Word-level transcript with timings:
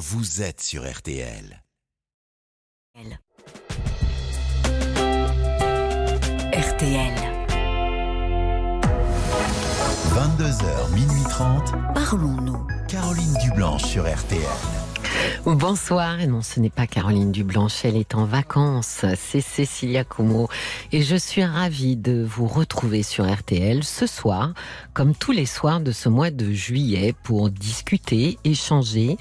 vous 0.00 0.40
êtes 0.40 0.62
sur 0.62 0.90
RTL. 0.90 1.62
RTL. 6.54 7.14
22h, 10.08 10.94
minuit 10.94 11.22
30. 11.28 11.74
Parlons-nous. 11.94 12.66
Caroline 12.88 13.34
Dublanche 13.42 13.84
sur 13.84 14.10
RTL. 14.10 14.40
Bonsoir, 15.44 16.20
et 16.20 16.26
non 16.26 16.42
ce 16.42 16.60
n'est 16.60 16.70
pas 16.70 16.86
Caroline 16.86 17.32
Dublanche, 17.32 17.84
elle 17.84 17.96
est 17.96 18.14
en 18.14 18.24
vacances, 18.24 19.04
c'est 19.16 19.40
Cécilia 19.40 20.04
Como 20.04 20.48
et 20.92 21.02
je 21.02 21.16
suis 21.16 21.44
ravie 21.44 21.96
de 21.96 22.22
vous 22.22 22.46
retrouver 22.46 23.02
sur 23.02 23.30
RTL 23.30 23.82
ce 23.82 24.06
soir, 24.06 24.54
comme 24.94 25.14
tous 25.14 25.32
les 25.32 25.46
soirs 25.46 25.80
de 25.80 25.92
ce 25.92 26.08
mois 26.08 26.30
de 26.30 26.52
juillet, 26.52 27.14
pour 27.22 27.50
discuter, 27.50 28.38
échanger, 28.44 29.16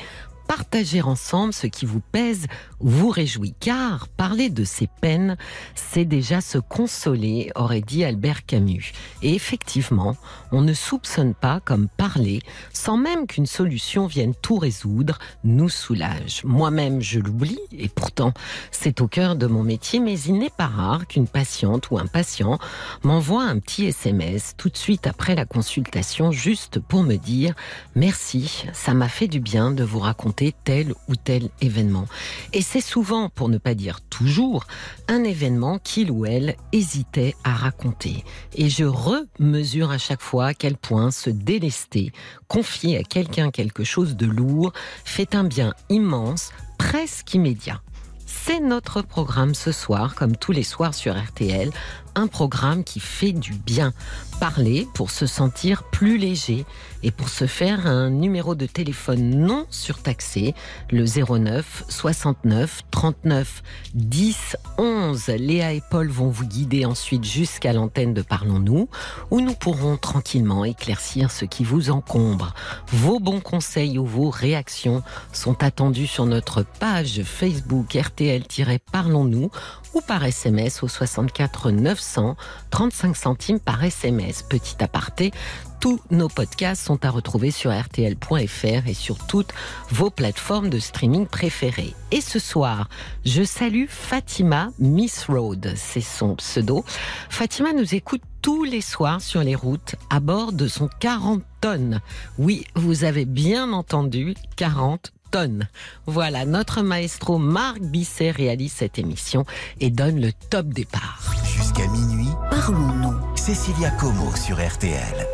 partager 0.49 1.03
ensemble 1.03 1.53
ce 1.53 1.67
qui 1.67 1.85
vous 1.85 2.01
pèse, 2.11 2.47
vous 2.79 3.09
réjouit. 3.09 3.53
Car 3.59 4.07
parler 4.07 4.49
de 4.49 4.63
ses 4.63 4.87
peines, 4.87 5.37
c'est 5.75 6.05
déjà 6.05 6.41
se 6.41 6.57
consoler, 6.57 7.51
aurait 7.53 7.81
dit 7.81 8.03
Albert 8.03 8.47
Camus. 8.47 8.91
Et 9.21 9.35
effectivement, 9.35 10.17
on 10.51 10.61
ne 10.61 10.73
soupçonne 10.73 11.35
pas 11.35 11.59
comme 11.59 11.87
parler, 11.87 12.41
sans 12.73 12.97
même 12.97 13.27
qu'une 13.27 13.45
solution 13.45 14.07
vienne 14.07 14.33
tout 14.41 14.57
résoudre, 14.57 15.19
nous 15.43 15.69
soulage. 15.69 16.41
Moi-même, 16.45 16.99
je 16.99 17.19
l'oublie, 17.19 17.59
et 17.71 17.87
pourtant, 17.87 18.33
c'est 18.71 19.01
au 19.01 19.07
cœur 19.07 19.35
de 19.35 19.45
mon 19.45 19.61
métier, 19.61 19.99
mais 19.99 20.19
il 20.19 20.39
n'est 20.39 20.49
pas 20.49 20.65
rare 20.65 21.05
qu'une 21.05 21.27
patiente 21.27 21.91
ou 21.91 21.99
un 21.99 22.07
patient 22.07 22.57
m'envoie 23.03 23.43
un 23.43 23.59
petit 23.59 23.85
SMS 23.85 24.55
tout 24.57 24.69
de 24.69 24.77
suite 24.77 25.05
après 25.05 25.35
la 25.35 25.45
consultation, 25.45 26.31
juste 26.31 26.79
pour 26.79 27.03
me 27.03 27.17
dire 27.17 27.53
merci, 27.95 28.65
ça 28.73 28.95
m'a 28.95 29.09
fait 29.09 29.27
du 29.27 29.39
bien 29.39 29.69
de 29.69 29.83
vous 29.83 29.99
raconter 29.99 30.38
tel 30.63 30.93
ou 31.07 31.15
tel 31.15 31.49
événement. 31.61 32.07
Et 32.53 32.61
c'est 32.61 32.81
souvent, 32.81 33.29
pour 33.29 33.49
ne 33.49 33.57
pas 33.57 33.73
dire 33.73 34.01
toujours, 34.01 34.65
un 35.07 35.23
événement 35.23 35.79
qu'il 35.79 36.11
ou 36.11 36.25
elle 36.25 36.55
hésitait 36.71 37.35
à 37.43 37.53
raconter. 37.53 38.23
Et 38.55 38.69
je 38.69 38.85
remesure 38.85 39.91
à 39.91 39.97
chaque 39.97 40.21
fois 40.21 40.47
à 40.47 40.53
quel 40.53 40.77
point 40.77 41.11
se 41.11 41.29
délester, 41.29 42.11
confier 42.47 42.97
à 42.97 43.03
quelqu'un 43.03 43.51
quelque 43.51 43.83
chose 43.83 44.15
de 44.15 44.25
lourd, 44.25 44.73
fait 45.05 45.35
un 45.35 45.43
bien 45.43 45.73
immense, 45.89 46.51
presque 46.77 47.33
immédiat. 47.33 47.81
C'est 48.25 48.59
notre 48.59 49.01
programme 49.01 49.55
ce 49.55 49.71
soir, 49.71 50.13
comme 50.13 50.37
tous 50.37 50.51
les 50.51 50.63
soirs 50.63 50.93
sur 50.93 51.19
RTL, 51.19 51.71
un 52.15 52.27
programme 52.27 52.83
qui 52.83 52.99
fait 52.99 53.31
du 53.31 53.53
bien. 53.53 53.91
Parler 54.39 54.87
pour 54.93 55.11
se 55.11 55.25
sentir 55.25 55.83
plus 55.83 56.17
léger 56.17 56.65
et 57.03 57.11
pour 57.11 57.29
se 57.29 57.45
faire 57.45 57.87
un 57.87 58.09
numéro 58.09 58.55
de 58.55 58.65
téléphone 58.65 59.29
non 59.31 59.65
surtaxé, 59.69 60.53
le 60.91 61.05
09 61.05 61.85
69 61.89 62.81
39 62.91 63.63
10 63.95 64.55
11. 64.77 65.27
Léa 65.27 65.73
et 65.73 65.81
Paul 65.89 66.09
vont 66.09 66.29
vous 66.29 66.45
guider 66.45 66.85
ensuite 66.85 67.23
jusqu'à 67.23 67.73
l'antenne 67.73 68.13
de 68.13 68.21
Parlons-nous, 68.21 68.87
où 69.31 69.41
nous 69.41 69.55
pourrons 69.55 69.97
tranquillement 69.97 70.63
éclaircir 70.63 71.31
ce 71.31 71.45
qui 71.45 71.63
vous 71.63 71.89
encombre. 71.89 72.53
Vos 72.87 73.19
bons 73.19 73.41
conseils 73.41 73.97
ou 73.97 74.05
vos 74.05 74.29
réactions 74.29 75.03
sont 75.33 75.63
attendus 75.63 76.07
sur 76.07 76.25
notre 76.25 76.63
page 76.63 77.23
Facebook 77.23 77.93
RTL-Parlons-nous 77.95 79.51
ou 79.93 80.01
par 80.01 80.23
SMS 80.23 80.83
au 80.83 80.87
64 80.87 81.71
900 81.71 82.35
35 82.71 83.15
centimes 83.15 83.59
par 83.59 83.83
SMS. 83.83 84.28
Petit 84.47 84.83
aparté, 84.83 85.31
tous 85.79 85.99
nos 86.11 86.27
podcasts 86.27 86.85
sont 86.85 87.03
à 87.05 87.09
retrouver 87.09 87.51
sur 87.51 87.71
rtl.fr 87.71 88.87
et 88.87 88.93
sur 88.93 89.17
toutes 89.17 89.53
vos 89.89 90.09
plateformes 90.09 90.69
de 90.69 90.79
streaming 90.79 91.25
préférées. 91.25 91.95
Et 92.11 92.21
ce 92.21 92.37
soir, 92.37 92.89
je 93.25 93.43
salue 93.43 93.85
Fatima 93.87 94.69
Miss 94.77 95.25
Road, 95.27 95.73
c'est 95.75 96.01
son 96.01 96.35
pseudo. 96.35 96.85
Fatima 97.29 97.73
nous 97.73 97.95
écoute 97.95 98.21
tous 98.41 98.63
les 98.63 98.81
soirs 98.81 99.21
sur 99.21 99.41
les 99.41 99.55
routes 99.55 99.95
à 100.09 100.19
bord 100.19 100.51
de 100.51 100.67
son 100.67 100.89
40 100.99 101.41
tonnes. 101.61 101.99
Oui, 102.37 102.65
vous 102.75 103.03
avez 103.03 103.25
bien 103.25 103.73
entendu, 103.73 104.35
40 104.55 105.11
tonnes. 105.31 105.67
Voilà, 106.05 106.45
notre 106.45 106.81
maestro 106.81 107.37
Marc 107.37 107.79
Bisset 107.79 108.31
réalise 108.31 108.73
cette 108.73 108.99
émission 108.99 109.45
et 109.79 109.89
donne 109.89 110.21
le 110.21 110.31
top 110.49 110.67
départ. 110.67 111.19
Jusqu'à 111.43 111.87
minuit, 111.87 112.29
Parlons-nous. 112.49 113.28
Cécilia 113.49 113.89
Como 113.99 114.29
sur 114.35 114.57
RTL. 114.57 115.25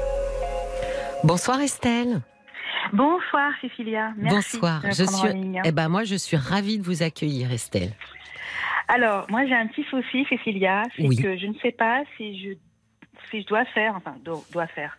Bonsoir 1.25 1.59
Estelle. 1.59 2.21
Bonsoir 2.93 3.51
Cécilia. 3.59 4.13
Merci 4.15 4.55
Bonsoir. 4.57 4.81
de 4.83 4.87
me 4.87 4.91
Je 4.93 5.03
suis 5.03 5.59
eh 5.65 5.71
ben 5.73 5.89
moi 5.89 6.05
je 6.05 6.15
suis 6.15 6.37
ravie 6.37 6.77
de 6.79 6.83
vous 6.85 7.03
accueillir 7.03 7.51
Estelle. 7.51 7.91
Alors, 8.87 9.25
moi 9.29 9.45
j'ai 9.45 9.53
un 9.53 9.67
petit 9.67 9.83
souci 9.89 10.25
Cécilia, 10.29 10.83
c'est 10.95 11.05
Oui. 11.05 11.17
que 11.17 11.35
je 11.37 11.45
ne 11.47 11.55
sais 11.55 11.73
pas 11.73 12.03
si 12.15 12.41
je 12.41 12.49
si 13.31 13.41
je 13.41 13.47
dois 13.47 13.65
faire, 13.65 13.95
enfin 13.97 14.15
do- 14.23 14.45
dois 14.53 14.67
faire, 14.67 14.97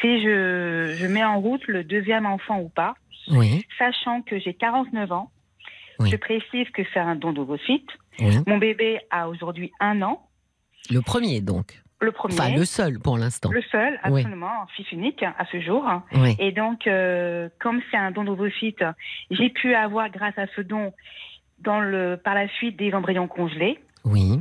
si 0.00 0.22
je, 0.22 0.94
je 0.96 1.06
mets 1.08 1.24
en 1.24 1.40
route 1.40 1.66
le 1.66 1.82
deuxième 1.82 2.26
enfant 2.26 2.60
ou 2.60 2.68
pas, 2.68 2.94
Oui. 3.32 3.66
sachant 3.76 4.22
que 4.22 4.38
j'ai 4.38 4.54
49 4.54 5.10
ans. 5.10 5.32
Oui. 5.98 6.10
Je 6.10 6.16
précise 6.16 6.68
que 6.70 6.82
c'est 6.94 7.00
un 7.00 7.16
don 7.16 7.32
d'ovocyte. 7.32 7.88
oui. 8.20 8.36
Mon 8.46 8.58
bébé 8.58 9.00
a 9.10 9.28
aujourd'hui 9.28 9.72
un 9.80 10.00
an, 10.02 10.28
Le 10.90 11.00
premier 11.00 11.40
donc. 11.40 11.81
Le 12.02 12.12
premier, 12.12 12.34
Enfin 12.34 12.54
le 12.54 12.64
seul 12.64 12.98
pour 12.98 13.16
l'instant. 13.18 13.50
le 13.50 13.62
seul, 13.62 13.98
Oui. 14.10 14.20
absolument, 14.20 14.66
fils 14.76 14.90
unique 14.92 15.22
à 15.22 15.44
ce 15.50 15.60
jour. 15.60 15.84
Oui. 16.14 16.36
Et 16.38 16.52
donc, 16.52 16.86
euh, 16.86 17.48
comme 17.60 17.80
c'est 17.90 17.96
un 17.96 18.10
don 18.10 18.24
d'ovocyte, 18.24 18.84
j'ai 19.30 19.50
pu 19.50 19.74
avoir, 19.74 20.10
grâce 20.10 20.36
à 20.36 20.46
ce 20.54 20.60
don, 20.60 20.92
dans 21.60 21.80
le, 21.80 22.16
par 22.22 22.34
la 22.34 22.48
suite, 22.48 22.76
des 22.76 22.92
embryons 22.94 23.28
congelés. 23.28 23.78
Oui. 24.04 24.40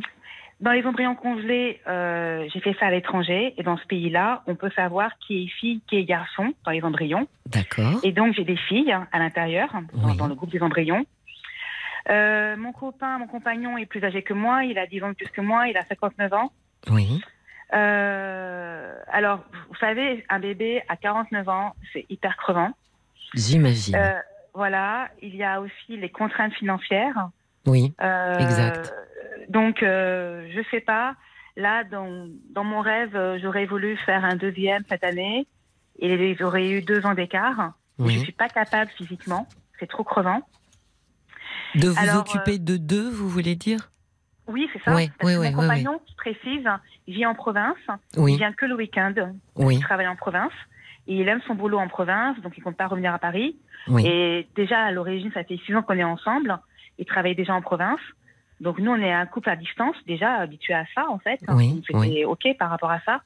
Dans 0.60 0.72
les 0.72 0.86
embryons 0.86 1.16
congelés, 1.16 1.80
euh, 1.88 2.48
j'ai 2.54 2.60
fait 2.60 2.76
ça 2.80 2.88
à 2.88 2.92
l'étranger. 2.92 3.54
Et 3.58 3.64
dans 3.64 3.78
ce 3.78 3.86
pays-là, 3.86 4.44
on 4.48 4.56
peut 4.56 4.70
savoir 4.76 5.12
qui 5.20 5.44
est 5.44 5.48
fille, 5.48 5.82
qui 5.88 5.98
est 5.98 6.04
garçon 6.04 6.54
dans 6.66 6.72
les 6.72 6.84
embryons. 6.84 7.28
D'accord. 7.48 8.00
Et 8.04 8.12
donc, 8.12 8.34
j'ai 8.36 8.44
des 8.44 8.58
filles 8.58 8.92
à 9.12 9.18
l'intérieur, 9.20 9.70
dans, 9.94 10.10
Oui. 10.10 10.18
dans 10.18 10.28
le 10.28 10.36
groupe 10.36 10.52
des 10.52 10.62
embryons. 10.62 11.04
Euh, 12.10 12.56
mon 12.58 12.72
copain, 12.74 13.18
mon 13.20 13.28
compagnon 13.28 13.78
est 13.78 13.86
plus 13.86 14.04
âgé 14.04 14.24
que 14.24 14.34
moi. 14.34 14.64
Il 14.66 14.78
a 14.78 14.88
10 14.88 15.04
ans 15.04 15.10
de 15.10 15.14
plus 15.16 15.30
que 15.30 15.42
moi. 15.42 15.68
Il 15.68 15.78
a 15.78 15.84
59 15.86 16.34
ans. 16.34 16.52
Oui. 16.90 17.22
Euh, 17.74 18.96
alors, 19.08 19.40
vous 19.70 19.76
savez, 19.76 20.26
un 20.30 20.40
bébé 20.40 20.84
à 20.90 20.98
49 20.98 21.48
ans, 21.50 21.76
c'est 21.94 22.06
hyper 22.10 22.38
crevant. 22.38 22.72
J'imagine. 23.34 23.96
Euh, 23.96 24.14
voilà, 24.54 25.10
il 25.22 25.36
y 25.36 25.44
a 25.44 25.62
aussi 25.62 25.98
les 25.98 26.10
contraintes 26.10 26.54
financières. 26.54 27.30
oui. 27.66 27.94
Euh, 28.02 28.40
Exact. 28.40 28.94
Donc, 29.50 29.84
euh, 29.84 30.48
je 30.54 30.62
sais 30.70 30.82
pas. 30.82 31.16
Là, 31.58 31.84
dans, 31.84 32.28
dans 32.52 32.64
mon 32.64 32.80
rêve, 32.82 33.16
euh, 33.16 33.38
j'aurais 33.42 33.66
voulu 33.66 33.98
faire 33.98 34.24
un 34.24 34.36
deuxième 34.36 34.84
cette 34.90 35.04
année 35.04 35.46
et 36.00 36.36
j'aurais 36.36 36.70
eu 36.70 36.82
deux 36.82 37.06
ans 37.06 37.14
d'écart. 37.14 37.74
Je 38.00 38.04
Oui. 38.06 38.20
suis 38.20 38.32
pas 38.32 38.48
capable 38.48 38.90
physiquement. 38.92 39.48
C'est 39.80 39.88
trop 39.90 40.04
crevant. 40.04 40.42
De 41.76 41.90
vous 41.90 42.00
alors, 42.00 42.22
occuper 42.22 42.58
de 42.60 42.78
deux, 42.78 43.10
vous 43.10 43.28
voulez 43.30 43.56
dire? 43.56 43.92
Oui, 44.48 44.70
c'est 44.74 44.82
ça. 44.84 44.96
Oui, 44.96 45.10
Parce 45.18 45.30
oui, 45.32 45.36
que 45.38 45.42
oui, 45.42 45.52
mon 45.56 45.62
compagnon, 45.62 46.02
je 46.10 46.16
précise, 46.16 46.68
vit 47.08 47.26
en 47.26 47.36
province. 47.36 47.78
Il 48.18 48.38
vient 48.38 48.52
que 48.54 48.66
le 48.66 48.76
week-end. 48.76 49.14
Oui. 49.56 49.76
Il 49.76 49.82
travaille 49.82 50.08
en 50.08 50.16
province. 50.16 50.52
Et 51.08 51.16
il 51.16 51.28
aime 51.28 51.42
son 51.48 51.56
boulot 51.56 51.80
en 51.80 51.88
province, 51.88 52.40
donc 52.42 52.54
il 52.58 52.62
compte 52.64 52.78
pas 52.78 52.88
revenir 52.88 53.14
à 53.14 53.20
Paris. 53.20 53.56
Oui. 53.88 54.06
Et 54.06 54.48
déjà, 54.56 54.80
à 54.84 54.92
l'origine, 54.92 55.32
ça 55.34 55.44
fait 55.44 55.58
six 55.66 55.76
ans 55.76 55.82
qu'on 55.82 55.98
est 55.98 56.04
ensemble. 56.04 56.58
Il 57.00 57.06
travaille 57.06 57.36
déjà 57.36 57.54
en 57.56 57.62
province. 57.62 58.00
Donc 58.60 58.78
nous, 58.78 58.92
on 58.92 58.98
est 59.02 59.12
un 59.12 59.26
couple 59.26 59.50
à 59.50 59.56
distance, 59.56 59.96
déjà 60.06 60.36
habitué 60.36 60.74
à 60.76 60.86
ça, 60.94 61.10
en 61.10 61.18
fait. 61.18 61.40
Oui, 61.48 61.74
Donc, 61.74 62.04
C'était 62.04 62.26
OK 62.26 62.46
par 62.60 62.70
rapport 62.70 62.92
à 62.92 63.00
ça. 63.02 63.22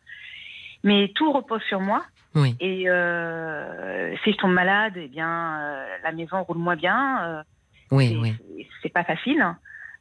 Mais 0.86 1.12
tout 1.16 1.31
repose 1.34 1.62
sur 1.64 1.81
moi. 1.81 2.04
Oui. 2.36 2.56
Et 2.62 2.90
euh, 2.90 4.16
si 4.24 4.31
je 4.31 4.38
tombe 4.38 4.54
malade, 4.54 4.94
eh 4.96 5.08
bien, 5.08 5.59
euh, 5.59 5.86
la 6.04 6.12
maison 6.14 6.44
roule 6.44 6.58
moins 6.58 6.75
bien. 6.75 7.24
euh, 7.24 7.44
Oui. 7.92 8.18
Oui. 8.22 8.68
c'est 8.81 8.89
pas 8.94 9.04
facile. 9.04 9.45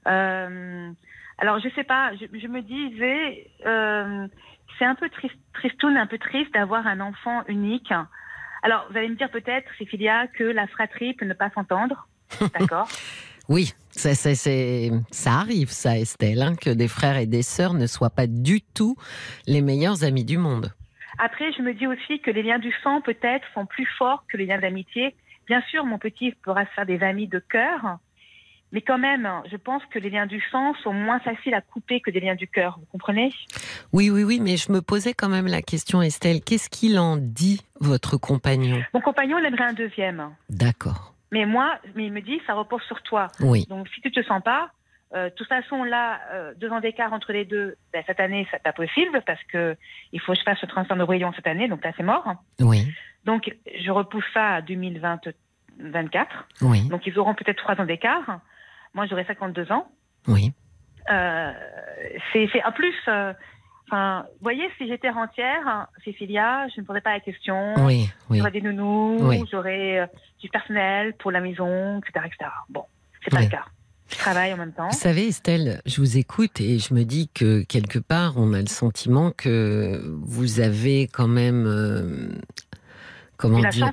Euh, 0.06 0.91
alors, 1.39 1.59
je 1.61 1.69
sais 1.75 1.85
pas, 1.85 2.12
je, 2.15 2.27
je 2.39 2.47
me 2.47 2.62
disais, 2.62 3.51
euh, 3.67 4.27
c'est 4.79 4.85
un 4.85 4.95
peu 4.95 5.09
triste, 5.09 5.37
tristoun, 5.55 5.97
un 5.97 6.06
peu 6.06 6.19
triste 6.19 6.53
d'avoir 6.55 6.87
un 6.87 7.01
enfant 7.01 7.43
unique. 7.49 7.93
Alors, 8.62 8.87
vous 8.91 8.97
allez 8.97 9.09
me 9.09 9.17
dire 9.17 9.31
peut-être, 9.31 9.69
Cécilia, 9.79 10.27
que 10.29 10.45
la 10.45 10.67
fratrie 10.67 11.15
peut 11.15 11.27
ne 11.27 11.35
pas 11.35 11.51
s'entendre. 11.51 12.09
D'accord 12.59 12.89
Oui, 13.49 13.75
ça, 13.91 14.15
ça 14.15 15.31
arrive, 15.31 15.69
ça, 15.69 15.99
Estelle, 15.99 16.43
hein, 16.43 16.55
que 16.55 16.71
des 16.71 16.89
frères 16.89 17.17
et 17.17 17.27
des 17.27 17.43
sœurs 17.43 17.75
ne 17.75 17.87
soient 17.87 18.11
pas 18.11 18.27
du 18.27 18.62
tout 18.62 18.97
les 19.47 19.61
meilleurs 19.61 20.05
amis 20.05 20.25
du 20.25 20.39
monde. 20.39 20.73
Après, 21.19 21.53
je 21.53 21.62
me 21.62 21.75
dis 21.75 21.87
aussi 21.87 22.21
que 22.21 22.31
les 22.31 22.43
liens 22.43 22.59
du 22.59 22.73
sang, 22.83 23.00
peut-être, 23.00 23.47
sont 23.55 23.67
plus 23.67 23.87
forts 23.99 24.25
que 24.29 24.37
les 24.37 24.47
liens 24.47 24.59
d'amitié. 24.59 25.15
Bien 25.47 25.62
sûr, 25.71 25.85
mon 25.85 25.99
petit 25.99 26.33
pourra 26.43 26.65
se 26.65 26.71
faire 26.71 26.87
des 26.87 27.03
amis 27.03 27.29
de 27.29 27.39
cœur, 27.39 27.99
mais 28.75 28.81
quand 28.81 28.99
même, 28.99 29.31
je 29.50 29.56
pense 29.56 29.85
que 29.87 30.00
les 30.00 30.11
liens 30.11 30.26
du 30.26 30.43
sang 30.50 30.75
sont 30.82 30.93
moins 30.93 31.21
faciles 31.21 31.55
à 31.55 31.61
couper 31.61 32.00
que 32.00 32.11
des 32.11 32.19
liens 32.19 32.35
du 32.35 32.49
cœur. 32.49 32.76
Vous 32.81 32.87
comprenez? 32.91 33.32
Oui, 33.93 34.11
oui, 34.11 34.25
oui, 34.25 34.41
mais 34.41 34.56
je 34.56 34.73
me 34.73 34.82
posais 34.82 35.15
quand 35.15 35.29
même 35.29 35.47
la 35.47 35.62
question, 35.62 36.03
Estelle, 36.03 36.41
qu'est-ce 36.43 36.69
qu'il 36.69 36.99
en 36.99 37.17
dit, 37.17 37.65
votre 37.81 38.17
compagnon? 38.17 38.82
Mon 38.93 39.00
compagnon, 39.00 39.38
il 39.38 39.47
aimerait 39.47 39.67
un 39.67 39.75
deuxième. 39.75 40.29
D'accord. 40.50 41.15
mais 41.31 41.47
moi, 41.47 41.79
mais 41.94 42.06
il 42.06 42.12
me 42.12 42.21
dit, 42.21 42.41
ça 42.49 42.55
repose 42.55 42.82
sur 42.82 43.00
toi. 43.03 43.29
Oui. 43.38 43.65
Donc, 43.69 43.88
si 43.94 44.00
tu 44.00 44.11
te 44.11 44.21
sens 44.25 44.43
pas, 44.43 44.71
euh, 45.15 45.31
de 45.31 45.35
toute 45.35 45.47
façon, 45.47 45.85
là, 45.85 46.19
euh, 46.32 46.53
deux 46.56 46.71
ans 46.71 46.81
d'écart 46.81 47.12
entre 47.12 47.32
les 47.32 47.44
deux, 47.44 47.76
ben, 47.93 48.03
cette 48.09 48.19
année, 48.19 48.44
c'est 48.50 48.61
pas 48.61 48.73
possible 48.73 49.23
parce 49.25 49.43
que 49.44 49.76
il 50.12 50.21
faut 50.21 50.32
que 50.32 50.38
je 50.38 50.43
fasse 50.43 50.61
le 50.62 50.67
transfert 50.67 50.97
d'embryon 50.97 51.32
cette 51.37 51.47
année, 51.47 51.69
donc 51.69 51.85
là, 51.85 51.93
c'est 51.97 52.03
mort. 52.03 52.26
Oui. 52.59 52.93
Donc, 53.25 53.55
je 53.81 53.91
repousse 53.93 54.25
ça 54.35 54.55
à 54.55 54.62
2024. 54.62 56.49
Oui. 56.62 56.88
Donc, 56.88 57.06
ils 57.06 57.17
auront 57.21 57.35
peut-être 57.35 57.59
trois 57.59 57.81
ans 57.81 57.85
d'écart. 57.85 58.41
Moi, 58.94 59.06
j'aurai 59.06 59.25
52 59.25 59.70
ans. 59.73 59.87
Oui. 60.29 60.52
Euh, 61.11 61.52
c'est, 62.32 62.49
en 62.64 62.73
plus. 62.73 62.94
euh, 63.08 63.32
Enfin, 63.87 64.25
vous 64.32 64.38
voyez, 64.41 64.64
si 64.79 64.88
j'étais 64.88 65.11
rentière, 65.11 65.88
Cécilia, 66.06 66.67
je 66.75 66.81
ne 66.81 66.87
poserais 66.87 67.02
pas 67.02 67.12
la 67.12 67.20
question. 67.20 67.75
Oui. 67.85 68.08
Oui. 68.31 68.38
J'aurais 68.38 68.50
des 68.50 68.62
nounous, 68.62 69.19
Oui. 69.20 69.44
j'aurais 69.52 69.99
euh, 70.00 70.06
du 70.41 70.49
personnel 70.49 71.12
pour 71.19 71.31
la 71.31 71.43
maison, 71.43 71.99
etc., 71.99 72.25
etc. 72.26 72.50
Bon, 72.70 72.85
c'est 73.23 73.31
pas 73.31 73.41
Oui. 73.41 73.44
le 73.44 73.50
cas. 73.50 73.67
Je 74.08 74.17
travaille 74.17 74.55
en 74.55 74.56
même 74.56 74.73
temps. 74.73 74.88
Vous 74.88 74.97
savez, 74.99 75.29
Estelle, 75.29 75.82
je 75.85 76.00
vous 76.00 76.17
écoute 76.17 76.62
et 76.62 76.79
je 76.79 76.94
me 76.94 77.05
dis 77.05 77.29
que 77.35 77.62
quelque 77.64 77.99
part, 77.99 78.35
on 78.38 78.55
a 78.55 78.61
le 78.61 78.67
sentiment 78.69 79.32
que 79.32 80.00
vous 80.23 80.61
avez 80.61 81.06
quand 81.12 81.29
même. 81.29 81.67
euh, 81.67 82.29
comment 83.37 83.61
dire 83.69 83.93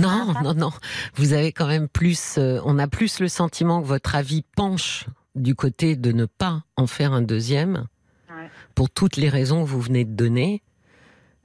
Non, 0.00 0.34
non, 0.42 0.54
non. 0.54 0.70
Vous 1.14 1.32
avez 1.32 1.52
quand 1.52 1.66
même 1.66 1.88
plus. 1.88 2.36
euh, 2.38 2.60
on 2.64 2.78
a 2.78 2.86
plus 2.88 3.20
le 3.20 3.28
sentiment 3.28 3.80
que 3.82 3.86
votre 3.86 4.14
avis 4.14 4.44
penche 4.56 5.06
du 5.34 5.54
côté 5.54 5.96
de 5.96 6.12
ne 6.12 6.24
pas 6.26 6.62
en 6.76 6.86
faire 6.86 7.12
un 7.12 7.22
deuxième, 7.22 7.86
Ouais. 8.30 8.48
pour 8.74 8.90
toutes 8.90 9.16
les 9.16 9.28
raisons 9.28 9.64
que 9.64 9.68
vous 9.68 9.80
venez 9.80 10.04
de 10.04 10.12
donner. 10.14 10.62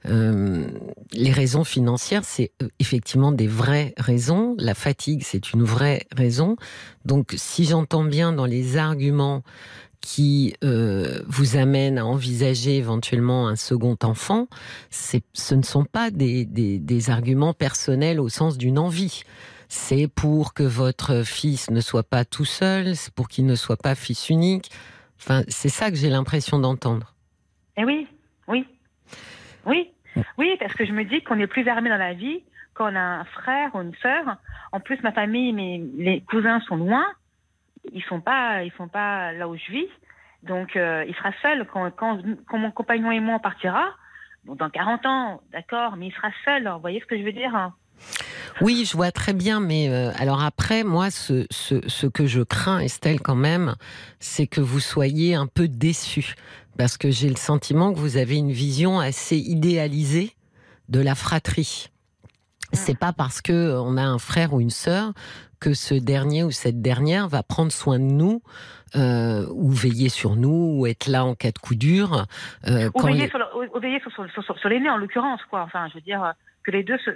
Euh, 0.06 0.66
les 1.12 1.30
raisons 1.30 1.62
financières, 1.62 2.24
c'est 2.24 2.50
euh, 2.60 2.68
effectivement 2.80 3.30
des 3.30 3.46
vraies 3.46 3.94
raisons. 3.98 4.56
La 4.58 4.74
fatigue, 4.74 5.22
c'est 5.24 5.52
une 5.52 5.62
vraie 5.62 6.06
raison. 6.16 6.56
Donc, 7.04 7.34
si 7.36 7.64
j'entends 7.66 8.02
bien 8.04 8.32
dans 8.32 8.46
les 8.46 8.76
arguments 8.78 9.44
qui 10.02 10.54
euh, 10.64 11.22
vous 11.26 11.56
amènent 11.56 11.96
à 11.96 12.04
envisager 12.04 12.76
éventuellement 12.76 13.48
un 13.48 13.56
second 13.56 13.96
enfant, 14.02 14.48
ce 14.90 15.54
ne 15.54 15.62
sont 15.62 15.84
pas 15.84 16.10
des, 16.10 17.10
arguments 17.10 17.54
personnels 17.54 18.20
au 18.20 18.28
sens 18.28 18.58
d'une 18.58 18.78
envie. 18.78 19.22
C'est 19.68 20.08
pour 20.08 20.52
que 20.52 20.64
votre 20.64 21.24
fils 21.24 21.70
ne 21.70 21.80
soit 21.80 22.02
pas 22.02 22.26
tout 22.26 22.44
seul, 22.44 22.94
c'est 22.94 23.14
pour 23.14 23.28
qu'il 23.28 23.46
ne 23.46 23.54
soit 23.54 23.78
pas 23.78 23.94
fils 23.94 24.28
unique. 24.28 24.70
Enfin, 25.18 25.42
c'est 25.48 25.70
ça 25.70 25.90
que 25.90 25.96
j'ai 25.96 26.10
l'impression 26.10 26.58
d'entendre. 26.58 27.14
Eh 27.76 27.84
oui, 27.84 28.06
oui, 28.48 28.66
oui, 29.64 29.90
oui, 30.36 30.56
parce 30.58 30.74
que 30.74 30.84
je 30.84 30.92
me 30.92 31.04
dis 31.04 31.22
qu'on 31.22 31.38
est 31.38 31.46
plus 31.46 31.66
armé 31.68 31.88
dans 31.88 31.96
la 31.96 32.12
vie 32.12 32.42
quand 32.74 32.92
on 32.92 32.96
a 32.96 33.00
un 33.00 33.24
frère 33.24 33.74
ou 33.74 33.80
une 33.80 33.94
sœur. 34.02 34.36
En 34.72 34.80
plus, 34.80 35.00
ma 35.02 35.12
famille, 35.12 35.52
mes 35.52 36.20
cousins 36.28 36.60
sont 36.68 36.76
loin. 36.76 37.04
Ils 37.92 38.02
sont 38.04 38.20
pas, 38.20 38.62
ils 38.62 38.72
sont 38.72 38.88
pas 38.88 39.32
là 39.32 39.48
où 39.48 39.56
je 39.56 39.72
vis. 39.72 39.88
Donc, 40.42 40.76
euh, 40.76 41.04
il 41.06 41.14
sera 41.14 41.30
seul 41.40 41.66
quand, 41.72 41.90
quand, 41.92 42.20
quand 42.46 42.58
mon 42.58 42.70
compagnon 42.70 43.10
et 43.10 43.20
moi 43.20 43.36
on 43.36 43.38
partira. 43.38 43.84
Bon, 44.44 44.54
dans 44.56 44.70
40 44.70 45.06
ans, 45.06 45.40
d'accord, 45.52 45.96
mais 45.96 46.08
il 46.08 46.12
sera 46.12 46.30
seul. 46.44 46.68
Vous 46.68 46.80
voyez 46.80 47.00
ce 47.00 47.06
que 47.06 47.16
je 47.16 47.22
veux 47.22 47.32
dire 47.32 47.54
hein 47.54 47.74
Oui, 48.60 48.84
je 48.84 48.96
vois 48.96 49.12
très 49.12 49.32
bien, 49.34 49.60
mais 49.60 49.88
euh, 49.88 50.10
alors 50.18 50.42
après, 50.42 50.82
moi, 50.82 51.10
ce, 51.10 51.46
ce, 51.50 51.76
ce 51.88 52.06
que 52.06 52.26
je 52.26 52.42
crains, 52.42 52.80
Estelle, 52.80 53.20
quand 53.20 53.36
même, 53.36 53.76
c'est 54.18 54.48
que 54.48 54.60
vous 54.60 54.80
soyez 54.80 55.34
un 55.34 55.46
peu 55.46 55.68
déçue. 55.68 56.34
Parce 56.76 56.96
que 56.96 57.10
j'ai 57.10 57.28
le 57.28 57.36
sentiment 57.36 57.92
que 57.92 57.98
vous 57.98 58.16
avez 58.16 58.36
une 58.36 58.50
vision 58.50 58.98
assez 58.98 59.36
idéalisée 59.36 60.34
de 60.88 61.00
la 61.00 61.14
fratrie. 61.14 61.88
C'est 62.72 62.98
pas 62.98 63.12
parce 63.12 63.42
que 63.42 63.52
euh, 63.52 63.80
on 63.80 63.96
a 63.96 64.02
un 64.02 64.18
frère 64.18 64.54
ou 64.54 64.60
une 64.60 64.70
sœur 64.70 65.12
que 65.62 65.74
ce 65.74 65.94
dernier 65.94 66.42
ou 66.42 66.50
cette 66.50 66.82
dernière 66.82 67.28
va 67.28 67.42
prendre 67.44 67.70
soin 67.70 67.98
de 67.98 68.04
nous 68.04 68.42
euh, 68.96 69.46
ou 69.52 69.70
veiller 69.70 70.08
sur 70.08 70.34
nous 70.36 70.74
ou 70.76 70.86
être 70.86 71.06
là 71.06 71.24
en 71.24 71.34
cas 71.34 71.52
de 71.52 71.58
coup 71.58 71.74
dur. 71.76 72.26
euh, 72.66 72.88
Ou 72.88 72.98
quand 72.98 73.06
veiller 73.06 73.22
les- 73.24 73.28
sur, 73.30 73.38
ou- 73.74 73.78
veiller 73.80 74.00
sur, 74.00 74.10
sur, 74.12 74.28
sur- 74.32 74.42
sur- 74.44 74.58
sur 74.58 74.68
l'aîné 74.68 74.90
en 74.90 74.96
l'occurrence, 74.98 75.40
quoi. 75.48 75.62
Enfin, 75.62 75.86
je 75.88 75.94
veux 75.94 76.00
dire 76.02 76.34
que 76.64 76.70
les 76.72 76.82
deux 76.82 76.98
se, 76.98 77.10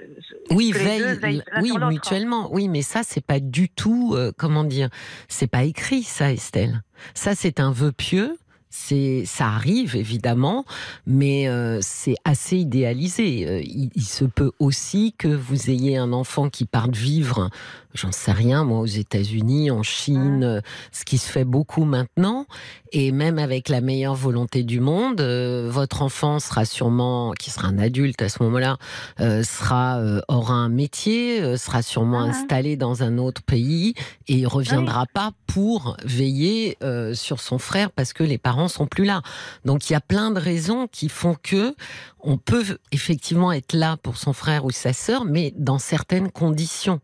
Oui, 0.52 0.72
deux 0.72 0.78
veillent 0.78 1.42
oui, 1.60 1.72
mutuellement. 1.90 2.48
Oui, 2.52 2.68
mais 2.68 2.82
ça, 2.82 3.02
c'est 3.02 3.24
pas 3.24 3.40
du 3.40 3.68
tout, 3.68 4.14
euh, 4.14 4.32
comment 4.36 4.64
dire, 4.64 4.88
c'est 5.28 5.46
pas 5.50 5.64
écrit, 5.64 6.02
ça, 6.02 6.32
Estelle. 6.32 6.82
Ça, 7.14 7.34
c'est 7.34 7.60
un 7.60 7.72
vœu 7.72 7.92
pieux. 7.92 8.36
C'est, 8.78 9.24
ça 9.26 9.46
arrive 9.46 9.96
évidemment, 9.96 10.64
mais 11.06 11.48
euh, 11.48 11.78
c'est 11.80 12.14
assez 12.24 12.56
idéalisé. 12.58 13.46
Euh, 13.48 13.60
il, 13.64 13.90
il 13.94 14.04
se 14.04 14.24
peut 14.24 14.52
aussi 14.58 15.14
que 15.16 15.28
vous 15.28 15.70
ayez 15.70 15.96
un 15.96 16.12
enfant 16.12 16.50
qui 16.50 16.66
parte 16.66 16.94
vivre, 16.94 17.48
j'en 17.94 18.12
sais 18.12 18.32
rien, 18.32 18.64
moi, 18.64 18.80
aux 18.80 18.86
États-Unis, 18.86 19.70
en 19.70 19.82
Chine, 19.82 20.62
ce 20.92 21.04
qui 21.04 21.16
se 21.18 21.28
fait 21.30 21.44
beaucoup 21.44 21.84
maintenant, 21.84 22.46
et 22.92 23.10
même 23.12 23.38
avec 23.38 23.68
la 23.70 23.80
meilleure 23.80 24.14
volonté 24.14 24.62
du 24.62 24.78
monde, 24.80 25.20
euh, 25.20 25.68
votre 25.70 26.02
enfant 26.02 26.38
sera 26.38 26.64
sûrement, 26.66 27.32
qui 27.32 27.50
sera 27.50 27.68
un 27.68 27.78
adulte 27.78 28.20
à 28.22 28.28
ce 28.28 28.42
moment-là, 28.42 28.76
euh, 29.20 29.42
sera 29.42 30.00
aura 30.28 30.54
un 30.54 30.68
métier, 30.68 31.56
sera 31.56 31.82
sûrement 31.82 32.20
Mhm. 32.20 32.30
installé 32.30 32.76
dans 32.76 33.02
un 33.02 33.18
autre 33.18 33.42
pays 33.42 33.94
et 34.28 34.34
il 34.34 34.46
reviendra 34.46 35.06
pas 35.06 35.30
pour 35.46 35.96
veiller 36.04 36.76
sur 37.14 37.40
son 37.40 37.58
frère 37.58 37.90
parce 37.90 38.12
que 38.12 38.22
les 38.22 38.38
parents 38.38 38.65
sont 38.68 38.86
plus 38.86 39.04
là. 39.04 39.22
Donc 39.64 39.88
il 39.88 39.92
y 39.92 39.96
a 39.96 40.00
plein 40.00 40.30
de 40.30 40.40
raisons 40.40 40.86
qui 40.86 41.08
font 41.08 41.36
que 41.42 41.74
on 42.20 42.38
peut 42.38 42.78
effectivement 42.92 43.52
être 43.52 43.72
là 43.72 43.96
pour 43.96 44.16
son 44.16 44.32
frère 44.32 44.64
ou 44.64 44.70
sa 44.70 44.92
sœur, 44.92 45.24
mais 45.24 45.52
dans 45.56 45.78
certaines 45.78 46.30
conditions. 46.30 47.00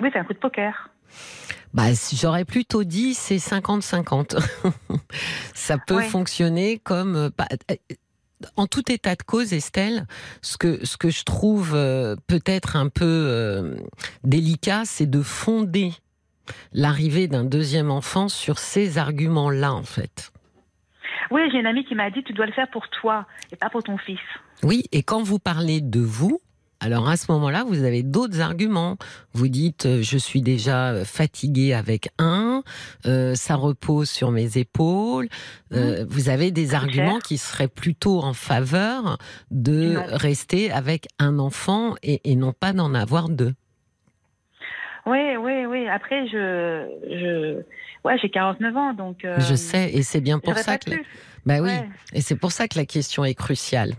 Oui, 0.00 0.10
c'est 0.12 0.18
un 0.18 0.24
coup 0.24 0.34
de 0.34 0.38
poker. 0.38 0.90
Bah, 1.74 1.84
j'aurais 2.14 2.44
plutôt 2.44 2.84
dit 2.84 3.14
c'est 3.14 3.36
50-50. 3.36 4.38
Ça 5.54 5.76
peut 5.78 5.96
Ouais. 5.96 6.08
fonctionner 6.08 6.78
comme 6.78 7.16
euh, 7.16 7.30
pas- 7.30 7.48
euh, 7.70 7.74
en 8.56 8.66
tout 8.66 8.90
état 8.92 9.14
de 9.16 9.22
cause, 9.22 9.52
Estelle. 9.52 10.06
Ce 10.42 10.56
que 10.56 10.84
ce 10.86 10.96
que 10.96 11.10
je 11.10 11.24
trouve 11.24 11.72
euh, 11.74 12.14
peut-être 12.28 12.76
un 12.76 12.88
peu 12.88 13.04
euh, 13.04 13.76
délicat, 14.24 14.82
c'est 14.84 15.06
de 15.10 15.22
fonder 15.22 15.92
l'arrivée 16.72 17.26
d'un 17.28 17.44
deuxième 17.44 17.90
enfant 17.90 18.28
sur 18.28 18.58
ces 18.58 18.96
arguments-là, 18.96 19.72
en 19.74 19.82
fait. 19.82 20.30
Oui, 21.30 21.42
j'ai 21.52 21.58
une 21.58 21.66
amie 21.66 21.84
qui 21.84 21.94
m'a 21.94 22.10
dit 22.10 22.22
tu 22.24 22.32
dois 22.32 22.46
le 22.46 22.52
faire 22.52 22.68
pour 22.70 22.88
toi 22.88 23.26
et 23.52 23.56
pas 23.56 23.70
pour 23.70 23.82
ton 23.82 23.98
fils. 23.98 24.18
Oui, 24.62 24.84
et 24.92 25.02
quand 25.02 25.22
vous 25.22 25.38
parlez 25.38 25.80
de 25.80 26.00
vous, 26.00 26.40
alors 26.80 27.08
à 27.08 27.16
ce 27.16 27.30
moment-là, 27.32 27.64
vous 27.66 27.82
avez 27.82 28.02
d'autres 28.04 28.40
arguments. 28.40 28.96
Vous 29.32 29.48
dites, 29.48 29.86
euh, 29.86 30.00
je 30.02 30.16
suis 30.16 30.42
déjà 30.42 30.90
euh, 30.92 31.04
fatiguée 31.04 31.74
avec 31.74 32.08
un, 32.18 32.62
euh, 33.06 33.34
ça 33.34 33.56
repose 33.56 34.08
sur 34.08 34.30
mes 34.30 34.58
épaules. 34.58 35.28
Euh, 35.72 36.04
vous 36.08 36.28
avez 36.28 36.50
des 36.52 36.68
Mmh. 36.68 36.74
Arguments 36.74 37.12
cher. 37.14 37.22
qui 37.22 37.36
seraient 37.38 37.68
plutôt 37.68 38.20
en 38.22 38.32
faveur 38.32 39.18
de 39.50 39.94
Non. 39.94 40.02
rester 40.12 40.70
avec 40.70 41.08
un 41.18 41.38
enfant 41.40 41.94
et, 42.04 42.20
et 42.30 42.36
non 42.36 42.52
pas 42.52 42.72
d'en 42.72 42.94
avoir 42.94 43.28
deux. 43.28 43.54
Oui, 45.10 45.36
oui, 45.38 45.66
oui. 45.66 45.88
Après, 45.88 46.26
je, 46.28 46.86
je, 47.08 47.62
ouais, 48.06 48.18
j'ai 48.20 48.28
49 48.30 48.76
ans, 48.76 48.92
donc. 48.94 49.24
euh, 49.24 49.38
Je 49.40 49.54
sais, 49.54 49.90
et 49.94 50.02
c'est 50.02 50.20
bien 50.20 50.38
pour 50.38 50.56
ça 50.56 50.78
que, 50.78 50.90
pu. 50.90 51.04
bah 51.46 51.60
oui, 51.60 51.70
Ouais. 51.70 51.88
et 52.12 52.20
c'est 52.20 52.36
pour 52.36 52.52
ça 52.52 52.68
que 52.68 52.78
la 52.78 52.84
question 52.86 53.24
est 53.24 53.34
cruciale. 53.34 53.92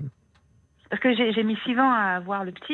Parce 0.89 1.01
que 1.01 1.15
j'ai 1.15 1.43
mis 1.43 1.55
6 1.65 1.77
ans 1.79 1.91
à 1.91 2.15
avoir 2.15 2.43
le 2.43 2.51
petit 2.51 2.73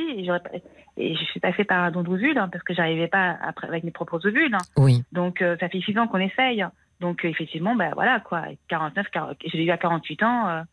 et, 0.98 1.13
je 1.15 1.24
suis 1.25 1.42
passée 1.42 1.65
par 1.65 1.84
un 1.84 1.92
don 1.92 2.01
d'ovule 2.04 2.38
hein, 2.38 2.48
parce 2.50 2.63
que 2.63 2.74
j'arrivais 2.74 3.10
pas 3.10 3.38
après 3.42 3.68
avec 3.68 3.84
mes 3.84 3.92
propres 3.92 4.25
ovules. 4.25 4.56
hein. 4.56 4.63
Oui, 4.77 5.04
Donc 5.12 5.42
euh, 5.42 5.58
ça 5.60 5.68
fait 5.68 5.82
6 5.82 5.98
ans 5.98 6.08
qu'on 6.08 6.20
essaye. 6.20 6.65
Donc 7.01 7.25
euh, 7.25 7.27
effectivement, 7.27 7.75
ben 7.75 7.92
voilà 7.94 8.22
quoi, 8.22 8.44
49, 8.70 9.08
40, 9.12 9.38
je 9.46 9.58
l'ai 9.58 9.63
eu 9.65 9.72
à 9.72 9.77
48 9.77 10.24
ans. 10.24 10.63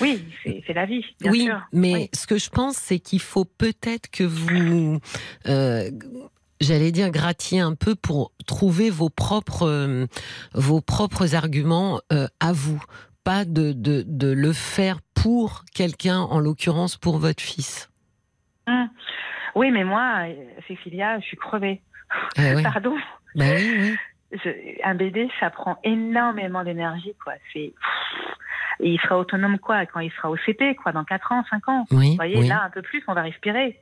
oui, 0.00 0.24
c'est 0.44 0.62
c'est 0.66 0.72
la 0.74 0.86
vie, 0.86 1.04
bien 1.20 1.32
oui, 1.32 1.44
sûr. 1.46 1.60
mais 1.72 1.92
Oui. 1.94 2.10
ce 2.12 2.28
que 2.28 2.38
je 2.38 2.50
pense, 2.50 2.76
c'est 2.76 3.00
qu'il 3.00 3.20
faut 3.20 3.44
peut-être 3.44 4.08
que 4.08 4.22
vous, 4.22 5.00
euh, 5.48 5.90
j'allais 6.60 6.92
dire, 6.92 7.10
grattiez 7.10 7.60
un 7.60 7.74
peu 7.74 7.94
pour 7.94 8.32
trouver 8.46 8.90
vos 8.90 9.08
propres, 9.10 9.66
euh, 9.66 10.06
vos 10.54 10.80
propres 10.80 11.34
arguments 11.34 12.00
euh, 12.12 12.26
à 12.40 12.52
vous, 12.52 12.82
pas 13.24 13.44
de, 13.44 13.72
de, 13.72 14.04
de 14.06 14.30
le 14.32 14.52
faire 14.52 14.98
pour 15.14 15.64
quelqu'un, 15.74 16.18
en 16.20 16.38
l'occurrence 16.38 16.96
pour 16.96 17.18
votre 17.18 17.42
fils. 17.42 17.90
Hum. 18.66 18.88
Oui, 19.54 19.70
mais 19.70 19.84
moi, 19.84 20.26
euh, 20.28 20.34
Cécilia, 20.68 21.18
je 21.20 21.24
suis 21.26 21.36
crevée. 21.36 21.80
Ah 22.36 22.42
oui. 22.54 22.62
Pardon. 22.74 22.96
Bah 23.34 23.44
oui, 23.56 23.74
oui. 23.78 23.96
Je- 24.44 24.82
un 24.84 24.94
bébé, 24.94 25.28
ça 25.40 25.50
prend 25.50 25.78
énormément 25.84 26.62
d'énergie, 26.64 27.14
quoi. 27.22 27.34
C'est 27.52 27.72
il 28.80 29.00
sera 29.00 29.16
autonome 29.18 29.58
quoi 29.58 29.86
quand 29.86 30.00
il 30.00 30.10
sera 30.12 30.28
au 30.30 30.36
CP, 30.36 30.74
quoi, 30.74 30.92
dans 30.92 31.04
4 31.04 31.32
ans, 31.32 31.42
5 31.48 31.66
ans. 31.68 31.86
Oui, 31.92 32.10
Vous 32.10 32.16
voyez, 32.16 32.46
là, 32.46 32.62
un 32.64 32.70
peu 32.70 32.82
plus, 32.82 33.02
on 33.08 33.14
va 33.14 33.22
respirer. 33.22 33.78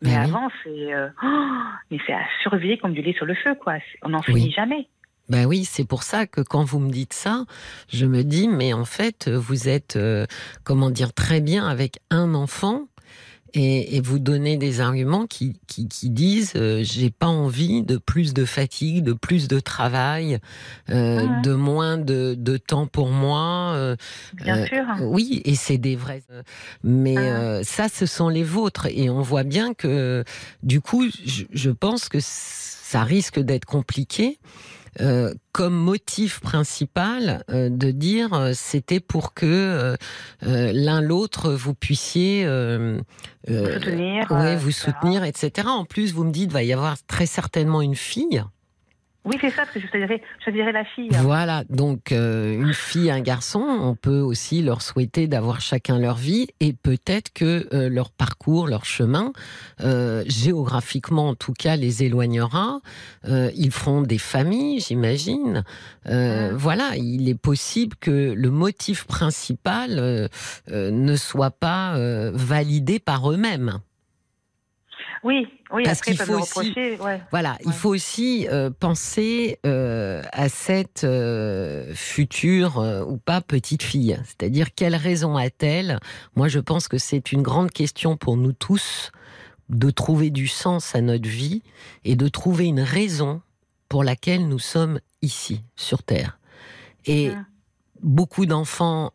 Mais 0.00 0.14
avant, 0.14 0.48
c'est 0.62 0.94
euh, 0.94 1.08
oh, 1.24 1.50
mais 1.90 1.98
c'est 2.06 2.12
à 2.12 2.22
surveiller 2.42 2.78
comme 2.78 2.92
du 2.92 3.02
lait 3.02 3.14
sur 3.14 3.26
le 3.26 3.34
feu, 3.34 3.54
quoi. 3.56 3.74
On 4.02 4.10
n'en 4.10 4.22
finit 4.22 4.44
Oui. 4.44 4.52
jamais. 4.52 4.88
Ben 5.28 5.44
oui, 5.44 5.64
c'est 5.64 5.86
pour 5.86 6.04
ça 6.04 6.26
que 6.26 6.40
quand 6.40 6.64
vous 6.64 6.78
me 6.78 6.90
dites 6.90 7.12
ça, 7.12 7.44
je 7.92 8.06
me 8.06 8.22
dis, 8.22 8.48
mais 8.48 8.72
en 8.72 8.86
fait, 8.86 9.28
vous 9.28 9.68
êtes, 9.68 9.96
euh, 9.96 10.24
comment 10.64 10.88
dire, 10.90 11.12
très 11.12 11.40
bien 11.42 11.66
avec 11.68 11.98
un 12.10 12.32
enfant 12.34 12.86
et, 13.54 13.96
et 13.96 14.00
vous 14.00 14.18
donnez 14.18 14.56
des 14.56 14.80
arguments 14.80 15.26
qui, 15.26 15.58
qui, 15.66 15.88
qui 15.88 16.10
disent 16.10 16.52
euh, 16.56 16.80
j'ai 16.84 17.10
pas 17.10 17.26
envie 17.26 17.82
de 17.82 17.96
plus 17.96 18.34
de 18.34 18.44
fatigue, 18.44 19.02
de 19.04 19.12
plus 19.12 19.48
de 19.48 19.60
travail, 19.60 20.38
euh, 20.90 21.26
Mhm. 21.26 21.42
de 21.42 21.52
moins 21.54 21.98
de, 21.98 22.34
de 22.38 22.56
temps 22.56 22.86
pour 22.86 23.08
moi. 23.10 23.72
euh, 23.74 23.96
Bien 24.34 24.56
euh, 24.58 24.66
sûr. 24.66 24.84
oui, 25.00 25.42
et 25.44 25.54
c'est 25.54 25.78
des 25.78 25.96
vrais. 25.96 26.22
euh, 26.30 26.42
Mais 26.82 27.16
Ah. 27.30 27.40
euh, 27.40 27.62
ça, 27.64 27.88
ce 27.88 28.06
sont 28.06 28.28
les 28.28 28.44
vôtres. 28.44 28.86
Et 28.86 29.10
on 29.10 29.22
voit 29.22 29.44
bien 29.44 29.74
que, 29.74 30.24
du 30.62 30.80
coup, 30.80 31.06
je, 31.24 31.44
je 31.52 31.70
pense 31.70 32.08
que 32.08 32.18
ça 32.20 33.02
risque 33.04 33.38
d'être 33.38 33.64
compliqué. 33.66 34.38
Euh, 35.00 35.32
comme 35.52 35.74
motif 35.74 36.40
principal 36.40 37.44
euh, 37.50 37.68
de 37.70 37.90
dire 37.90 38.32
euh, 38.34 38.52
c'était 38.54 39.00
pour 39.00 39.34
que 39.34 39.46
euh, 39.46 39.96
l'un 40.72 41.00
l'autre 41.00 41.52
vous 41.52 41.74
puissiez 41.74 42.44
euh, 42.44 43.00
Vous 43.46 43.54
soutenir. 43.72 44.30
ouais, 44.30 44.56
vous 44.56 44.68
etc. 44.70 44.90
soutenir, 44.92 45.24
etc. 45.24 45.68
En 45.70 45.84
plus, 45.84 46.12
vous 46.12 46.24
me 46.24 46.32
dites 46.32 46.52
va 46.52 46.62
y 46.62 46.72
avoir 46.72 46.96
très 47.06 47.26
certainement 47.26 47.82
une 47.82 47.96
fille. 47.96 48.42
Oui, 49.24 49.36
c'est 49.40 49.50
ça, 49.50 49.62
parce 49.62 49.72
que 49.72 49.80
je 49.80 49.86
choisirais, 49.88 50.22
je 50.38 50.44
choisirais 50.44 50.72
la 50.72 50.84
fille. 50.84 51.10
Voilà, 51.20 51.64
donc 51.68 52.12
euh, 52.12 52.54
une 52.54 52.72
fille, 52.72 53.10
un 53.10 53.20
garçon, 53.20 53.60
on 53.60 53.94
peut 53.94 54.20
aussi 54.20 54.62
leur 54.62 54.80
souhaiter 54.80 55.26
d'avoir 55.26 55.60
chacun 55.60 55.98
leur 55.98 56.16
vie 56.16 56.46
et 56.60 56.72
peut-être 56.72 57.32
que 57.32 57.68
euh, 57.74 57.88
leur 57.90 58.10
parcours, 58.10 58.68
leur 58.68 58.84
chemin, 58.84 59.32
euh, 59.80 60.24
géographiquement 60.26 61.28
en 61.28 61.34
tout 61.34 61.52
cas, 61.52 61.76
les 61.76 62.04
éloignera. 62.04 62.80
Euh, 63.26 63.50
ils 63.54 63.72
feront 63.72 64.02
des 64.02 64.18
familles, 64.18 64.80
j'imagine. 64.80 65.64
Euh, 66.06 66.28
Mm. 66.28 66.56
Voilà, 66.56 66.96
il 66.96 67.28
est 67.28 67.38
possible 67.38 67.96
que 68.00 68.32
le 68.36 68.50
motif 68.50 69.04
principal 69.04 69.98
euh, 69.98 70.28
euh, 70.70 70.90
ne 70.90 71.16
soit 71.16 71.50
pas 71.50 71.96
euh, 71.96 72.30
validé 72.34 72.98
par 72.98 73.30
eux-mêmes. 73.30 73.80
Oui, 75.24 75.46
oui, 75.72 75.82
Parce 75.84 76.00
qu'il 76.00 76.16
faut 76.16 76.34
aussi- 76.34 76.58
reprocher. 76.70 76.98
Ouais. 77.00 77.20
Voilà, 77.30 77.56
il 77.66 77.72
faut 77.72 77.88
aussi 77.90 78.46
euh, 78.50 78.70
penser 78.70 79.58
euh, 79.66 80.22
à 80.32 80.48
cette 80.48 81.04
euh, 81.04 81.92
future 81.94 82.78
ou 83.08 83.16
pas 83.16 83.40
petite 83.40 83.82
fille. 83.82 84.18
C'est-à-dire, 84.24 84.74
quelle 84.74 84.94
raison 84.96 85.36
a-t-elle? 85.36 85.98
Moi, 86.36 86.48
je 86.48 86.60
pense 86.60 86.88
que 86.88 86.98
c'est 86.98 87.32
une 87.32 87.42
grande 87.42 87.70
question 87.70 88.16
pour 88.16 88.36
nous 88.36 88.52
tous 88.52 89.10
de 89.68 89.90
trouver 89.90 90.30
du 90.30 90.46
sens 90.48 90.94
à 90.94 91.00
notre 91.00 91.28
vie 91.28 91.62
et 92.04 92.16
de 92.16 92.28
trouver 92.28 92.66
une 92.66 92.80
raison 92.80 93.42
pour 93.88 94.04
laquelle 94.04 94.46
nous 94.48 94.58
sommes 94.58 95.00
ici, 95.22 95.62
sur 95.76 96.02
Terre. 96.02 96.38
Et 97.06 97.30
Mm. 97.30 97.44
beaucoup 98.02 98.46
d'enfants 98.46 99.12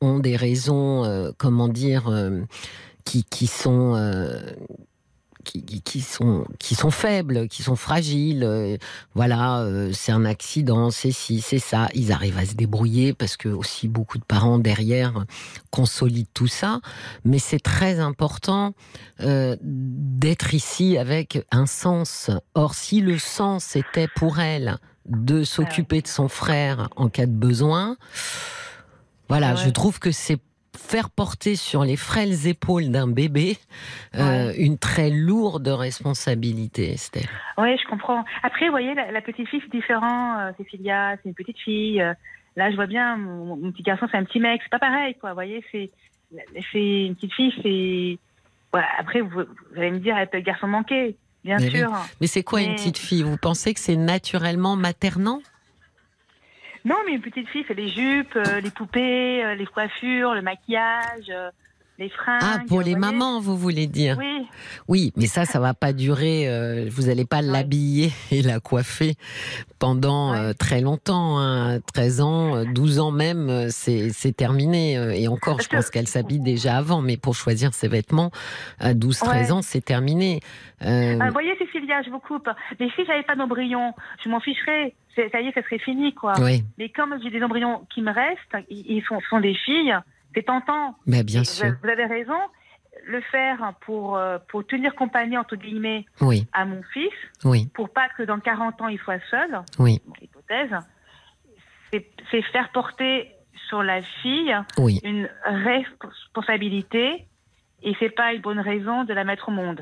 ont 0.00 0.18
des 0.18 0.36
raisons, 0.36 1.32
comment 1.38 1.68
dire, 1.68 2.10
qui, 3.04 3.24
qui 3.24 3.46
sont... 3.46 3.94
qui, 5.44 6.00
sont 6.00 6.44
qui 6.58 6.74
sont 6.74 6.90
faibles, 6.90 7.48
qui 7.48 7.62
sont 7.62 7.76
fragiles. 7.76 8.44
euh, 8.44 8.76
voilà, 9.14 9.60
euh, 9.60 9.90
c'est 9.92 10.12
un 10.12 10.24
accident, 10.24 10.90
c'est 10.90 11.12
ci, 11.12 11.40
c'est 11.40 11.58
ça. 11.58 11.88
Ils 11.94 12.12
arrivent 12.12 12.38
à 12.38 12.46
se 12.46 12.54
débrouiller 12.54 13.12
parce 13.12 13.36
que 13.36 13.48
aussi 13.48 13.88
beaucoup 13.88 14.18
de 14.18 14.24
parents 14.24 14.58
derrière 14.58 15.24
consolident 15.70 16.28
tout 16.34 16.46
ça. 16.46 16.80
Mais 17.24 17.38
c'est 17.38 17.60
très 17.60 17.98
important 18.00 18.74
euh, 19.20 19.56
d'être 19.62 20.54
ici 20.54 20.98
avec 20.98 21.44
un 21.50 21.66
sens. 21.66 22.30
Or, 22.54 22.74
si 22.74 23.00
le 23.00 23.18
sens 23.18 23.76
était 23.76 24.08
pour 24.16 24.38
elle 24.40 24.78
de 25.06 25.42
s'occuper 25.44 26.00
de 26.00 26.06
son 26.08 26.28
frère 26.28 26.88
en 26.96 27.08
cas 27.08 27.26
de 27.26 27.32
besoin, 27.32 27.96
voilà, 29.28 29.50
Ah 29.50 29.54
ouais. 29.54 29.60
je 29.64 29.70
trouve 29.70 29.98
que 29.98 30.10
c'est 30.12 30.38
faire 30.82 31.10
porter 31.10 31.56
sur 31.56 31.84
les 31.84 31.96
frêles 31.96 32.46
épaules 32.46 32.90
d'un 32.90 33.06
bébé 33.08 33.56
euh, 34.16 34.52
une 34.58 34.78
très 34.78 35.10
lourde 35.10 35.68
responsabilité, 35.68 36.92
Estelle. 36.92 37.28
Oui, 37.58 37.76
je 37.82 37.88
comprends. 37.88 38.24
Après, 38.42 38.66
vous 38.66 38.72
voyez, 38.72 38.92
la, 38.94 39.10
la 39.12 39.20
petite 39.22 39.48
fille, 39.48 39.60
c'est 39.64 39.70
différent. 39.76 40.38
Euh, 40.40 40.50
Cécilia, 40.58 41.16
c'est 41.16 41.28
une 41.28 41.34
petite 41.34 41.58
fille. 41.58 42.00
Euh, 42.02 42.12
là, 42.56 42.70
je 42.70 42.76
vois 42.76 42.86
bien, 42.86 43.16
mon, 43.16 43.56
mon 43.56 43.70
petit 43.72 43.82
garçon, 43.82 44.06
c'est 44.10 44.18
un 44.18 44.24
petit 44.24 44.40
mec. 44.40 44.60
C'est 44.64 44.70
pas 44.70 44.78
pareil, 44.78 45.14
quoi. 45.20 45.30
Vous 45.30 45.36
voyez, 45.36 45.64
c'est 45.72 45.90
une 46.74 47.14
petite 47.14 47.32
fille, 47.32 47.52
c'est. 47.62 48.78
Après, 48.98 49.20
vous, 49.20 49.30
vous 49.30 49.78
allez 49.78 49.90
me 49.90 49.98
dire, 49.98 50.16
elle 50.16 50.28
peut 50.28 50.38
être 50.38 50.44
garçon 50.44 50.66
manqué, 50.66 51.16
bien 51.44 51.58
Mais 51.58 51.66
oui. 51.66 51.78
sûr. 51.78 51.90
Mais 52.20 52.26
c'est 52.26 52.42
quoi 52.42 52.60
une 52.62 52.74
petite 52.74 52.98
fille 52.98 53.22
Vous 53.22 53.36
pensez 53.36 53.74
que 53.74 53.80
c'est 53.80 53.96
naturellement 53.96 54.76
maternant? 54.76 55.40
Non, 56.84 56.96
mais 57.06 57.12
une 57.12 57.20
petite 57.20 57.48
fille, 57.48 57.64
c'est 57.68 57.74
les 57.74 57.88
jupes, 57.88 58.34
euh, 58.36 58.60
les 58.60 58.70
poupées, 58.70 59.44
euh, 59.44 59.54
les 59.54 59.66
coiffures, 59.66 60.34
le 60.34 60.42
maquillage, 60.42 61.30
euh, 61.30 61.50
les 61.98 62.08
fringues. 62.08 62.40
Ah, 62.42 62.58
pour 62.66 62.80
les 62.82 62.96
mamans, 62.96 63.40
vous 63.40 63.56
voulez 63.56 63.86
dire 63.86 64.16
Oui, 64.18 64.48
Oui, 64.88 65.12
mais 65.16 65.26
ça, 65.26 65.44
ça 65.44 65.60
va 65.60 65.74
pas 65.74 65.92
durer. 65.92 66.48
euh, 66.48 66.88
vous 66.90 67.02
n'allez 67.02 67.24
pas 67.26 67.40
l'habiller 67.42 68.10
et 68.32 68.42
la 68.42 68.58
coiffer 68.58 69.14
pendant 69.78 70.32
Ouais. 70.32 70.38
euh, 70.38 70.52
très 70.54 70.80
longtemps. 70.80 71.38
hein, 71.38 71.78
13 71.94 72.20
ans, 72.20 72.56
euh, 72.56 72.64
12 72.64 72.98
ans 72.98 73.12
même, 73.12 73.48
euh, 73.48 73.66
c'est 73.70 74.08
c'est 74.10 74.32
terminé. 74.36 74.96
euh, 74.98 75.12
Et 75.12 75.28
encore, 75.28 75.56
Parce 75.58 75.68
je 75.70 75.76
pense 75.76 75.86
que- 75.86 75.92
qu'elle 75.92 76.08
s'habille 76.08 76.40
déjà 76.40 76.78
avant, 76.78 77.00
mais 77.02 77.16
pour 77.16 77.34
choisir 77.36 77.74
ses 77.74 77.86
vêtements, 77.88 78.32
à 78.80 78.94
12-13 78.94 79.48
Ouais. 79.48 79.52
ans, 79.52 79.62
c'est 79.62 79.84
terminé. 79.84 80.40
Euh, 80.84 81.18
Ah, 81.20 81.26
vous 81.26 81.32
voyez, 81.32 81.54
Cécilia, 81.58 82.02
je 82.02 82.10
vous 82.10 82.18
coupe. 82.18 82.48
Mais 82.80 82.88
si 82.96 83.04
j'avais 83.06 83.22
pas 83.22 83.36
d'embryon, 83.36 83.92
je 84.24 84.28
m'en 84.30 84.40
ficherais. 84.40 84.94
Ça 85.14 85.40
y 85.40 85.48
est, 85.48 85.52
ça 85.52 85.62
serait 85.62 85.78
fini, 85.78 86.14
quoi. 86.14 86.34
oui, 86.40 86.64
Mais 86.78 86.88
comme 86.88 87.18
j'ai 87.22 87.30
des 87.30 87.42
embryons 87.42 87.86
qui 87.92 88.00
me 88.02 88.12
restent, 88.12 88.66
ils 88.70 89.02
sont, 89.06 89.20
sont 89.28 89.40
des 89.40 89.54
filles, 89.54 89.94
c'est 90.34 90.44
tentant. 90.44 90.96
bah, 91.06 91.22
bien 91.22 91.44
sûr. 91.44 91.66
Vous, 91.66 91.74
vous 91.82 91.88
avez 91.88 92.06
raison. 92.06 92.38
Le 93.06 93.20
faire 93.22 93.74
pour, 93.80 94.16
euh, 94.16 94.38
pour 94.48 94.66
tenir 94.66 94.94
compagnie, 94.94 95.36
entre 95.36 95.56
guillemets, 95.56 96.04
Oui, 96.20 96.46
à 96.52 96.64
mon 96.64 96.82
fils, 96.92 97.10
oui, 97.42 97.66
pour 97.74 97.88
pas 97.90 98.08
que 98.16 98.22
dans 98.22 98.38
40 98.38 98.80
ans, 98.82 98.88
il 98.88 98.98
soit 98.98 99.18
seul, 99.30 99.60
oui, 99.78 100.00
bon, 100.06 100.12
hypothèse, 100.20 100.70
c'est 101.90 102.06
c'est 102.30 102.42
faire 102.42 102.68
porter 102.70 103.32
sur 103.68 103.82
la 103.82 104.02
fille 104.22 104.54
oui. 104.78 105.00
une 105.04 105.28
responsabilité 105.44 107.26
et 107.82 107.96
c'est 107.98 108.10
pas 108.10 108.34
une 108.34 108.42
bonne 108.42 108.60
raison 108.60 109.04
de 109.04 109.12
la 109.14 109.24
mettre 109.24 109.48
au 109.48 109.52
monde. 109.52 109.80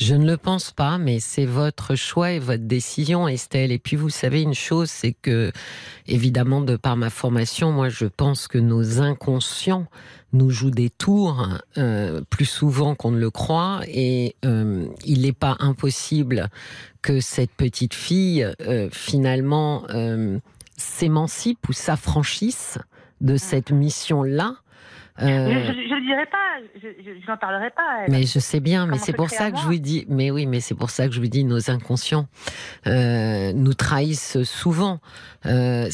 Je 0.00 0.14
ne 0.14 0.24
le 0.24 0.38
pense 0.38 0.70
pas, 0.70 0.96
mais 0.96 1.20
c'est 1.20 1.44
votre 1.44 1.94
choix 1.94 2.32
et 2.32 2.38
votre 2.38 2.64
décision, 2.64 3.28
Estelle. 3.28 3.70
Et 3.70 3.78
puis, 3.78 3.96
vous 3.96 4.08
savez 4.08 4.40
une 4.40 4.54
chose, 4.54 4.88
c'est 4.88 5.12
que, 5.12 5.52
évidemment, 6.06 6.62
de 6.62 6.76
par 6.76 6.96
ma 6.96 7.10
formation, 7.10 7.70
moi, 7.70 7.90
je 7.90 8.06
pense 8.06 8.48
que 8.48 8.56
nos 8.56 9.02
inconscients 9.02 9.86
nous 10.32 10.48
jouent 10.48 10.70
des 10.70 10.88
tours 10.88 11.46
euh, 11.76 12.22
plus 12.30 12.46
souvent 12.46 12.94
qu'on 12.94 13.10
ne 13.10 13.20
le 13.20 13.30
croit. 13.30 13.82
Et 13.88 14.36
euh, 14.46 14.86
il 15.04 15.20
n'est 15.20 15.32
pas 15.34 15.58
impossible 15.60 16.48
que 17.02 17.20
cette 17.20 17.52
petite 17.52 17.92
fille, 17.92 18.48
euh, 18.62 18.88
finalement, 18.90 19.84
euh, 19.90 20.38
s'émancipe 20.78 21.68
ou 21.68 21.74
s'affranchisse 21.74 22.78
de 23.20 23.36
cette 23.36 23.70
mission-là. 23.70 24.56
Je 25.18 25.24
Euh, 25.24 25.48
ne 25.48 25.94
le 25.96 26.06
dirai 26.06 26.26
pas, 26.26 26.60
je, 26.76 26.88
je, 27.04 27.20
je 27.20 27.30
n'en 27.30 27.36
parlerai 27.36 27.70
pas. 27.70 28.04
elle. 28.04 28.10
mais 28.10 28.22
je 28.24 28.38
sais 28.38 28.60
bien, 28.60 28.86
mais 28.86 28.98
c'est 28.98 29.12
pour 29.12 29.28
ça 29.30 29.50
que 29.50 29.58
je 29.58 29.64
vous 29.64 29.76
dis. 29.76 30.06
Mais 30.08 30.30
oui, 30.30 30.46
mais 30.46 30.60
c'est 30.60 30.74
pour 30.74 30.90
ça 30.90 31.06
que 31.08 31.14
je 31.14 31.20
vous 31.20 31.26
dis, 31.26 31.44
nos 31.44 31.70
inconscients 31.70 32.26
euh, 32.86 33.52
nous 33.52 33.74
trahissent 33.74 34.42
souvent. 34.44 35.00
Euh, 35.46 35.88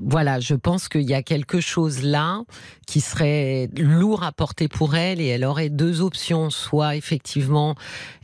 voilà, 0.00 0.38
je 0.40 0.54
pense 0.54 0.88
qu'il 0.88 1.02
y 1.02 1.14
a 1.14 1.22
quelque 1.22 1.60
chose 1.60 2.02
là 2.04 2.42
qui 2.86 3.00
serait 3.00 3.68
lourd 3.76 4.22
à 4.22 4.32
porter 4.32 4.68
pour 4.68 4.94
elle, 4.94 5.20
et 5.20 5.26
elle 5.26 5.44
aurait 5.44 5.70
deux 5.70 6.00
options 6.00 6.50
soit 6.50 6.94
effectivement, 6.96 7.74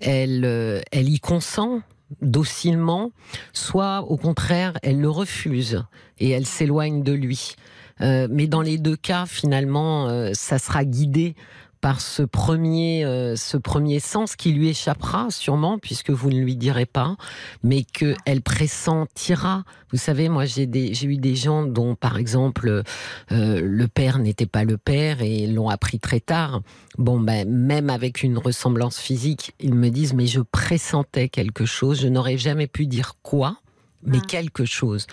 elle, 0.01 0.83
elle 0.93 1.09
y 1.09 1.19
consent 1.21 1.81
docilement, 2.23 3.11
soit 3.53 4.01
au 4.03 4.17
contraire, 4.17 4.73
elle 4.83 5.01
le 5.01 5.11
refuse 5.11 5.85
et 6.19 6.31
elle 6.31 6.47
s'éloigne 6.47 7.03
de 7.03 7.13
lui. 7.13 7.55
Euh, 8.01 8.29
mais 8.31 8.47
dans 8.47 8.63
les 8.63 8.79
deux 8.79 8.97
cas, 8.97 9.27
finalement, 9.27 10.09
euh, 10.09 10.31
ça 10.35 10.59
sera 10.59 10.85
guidé 10.85 11.35
par 11.81 12.01
ce 12.01 12.25
premier, 12.25 13.05
euh, 13.05 13.37
ce 13.37 13.57
premier 13.57 14.01
sens 14.01 14.35
qui 14.35 14.51
lui 14.53 14.69
échappera 14.69 15.29
sûrement, 15.31 15.79
puisque 15.79 16.11
vous 16.11 16.29
ne 16.31 16.41
lui 16.41 16.57
direz 16.57 16.87
pas, 16.87 17.17
mais 17.63 17.85
qu'elle 17.85 18.43
pressentira. 18.43 19.63
Vous 19.93 19.97
savez, 19.99 20.29
moi 20.29 20.45
j'ai 20.45 20.65
eu 20.65 21.17
des 21.19 21.37
gens 21.37 21.63
dont, 21.65 21.95
par 21.95 22.19
exemple, 22.19 22.83
euh, 23.31 23.61
le 23.63 23.87
père 23.89 24.19
n'était 24.19 24.47
pas 24.47 24.65
le 24.65 24.77
père 24.77 25.23
et 25.23 25.47
l'ont 25.47 25.69
appris 25.69 26.01
très 26.01 26.19
tard. 26.19 26.63
Bon, 26.99 27.21
ben, 27.21 27.49
même 27.49 27.91
avec 27.91 28.25
une 28.25 28.39
ressemblance 28.39 28.99
physique, 28.99 29.53
ils 29.61 29.75
me 29.75 29.89
disent, 29.91 30.15
mais 30.15 30.27
je 30.27 30.41
pressentais 30.41 31.29
quelque 31.29 31.65
chose, 31.65 32.01
je 32.01 32.09
n'aurais 32.09 32.39
jamais 32.39 32.67
pu 32.67 32.87
dire 32.87 33.15
quoi, 33.23 33.57
mais 34.03 34.19
Mm. 34.19 34.23
quelque 34.27 34.65
chose. 34.65 35.07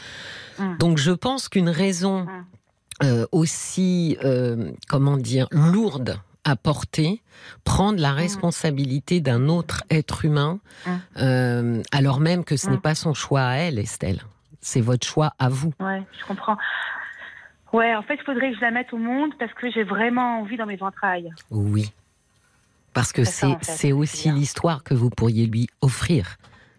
Mm. 0.57 0.77
Donc 0.79 0.97
je 0.97 1.11
pense 1.11 1.47
qu'une 1.47 1.69
raison 1.69 2.23
Mm. 2.25 2.45
Euh, 3.03 3.25
aussi, 3.31 4.17
euh, 4.23 4.71
comment 4.87 5.17
dire, 5.17 5.47
lourde 5.51 6.19
à 6.43 6.55
porter, 6.55 7.21
prendre 7.63 7.99
la 7.99 8.13
responsabilité 8.13 9.19
d'un 9.19 9.47
autre 9.49 9.83
être 9.89 10.25
humain, 10.25 10.59
Mm. 10.85 10.91
euh, 11.17 11.81
alors 11.91 12.19
même 12.19 12.43
que 12.43 12.55
ce 12.55 12.67
Mm. 12.67 12.71
n'est 12.71 12.77
pas 12.79 12.95
son 12.95 13.13
choix 13.13 13.41
à 13.41 13.55
elle, 13.55 13.79
Estelle. 13.79 14.21
C'est 14.61 14.81
votre 14.81 15.05
choix 15.05 15.33
à 15.39 15.49
vous. 15.49 15.73
Ouais, 15.79 16.03
je 16.19 16.25
comprends. 16.25 16.57
Ouais, 17.73 17.93
en 17.95 18.03
fait, 18.03 18.15
il 18.15 18.23
faudrait 18.23 18.51
que 18.51 18.55
je 18.57 18.61
la 18.61 18.71
mette 18.71 18.93
au 18.93 18.97
monde 18.97 19.31
parce 19.39 19.53
que 19.53 19.69
j'ai 19.71 19.83
vraiment 19.83 20.39
envie 20.39 20.55
dans 20.55 20.65
mes 20.67 20.81
entrailles. 20.81 21.31
Oui. 21.51 21.91
Parce 22.93 23.11
que 23.11 23.25
C'est 23.25 23.45
en 23.47 23.59
fait, 23.59 23.91
aussi 23.91 24.31
l'histoire 24.31 24.83
que 24.83 24.93
vous 24.93 25.09
pourriez 25.09 25.47
lui 25.47 25.67
offrir. 25.81 26.37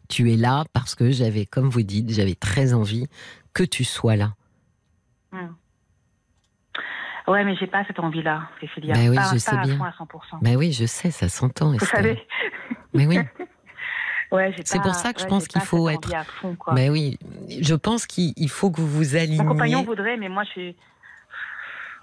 Tu 0.08 0.32
es 0.32 0.37
là 0.37 0.64
parce 0.73 0.94
que 0.94 1.11
j'avais, 1.11 1.44
comme 1.44 1.68
vous 1.68 1.82
dites, 1.82 2.08
j'avais 2.11 2.37
très 2.37 2.73
envie 2.73 3.06
que 3.52 3.64
tu 3.64 3.85
sois 3.85 4.16
là. 4.16 4.32
Ouais, 7.28 7.45
mais 7.45 7.56
j'ai 7.56 7.66
pas 7.66 7.85
cette 7.87 7.99
envie-là, 7.99 8.49
Cécilia. 8.61 8.95
Ben 8.95 9.11
oui, 9.11 9.16
pas, 9.16 9.25
je 9.25 9.30
pas 9.33 9.38
sais 9.38 9.56
à 9.56 9.62
bien. 9.62 9.76
fond 9.78 9.85
à 9.85 9.90
100%. 9.90 10.38
Ben 10.42 10.56
oui, 10.56 10.73
je 10.73 10.87
sais, 10.87 11.11
ça 11.11 11.28
s'entend. 11.28 11.73
Vous 11.73 11.78
savez 11.85 12.23
Mais 12.95 13.06
oui. 13.06 13.18
Ouais, 14.33 14.52
C'est 14.64 14.83
pour 14.83 14.95
ça 14.97 15.12
que 15.12 15.21
je 15.21 15.26
pense 15.26 15.47
qu'il 15.47 15.61
faut 15.61 15.88
être- 15.88 16.11
fond. 16.40 16.56
Ben 16.73 16.90
oui. 16.90 17.16
Je 17.61 17.76
pense 17.76 18.06
qu'il 18.06 18.33
il 18.37 18.49
faut 18.50 18.73
que 18.73 18.80
vous 18.80 18.88
vous 18.88 19.14
aligniez. 19.14 19.38
Mon 19.40 19.50
compagnon 19.50 19.85
voudrait, 19.85 20.16
mais 20.16 20.28
moi, 20.28 20.42
je 20.42 20.50
suis. 20.50 20.76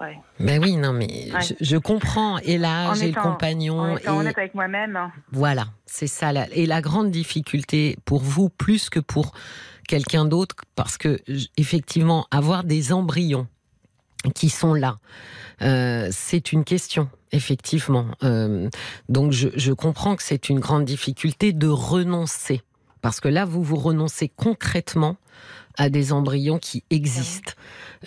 Ouais. 0.00 0.18
Ben 0.40 0.58
oui, 0.62 0.76
non, 0.76 0.94
mais 0.94 1.30
je, 1.42 1.52
je 1.60 1.76
comprends. 1.76 2.38
Et 2.38 2.56
là, 2.56 2.94
j'ai 2.94 3.04
le 3.04 3.10
étant- 3.10 3.20
En 3.20 3.32
compagnon. 3.32 3.96
étant 3.98 4.14
et- 4.14 4.18
honnête 4.20 4.38
avec 4.38 4.54
moi-même. 4.54 4.98
Voilà, 5.32 5.66
c'est 5.84 6.06
ça. 6.06 6.32
la- 6.32 6.48
Et 6.54 6.64
la 6.64 6.80
grande 6.80 7.10
difficulté 7.10 7.98
pour 8.06 8.22
vous, 8.22 8.48
plus 8.48 8.88
que 8.88 9.00
pour 9.00 9.32
quelqu'un 9.86 10.24
d'autre, 10.24 10.56
parce 10.76 10.96
que 10.96 11.20
effectivement, 11.58 12.26
avoir 12.30 12.64
des 12.64 12.94
embryons 12.94 13.46
qui 14.32 14.48
sont 14.48 14.74
là, 14.74 14.98
euh, 15.62 16.08
c'est 16.10 16.52
une 16.52 16.64
question, 16.64 17.08
effectivement. 17.32 18.06
Euh, 18.22 18.68
donc 19.08 19.32
je, 19.32 19.48
je 19.54 19.72
comprends 19.72 20.16
que 20.16 20.22
c'est 20.22 20.48
une 20.48 20.60
grande 20.60 20.84
difficulté 20.84 21.52
de 21.52 21.68
renoncer, 21.68 22.62
parce 23.02 23.20
que 23.20 23.28
là, 23.28 23.44
vous 23.44 23.62
vous 23.62 23.76
renoncez 23.76 24.28
concrètement 24.28 25.16
à 25.76 25.88
des 25.88 26.12
embryons 26.12 26.58
qui 26.58 26.84
existent. 26.90 27.52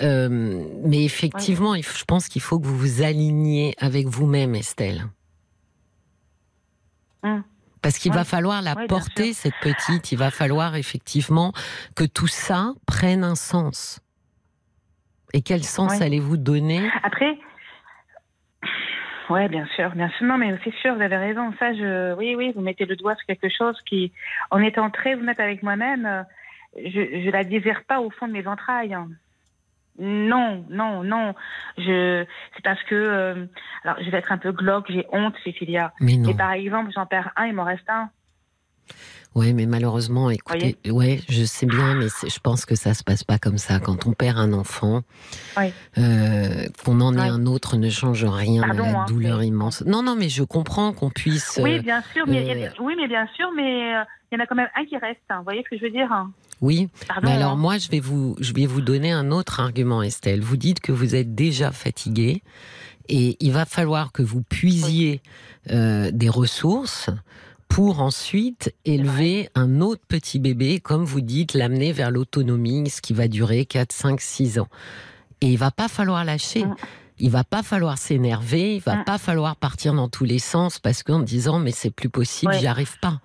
Euh, 0.02 0.64
mais 0.86 1.04
effectivement, 1.04 1.76
je 1.76 2.04
pense 2.06 2.30
qu'il 2.30 2.42
faut 2.42 2.60
que 2.60 2.66
vous 2.66 2.78
vous 2.78 3.02
aligniez 3.02 3.76
avec 3.80 4.08
vous-même, 4.08 4.56
Estelle. 4.56 5.06
Hum. 7.24 7.44
Parce 7.82 7.98
qu'il 8.00 8.12
Ouais. 8.12 8.18
va 8.18 8.24
falloir 8.26 8.62
la 8.62 8.76
porter, 8.88 9.34
cette 9.34 9.54
petite. 9.62 10.12
Il 10.12 10.18
va 10.18 10.32
falloir 10.32 10.76
effectivement 10.76 11.54
que 11.96 12.04
tout 12.04 12.28
ça 12.28 12.74
prenne 12.86 13.24
un 13.24 13.36
sens. 13.36 14.00
Et 15.34 15.42
quel 15.42 15.64
sens 15.64 16.02
allez-vous 16.02 16.38
donner 16.38 16.82
Après. 17.04 17.38
Ouais, 19.30 19.50
bien 19.50 19.66
sûr, 19.76 19.90
bien 19.92 20.10
sûr. 20.10 20.26
Non, 20.26 20.38
mais 20.38 20.58
c'est 20.64 20.74
sûr, 20.76 20.96
vous 20.96 21.02
avez 21.02 21.18
raison. 21.18 21.54
Ça, 21.60 21.74
je, 21.74 22.16
oui, 22.16 22.36
oui, 22.36 22.54
vous 22.56 22.62
mettez 22.62 22.86
le 22.86 22.96
doigt 22.96 23.16
sur 23.16 23.26
quelque 23.26 23.50
chose 23.50 23.78
qui, 23.86 24.14
en 24.52 24.62
étant 24.62 24.90
très 24.90 25.16
honnête 25.16 25.40
avec 25.40 25.64
moi-même, 25.64 26.06
euh, 26.06 26.24
je, 26.78 27.24
je 27.26 27.30
la 27.30 27.44
désire 27.44 27.82
pas 27.88 28.00
au 28.00 28.10
fond 28.10 28.28
de 28.28 28.34
mes 28.34 28.48
entrailles. 28.48 28.96
Non, 30.00 30.64
non, 30.70 31.04
non. 31.04 31.34
Je, 31.78 32.26
c'est 32.56 32.64
parce 32.64 32.82
que, 32.84 32.96
euh, 32.96 33.46
alors, 33.84 33.98
je 34.02 34.10
vais 34.10 34.18
être 34.18 34.32
un 34.32 34.38
peu 34.38 34.52
glauque, 34.52 34.90
j'ai 34.90 35.06
honte, 35.12 35.36
Cécilia. 35.44 35.92
Mais 36.00 36.16
non. 36.16 36.30
Et 36.30 36.34
par 36.36 36.52
exemple, 36.52 36.92
j'en 36.94 37.06
perds 37.06 37.32
un, 37.36 37.48
il 37.48 37.54
m'en 37.54 37.64
reste 37.64 37.90
un. 37.90 38.10
Ouais, 39.38 39.53
mais 39.53 39.67
malheureusement, 39.67 40.32
écoutez, 40.32 40.77
ouais, 40.89 41.22
je 41.29 41.44
sais 41.44 41.67
bien, 41.67 41.94
mais 41.94 42.08
je 42.27 42.39
pense 42.39 42.65
que 42.65 42.74
ça 42.74 42.96
se 42.96 43.03
passe 43.03 43.24
pas 43.24 43.38
comme 43.38 43.60
ça. 43.60 43.79
Quand 43.79 44.08
on 44.08 44.13
perd 44.13 44.39
un 44.39 44.51
enfant, 44.51 45.03
Oui. 45.58 45.72
euh, 46.00 46.65
qu'on 46.84 47.00
en 47.01 47.13
ait 47.15 47.29
un 47.29 47.46
autre 47.46 47.77
ne 47.77 47.88
change 47.91 48.25
rien 48.25 48.63
Pardon, 48.63 48.84
à 48.84 48.91
la 48.91 49.00
hein, 49.01 49.06
douleur 49.08 49.44
immense. 49.44 49.84
Non, 49.86 50.01
non, 50.01 50.15
mais 50.15 50.29
je 50.29 50.41
comprends 50.41 50.91
qu'on 50.91 51.12
puisse. 51.12 51.60
Oui, 51.62 51.79
bien 51.82 52.01
sûr, 52.13 52.25
mais 52.27 52.65
euh, 52.65 52.70
oui, 52.82 52.96
mais 52.98 53.08
bien 53.08 53.27
sûr, 53.36 53.48
mais 53.56 53.96
euh, 53.96 54.03
il 54.32 54.39
y 54.39 54.41
en 54.41 54.44
a 54.44 54.48
quand 54.48 54.56
même 54.56 54.70
un 54.75 54.86
qui 54.86 54.98
reste. 54.98 55.20
hein. 55.29 55.38
Vous 55.38 55.44
voyez 55.44 55.63
ce 55.65 55.70
que 55.70 55.77
je 55.77 55.84
veux 55.84 55.91
dire 55.91 56.12
hein 56.12 56.32
oui, 56.60 56.89
Pardon. 57.08 57.27
Mais 57.27 57.36
alors 57.36 57.51
hein. 57.51 57.58
moi, 57.58 57.77
je 57.77 57.89
vais 57.89 58.00
vous, 58.00 58.36
je 58.39 58.51
vais 58.53 58.65
vous 58.65 58.82
donner 58.82 59.12
un 59.12 59.29
autre 59.29 59.60
argument, 59.60 60.01
Estelle. 60.01 60.41
Vous 60.41 60.58
dites 60.58 60.79
que 60.79 60.91
vous 60.91 61.13
êtes 61.13 61.36
déjà 61.36 61.72
fatiguée 61.72 62.41
et 63.08 63.38
il 63.39 63.51
va 63.51 63.65
falloir 63.65 64.12
que 64.12 64.24
vous 64.24 64.41
puisiez 64.41 65.22
euh, 65.70 66.10
des 66.12 66.29
ressources 66.29 67.12
pour 67.68 68.02
ensuite 68.02 68.74
élever 68.86 69.50
un 69.56 69.82
autre 69.82 70.02
petit 70.08 70.40
bébé, 70.40 70.80
comme 70.80 71.04
vous 71.04 71.22
dites, 71.22 71.54
l'amener 71.54 71.92
vers 71.92 72.12
l'autonomie, 72.12 72.90
ce 72.90 73.02
qui 73.02 73.14
va 73.14 73.28
durer 73.28 73.66
4, 73.66 73.92
5, 73.92 74.20
6 74.22 74.60
ans. 74.60 74.68
Et 75.41 75.48
il 75.52 75.58
va 75.58 75.70
pas 75.72 75.88
falloir 75.88 76.24
lâcher. 76.26 76.65
Mm. 76.65 76.76
Il 77.20 77.30
va 77.32 77.44
pas 77.44 77.63
falloir 77.63 77.98
s'énerver, 77.98 78.76
il 78.76 78.82
va 78.82 78.98
Mm. 78.98 79.04
pas 79.06 79.18
falloir 79.18 79.56
partir 79.56 79.94
dans 79.94 80.08
tous 80.10 80.24
les 80.24 80.39
sens 80.39 80.80
parce 80.80 81.04
qu'en 81.04 81.20
disant 81.20 81.60
mais 81.60 81.72
c'est 81.72 81.89
plus 81.91 82.10
possible, 82.10 82.52
Ouais. 82.52 82.60
j'y 82.60 82.68
arrive 82.68 82.98
pas. 83.00 83.20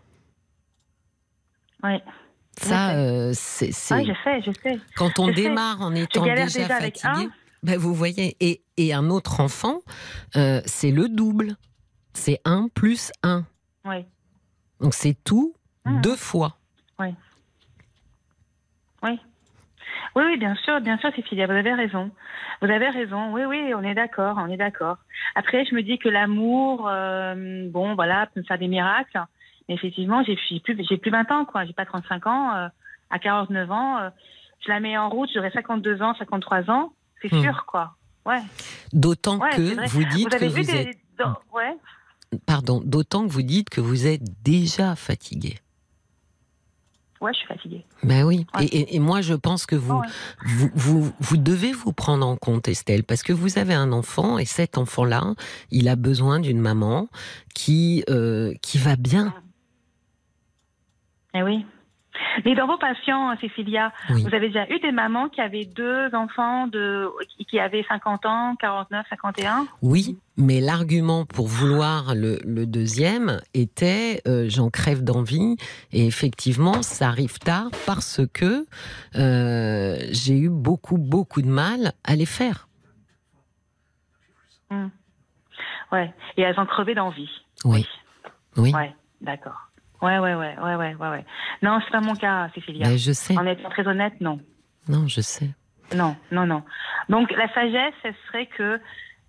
Oui, 1.85 1.99
Ça, 2.61 2.95
euh, 2.97 3.33
c'est 3.35 3.66
Ouais, 3.95 4.05
je 4.05 4.12
sais, 4.25 4.43
je 4.47 4.51
sais. 4.62 4.79
quand 4.97 5.19
on 5.19 5.29
Je 5.31 5.35
sais. 5.35 5.43
démarre 5.43 5.81
en 5.81 5.95
étant 5.95 6.23
déjà, 6.25 6.69
fatigué, 6.69 7.29
ben 7.62 7.79
vous 7.79 7.95
voyez, 7.95 8.37
et, 8.40 8.62
et 8.77 8.93
un 8.93 9.09
autre 9.11 9.40
enfant, 9.40 9.81
euh, 10.37 10.61
c'est 10.66 10.90
le 10.90 11.09
double. 11.09 11.57
C'est 12.14 12.40
1 12.45 12.69
plus 12.75 13.11
1. 13.23 13.45
Oui. 13.87 14.05
Donc 14.83 14.95
c'est 14.95 15.16
tout 15.25 15.55
Mhm. 15.87 16.01
deux 16.03 16.16
fois. 16.16 16.57
Oui. 16.99 17.09
Oui, 20.14 20.23
oui, 20.27 20.37
bien 20.37 20.55
sûr, 20.57 20.81
bien 20.81 20.99
sûr, 20.99 21.11
Cécilia, 21.14 21.47
vous 21.47 21.53
avez 21.53 21.73
raison. 21.73 22.11
Vous 22.61 22.71
avez 22.71 22.88
raison. 22.90 23.33
Oui, 23.33 23.45
oui, 23.47 23.73
on 23.75 23.83
est 23.83 23.95
d'accord, 23.95 24.37
on 24.38 24.47
est 24.49 24.57
d'accord. 24.59 24.99
Après, 25.35 25.64
je 25.64 25.75
me 25.75 25.83
dis 25.83 25.99
que 25.99 26.09
l'amour, 26.09 26.87
euh, 26.88 27.66
bon, 27.71 27.95
voilà, 27.95 28.27
peut 28.27 28.40
me 28.40 28.45
faire 28.45 28.59
des 28.59 28.68
miracles. 28.68 29.18
Mais 29.68 29.75
effectivement, 29.75 30.23
j'ai 30.23 30.37
plus, 30.61 30.77
j'ai 30.88 30.99
plus 30.99 31.11
20 31.11 31.31
ans, 31.33 31.45
quoi. 31.47 31.64
J'ai 31.64 31.73
pas 31.73 31.87
35 31.87 32.27
ans. 32.27 32.55
euh, 32.55 32.68
à 33.11 33.18
49 33.18 33.71
ans, 33.71 33.99
euh, 33.99 34.11
je 34.64 34.71
la 34.71 34.81
mets 34.81 34.97
en 34.97 35.09
route, 35.11 35.29
j'aurai 35.35 35.51
52 35.51 36.01
ans, 36.03 36.14
53 36.18 36.71
ans. 36.71 36.92
C'est 37.21 37.33
Hmm. 37.33 37.42
sûr, 37.42 37.66
quoi. 37.66 37.95
Ouais. 38.25 38.40
D'autant 38.92 39.38
Ouais, 39.38 39.51
que 39.51 39.88
vous 39.90 40.05
dites 40.05 40.29
vous 40.29 40.35
avez 40.35 40.49
que 40.49 40.53
vu 40.55 40.62
vous 40.62 40.73
des. 40.73 40.79
êtes, 40.79 40.99
dans- 41.18 41.37
Ouais. 41.53 41.77
Pardon, 42.47 42.81
d'autant 42.85 43.27
que 43.27 43.33
vous 43.33 43.42
dites 43.42 43.71
que 43.71 43.81
vous 43.81 44.07
êtes 44.07 44.23
déjà 44.42 44.95
fatigué. 44.97 45.59
Ouais, 47.21 47.31
je 47.33 47.38
suis 47.38 47.47
fatiguée. 47.47 47.85
Ben 48.03 48.25
oui. 48.25 48.47
Ouais. 48.57 48.64
Et, 48.64 48.81
et- 48.81 48.97
et 48.97 48.99
moi, 48.99 49.21
je 49.21 49.35
pense 49.35 49.64
que 49.64 49.77
vous, 49.77 49.95
Ouais. 49.95 50.07
vous, 50.45 50.71
vous, 50.75 51.12
vous 51.21 51.37
devez 51.37 51.73
vous 51.73 51.92
prendre 51.92 52.27
en 52.27 52.37
compte, 52.37 52.66
Estelle, 52.66 53.05
parce 53.05 53.23
que 53.23 53.33
vous 53.33 53.59
avez 53.59 53.75
un 53.75 53.92
enfant 53.92 54.38
et 54.38 54.45
cet 54.45 54.77
enfant-là, 54.77 55.35
il 55.71 55.88
a 55.88 55.95
besoin 55.95 56.40
d'une 56.40 56.59
maman 56.59 57.09
qui, 57.55 58.03
euh, 58.11 58.53
qui 58.61 58.79
va 58.79 58.97
bien. 58.97 59.33
Eh 61.35 61.42
oui. 61.45 61.64
Mais 62.44 62.55
dans 62.55 62.66
vos 62.66 62.77
patients, 62.79 63.35
Cécilia, 63.40 63.92
Oui. 64.11 64.22
vous 64.22 64.35
avez 64.35 64.48
déjà 64.48 64.68
eu 64.68 64.79
des 64.81 64.92
mamans 64.92 65.29
qui 65.29 65.40
avaient 65.40 65.64
deux 65.64 66.14
enfants 66.14 66.66
de, 66.66 67.09
qui 67.48 67.59
avaient 67.59 67.85
50 67.88 68.27
ans, 68.27 68.55
49, 68.61 69.07
51 69.09 69.66
Oui, 69.83 70.18
mais 70.37 70.61
l'argument 70.61 71.25
pour 71.25 71.46
vouloir 71.46 72.14
le, 72.14 72.38
le 72.44 72.66
deuxième 72.66 73.40
était 73.55 74.20
euh, 74.27 74.46
j'en 74.48 74.68
crève 74.70 75.03
d'envie 75.03 75.57
et 75.92 76.07
effectivement 76.07 76.83
ça 76.83 77.09
arrive 77.09 77.38
tard 77.38 77.70
parce 77.87 78.20
que 78.35 78.66
euh, 79.16 79.96
j'ai 80.11 80.38
eu 80.38 80.48
beaucoup 80.51 80.98
beaucoup 80.98 81.40
de 81.42 81.48
mal 81.48 81.92
à 82.05 82.14
les 82.14 82.27
faire. 82.27 82.68
Ouais. 85.92 86.12
Et 86.37 86.42
elles 86.42 86.59
ont 86.59 86.66
crevé 86.66 86.94
d'envie. 86.94 87.29
Oui, 87.64 87.87
oui, 88.57 88.72
Ouais, 88.75 88.94
d'accord. 89.20 89.68
Ouais, 90.03 90.19
ouais, 90.19 90.35
ouais, 90.35 90.57
ouais, 90.61 90.75
ouais, 90.77 90.95
ouais. 91.09 91.25
Non, 91.62 91.79
c'est 91.85 91.91
pas 91.93 92.01
mon 92.01 92.15
cas, 92.15 92.49
Cécilia. 92.55 92.97
Je 92.97 93.12
sais, 93.12 93.37
En 93.38 93.47
étant 93.47 93.71
très 93.71 93.87
honnête, 93.87 94.15
non. 94.21 94.41
non, 94.88 95.07
je 95.07 95.21
sais. 95.21 95.51
Non, 95.95 96.17
non, 96.31 96.47
non. 96.47 96.62
Donc 97.09 97.31
la 97.33 97.53
sagesse, 97.55 97.95
ce 98.03 98.09
serait 98.27 98.47
que 98.47 98.81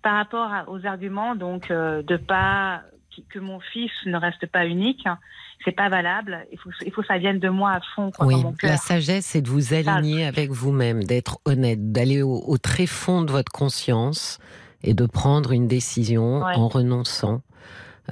par 0.02 0.14
rapport 0.16 0.50
aux 0.68 0.84
arguments, 0.86 1.34
donc 1.36 1.70
euh, 1.70 2.02
de 2.02 2.16
pas 2.16 2.82
que 3.30 3.38
mon 3.38 3.60
fils 3.60 3.92
ne 4.06 4.16
reste 4.16 4.46
pas 4.46 4.66
unique, 4.66 5.06
hein, 5.06 5.18
c'est 5.64 5.72
pas 5.72 5.88
valable. 5.88 6.44
Il 6.52 6.58
faut, 6.58 6.70
il 6.84 6.90
faut 6.92 7.02
que 7.02 7.06
ça 7.06 7.18
vienne 7.18 7.38
de 7.38 7.48
moi 7.48 7.70
à 7.72 7.80
fond, 7.94 8.10
quoi, 8.10 8.26
Oui, 8.26 8.34
dans 8.34 8.40
mon 8.50 8.52
cœur. 8.52 8.70
la 8.70 8.76
sagesse, 8.76 9.26
c'est 9.26 9.40
de 9.42 9.48
vous 9.48 9.72
aligner 9.72 10.26
avec 10.26 10.50
vous-même, 10.50 11.04
d'être 11.04 11.38
honnête, 11.44 11.92
d'aller 11.92 12.22
au, 12.22 12.42
au 12.44 12.58
très 12.58 12.86
fond 12.86 13.22
de 13.22 13.30
votre 13.30 13.52
conscience 13.52 14.40
et 14.82 14.94
de 14.94 15.06
prendre 15.06 15.52
une 15.52 15.68
décision 15.68 16.42
Ouais. 16.42 16.54
en 16.56 16.66
renonçant. 16.66 17.40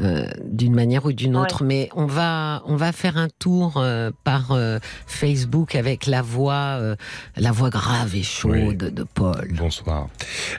Euh, 0.00 0.26
d'une 0.46 0.74
manière 0.74 1.04
ou 1.04 1.12
d'une 1.12 1.36
autre, 1.36 1.64
mais 1.64 1.90
on 1.94 2.06
va 2.06 2.62
on 2.64 2.76
va 2.76 2.92
faire 2.92 3.18
un 3.18 3.28
tour 3.38 3.74
euh, 3.76 4.10
par 4.24 4.52
euh, 4.52 4.78
Facebook 5.06 5.74
avec 5.74 6.06
la 6.06 6.22
voix 6.22 6.78
euh, 6.80 6.96
la 7.36 7.52
voix 7.52 7.68
grave 7.68 8.16
et 8.16 8.22
chaude 8.22 8.52
Oui. 8.54 8.90
de 8.90 9.02
Paul. 9.02 9.52
Bonsoir. 9.52 10.08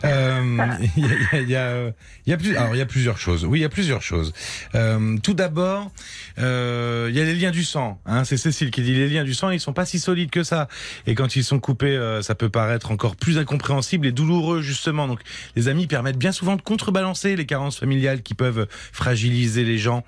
Euh, 0.04 0.67
Il 0.96 1.04
y, 1.50 1.56
a, 1.56 1.88
y, 2.28 2.32
y 2.32 2.80
y 2.80 2.86
plusieurs 2.86 3.17
choses. 3.17 3.43
Oui, 3.43 3.58
il 3.58 3.62
y 3.63 3.65
a 3.65 3.69
plusieurs 3.69 4.04
choses. 4.04 4.34
Euh, 4.76 5.17
tout 5.24 5.34
d'abord, 5.34 5.91
euh, 6.38 7.08
il 7.10 7.17
y 7.17 7.19
a 7.19 7.24
les 7.24 7.34
liens 7.34 7.50
du 7.52 7.63
sang. 7.63 8.00
Hein, 8.06 8.26
c'est 8.26 8.38
Cécile 8.38 8.69
qui 8.69 8.84
dit 8.84 8.93
les 8.93 9.10
liens 9.10 9.24
du 9.24 9.34
sang, 9.34 9.50
ils 9.50 9.60
sont 9.60 9.74
pas 9.74 9.86
si 9.86 9.98
solides 9.98 10.30
que 10.30 10.43
ça. 10.43 10.67
Et 11.08 11.15
quand 11.15 11.36
ils 11.36 11.43
sont 11.43 11.60
coupés, 11.60 11.98
euh, 11.98 12.22
ça 12.22 12.36
peut 12.36 12.50
paraître 12.50 12.91
encore 12.91 13.15
plus 13.15 13.39
incompréhensible 13.39 14.06
et 14.06 14.12
douloureux 14.12 14.62
justement. 14.62 15.08
Donc, 15.08 15.22
les 15.56 15.69
amis 15.69 15.88
permettent 15.88 16.19
bien 16.19 16.32
souvent 16.32 16.56
de 16.56 16.62
contrebalancer 16.62 17.36
les 17.36 17.48
carences 17.48 17.80
familiales 17.80 18.22
qui 18.22 18.36
peuvent 18.36 18.67
fragiliser 18.91 19.23
fragiliser 19.24 19.64
les 19.64 19.78
gens. 19.78 20.04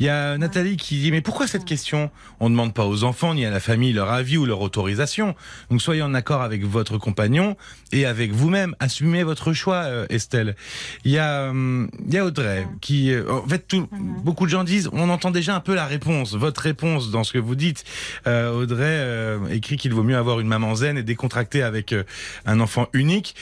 Il 0.00 0.06
y 0.06 0.08
a 0.08 0.36
Nathalie 0.38 0.76
qui 0.76 0.98
dit 0.98 1.12
mais 1.12 1.20
pourquoi 1.20 1.46
cette 1.46 1.64
question? 1.64 2.10
On 2.40 2.46
ne 2.46 2.54
demande 2.54 2.74
pas 2.74 2.84
aux 2.84 3.04
enfants 3.04 3.34
ni 3.34 3.44
à 3.44 3.50
la 3.50 3.60
famille 3.60 3.92
leur 3.92 4.10
avis 4.10 4.36
ou 4.36 4.44
leur 4.44 4.60
autorisation. 4.60 5.36
Donc 5.70 5.80
soyez 5.80 6.02
en 6.02 6.14
accord 6.14 6.42
avec 6.42 6.64
votre 6.64 6.98
compagnon 6.98 7.56
et 7.92 8.06
avec 8.06 8.32
vous-même. 8.32 8.74
Assumez 8.80 9.22
votre 9.22 9.52
choix, 9.52 9.84
euh, 9.84 10.06
Estelle. 10.10 10.56
Il 11.04 11.12
y 11.12 11.18
a, 11.18 11.50
hum, 11.50 11.88
il 12.06 12.14
y 12.14 12.18
a 12.18 12.24
Audrey 12.24 12.66
qui, 12.80 13.12
euh, 13.12 13.30
en 13.30 13.46
fait, 13.46 13.68
tout, 13.68 13.88
beaucoup 14.24 14.46
de 14.46 14.50
gens 14.50 14.64
disent, 14.64 14.90
on 14.92 15.08
entend 15.10 15.30
déjà 15.30 15.54
un 15.54 15.60
peu 15.60 15.74
la 15.74 15.86
réponse, 15.86 16.34
votre 16.34 16.62
réponse 16.62 17.10
dans 17.10 17.22
ce 17.22 17.32
que 17.32 17.38
vous 17.38 17.54
dites. 17.54 17.84
Euh, 18.26 18.52
Audrey 18.52 18.84
euh, 18.84 19.46
écrit 19.50 19.76
qu'il 19.76 19.94
vaut 19.94 20.02
mieux 20.02 20.16
avoir 20.16 20.40
une 20.40 20.48
maman 20.48 20.74
zen 20.74 20.98
et 20.98 21.04
décontractée 21.04 21.62
avec 21.62 21.92
euh, 21.92 22.02
un 22.46 22.58
enfant 22.60 22.88
unique 22.92 23.34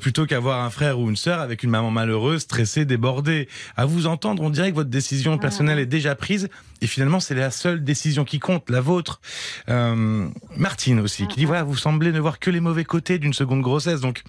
plutôt 0.00 0.26
qu'avoir 0.26 0.64
un 0.64 0.70
frère 0.70 0.98
ou 0.98 1.08
une 1.08 1.16
sœur 1.16 1.40
avec 1.40 1.62
une 1.62 1.70
maman 1.70 1.90
malheureuse, 1.90 2.42
stressée, 2.42 2.84
débordée. 2.84 3.48
À 3.76 3.86
vous 3.86 4.06
entendre, 4.06 4.42
on 4.42 4.50
dirait 4.50 4.67
que 4.70 4.76
votre 4.76 4.90
décision 4.90 5.38
personnelle 5.38 5.78
est 5.78 5.86
déjà 5.86 6.14
prise 6.14 6.48
et 6.80 6.86
finalement 6.86 7.20
c'est 7.20 7.34
la 7.34 7.50
seule 7.50 7.82
décision 7.82 8.24
qui 8.24 8.38
compte, 8.38 8.70
la 8.70 8.80
vôtre. 8.80 9.20
Euh, 9.68 10.28
Martine 10.56 11.00
aussi, 11.00 11.26
qui 11.26 11.36
dit 11.36 11.44
voilà, 11.44 11.62
vous 11.64 11.76
semblez 11.76 12.12
ne 12.12 12.20
voir 12.20 12.38
que 12.38 12.50
les 12.50 12.60
mauvais 12.60 12.84
côtés 12.84 13.18
d'une 13.18 13.34
seconde 13.34 13.62
grossesse, 13.62 14.00
donc. 14.00 14.22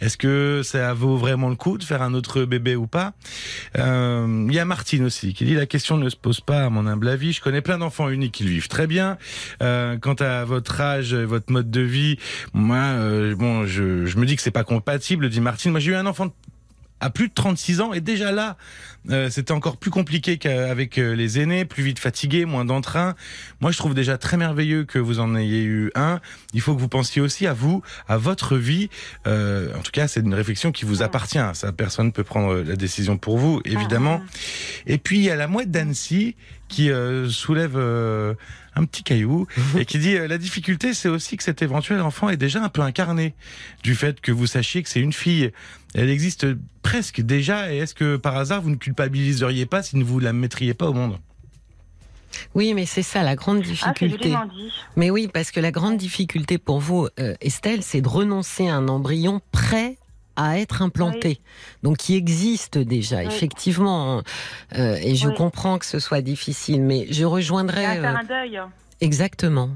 Est-ce 0.00 0.16
que 0.16 0.60
ça 0.62 0.94
vaut 0.94 1.16
vraiment 1.16 1.48
le 1.48 1.56
coup 1.56 1.76
de 1.76 1.82
faire 1.82 2.02
un 2.02 2.14
autre 2.14 2.44
bébé 2.44 2.76
ou 2.76 2.86
pas? 2.86 3.14
Euh, 3.76 4.46
Il 4.48 4.54
y 4.54 4.58
a 4.60 4.64
Martine 4.64 5.04
aussi 5.04 5.34
qui 5.34 5.44
dit 5.44 5.54
la 5.54 5.66
question 5.66 5.96
ne 5.96 6.08
se 6.08 6.16
pose 6.16 6.40
pas 6.40 6.64
à 6.64 6.70
mon 6.70 6.86
humble 6.86 7.08
avis. 7.08 7.32
Je 7.32 7.40
connais 7.40 7.62
plein 7.62 7.78
d'enfants 7.78 8.08
uniques 8.08 8.34
qui 8.34 8.44
le 8.44 8.50
vivent 8.50 8.68
très 8.68 8.86
bien. 8.86 9.18
Euh, 9.60 9.96
quant 9.98 10.14
à 10.14 10.44
votre 10.44 10.80
âge, 10.80 11.14
et 11.14 11.24
votre 11.24 11.50
mode 11.52 11.70
de 11.70 11.80
vie, 11.80 12.16
moi, 12.52 12.76
euh, 12.76 13.34
bon, 13.34 13.66
je, 13.66 14.06
je 14.06 14.18
me 14.18 14.26
dis 14.26 14.36
que 14.36 14.42
c'est 14.42 14.52
pas 14.52 14.64
compatible, 14.64 15.28
dit 15.28 15.40
Martine. 15.40 15.72
Moi, 15.72 15.80
j'ai 15.80 15.90
eu 15.90 15.96
un 15.96 16.06
enfant 16.06 16.28
à 17.00 17.10
plus 17.10 17.28
de 17.28 17.34
36 17.34 17.80
ans 17.80 17.92
et 17.92 18.00
déjà 18.00 18.32
là, 18.32 18.56
euh, 19.10 19.30
c'était 19.30 19.52
encore 19.52 19.76
plus 19.76 19.90
compliqué 19.90 20.38
qu'avec 20.38 20.98
euh, 20.98 21.14
les 21.14 21.38
aînés, 21.40 21.64
plus 21.64 21.82
vite 21.82 21.98
fatigués, 21.98 22.44
moins 22.44 22.64
d'entrain. 22.64 23.14
Moi, 23.60 23.70
je 23.70 23.78
trouve 23.78 23.94
déjà 23.94 24.18
très 24.18 24.36
merveilleux 24.36 24.84
que 24.84 24.98
vous 24.98 25.20
en 25.20 25.34
ayez 25.34 25.62
eu 25.62 25.90
un. 25.94 26.20
Il 26.52 26.60
faut 26.60 26.74
que 26.74 26.80
vous 26.80 26.88
pensiez 26.88 27.22
aussi 27.22 27.46
à 27.46 27.54
vous, 27.54 27.82
à 28.08 28.18
votre 28.18 28.56
vie. 28.56 28.90
Euh, 29.26 29.74
en 29.76 29.80
tout 29.80 29.92
cas, 29.92 30.08
c'est 30.08 30.20
une 30.20 30.34
réflexion 30.34 30.72
qui 30.72 30.84
vous 30.84 31.02
appartient. 31.02 31.38
Ça, 31.54 31.72
personne 31.72 32.06
ne 32.06 32.10
peut 32.10 32.24
prendre 32.24 32.56
la 32.56 32.76
décision 32.76 33.16
pour 33.16 33.38
vous, 33.38 33.62
évidemment. 33.64 34.20
Et 34.86 34.98
puis, 34.98 35.18
il 35.18 35.24
y 35.24 35.30
a 35.30 35.36
la 35.36 35.46
mouette 35.46 35.70
d'Annecy 35.70 36.34
qui 36.68 36.90
euh, 36.90 37.28
soulève 37.28 37.76
euh, 37.76 38.34
un 38.76 38.84
petit 38.84 39.02
caillou 39.02 39.46
et 39.78 39.84
qui 39.84 39.98
dit 39.98 40.16
euh, 40.16 40.28
la 40.28 40.38
difficulté 40.38 40.94
c'est 40.94 41.08
aussi 41.08 41.36
que 41.36 41.42
cet 41.42 41.62
éventuel 41.62 42.00
enfant 42.00 42.28
est 42.28 42.36
déjà 42.36 42.62
un 42.62 42.68
peu 42.68 42.82
incarné 42.82 43.34
du 43.82 43.94
fait 43.94 44.20
que 44.20 44.30
vous 44.30 44.46
sachiez 44.46 44.82
que 44.82 44.88
c'est 44.88 45.00
une 45.00 45.12
fille 45.12 45.50
elle 45.94 46.10
existe 46.10 46.46
presque 46.82 47.20
déjà 47.20 47.72
et 47.72 47.78
est-ce 47.78 47.94
que 47.94 48.16
par 48.16 48.36
hasard 48.36 48.62
vous 48.62 48.70
ne 48.70 48.76
culpabiliseriez 48.76 49.66
pas 49.66 49.82
si 49.82 49.96
ne 49.96 50.04
vous 50.04 50.18
la 50.20 50.32
mettriez 50.32 50.74
pas 50.74 50.88
au 50.88 50.92
monde? 50.92 51.18
Oui, 52.54 52.74
mais 52.74 52.86
c'est 52.86 53.02
ça 53.02 53.22
la 53.22 53.34
grande 53.36 53.58
Ah, 53.60 53.62
difficulté. 53.92 54.34
mais 54.96 55.10
oui, 55.10 55.28
parce 55.32 55.50
que 55.50 55.60
la 55.60 55.70
grande 55.70 55.96
difficulté 55.96 56.58
pour 56.58 56.78
vous, 56.78 57.08
euh, 57.18 57.34
Estelle, 57.40 57.82
c'est 57.82 58.00
de 58.02 58.08
renoncer 58.08 58.68
à 58.68 58.76
un 58.76 58.88
embryon 58.88 59.40
prêt 59.50 59.96
à 60.36 60.58
être 60.58 60.82
implanté, 60.82 61.40
donc 61.82 61.96
qui 61.96 62.14
existe 62.14 62.78
déjà, 62.78 63.18
Oui. 63.18 63.26
effectivement. 63.26 64.22
Euh, 64.76 64.94
et 65.02 65.16
je 65.16 65.28
Oui. 65.28 65.34
comprends 65.34 65.78
que 65.78 65.86
ce 65.86 65.98
soit 65.98 66.20
difficile, 66.20 66.82
mais 66.82 67.06
je 67.08 67.12
Il 67.14 67.20
y 67.20 67.24
rejoindrai 67.24 67.84
a 67.84 67.90
à 67.90 67.94
faire 67.96 68.14
euh, 68.14 68.18
un 68.18 68.24
deuil. 68.24 68.60
exactement. 69.00 69.70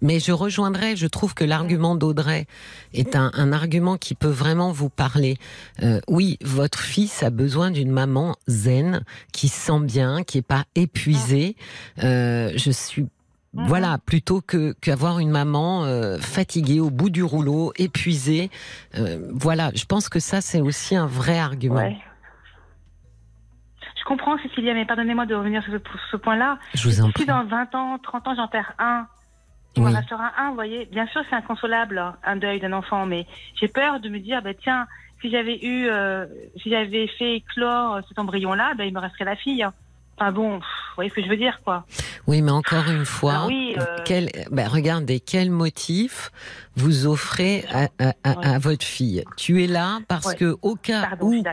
Mais 0.00 0.20
je 0.20 0.32
rejoindrai, 0.32 0.94
je 0.96 1.06
trouve 1.06 1.34
que 1.34 1.44
l'argument 1.44 1.94
d'Audrey 1.96 2.46
est 2.94 3.16
un, 3.16 3.30
un 3.34 3.52
argument 3.52 3.96
qui 3.96 4.14
peut 4.14 4.28
vraiment 4.28 4.70
vous 4.72 4.90
parler. 4.90 5.36
Euh, 5.82 6.00
oui, 6.08 6.38
votre 6.42 6.78
fils 6.80 7.22
a 7.22 7.30
besoin 7.30 7.70
d'une 7.70 7.90
maman 7.90 8.36
zen, 8.46 9.02
qui 9.32 9.48
se 9.48 9.58
sent 9.58 9.80
bien, 9.80 10.22
qui 10.22 10.38
est 10.38 10.42
pas 10.42 10.64
épuisée. 10.74 11.56
Euh, 12.02 12.52
je 12.56 12.70
suis 12.70 13.06
Mhm. 13.54 13.66
voilà, 13.66 13.96
plutôt 14.04 14.42
que 14.42 14.74
qu'avoir 14.82 15.20
une 15.20 15.30
maman 15.30 15.82
euh, 15.84 16.18
fatiguée 16.18 16.80
au 16.80 16.90
bout 16.90 17.08
du 17.08 17.22
rouleau, 17.22 17.72
épuisée. 17.76 18.50
Euh, 18.98 19.26
voilà, 19.32 19.70
je 19.74 19.86
pense 19.86 20.10
que 20.10 20.20
ça 20.20 20.42
c'est 20.42 20.60
aussi 20.60 20.94
un 20.96 21.06
vrai 21.06 21.38
argument. 21.38 21.76
Ouais. 21.76 21.96
Je 23.98 24.04
comprends, 24.04 24.36
Cécilia, 24.42 24.74
mais 24.74 24.84
pardonnez-moi 24.84 25.24
de 25.24 25.34
revenir 25.34 25.62
sur 25.64 25.72
ce, 25.72 25.78
ce 26.10 26.16
point-là. 26.18 26.58
Je 26.74 26.84
vous 26.88 27.00
en 27.00 27.06
Si 27.06 27.12
prie. 27.12 27.26
dans 27.26 27.44
20 27.46 27.74
ans, 27.74 27.98
30 28.02 28.28
ans, 28.28 28.34
j'en 28.36 28.48
perds 28.48 28.74
un, 28.78 29.06
il 29.76 29.82
Oui. 29.84 29.92
m'en 29.92 29.98
restera 29.98 30.32
un, 30.38 30.48
vous 30.50 30.54
voyez. 30.54 30.86
Bien 30.86 31.06
sûr, 31.08 31.22
c'est 31.28 31.36
inconsolable, 31.36 31.98
hein, 31.98 32.16
un 32.24 32.36
deuil 32.36 32.58
d'un 32.60 32.72
enfant, 32.72 33.06
mais 33.06 33.26
j'ai 33.60 33.68
peur 33.68 34.00
de 34.00 34.08
me 34.08 34.18
dire, 34.18 34.42
bah, 34.42 34.54
tiens, 34.54 34.86
si 35.20 35.30
j'avais 35.30 35.58
eu, 35.64 35.86
euh, 35.88 36.26
si 36.62 36.70
j'avais 36.70 37.06
fait 37.08 37.36
éclore 37.36 38.00
cet 38.08 38.18
embryon-là, 38.18 38.74
bah, 38.76 38.84
il 38.84 38.92
me 38.94 39.00
resterait 39.00 39.24
la 39.24 39.36
fille. 39.36 39.62
hein. 39.62 39.72
Enfin 40.20 40.32
bon, 40.32 40.56
vous 40.58 40.64
voyez 40.96 41.10
ce 41.10 41.14
que 41.14 41.22
je 41.22 41.28
veux 41.28 41.36
dire, 41.36 41.60
quoi. 41.64 41.84
Oui, 42.26 42.42
mais 42.42 42.50
encore 42.50 42.88
une 42.90 43.04
fois, 43.04 43.42
Ah 43.42 43.46
oui, 43.46 43.76
euh, 43.78 43.84
quel, 44.04 44.28
ben, 44.50 44.66
regardez 44.66 45.20
quel 45.20 45.48
motif 45.52 46.32
vous 46.74 47.06
offrez 47.06 47.64
à, 47.72 47.88
à- 48.24 48.54
à- 48.54 48.58
votre 48.58 48.84
fille. 48.84 49.22
Tu 49.36 49.62
es 49.62 49.68
là 49.68 50.00
parce 50.08 50.26
Ouais. 50.26 50.34
que 50.34 50.56
au 50.60 50.74
cas 50.74 51.06
Pardon, 51.06 51.26
où 51.28 51.44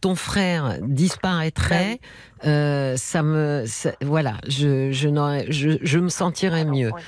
ton 0.00 0.14
frère 0.14 0.78
disparaîtrait, 0.80 2.00
euh, 2.46 2.96
ça 2.96 3.22
me, 3.22 3.64
ça- 3.66 3.92
voilà, 4.02 4.34
je, 4.48 4.92
je, 4.92 5.08
n'aurais- 5.10 5.50
je, 5.52 5.70
je 5.82 5.98
me 5.98 6.08
sentirais 6.08 6.64
mieux. 6.64 6.92
ouais. 6.92 7.02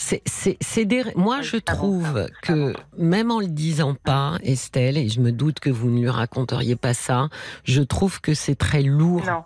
C'est, 0.00 0.22
c'est, 0.26 0.56
c'est 0.60 0.84
des... 0.84 1.02
Moi, 1.16 1.38
Ouais, 1.38 1.42
je 1.42 1.56
trouve 1.56 2.28
que 2.42 2.72
même 2.96 3.32
en 3.32 3.40
le 3.40 3.48
disant 3.48 3.94
pas, 3.94 4.38
Estelle, 4.44 4.96
et 4.96 5.08
je 5.08 5.20
me 5.20 5.32
doute 5.32 5.58
que 5.58 5.70
vous 5.70 5.90
ne 5.90 5.98
lui 6.00 6.08
raconteriez 6.08 6.76
pas 6.76 6.94
ça, 6.94 7.28
je 7.64 7.82
trouve 7.82 8.20
que 8.20 8.32
c'est 8.32 8.54
très 8.54 8.82
lourd 8.82 9.24
Non. 9.26 9.42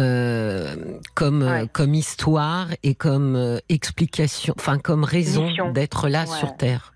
euh, 0.00 0.76
comme 1.14 1.42
euh, 1.42 1.62
Ouais. 1.62 1.68
comme 1.72 1.94
histoire 1.94 2.68
et 2.84 2.94
comme 2.94 3.34
euh, 3.34 3.58
explication, 3.68 4.54
enfin 4.56 4.78
comme 4.78 5.02
raison 5.02 5.48
d'être 5.74 6.08
là 6.08 6.26
Ouais. 6.28 6.38
sur 6.38 6.56
Terre. 6.56 6.92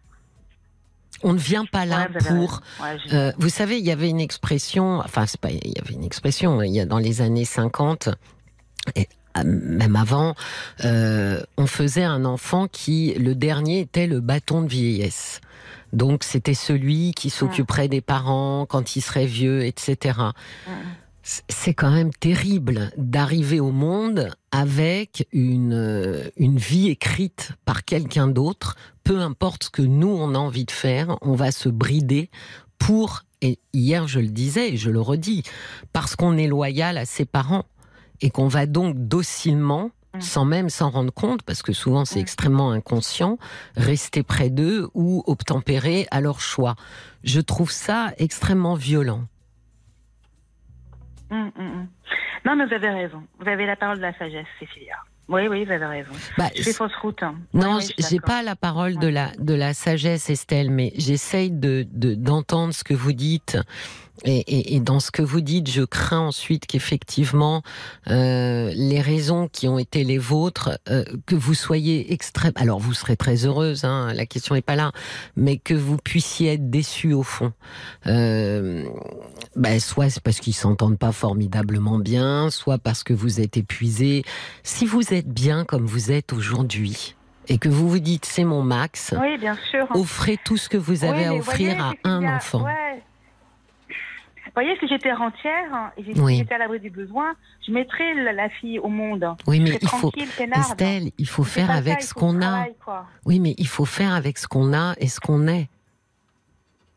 On 1.25 1.33
ne 1.33 1.38
vient 1.38 1.65
pas 1.67 1.85
là 1.87 2.03
Ouais, 2.03 2.09
vous 2.21 2.27
avez 2.29 2.38
pour. 2.47 2.61
Ouais, 2.81 2.97
euh, 3.15 3.33
vous 3.37 3.49
savez, 3.49 3.79
il 3.79 3.85
y 3.85 3.91
avait 3.91 4.11
une 4.11 4.21
expression. 4.21 5.01
Enfin, 5.01 5.27
c'est 5.27 5.41
pas. 5.41 5.51
Il 5.51 5.73
y 5.77 5.81
avait 5.81 5.95
une 5.95 6.05
expression. 6.05 6.62
Il 6.62 6.73
y 6.73 6.79
a 6.81 6.87
dans 6.87 6.99
les 6.99 7.21
années 7.21 7.45
50 7.45 8.09
et 8.97 9.01
euh, 9.01 9.05
même 9.45 9.97
avant, 9.97 10.35
euh, 10.85 11.40
on 11.57 11.66
faisait 11.66 12.05
un 12.05 12.25
enfant 12.25 12.68
qui 12.68 13.14
le 13.14 13.35
dernier 13.35 13.81
était 13.81 14.07
le 14.07 14.21
bâton 14.21 14.62
de 14.62 14.68
vieillesse. 14.68 15.40
Donc 15.92 16.25
c'était 16.25 16.55
celui 16.55 17.12
qui 17.12 17.29
s'occuperait 17.31 17.88
des 17.88 18.01
parents 18.01 18.66
quand 18.66 18.97
il 18.97 19.01
serait 19.03 19.27
vieux, 19.27 19.64
etc. 19.64 20.18
C- 21.23 21.42
C'est 21.49 21.75
quand 21.75 21.90
même 21.90 22.11
terrible 22.12 22.90
d'arriver 22.97 23.61
au 23.61 23.71
monde 23.73 24.31
avec 24.53 25.27
une, 25.33 26.31
une 26.37 26.57
vie 26.59 26.88
écrite 26.88 27.53
par 27.64 27.85
quelqu'un 27.85 28.27
d'autre. 28.29 28.77
Peu 29.05 29.21
importe 29.21 29.64
ce 29.64 29.71
que 29.71 29.83
nous, 29.83 30.09
on 30.09 30.35
a 30.35 30.38
envie 30.38 30.64
de 30.64 30.71
faire, 30.71 31.16
on 31.21 31.35
va 31.35 31.53
se 31.53 31.68
brider 31.68 32.31
pour, 32.79 33.23
et 33.42 33.59
hier 33.73 34.09
je 34.09 34.18
le 34.21 34.29
disais 34.29 34.73
et 34.73 34.77
je 34.77 34.90
le 34.90 35.01
redis, 35.01 35.42
parce 35.92 36.16
qu'on 36.16 36.37
est 36.38 36.49
loyal 36.49 36.97
à 36.99 37.05
ses 37.05 37.25
parents 37.27 37.66
et 38.23 38.31
qu'on 38.31 38.49
va 38.49 38.67
donc 38.67 38.97
docilement, 38.97 39.91
Mm. 40.15 40.21
sans 40.21 40.45
même 40.45 40.69
s'en 40.69 40.91
rendre 40.91 41.13
compte, 41.13 41.43
parce 41.43 41.63
que 41.63 41.73
souvent 41.73 42.05
c'est 42.05 42.19
Mm. 42.19 42.23
extrêmement 42.23 42.71
inconscient, 42.73 43.39
rester 43.77 44.23
près 44.23 44.51
d'eux 44.51 44.89
ou 44.95 45.23
obtempérer 45.27 46.07
à 46.11 46.21
leur 46.21 46.41
choix. 46.41 46.75
Je 47.25 47.41
trouve 47.41 47.71
ça 47.71 48.13
extrêmement 48.19 48.75
violent. 48.75 49.23
Hum. 51.31 51.51
Non, 52.45 52.57
mais 52.57 52.67
vous 52.67 52.75
avez 52.75 52.91
raison. 52.91 53.23
Vous 53.41 53.49
avez 53.49 53.65
la 53.67 53.77
parole 53.77 53.97
de 53.99 54.03
la 54.03 54.13
sagesse, 54.19 54.47
Cécilia. 54.59 54.97
Oui, 55.29 55.47
oui, 55.49 55.65
vous 55.65 55.71
avez 55.73 55.87
raison. 55.87 56.11
Bah, 56.37 56.49
fais 56.55 56.73
fausse 56.75 56.93
route. 57.01 57.23
hein. 57.23 57.37
Non, 57.55 57.79
Oui, 57.79 57.89
j'ai 57.97 58.19
pas 58.21 58.43
la 58.43 58.55
parole 58.57 58.99
de 58.99 59.07
la 59.09 59.31
de 59.39 59.55
la 59.55 59.73
sagesse, 59.73 60.29
Estelle, 60.29 60.71
mais 60.71 60.93
j'essaye 60.97 61.51
de 61.51 61.87
de- 61.91 62.15
d'entendre 62.15 62.75
ce 62.75 62.85
que 62.85 62.93
vous 62.93 63.13
dites. 63.15 63.57
Et, 64.25 64.38
et, 64.40 64.77
et 64.77 64.81
dans 64.81 65.01
ce 65.01 65.11
que 65.11 65.22
vous 65.22 65.40
dites, 65.40 65.68
je 65.70 65.83
crains 65.83 66.20
ensuite 66.20 66.66
qu'effectivement 66.66 67.62
euh, 68.09 68.70
les 68.75 69.01
raisons 69.01 69.48
qui 69.48 69.66
ont 69.68 69.79
été 69.79 70.05
les 70.05 70.18
vôtres, 70.18 70.79
euh, 70.88 71.05
que 71.27 71.35
vous 71.35 71.55
soyez 71.55 72.12
extrême. 72.12 72.53
Alors 72.57 72.79
vous 72.79 72.92
serez 72.94 73.16
très 73.16 73.46
heureuse, 73.46 73.85
hein, 73.85 74.12
la 74.14 74.27
question 74.27 74.55
n'est 74.55 74.62
pas 74.62 74.77
là, 74.77 74.92
mais 75.35 75.57
que 75.57 75.75
vous 75.75 75.96
puissiez 75.96 76.53
être 76.53 76.70
déçue 76.70 77.14
au 77.14 77.22
fond. 77.22 77.53
Euh, 78.07 78.85
ben, 79.57 79.81
soit 79.81 80.11
c'est 80.11 80.22
parce 80.22 80.38
qu'ils 80.40 80.55
s'entendent 80.55 80.98
pas 80.98 81.12
formidablement 81.12 81.98
bien, 81.98 82.51
soit 82.51 82.79
parce 82.79 83.03
que 83.03 83.14
vous 83.14 83.40
êtes 83.40 83.57
épuisé. 83.57 84.25
Si 84.62 84.87
vous 84.87 85.12
êtes 85.14 85.29
bien 85.29 85.64
comme 85.64 85.87
vous 85.87 86.12
êtes 86.12 86.33
aujourd'hui 86.33 87.16
et 87.48 87.59
que 87.59 87.68
vous 87.68 87.88
vous 87.88 87.98
dites 87.98 88.25
c'est 88.25 88.44
mon 88.44 88.62
max, 88.62 89.14
Oui, 89.20 89.37
bien 89.38 89.57
sûr. 89.70 89.87
offrez 89.94 90.38
tout 90.44 90.57
ce 90.57 90.68
que 90.68 90.77
vous 90.77 91.05
avez 91.05 91.22
Oui, 91.22 91.25
à 91.25 91.35
offrir 91.35 91.75
voyez, 91.77 91.98
à 92.05 92.09
un 92.09 92.37
enfant. 92.37 92.64
ouais. 92.64 93.03
Vous 94.55 94.61
voyez, 94.61 94.77
si 94.81 94.87
j'étais 94.87 95.12
rentière 95.12 95.73
hein, 95.73 95.93
et 95.97 96.05
si 96.05 96.12
j'étais 96.37 96.55
à 96.55 96.59
l'abri 96.59 96.79
du 96.79 96.91
besoin, 96.91 97.33
je 97.67 97.73
mettrais 97.73 98.12
la, 98.15 98.33
la 98.33 98.51
fille 98.51 98.79
au 98.79 98.88
monde. 98.88 99.27
Oui, 99.47 99.61
mais 99.61 99.79
il 99.81 99.88
faut. 99.88 100.12
Estelle, 100.15 101.11
il 101.17 101.27
faut 101.27 101.43
faire 101.45 101.71
avec 101.71 102.03
ça, 102.03 102.09
ce 102.09 102.15
qu'on 102.15 102.37
a. 102.43 102.67
travail. 102.79 103.05
Oui, 103.25 103.41
mais 103.41 103.55
il 103.57 103.67
faut 103.67 103.87
faire 103.87 104.12
avec 104.12 104.37
ce 104.37 104.47
qu'on 104.47 104.75
a 104.75 104.95
et 104.99 105.07
ce 105.07 105.21
qu'on 105.21 105.49
est. 105.49 105.71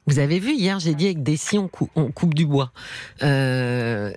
Vous 0.07 0.19
avez 0.19 0.39
vu 0.39 0.53
hier, 0.53 0.79
j'ai 0.79 0.93
dit 0.93 1.05
avec 1.05 1.23
des 1.23 1.35
scies 1.37 1.57
on, 1.57 1.67
cou- 1.67 1.89
on 1.95 2.11
coupe 2.11 2.33
du 2.35 2.45
bois. 2.45 2.71
Euh, 3.23 4.13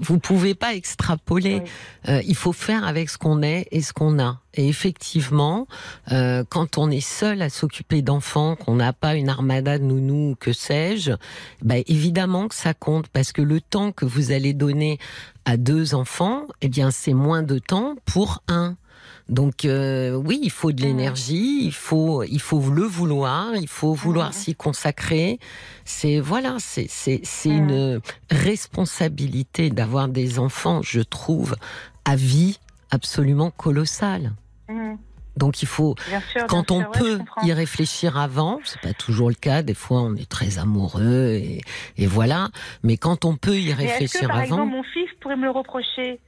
vous 0.00 0.18
pouvez 0.18 0.54
pas 0.54 0.74
extrapoler. 0.74 1.62
Euh, 2.08 2.22
il 2.26 2.36
faut 2.36 2.52
faire 2.52 2.86
avec 2.86 3.10
ce 3.10 3.18
qu'on 3.18 3.42
est 3.42 3.66
et 3.72 3.80
ce 3.82 3.92
qu'on 3.92 4.18
a. 4.20 4.40
Et 4.54 4.68
effectivement, 4.68 5.66
euh, 6.12 6.44
quand 6.48 6.78
on 6.78 6.90
est 6.90 7.00
seul 7.00 7.42
à 7.42 7.48
s'occuper 7.48 8.02
d'enfants, 8.02 8.54
qu'on 8.54 8.76
n'a 8.76 8.92
pas 8.92 9.14
une 9.14 9.28
armada 9.28 9.78
de 9.78 9.84
nounous, 9.84 10.36
que 10.38 10.52
sais-je, 10.52 11.12
ben 11.62 11.82
évidemment 11.86 12.48
que 12.48 12.54
ça 12.54 12.74
compte 12.74 13.08
parce 13.08 13.32
que 13.32 13.42
le 13.42 13.60
temps 13.60 13.92
que 13.92 14.04
vous 14.04 14.30
allez 14.30 14.52
donner 14.54 14.98
à 15.44 15.56
deux 15.56 15.94
enfants, 15.94 16.42
eh 16.60 16.68
bien 16.68 16.90
c'est 16.90 17.14
moins 17.14 17.42
de 17.42 17.58
temps 17.58 17.96
pour 18.04 18.42
un. 18.46 18.76
Donc 19.32 19.64
euh, 19.64 20.12
oui, 20.14 20.38
il 20.42 20.50
faut 20.50 20.72
de 20.72 20.82
Mhm. 20.82 20.88
l'énergie, 20.88 21.64
il 21.64 21.72
faut 21.72 22.22
il 22.22 22.38
faut 22.40 22.60
le 22.60 22.82
vouloir, 22.82 23.56
il 23.56 23.66
faut 23.78 23.94
vouloir 23.94 24.28
Mhm. 24.28 24.32
s'y 24.40 24.54
consacrer. 24.54 25.38
C'est 25.86 26.20
voilà, 26.20 26.56
c'est 26.58 26.86
c'est 26.88 27.20
c'est 27.24 27.48
Mhm. 27.48 27.56
une 27.70 28.00
responsabilité 28.30 29.70
d'avoir 29.70 30.08
des 30.08 30.38
enfants, 30.38 30.82
je 30.82 31.00
trouve, 31.00 31.56
à 32.04 32.14
vie 32.14 32.58
absolument 32.90 33.50
colossale. 33.50 34.32
Donc 35.38 35.62
il 35.62 35.68
faut 35.68 35.94
sûr. 36.30 36.46
quand 36.46 36.70
on 36.70 36.80
sûr, 36.80 36.90
peut 36.92 37.18
y 37.42 37.52
réfléchir 37.54 38.18
avant, 38.18 38.60
c'est 38.64 38.82
pas 38.82 38.92
toujours 38.92 39.30
le 39.30 39.34
cas. 39.34 39.62
Des 39.62 39.72
fois, 39.72 40.02
on 40.02 40.14
est 40.14 40.28
très 40.28 40.58
amoureux 40.58 41.40
et, 41.42 41.62
et 41.96 42.06
voilà. 42.06 42.50
Mais 42.82 42.98
quand 42.98 43.24
on 43.24 43.36
peut 43.36 43.56
y 43.56 43.70
que, 43.72 43.76
réfléchir 43.78 44.28
par 44.28 44.36
avant, 44.36 44.44
exemple, 44.44 44.72
mon 44.76 44.82
fils 44.82 45.08
pourrait 45.20 45.36
me 45.36 45.44
le 45.44 45.50
reprocher? 45.50 46.20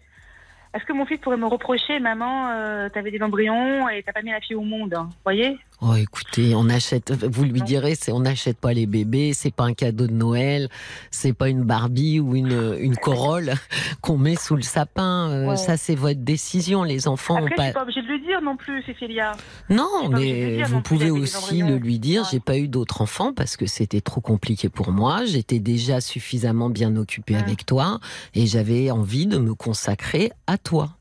Est-ce 0.75 0.85
que 0.85 0.93
mon 0.93 1.07
fils 1.07 1.19
pourrait 1.19 1.37
me 1.37 1.47
reprocher, 1.47 2.01
maman, 2.01 2.51
euh, 2.51 2.89
t'avais 2.89 3.13
des 3.13 3.23
embryons 3.23 3.89
et 3.89 4.03
t'as 4.03 4.13
pas 4.13 4.23
mis 4.23 4.33
la 4.33 4.41
fille 4.41 4.57
au 4.57 4.63
monde 4.63 4.95
hein 4.95 5.09
voyez? 5.23 5.57
Oh 5.87 5.95
écoutez, 5.95 6.55
on 6.55 6.69
achète. 6.69 7.13
Vous 7.13 7.45
lui 7.45 7.63
direz, 7.63 7.95
c'est 7.95 8.13
on 8.13 8.21
n'achète 8.21 8.59
pas 8.59 8.73
les 8.73 8.87
bébés, 8.87 9.33
c'est 9.35 9.55
pas 9.55 9.65
un 9.65 9.75
cadeau 9.75 10.07
de 10.07 10.13
Noël, 10.13 10.69
c'est 11.11 11.33
pas 11.33 11.49
une 11.49 11.63
Barbie 11.63 12.21
ou 12.21 12.35
une 12.35 12.77
une 12.81 12.97
Corolle 12.97 13.55
qu'on 14.01 14.19
met 14.19 14.37
sous 14.37 14.57
le 14.57 14.63
sapin. 14.63 15.31
Euh, 15.31 15.45
Ouais. 15.45 15.57
Ça, 15.57 15.77
c'est 15.77 15.95
votre 15.95 16.21
décision. 16.21 16.83
Les 16.85 17.07
enfants 17.07 17.35
ont 17.35 17.47
Après, 17.47 17.69
je 17.69 17.73
pas. 17.73 17.73
pas 17.73 17.83
obligée 17.83 18.03
de 18.03 18.07
le 18.09 18.19
dire 18.21 18.41
non 18.43 18.57
plus, 18.57 18.83
Cécilia. 18.85 19.33
Non, 19.69 20.07
obligé 20.07 20.57
mais 20.59 20.63
vous 20.65 20.81
pouvez 20.81 21.11
aussi 21.11 21.61
le 21.63 21.77
lui 21.77 21.99
dire. 21.99 22.23
Ouais. 22.23 22.29
J'ai 22.31 22.41
pas 22.41 22.57
eu 22.57 22.67
d'autres 22.69 23.03
enfants 23.03 23.33
parce 23.35 23.57
que 23.57 23.67
c'était 23.67 24.01
trop 24.01 24.21
compliqué 24.21 24.69
pour 24.69 24.91
moi. 24.91 25.25
J'étais 25.27 25.59
déjà 25.59 26.01
suffisamment 26.01 26.71
bien 26.71 26.97
occupée 26.97 27.37
avec 27.37 27.67
toi 27.67 28.01
et 28.35 28.47
j'avais 28.47 28.91
envie 28.91 29.27
de 29.27 29.39
me 29.39 29.55
consacrer 29.55 30.33
à 30.47 30.57
toi. 30.57 30.97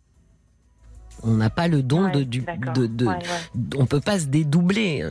On 1.23 1.35
n'a 1.35 1.49
pas 1.49 1.67
le 1.67 1.81
don 1.83 2.05
Ouais, 2.05 2.11
de, 2.11 2.23
du, 2.23 2.41
de, 2.75 2.85
de- 2.87 3.05
Ouais, 3.05 3.19
on 3.77 3.85
peut 3.85 4.01
pas 4.01 4.19
se 4.19 4.25
dédoubler. 4.25 5.09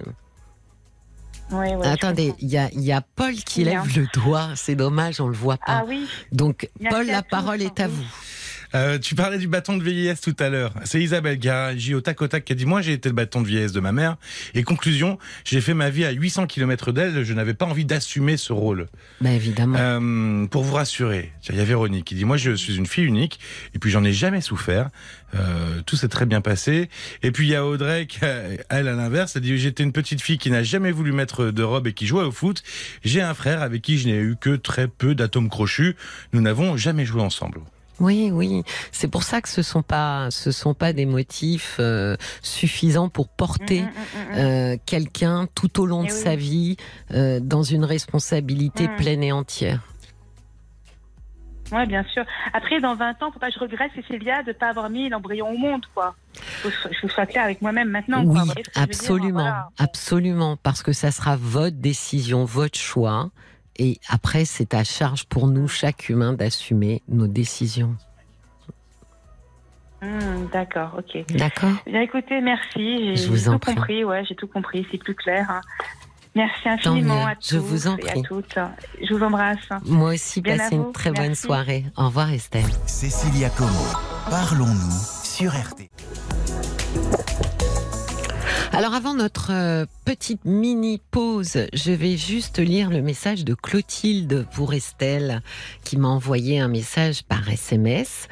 Ouais, 1.51 1.75
ouais, 1.75 1.85
je 1.85 1.89
Attendez, 1.89 2.35
il 2.39 2.49
y 2.49 2.57
a, 2.59 2.71
il 2.73 2.81
y 2.81 2.93
a 2.93 3.01
Paul 3.03 3.35
qui 3.35 3.65
Bien. 3.65 3.83
lève 3.83 3.97
le 3.99 4.07
doigt. 4.15 4.51
C'est 4.57 4.75
dommage, 4.75 5.21
on 5.21 5.29
le 5.29 5.35
voit 5.35 5.59
pas. 5.59 5.81
Ah 5.81 5.85
oui, 5.87 6.07
Donc, 6.33 6.71
Paul, 6.91 7.07
la 7.07 7.23
parole 7.23 7.63
est 7.63 7.79
à 7.81 7.89
vous. 7.89 8.05
Euh, 8.75 8.99
tu 8.99 9.15
parlais 9.15 9.39
du 9.39 9.49
bâton 9.49 9.77
de 9.77 9.83
vieillesse 9.83 10.21
tout 10.21 10.35
à 10.39 10.49
l'heure. 10.49 10.73
C'est 10.85 11.01
Isabelle 11.01 11.39
qui 11.39 11.49
a 11.49 11.73
au 11.95 12.01
tac 12.01 12.21
au 12.23 12.29
tac 12.29 12.45
qui 12.45 12.53
a 12.53 12.57
dit 12.57 12.67
Moi, 12.67 12.81
j'ai 12.83 12.93
été 12.93 13.09
le 13.09 13.15
bâton 13.15 13.41
de 13.43 13.47
vieillesse 13.47 13.73
de 13.73 13.81
ma 13.81 13.93
mère. 13.93 14.17
Et 14.55 14.63
conclusion, 14.63 15.19
j'ai 15.45 15.61
fait 15.61 15.75
ma 15.75 15.91
vie 15.91 16.05
à 16.05 16.11
800 16.11 16.47
km 16.47 16.93
d'elle. 16.93 17.25
Je 17.25 17.35
n'avais 17.35 17.55
pas 17.55 17.67
envie 17.67 17.85
d'assumer 17.85 18.37
ce 18.37 18.53
rôle. 18.53 18.89
Ben 19.21 19.31
évidemment. 19.33 19.77
Euh, 19.79 20.47
pour 20.47 20.63
vous 20.63 20.75
rassurer, 20.75 21.33
il 21.51 21.57
y 21.57 21.61
a 21.61 21.65
Véronique 21.65 22.05
qui 22.07 22.15
dit 22.15 22.25
Moi, 22.25 22.37
je 22.37 22.53
suis 22.53 22.77
une 22.77 22.87
fille 22.87 23.05
unique. 23.05 23.39
Et 23.75 23.79
puis, 23.79 23.91
j'en 23.91 24.05
ai 24.05 24.13
jamais 24.13 24.41
souffert. 24.41 24.89
Euh, 25.35 25.81
tout 25.87 25.97
s'est 25.97 26.09
très 26.09 26.27
bien 26.27 26.41
passé. 26.41 26.89
Et 27.23 27.31
puis, 27.31 27.47
il 27.47 27.51
y 27.51 27.55
a 27.57 27.65
Audrey 27.67 28.07
qui, 28.07 28.25
a- 28.25 28.43
elle, 28.69 28.89
à 28.89 28.95
l'inverse, 28.95 29.37
elle 29.37 29.43
dit 29.43 29.57
J'étais 29.59 29.83
une 29.83 29.93
petite 29.93 30.21
fille 30.23 30.39
qui 30.39 30.51
n'a 30.51 30.63
jamais 30.63 30.93
voulu 30.93 31.13
mettre 31.13 31.51
de 31.51 31.63
robe 31.63 31.87
et 31.87 31.93
qui 31.93 32.07
jouait 32.07 32.25
au 32.25 32.33
foot. 32.33 32.63
J'ai 33.05 33.23
un 33.23 33.35
frère 33.35 33.63
avec 33.63 33.83
qui 33.83 33.99
je 33.99 34.09
n'ai 34.09 34.17
eu 34.19 34.37
que 34.41 34.57
très 34.57 34.89
peu 34.89 35.15
d'atomes 35.15 35.49
crochus. 35.49 35.97
Nous 36.33 36.41
n'avons 36.41 36.77
jamais 36.77 37.05
joué 37.05 37.21
ensemble. 37.23 37.61
Oui, 38.01 38.31
oui. 38.33 38.63
C'est 38.91 39.09
pour 39.09 39.23
ça 39.23 39.41
que 39.41 39.49
ce 39.49 39.63
sont 39.63 39.83
pas, 39.83 40.31
ce 40.31 40.51
sont 40.51 40.75
pas 40.75 40.93
des 40.93 41.07
motifs 41.07 41.77
euh, 41.79 42.17
suffisants 42.43 43.09
pour 43.09 43.29
porter 43.29 43.83
Mm, 43.83 43.85
mm, 43.87 43.89
mm, 43.89 44.39
euh, 44.39 44.77
quelqu'un 44.87 45.47
tout 45.55 45.81
au 45.81 45.87
long 45.87 46.03
Eh 46.05 46.09
de 46.09 46.13
oui. 46.13 46.19
sa 46.19 46.35
vie 46.37 46.77
euh, 47.13 47.39
dans 47.41 47.63
une 47.63 47.85
responsabilité 47.85 48.89
pleine 48.97 49.23
et 49.23 49.31
entière. 49.33 49.81
Ouais, 51.71 51.87
bien 51.87 52.05
sûr. 52.13 52.25
Après, 52.53 52.81
dans 52.81 52.95
20 52.95 53.23
ans, 53.23 53.33
faut 53.33 53.39
pas 53.39 53.49
que 53.49 53.55
je 53.55 53.59
regrette, 53.61 53.91
Cécilia, 53.95 54.43
de 54.43 54.53
pas 54.53 54.69
avoir 54.69 54.91
mis 54.91 55.09
l'embryon 55.09 55.49
au 55.51 55.57
monde, 55.57 55.87
quoi. 55.95 56.15
Faut 56.63 56.69
je 56.71 57.07
sois 57.09 57.25
claire 57.25 57.45
avec 57.45 57.63
moi-même 57.63 57.89
maintenant. 57.89 58.23
oui, 58.25 58.41
Vous 58.41 58.55
dire 58.55 58.63
absolument, 58.75 59.33
Voilà. 59.41 59.69
absolument, 59.79 60.57
parce 60.63 60.83
que 60.83 60.93
ça 60.93 61.11
sera 61.11 61.37
votre 61.37 61.77
décision, 61.79 62.45
votre 62.45 62.79
choix, 62.79 63.31
et 63.79 63.99
après 64.09 64.45
c'est 64.45 64.75
à 64.75 64.85
charge 64.85 65.25
pour 65.25 65.47
nous, 65.47 65.69
chaque 65.69 66.09
humain, 66.09 66.33
d'assumer 66.33 67.03
nos 67.09 67.27
décisions. 67.27 67.97
Hmm, 70.03 70.47
D'accord, 70.53 70.97
ok. 70.99 71.25
D'accord. 71.37 71.71
Bien, 71.87 72.01
écoutez, 72.01 72.41
merci. 72.41 73.15
Je 73.15 73.23
J'ai 73.23 73.27
vous 73.29 73.37
j'ai 73.37 73.49
en 73.49 73.53
tout 73.53 73.59
prie. 73.61 73.75
compris, 73.77 74.05
ouais, 74.05 74.25
j'ai 74.25 74.35
tout 74.35 74.49
compris, 74.49 74.85
c'est 74.91 74.99
plus 74.99 75.15
clair. 75.15 75.47
hein. 75.49 75.61
Merci 76.35 76.67
infiniment 76.69 77.27
à 77.27 77.35
tous 77.37 77.51
je 77.51 77.59
vous 77.59 77.87
en 77.89 77.97
et 77.99 78.09
à 78.11 78.15
toutes. 78.23 78.59
Je 79.03 79.15
vous 79.15 79.23
embrasse. 79.23 79.59
Moi 79.85 80.15
aussi, 80.15 80.41
Bien 80.41 80.57
passez 80.57 80.75
une 80.77 80.91
très 80.91 81.13
bonne 81.13 81.35
soirée. 81.35 81.85
Au 81.97 82.07
revoir, 82.07 82.31
Estelle. 82.33 82.65
Cécilia 82.87 83.51
Como, 83.51 83.71
parlons-nous 84.31 85.25
sur 85.25 85.53
RTL. 85.53 85.89
Alors 88.75 88.95
avant 88.95 89.13
notre 89.13 89.53
euh, 89.53 89.85
petite 90.07 90.47
mini 90.47 90.99
pause, 91.11 91.67
je 91.75 91.93
vais 91.93 92.17
juste 92.17 92.59
lire 92.59 92.89
le 92.89 93.03
message 93.03 93.45
de 93.45 93.53
Clotilde 93.53 94.47
pour 94.55 94.73
Estelle 94.73 95.43
qui 95.85 95.99
m'a 95.99 96.09
envoyé 96.09 96.59
un 96.59 96.69
message 96.69 97.23
par 97.23 97.47
SMS. 97.51 98.29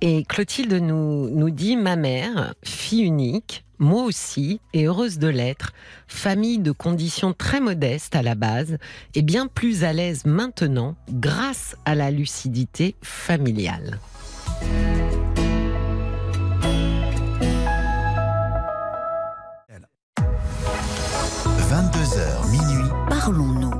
Et 0.00 0.24
Clotilde 0.24 0.72
nous, 0.72 1.30
nous 1.30 1.50
dit 1.50 1.76
Ma 1.76 1.94
mère, 1.94 2.54
fille 2.64 3.04
unique, 3.04 3.62
moi 3.78 4.02
aussi, 4.02 4.60
et 4.74 4.86
heureuse 4.86 5.20
de 5.20 5.28
l'être, 5.28 5.72
famille 6.08 6.58
de 6.58 6.72
conditions 6.72 7.32
très 7.32 7.60
modestes 7.60 8.16
à 8.16 8.22
la 8.22 8.34
base, 8.34 8.78
et 9.14 9.22
bien 9.22 9.46
plus 9.46 9.84
à 9.84 9.92
l'aise 9.92 10.24
maintenant 10.24 10.96
grâce 11.08 11.76
à 11.84 11.94
la 11.94 12.10
lucidité 12.10 12.96
familiale. 13.00 14.00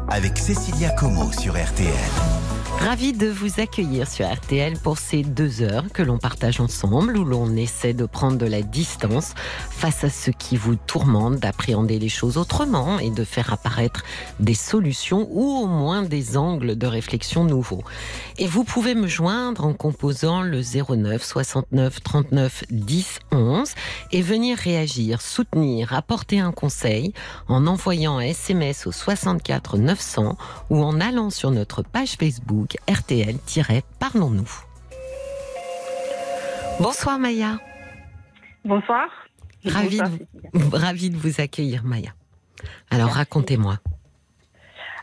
Avec 0.09 0.37
Cécilia 0.37 0.91
Como 0.91 1.33
sur 1.33 1.55
RTL. 1.55 2.38
Ravi 2.81 3.13
de 3.13 3.27
vous 3.27 3.61
accueillir 3.61 4.09
sur 4.09 4.33
RTL 4.33 4.79
pour 4.79 4.99
ces 4.99 5.23
deux 5.23 5.63
heures 5.63 5.87
que 5.93 6.03
l'on 6.03 6.17
partage 6.17 6.61
ensemble, 6.61 7.19
où 7.19 7.25
l'on 7.25 7.57
essaie 7.57 7.93
de 7.93 8.07
prendre 8.07 8.39
de 8.39 8.47
la 8.47 8.63
distance 8.63 9.35
face 9.69 10.05
à 10.05 10.11
ce 10.11 10.31
qui 10.31 10.57
vous 10.57 10.77
tourmente, 10.77 11.41
d'appréhender 11.41 11.99
les 11.99 12.09
choses 12.09 12.39
autrement 12.39 13.01
et 13.01 13.11
de 13.11 13.25
faire 13.25 13.53
apparaître 13.53 14.05
des 14.39 14.55
solutions 14.55 15.29
ou 15.33 15.59
au 15.59 15.67
moins 15.67 16.03
des 16.03 16.37
angles 16.37 16.77
de 16.77 16.87
réflexion 16.87 17.45
nouveaux. 17.45 17.83
Et 18.39 18.47
vous 18.47 18.63
pouvez 18.63 18.95
me 18.95 19.09
joindre 19.09 19.67
en 19.67 19.75
composant 19.75 20.43
le 20.43 20.63
09 20.63 21.23
69 21.23 22.01
39 22.03 22.65
10 22.71 23.19
11 23.33 23.69
et 24.13 24.23
venir 24.23 24.57
réagir, 24.57 25.21
soutenir, 25.21 25.93
apporter 25.93 26.39
un 26.39 26.53
conseil 26.53 27.13
en 27.49 27.67
envoyant 27.67 28.19
un 28.19 28.23
SMS 28.23 28.87
au 28.87 28.93
64 28.93 29.79
900 29.79 30.39
ou 30.71 30.83
en 30.83 31.01
allant 31.01 31.31
sur 31.31 31.51
notre 31.51 31.83
page 31.83 32.13
Facebook 32.13 32.68
RTL-Parlons-nous. 32.89 34.51
Bonsoir 36.81 37.19
Maya, 37.19 37.59
Bonsoir. 38.65 39.09
Ravi 39.65 39.99
Bonsoir, 39.99 40.11
de- 40.71 40.77
ravie 40.77 41.11
de 41.11 41.17
vous 41.17 41.41
accueillir 41.41 41.83
Maya. 41.85 42.11
Alors 42.91 43.11
racontez-moi. 43.11 43.79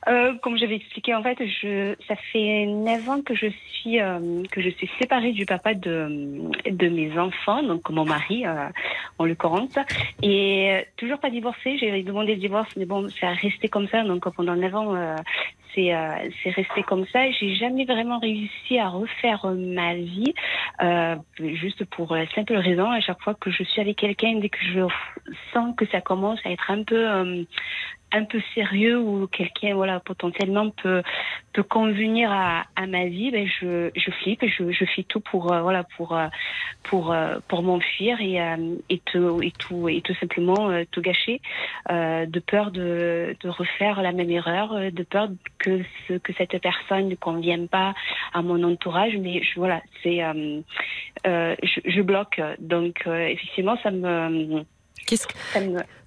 Euh, 0.07 0.33
comme 0.41 0.57
j'avais 0.57 0.75
expliqué, 0.75 1.15
en 1.15 1.23
fait, 1.23 1.37
je, 1.39 1.95
ça 2.07 2.15
fait 2.31 2.65
9 2.65 3.09
ans 3.09 3.21
que 3.21 3.35
je 3.35 3.47
suis 3.47 3.99
euh, 3.99 4.43
que 4.51 4.61
je 4.61 4.69
suis 4.69 4.89
séparée 4.99 5.31
du 5.31 5.45
papa 5.45 5.73
de, 5.73 6.49
de 6.69 6.89
mes 6.89 7.17
enfants, 7.17 7.63
donc 7.63 7.89
mon 7.89 8.05
mari, 8.05 8.45
euh, 8.45 8.69
en 9.17 9.25
l'occurrence, 9.25 9.77
et 10.21 10.73
euh, 10.73 10.81
toujours 10.97 11.19
pas 11.19 11.29
divorcée. 11.29 11.77
J'ai 11.77 12.03
demandé 12.03 12.35
le 12.35 12.39
divorce, 12.39 12.69
mais 12.77 12.85
bon, 12.85 13.09
ça 13.09 13.29
a 13.29 13.33
resté 13.33 13.67
comme 13.67 13.87
ça. 13.87 14.03
Donc 14.03 14.31
pendant 14.35 14.55
9 14.55 14.75
ans, 14.75 14.95
euh, 14.95 15.15
c'est 15.75 15.93
euh, 15.93 16.29
resté 16.45 16.83
comme 16.83 17.05
ça. 17.07 17.29
J'ai 17.31 17.55
jamais 17.55 17.85
vraiment 17.85 18.19
réussi 18.19 18.79
à 18.79 18.87
refaire 18.87 19.45
ma 19.45 19.93
vie, 19.95 20.33
euh, 20.81 21.15
juste 21.39 21.85
pour 21.85 22.15
la 22.15 22.27
simple 22.29 22.55
raison, 22.55 22.89
à 22.89 23.01
chaque 23.01 23.21
fois 23.21 23.33
que 23.35 23.51
je 23.51 23.63
suis 23.63 23.81
avec 23.81 23.97
quelqu'un, 23.97 24.39
dès 24.39 24.49
que 24.49 24.63
je 24.73 24.81
sens 25.53 25.75
que 25.75 25.85
ça 25.87 26.01
commence 26.01 26.39
à 26.45 26.51
être 26.51 26.71
un 26.71 26.83
peu 26.83 27.07
euh, 27.07 27.43
un 28.15 28.23
peu 28.23 28.41
sérieux 28.53 28.97
ou 28.99 29.27
quelqu'un 29.27 29.75
voilà 29.75 29.99
potentiellement 29.99 30.69
peut 30.69 31.03
peut 31.53 31.63
convenir 31.63 32.31
à, 32.31 32.63
à 32.75 32.87
ma 32.87 33.05
vie, 33.05 33.31
ben 33.31 33.47
je, 33.47 33.89
je 33.95 34.11
flippe 34.11 34.43
et 34.43 34.49
je, 34.49 34.71
je 34.71 34.85
fais 34.85 35.03
tout 35.03 35.19
pour 35.19 35.51
euh, 35.51 35.61
voilà 35.61 35.83
pour 35.95 36.17
euh, 36.17 36.27
pour 36.83 37.11
euh, 37.11 37.37
pour 37.47 37.63
m'enfuir 37.63 38.19
et 38.21 38.37
et 38.89 38.99
te 38.99 39.43
et 39.43 39.51
tout 39.51 39.89
et 39.89 40.01
tout 40.01 40.15
simplement 40.15 40.69
tout 40.91 41.01
gâcher 41.01 41.41
de 41.89 42.39
peur 42.39 42.71
de 42.71 43.35
de 43.41 43.49
refaire 43.49 44.01
la 44.01 44.11
même 44.11 44.29
erreur, 44.29 44.91
de 44.91 45.03
peur 45.03 45.29
que 45.57 45.81
ce, 46.07 46.13
que 46.13 46.33
cette 46.33 46.59
personne 46.61 47.09
ne 47.09 47.15
convienne 47.15 47.67
pas 47.67 47.93
à 48.33 48.41
mon 48.41 48.61
entourage, 48.63 49.15
mais 49.17 49.41
je, 49.43 49.59
voilà 49.59 49.81
c'est 50.03 50.19
je, 51.25 51.79
je, 51.85 52.01
bloque. 52.01 52.41
Donc 52.59 53.03
effectivement 53.07 53.77
ça 53.83 53.91
me 53.91 54.63
Qu'est-ce 55.05 55.27
que... 55.27 55.33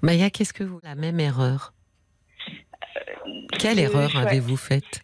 Maya, 0.03 0.31
qu'est-ce 0.31 0.53
que 0.53 0.65
vous 0.65 0.81
la 0.83 0.95
même 0.95 1.21
erreur? 1.21 1.73
Quelle 3.59 3.79
erreur 3.79 4.17
avez-vous 4.17 4.57
faite 4.57 5.03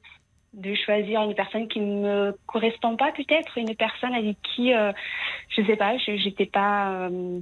de 0.55 0.75
choisir 0.75 1.23
une 1.23 1.35
personne 1.35 1.69
qui 1.69 1.81
ne 1.81 2.03
me 2.03 2.39
correspond 2.47 2.97
pas 2.97 3.13
peut-être, 3.13 3.59
une 3.59 3.75
personne 3.75 4.15
avec 4.15 4.37
qui, 4.43 4.73
euh, 4.73 4.93
je 5.49 5.63
sais 5.65 5.77
pas, 5.77 5.97
j'étais 5.99 6.47
pas, 6.47 6.93
euh, 6.93 7.41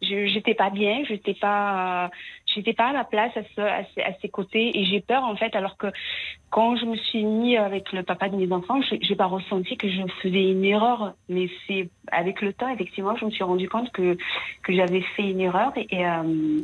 j'étais 0.00 0.54
pas 0.54 0.70
bien, 0.70 1.04
j'étais 1.06 1.34
pas, 1.34 2.10
j'étais 2.46 2.72
pas 2.72 2.88
à 2.88 2.92
ma 2.92 3.04
place 3.04 3.32
à, 3.36 4.12
ses, 4.22 4.28
côtés 4.28 4.78
et 4.78 4.84
j'ai 4.86 5.00
peur 5.00 5.24
en 5.24 5.36
fait. 5.36 5.54
Alors 5.54 5.76
que 5.76 5.88
quand 6.50 6.76
je 6.76 6.86
me 6.86 6.96
suis 6.96 7.24
mis 7.24 7.56
avec 7.56 7.92
le 7.92 8.02
papa 8.02 8.28
de 8.28 8.36
mes 8.36 8.50
enfants, 8.52 8.80
j'ai 8.82 9.16
pas 9.16 9.26
ressenti 9.26 9.76
que 9.76 9.88
je 9.88 10.00
faisais 10.22 10.50
une 10.50 10.64
erreur, 10.64 11.14
mais 11.28 11.48
c'est 11.66 11.90
avec 12.10 12.40
le 12.40 12.52
temps 12.54 12.68
effectivement, 12.68 13.16
je 13.16 13.26
me 13.26 13.30
suis 13.30 13.44
rendu 13.44 13.68
compte 13.68 13.90
que 13.92 14.16
que 14.62 14.74
j'avais 14.74 15.02
fait 15.14 15.30
une 15.30 15.40
erreur 15.40 15.72
et, 15.76 16.06
euh, 16.06 16.60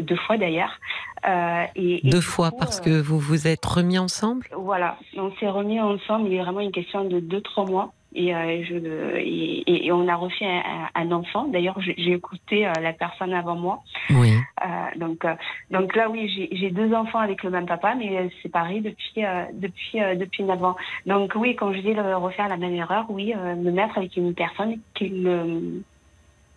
deux 0.00 0.16
fois 0.16 0.36
d'ailleurs. 0.36 0.78
Euh, 1.26 1.64
et, 1.74 2.00
deux 2.04 2.20
fois 2.20 2.50
parce 2.56 2.80
que 2.80 3.00
vous 3.00 3.18
vous 3.18 3.46
êtes 3.46 3.64
remis 3.64 3.98
ensemble? 3.98 4.46
Voilà, 4.56 4.96
on 5.16 5.32
s'est 5.36 5.48
remis 5.48 5.80
ensemble. 5.80 6.28
Il 6.28 6.34
est 6.34 6.42
vraiment 6.42 6.60
une 6.60 6.72
question 6.72 7.04
de 7.04 7.20
deux 7.20 7.40
trois 7.40 7.64
mois. 7.64 7.92
Et, 8.14 8.34
euh, 8.34 8.64
je, 8.64 8.74
et, 9.18 9.86
et, 9.86 9.92
on 9.92 10.08
a 10.08 10.16
refait 10.16 10.46
un, 10.46 10.88
un 10.94 11.12
enfant. 11.12 11.46
D'ailleurs, 11.48 11.78
j'ai 11.80 12.12
écouté 12.12 12.66
euh, 12.66 12.72
la 12.80 12.94
personne 12.94 13.34
avant 13.34 13.54
moi. 13.54 13.82
Oui. 14.10 14.32
Euh, 14.64 14.66
donc, 14.98 15.26
euh, 15.26 15.34
donc 15.70 15.94
là, 15.94 16.08
oui, 16.08 16.48
j'ai 16.50 16.70
deux 16.70 16.94
enfants 16.94 17.18
avec 17.18 17.42
le 17.42 17.50
même 17.50 17.66
papa, 17.66 17.94
mais 17.94 18.30
séparés 18.42 18.80
depuis 18.80 19.22
depuis 19.52 20.00
depuis 20.16 20.42
9 20.42 20.64
ans. 20.64 20.76
Donc 21.04 21.34
oui, 21.36 21.54
quand 21.54 21.72
je 21.74 21.80
dis 21.80 21.92
refaire 21.94 22.48
la 22.48 22.56
même 22.56 22.74
erreur, 22.74 23.04
oui, 23.10 23.34
me 23.34 23.70
mettre 23.70 23.98
avec 23.98 24.16
une 24.16 24.34
personne 24.34 24.78
qui 24.94 25.10
ne 25.10 25.80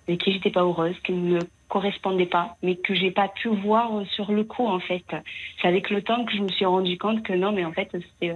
avec 0.07 0.21
qui 0.21 0.31
j'étais 0.31 0.51
pas 0.51 0.61
heureuse, 0.61 0.95
qui 1.03 1.13
ne 1.13 1.39
correspondait 1.71 2.25
pas, 2.25 2.57
mais 2.61 2.75
que 2.75 2.93
j'ai 2.93 3.11
pas 3.11 3.29
pu 3.29 3.47
voir 3.47 4.05
sur 4.13 4.33
le 4.33 4.43
coup 4.43 4.67
en 4.67 4.81
fait. 4.81 5.05
C'est 5.61 5.67
avec 5.69 5.89
le 5.89 6.01
temps 6.01 6.25
que 6.25 6.33
je 6.33 6.41
me 6.41 6.49
suis 6.49 6.65
rendu 6.65 6.97
compte 6.97 7.23
que 7.23 7.31
non, 7.31 7.53
mais 7.53 7.63
en 7.63 7.71
fait 7.71 7.89
c'était 7.93 8.35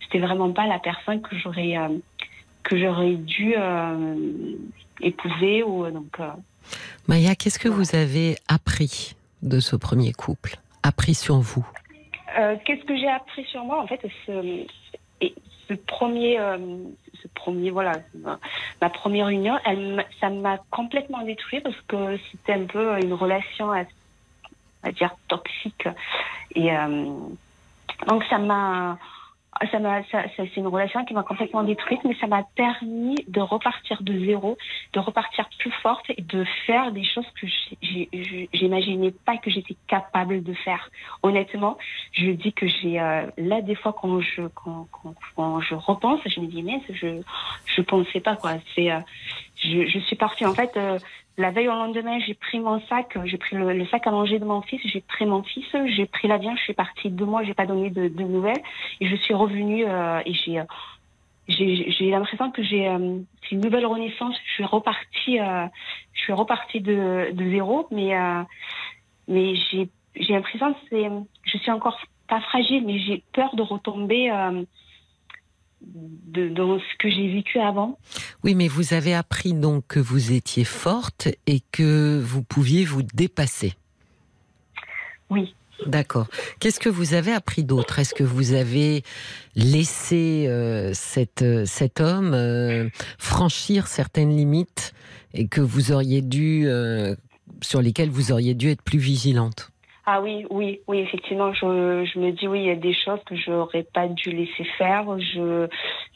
c'était 0.00 0.20
vraiment 0.20 0.52
pas 0.52 0.68
la 0.68 0.78
personne 0.78 1.20
que 1.20 1.36
j'aurais 1.36 1.76
euh, 1.76 1.88
que 2.62 2.78
j'aurais 2.78 3.14
dû 3.14 3.54
euh, 3.56 4.14
épouser 5.00 5.64
ou 5.64 5.90
donc. 5.90 6.14
Euh. 6.20 6.30
Maya, 7.08 7.34
qu'est-ce 7.34 7.58
que 7.58 7.68
vous 7.68 7.96
avez 7.96 8.36
appris 8.46 9.16
de 9.42 9.58
ce 9.58 9.74
premier 9.74 10.12
couple, 10.12 10.54
appris 10.84 11.14
sur 11.14 11.38
vous? 11.38 11.66
Qu'est-ce 12.64 12.84
que 12.84 12.96
j'ai 12.96 13.08
appris 13.08 13.44
sur 13.46 13.64
moi? 13.64 13.82
En 13.82 13.86
fait 13.86 14.00
ce 15.68 15.74
premier 15.74 16.38
ce 17.22 17.28
premier, 17.28 17.70
voilà, 17.70 17.94
ma, 18.80 18.90
première 18.90 19.28
union, 19.28 19.58
elle, 19.64 20.04
ça 20.20 20.30
m'a 20.30 20.58
complètement 20.70 21.22
détruit 21.22 21.60
parce 21.60 21.80
que 21.88 22.18
c'était 22.30 22.54
un 22.54 22.64
peu 22.64 22.98
une 23.00 23.12
relation, 23.12 23.72
à, 23.72 23.84
à 24.82 24.92
dire, 24.92 25.14
toxique. 25.28 25.88
Et 26.54 26.76
euh, 26.76 27.06
donc, 28.06 28.24
ça 28.24 28.38
m'a 28.38 28.98
ça 29.70 29.78
m'a, 29.78 30.02
ça, 30.04 30.24
c'est 30.36 30.56
une 30.56 30.66
relation 30.66 31.04
qui 31.04 31.14
m'a 31.14 31.22
complètement 31.22 31.62
détruite, 31.62 32.00
mais 32.04 32.14
ça 32.20 32.26
m'a 32.26 32.42
permis 32.54 33.16
de 33.28 33.40
repartir 33.40 34.02
de 34.02 34.18
zéro, 34.24 34.56
de 34.92 35.00
repartir 35.00 35.48
plus 35.58 35.70
forte 35.82 36.04
et 36.10 36.22
de 36.22 36.44
faire 36.66 36.92
des 36.92 37.04
choses 37.04 37.26
que 37.40 37.46
j'imaginais 38.52 39.12
pas 39.24 39.36
que 39.36 39.50
j'étais 39.50 39.76
capable 39.86 40.42
de 40.42 40.54
faire. 40.54 40.90
Honnêtement, 41.22 41.78
je 42.12 42.30
dis 42.30 42.52
que 42.52 42.66
j'ai 42.66 43.00
euh, 43.00 43.26
là 43.36 43.62
des 43.62 43.74
fois 43.74 43.94
quand 43.98 44.20
je 44.20 44.42
quand, 44.48 44.88
quand, 45.36 45.60
je 45.60 45.74
repense, 45.74 46.20
je 46.26 46.40
me 46.40 46.46
dis 46.46 46.62
mais 46.62 46.80
je 46.90 47.22
je 47.66 47.82
pensais 47.82 48.20
pas 48.20 48.36
quoi. 48.36 48.54
C'est 48.74 48.90
euh, 48.90 49.00
je, 49.56 49.86
je 49.86 49.98
suis 50.00 50.16
partie 50.16 50.44
en 50.44 50.54
fait 50.54 50.76
euh, 50.76 50.98
la 51.38 51.50
veille 51.50 51.68
au 51.68 51.72
lendemain, 51.72 52.18
j'ai 52.20 52.34
pris 52.34 52.58
mon 52.60 52.80
sac, 52.88 53.18
j'ai 53.24 53.36
pris 53.36 53.56
le, 53.56 53.86
sac 53.86 54.06
à 54.06 54.10
manger 54.10 54.38
de 54.38 54.44
mon 54.44 54.62
fils, 54.62 54.80
j'ai 54.84 55.02
pris 55.02 55.26
mon 55.26 55.42
fils, 55.42 55.66
j'ai 55.96 56.06
pris 56.06 56.28
l'avion, 56.28 56.56
je 56.56 56.62
suis 56.62 56.74
partie 56.74 57.10
deux 57.10 57.26
mois, 57.26 57.42
j'ai 57.44 57.54
pas 57.54 57.66
donné 57.66 57.90
de, 57.90 58.08
nouvelles 58.08 58.62
et 59.00 59.06
je 59.06 59.16
suis 59.16 59.34
revenue 59.34 59.84
euh, 59.86 60.20
et 60.24 60.32
j'ai 60.32 60.62
j'ai 61.48 62.10
l'impression 62.10 62.50
que 62.50 62.62
j'ai 62.62 62.88
euh, 62.88 63.18
une 63.52 63.60
nouvelle 63.60 63.86
renaissance. 63.86 64.34
Je 64.46 64.52
suis 64.54 64.64
repartie, 64.64 65.38
euh, 65.38 65.66
je 66.12 66.20
suis 66.22 66.32
repartie 66.32 66.80
de, 66.80 67.30
de 67.32 67.50
zéro, 67.50 67.86
mais 67.90 68.16
euh, 68.16 68.42
mais 69.28 69.54
j'ai 69.54 69.88
j'ai 70.16 70.32
l'impression 70.32 70.72
que 70.72 70.78
c'est, 70.90 71.08
je 71.44 71.58
suis 71.58 71.70
encore 71.70 71.98
pas 72.28 72.40
fragile, 72.40 72.84
mais 72.84 72.98
j'ai 72.98 73.22
peur 73.32 73.54
de 73.54 73.62
retomber 73.62 74.30
euh, 74.30 74.64
de, 75.94 76.48
dans 76.48 76.78
ce 76.78 76.98
que 76.98 77.08
j'ai 77.08 77.32
vécu 77.32 77.58
avant. 77.58 77.98
Oui, 78.44 78.54
mais 78.54 78.68
vous 78.68 78.94
avez 78.94 79.14
appris 79.14 79.54
donc 79.54 79.84
que 79.88 80.00
vous 80.00 80.32
étiez 80.32 80.64
forte 80.64 81.28
et 81.46 81.60
que 81.72 82.20
vous 82.20 82.42
pouviez 82.42 82.84
vous 82.84 83.02
dépasser. 83.02 83.74
Oui. 85.30 85.54
D'accord. 85.86 86.26
Qu'est-ce 86.58 86.80
que 86.80 86.88
vous 86.88 87.14
avez 87.14 87.32
appris 87.32 87.62
d'autre? 87.62 87.98
Est-ce 87.98 88.14
que 88.14 88.24
vous 88.24 88.54
avez 88.54 89.02
laissé 89.54 90.46
euh, 90.48 90.92
cette, 90.94 91.42
euh, 91.42 91.64
cet 91.66 92.00
homme 92.00 92.32
euh, 92.32 92.88
franchir 93.18 93.86
certaines 93.86 94.34
limites 94.34 94.94
et 95.34 95.48
que 95.48 95.60
vous 95.60 95.92
auriez 95.92 96.22
dû, 96.22 96.66
sur 97.60 97.82
lesquelles 97.82 98.08
vous 98.08 98.32
auriez 98.32 98.54
dû 98.54 98.70
être 98.70 98.82
plus 98.82 98.98
vigilante? 98.98 99.70
Ah 100.08 100.20
oui, 100.20 100.46
oui, 100.50 100.80
oui, 100.86 101.00
effectivement, 101.00 101.52
je, 101.52 101.66
me 101.66 102.30
dis 102.30 102.46
oui, 102.46 102.60
il 102.60 102.66
y 102.66 102.70
a 102.70 102.76
des 102.76 102.94
choses 102.94 103.18
que 103.26 103.34
j'aurais 103.34 103.82
pas 103.82 104.06
dû 104.06 104.30
laisser 104.30 104.62
faire. 104.78 105.04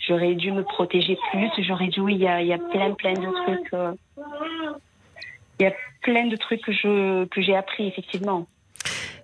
J'aurais 0.06 0.34
dû 0.34 0.52
me 0.52 0.62
protéger 0.62 1.18
plus. 1.30 1.50
J'aurais 1.58 1.88
dû, 1.88 2.00
oui, 2.00 2.14
il 2.14 2.20
y 2.20 2.28
a, 2.28 2.40
il 2.40 2.46
y 2.46 2.52
a 2.52 2.58
plein, 2.58 2.92
plein 2.94 3.14
de 3.14 3.26
trucs. 3.44 3.74
Euh, 3.74 3.92
il 5.58 5.64
y 5.64 5.66
a 5.66 5.72
plein 6.02 6.28
de 6.28 6.36
trucs 6.36 6.62
que 6.62 6.72
je, 6.72 7.24
que 7.26 7.42
j'ai 7.42 7.56
appris 7.56 7.88
effectivement. 7.88 8.46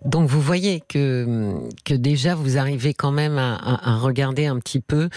Donc 0.04 0.28
vous 0.28 0.40
voyez 0.40 0.82
que, 0.88 1.54
que 1.84 1.94
déjà 1.94 2.34
vous 2.34 2.58
arrivez 2.58 2.94
quand 2.94 3.12
même 3.12 3.38
à, 3.38 3.56
à 3.56 3.96
regarder 3.96 4.46
un 4.46 4.58
petit 4.58 4.80
peu 4.80 5.08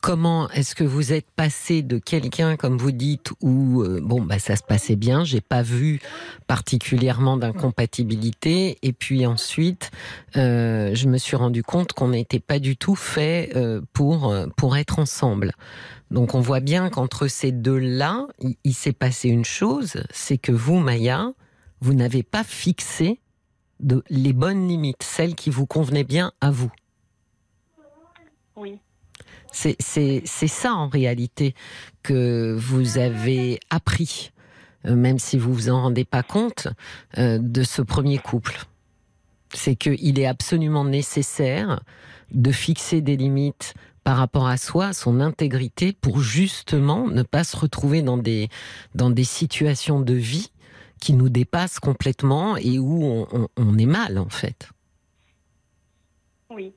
Comment 0.00 0.48
est-ce 0.50 0.76
que 0.76 0.84
vous 0.84 1.12
êtes 1.12 1.28
passé 1.28 1.82
de 1.82 1.98
quelqu'un, 1.98 2.56
comme 2.56 2.78
vous 2.78 2.92
dites, 2.92 3.32
où 3.40 3.82
euh, 3.82 4.00
bon 4.00 4.22
bah 4.22 4.38
ça 4.38 4.54
se 4.54 4.62
passait 4.62 4.94
bien, 4.94 5.24
j'ai 5.24 5.40
pas 5.40 5.62
vu 5.62 6.00
particulièrement 6.46 7.36
d'incompatibilité, 7.36 8.78
et 8.82 8.92
puis 8.92 9.26
ensuite 9.26 9.90
euh, 10.36 10.94
je 10.94 11.08
me 11.08 11.18
suis 11.18 11.34
rendu 11.34 11.64
compte 11.64 11.94
qu'on 11.94 12.10
n'était 12.10 12.38
pas 12.38 12.60
du 12.60 12.76
tout 12.76 12.94
fait 12.94 13.50
euh, 13.56 13.80
pour 13.92 14.32
pour 14.56 14.76
être 14.76 15.00
ensemble. 15.00 15.52
Donc 16.12 16.36
on 16.36 16.40
voit 16.40 16.60
bien 16.60 16.90
qu'entre 16.90 17.26
ces 17.26 17.50
deux-là, 17.50 18.28
il 18.62 18.74
s'est 18.74 18.92
passé 18.92 19.28
une 19.28 19.44
chose, 19.44 19.94
c'est 20.12 20.38
que 20.38 20.52
vous, 20.52 20.78
Maya, 20.78 21.32
vous 21.80 21.92
n'avez 21.92 22.22
pas 22.22 22.44
fixé 22.44 23.18
de, 23.80 24.02
les 24.08 24.32
bonnes 24.32 24.66
limites, 24.68 25.02
celles 25.02 25.34
qui 25.34 25.50
vous 25.50 25.66
convenaient 25.66 26.04
bien 26.04 26.32
à 26.40 26.50
vous. 26.50 26.72
Oui. 28.56 28.78
C'est 29.50 30.18
ça 30.20 30.74
en 30.74 30.88
réalité 30.88 31.54
que 32.02 32.54
vous 32.58 32.98
avez 32.98 33.58
appris, 33.70 34.30
euh, 34.84 34.94
même 34.94 35.18
si 35.18 35.38
vous 35.38 35.52
vous 35.52 35.70
en 35.70 35.82
rendez 35.82 36.04
pas 36.04 36.22
compte, 36.22 36.68
euh, 37.16 37.38
de 37.40 37.62
ce 37.62 37.82
premier 37.82 38.18
couple. 38.18 38.66
C'est 39.54 39.74
qu'il 39.74 40.20
est 40.20 40.26
absolument 40.26 40.84
nécessaire 40.84 41.80
de 42.30 42.52
fixer 42.52 43.00
des 43.00 43.16
limites 43.16 43.74
par 44.04 44.18
rapport 44.18 44.46
à 44.46 44.56
soi, 44.58 44.88
à 44.88 44.92
son 44.92 45.20
intégrité, 45.20 45.92
pour 45.92 46.20
justement 46.20 47.08
ne 47.08 47.22
pas 47.22 47.44
se 47.44 47.56
retrouver 47.56 48.02
dans 48.02 48.18
des, 48.18 48.48
dans 48.94 49.10
des 49.10 49.24
situations 49.24 50.00
de 50.00 50.14
vie 50.14 50.50
qui 51.00 51.12
nous 51.12 51.28
dépassent 51.28 51.78
complètement 51.80 52.56
et 52.56 52.78
où 52.78 53.26
on, 53.56 53.78
est 53.78 53.86
mal 53.86 54.18
en 54.18 54.28
fait. 54.28 54.70
Oui 56.50 56.72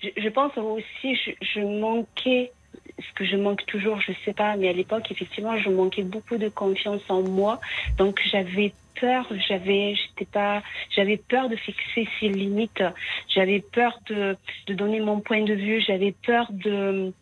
je, 0.00 0.28
pense 0.28 0.56
aussi, 0.56 1.18
je, 1.40 1.60
manquais, 1.60 2.52
ce 2.98 3.12
que 3.14 3.24
je 3.24 3.36
manque 3.36 3.64
toujours, 3.66 4.00
je 4.00 4.12
sais 4.24 4.32
pas, 4.32 4.56
mais 4.56 4.68
à 4.68 4.72
l'époque, 4.72 5.10
effectivement, 5.10 5.56
je 5.56 5.70
manquais 5.70 6.02
beaucoup 6.02 6.36
de 6.36 6.48
confiance 6.48 7.02
en 7.08 7.22
moi. 7.22 7.60
Donc, 7.98 8.20
j'avais 8.30 8.72
peur, 9.00 9.26
j'avais 9.48 11.16
peur 11.16 11.48
de 11.48 11.56
fixer 11.56 12.08
ses 12.18 12.28
limites, 12.28 12.82
j'avais 13.28 13.60
peur 13.60 13.98
de, 14.08 14.36
de 14.66 14.74
donner 14.74 15.00
mon 15.00 15.20
point 15.20 15.42
de 15.42 15.54
vue, 15.54 15.80
j'avais 15.80 16.12
peur 16.12 16.46
de, 16.50 17.12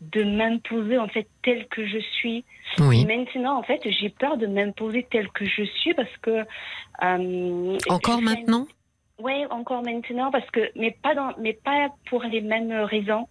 de 0.00 0.24
m'imposer 0.24 0.98
en 0.98 1.08
fait 1.08 1.26
tel 1.42 1.66
que 1.68 1.86
je 1.86 1.98
suis. 1.98 2.44
Oui. 2.80 3.04
Maintenant, 3.06 3.58
en 3.58 3.62
fait, 3.62 3.80
j'ai 3.84 4.08
peur 4.10 4.36
de 4.36 4.46
m'imposer 4.46 5.06
tel 5.10 5.28
que 5.30 5.44
je 5.44 5.62
suis 5.64 5.94
parce 5.94 6.16
que. 6.22 6.44
Euh, 7.02 7.78
Encore 7.88 8.20
maintenant? 8.22 8.66
Ouais, 9.20 9.44
encore 9.50 9.82
maintenant, 9.82 10.30
parce 10.32 10.48
que, 10.50 10.70
mais 10.76 10.96
pas 11.02 11.14
dans, 11.14 11.32
mais 11.38 11.52
pas 11.52 11.88
pour 12.08 12.22
les 12.24 12.40
mêmes 12.40 12.72
raisons. 12.72 13.28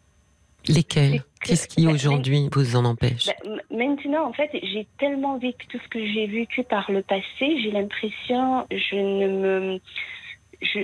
Lesquelles? 0.68 1.20
Que- 1.42 1.48
Qu'est-ce 1.48 1.68
qui 1.68 1.86
bah, 1.86 1.92
aujourd'hui 1.92 2.48
vous 2.54 2.78
en 2.78 2.86
empêche? 2.86 3.26
Bah, 3.26 3.34
m- 3.44 3.62
maintenant, 3.70 4.30
en 4.30 4.32
fait, 4.34 4.50
j'ai 4.54 4.88
tellement 4.98 5.38
vécu 5.38 5.68
tout 5.68 5.78
ce 5.84 5.88
que 5.90 6.00
j'ai 6.06 6.26
vécu 6.28 6.64
par 6.64 6.90
le 6.90 7.02
passé, 7.02 7.24
j'ai 7.62 7.72
l'impression, 7.72 8.66
je 8.72 8.96
ne 8.96 9.28
me, 9.28 9.80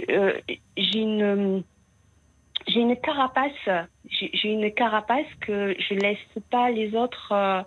euh, 0.10 0.34
j'ai 0.76 1.00
une, 1.00 1.64
j'ai 2.70 2.80
une 2.82 2.96
carapace, 2.98 3.52
j'ai 4.10 4.50
une 4.50 4.72
carapace 4.74 5.26
que 5.42 5.76
je 5.80 5.94
laisse 5.96 6.18
pas 6.52 6.70
les 6.72 6.96
autres 6.96 7.32
euh, 7.32 7.62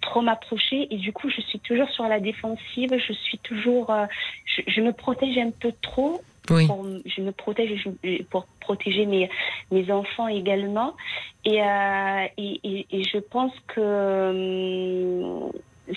trop 0.00 0.20
m'approcher 0.22 0.88
et 0.92 0.96
du 0.96 1.12
coup, 1.12 1.28
je 1.30 1.40
suis 1.42 1.60
toujours 1.60 1.88
sur 1.90 2.04
la 2.08 2.20
défensive, 2.20 2.90
je 3.06 3.12
suis 3.12 3.38
toujours, 3.38 3.90
euh, 3.90 4.06
je, 4.46 4.62
je 4.66 4.80
me 4.80 4.92
protège 4.92 5.36
un 5.38 5.50
peu 5.50 5.72
trop 5.82 6.22
Oui. 6.50 6.66
pour, 6.66 6.86
je 7.04 7.20
me 7.22 7.32
protège 7.32 7.70
je- 8.04 8.22
pour 8.24 8.46
protéger 8.60 9.06
mes, 9.06 9.30
mes 9.70 9.90
enfants 9.90 10.28
également. 10.28 10.96
Et, 11.44 11.62
euh, 11.62 12.24
et, 12.36 12.60
et, 12.64 12.86
et 12.90 13.02
je 13.04 13.18
pense 13.18 13.52
que 13.68 13.80
hum, 15.44 15.52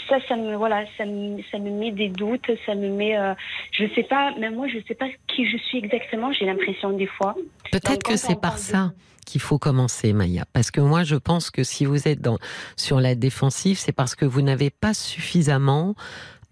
ça, 0.10 0.18
ça 0.28 0.36
me, 0.36 0.56
voilà, 0.56 0.86
ça 0.98 1.06
me, 1.06 1.41
ça 1.52 1.60
me 1.60 1.70
met 1.72 1.91
des 1.91 2.10
doutes, 2.10 2.50
ça 2.66 2.76
me 2.76 2.89
met, 2.89 3.18
euh, 3.18 3.34
je 3.72 3.86
sais 3.96 4.04
pas, 4.04 4.34
même 4.38 4.56
moi, 4.56 4.68
je 4.68 4.80
sais 4.88 4.96
pas 4.96 5.08
qui 5.28 5.50
je 5.50 5.58
suis 5.58 5.78
exactement, 5.78 6.32
j'ai 6.34 6.46
l'impression 6.46 6.91
des 6.96 7.08
fois. 7.08 7.36
Peut-être 7.72 8.04
que 8.04 8.18
c'est 8.18 8.39
par 8.39 8.56
de- 8.56 8.60
ça 8.60 8.94
qu'il 9.26 9.39
faut 9.41 9.58
commencer, 9.58 10.12
Maya. 10.14 10.44
Parce 10.52 10.70
que 10.72 10.82
moi, 10.82 11.04
je 11.04 11.16
pense 11.16 11.50
que 11.50 11.64
si 11.64 11.86
vous 11.86 12.08
êtes 12.08 12.20
dans, 12.22 12.38
sur 12.76 13.00
la 13.00 13.16
défensive, 13.16 13.78
c'est 13.80 13.94
parce 13.94 14.16
que 14.16 14.26
vous 14.26 14.41
n'avez 14.41 14.70
pas 14.70 14.94
suffisamment 14.94 15.96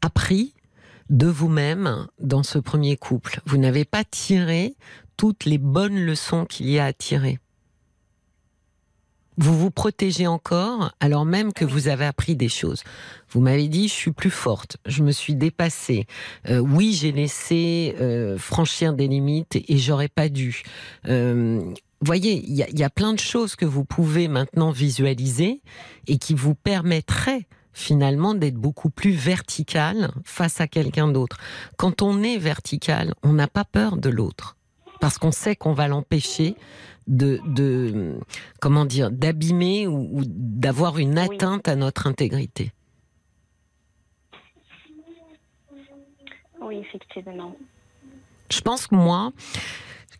appris 0.01 0.53
de 1.09 1.27
vous-même 1.27 2.07
dans 2.19 2.43
ce 2.43 2.57
premier 2.59 2.95
couple. 2.95 3.41
Vous 3.45 3.57
n'avez 3.57 3.83
pas 3.83 4.03
tiré 4.05 4.75
toutes 5.17 5.43
les 5.45 5.57
bonnes 5.57 5.99
leçons 5.99 6.45
qu'il 6.45 6.69
y 6.69 6.79
a 6.79 6.85
à 6.85 6.93
tirer. 6.93 7.39
Vous 9.41 9.57
vous 9.57 9.71
protégez 9.71 10.27
encore 10.27 10.91
alors 10.99 11.25
même 11.25 11.51
que 11.51 11.65
vous 11.65 11.87
avez 11.87 12.05
appris 12.05 12.35
des 12.35 12.47
choses. 12.47 12.83
Vous 13.31 13.41
m'avez 13.41 13.69
dit, 13.69 13.87
je 13.87 13.93
suis 13.93 14.11
plus 14.11 14.29
forte, 14.29 14.77
je 14.85 15.01
me 15.01 15.11
suis 15.11 15.33
dépassée. 15.33 16.05
Euh, 16.47 16.59
oui, 16.59 16.93
j'ai 16.93 17.11
laissé 17.11 17.95
euh, 17.99 18.37
franchir 18.37 18.93
des 18.93 19.07
limites 19.07 19.55
et 19.55 19.79
j'aurais 19.79 20.09
pas 20.09 20.29
dû. 20.29 20.61
Euh, 21.07 21.59
voyez, 22.01 22.33
il 22.33 22.53
y, 22.53 22.77
y 22.77 22.83
a 22.83 22.89
plein 22.91 23.13
de 23.13 23.19
choses 23.19 23.55
que 23.55 23.65
vous 23.65 23.83
pouvez 23.83 24.27
maintenant 24.27 24.69
visualiser 24.69 25.63
et 26.05 26.19
qui 26.19 26.35
vous 26.35 26.53
permettraient 26.53 27.47
finalement 27.73 28.35
d'être 28.35 28.57
beaucoup 28.57 28.91
plus 28.91 29.13
vertical 29.13 30.11
face 30.23 30.61
à 30.61 30.67
quelqu'un 30.67 31.07
d'autre. 31.07 31.37
Quand 31.77 32.03
on 32.03 32.21
est 32.21 32.37
vertical, 32.37 33.15
on 33.23 33.33
n'a 33.33 33.47
pas 33.47 33.65
peur 33.65 33.97
de 33.97 34.11
l'autre 34.11 34.55
parce 35.01 35.17
qu'on 35.17 35.31
sait 35.31 35.57
qu'on 35.57 35.73
va 35.73 35.89
l'empêcher 35.89 36.55
de, 37.07 37.39
de 37.45 38.19
comment 38.59 38.85
dire 38.85 39.11
d'abîmer 39.11 39.87
ou, 39.87 40.19
ou 40.19 40.21
d'avoir 40.25 40.97
une 40.97 41.17
Oui. 41.17 41.25
atteinte 41.25 41.67
à 41.67 41.75
notre 41.75 42.07
intégrité. 42.07 42.71
Oui, 46.61 46.77
effectivement. 46.77 47.55
Je 48.51 48.61
pense 48.61 48.87
que 48.87 48.95
moi, 48.95 49.31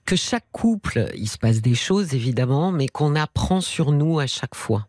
que 0.05 0.15
chaque 0.15 0.45
couple, 0.51 1.09
il 1.15 1.27
se 1.27 1.37
passe 1.37 1.61
des 1.61 1.75
choses 1.75 2.13
évidemment, 2.15 2.71
mais 2.71 2.87
qu'on 2.87 3.15
apprend 3.15 3.61
sur 3.61 3.91
nous 3.91 4.19
à 4.19 4.27
chaque 4.27 4.55
fois. 4.55 4.87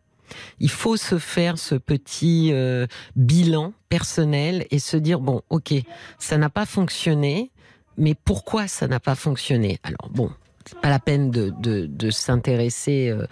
Il 0.59 0.71
faut 0.71 0.97
se 0.97 1.19
faire 1.19 1.59
ce 1.59 1.75
petit 1.75 2.51
euh, 2.53 2.87
bilan 3.15 3.73
personnel 3.89 4.65
et 4.71 4.79
se 4.79 4.97
dire 4.97 5.19
bon, 5.19 5.41
ok, 5.49 5.73
ça 6.17 6.37
n'a 6.37 6.49
pas 6.49 6.65
fonctionné, 6.65 7.51
mais 7.97 8.15
pourquoi 8.15 8.67
ça 8.67 8.87
n'a 8.87 8.99
pas 8.99 9.13
fonctionné? 9.15 9.79
Alors 9.83 10.09
bon, 10.09 10.31
pas 10.81 10.89
la 10.89 10.99
peine 10.99 11.31
de, 11.31 11.53
de, 11.59 11.85
de 11.85 12.09
s'intéresser 12.09 13.09
euh, 13.09 13.25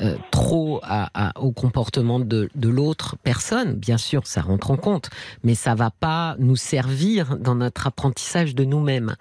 euh, 0.00 0.16
trop 0.30 0.80
à, 0.82 1.32
au 1.40 1.52
comportement 1.52 2.20
de, 2.20 2.48
de 2.54 2.68
l'autre 2.68 3.16
personne. 3.22 3.74
Bien 3.74 3.98
sûr, 3.98 4.26
ça 4.26 4.40
rentre 4.40 4.70
en 4.70 4.76
compte, 4.76 5.10
mais 5.42 5.54
ça 5.54 5.74
va 5.74 5.90
pas 5.90 6.36
nous 6.38 6.56
servir 6.56 7.36
dans 7.38 7.54
notre 7.54 7.86
apprentissage 7.86 8.54
de 8.54 8.64
nous-mêmes. 8.64 9.16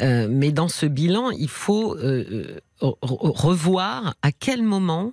Euh, 0.00 0.28
mais 0.30 0.52
dans 0.52 0.68
ce 0.68 0.86
bilan, 0.86 1.30
il 1.30 1.48
faut 1.48 1.96
re- 1.96 2.60
revoir 2.80 4.14
à 4.22 4.32
quel 4.32 4.62
moment 4.62 5.12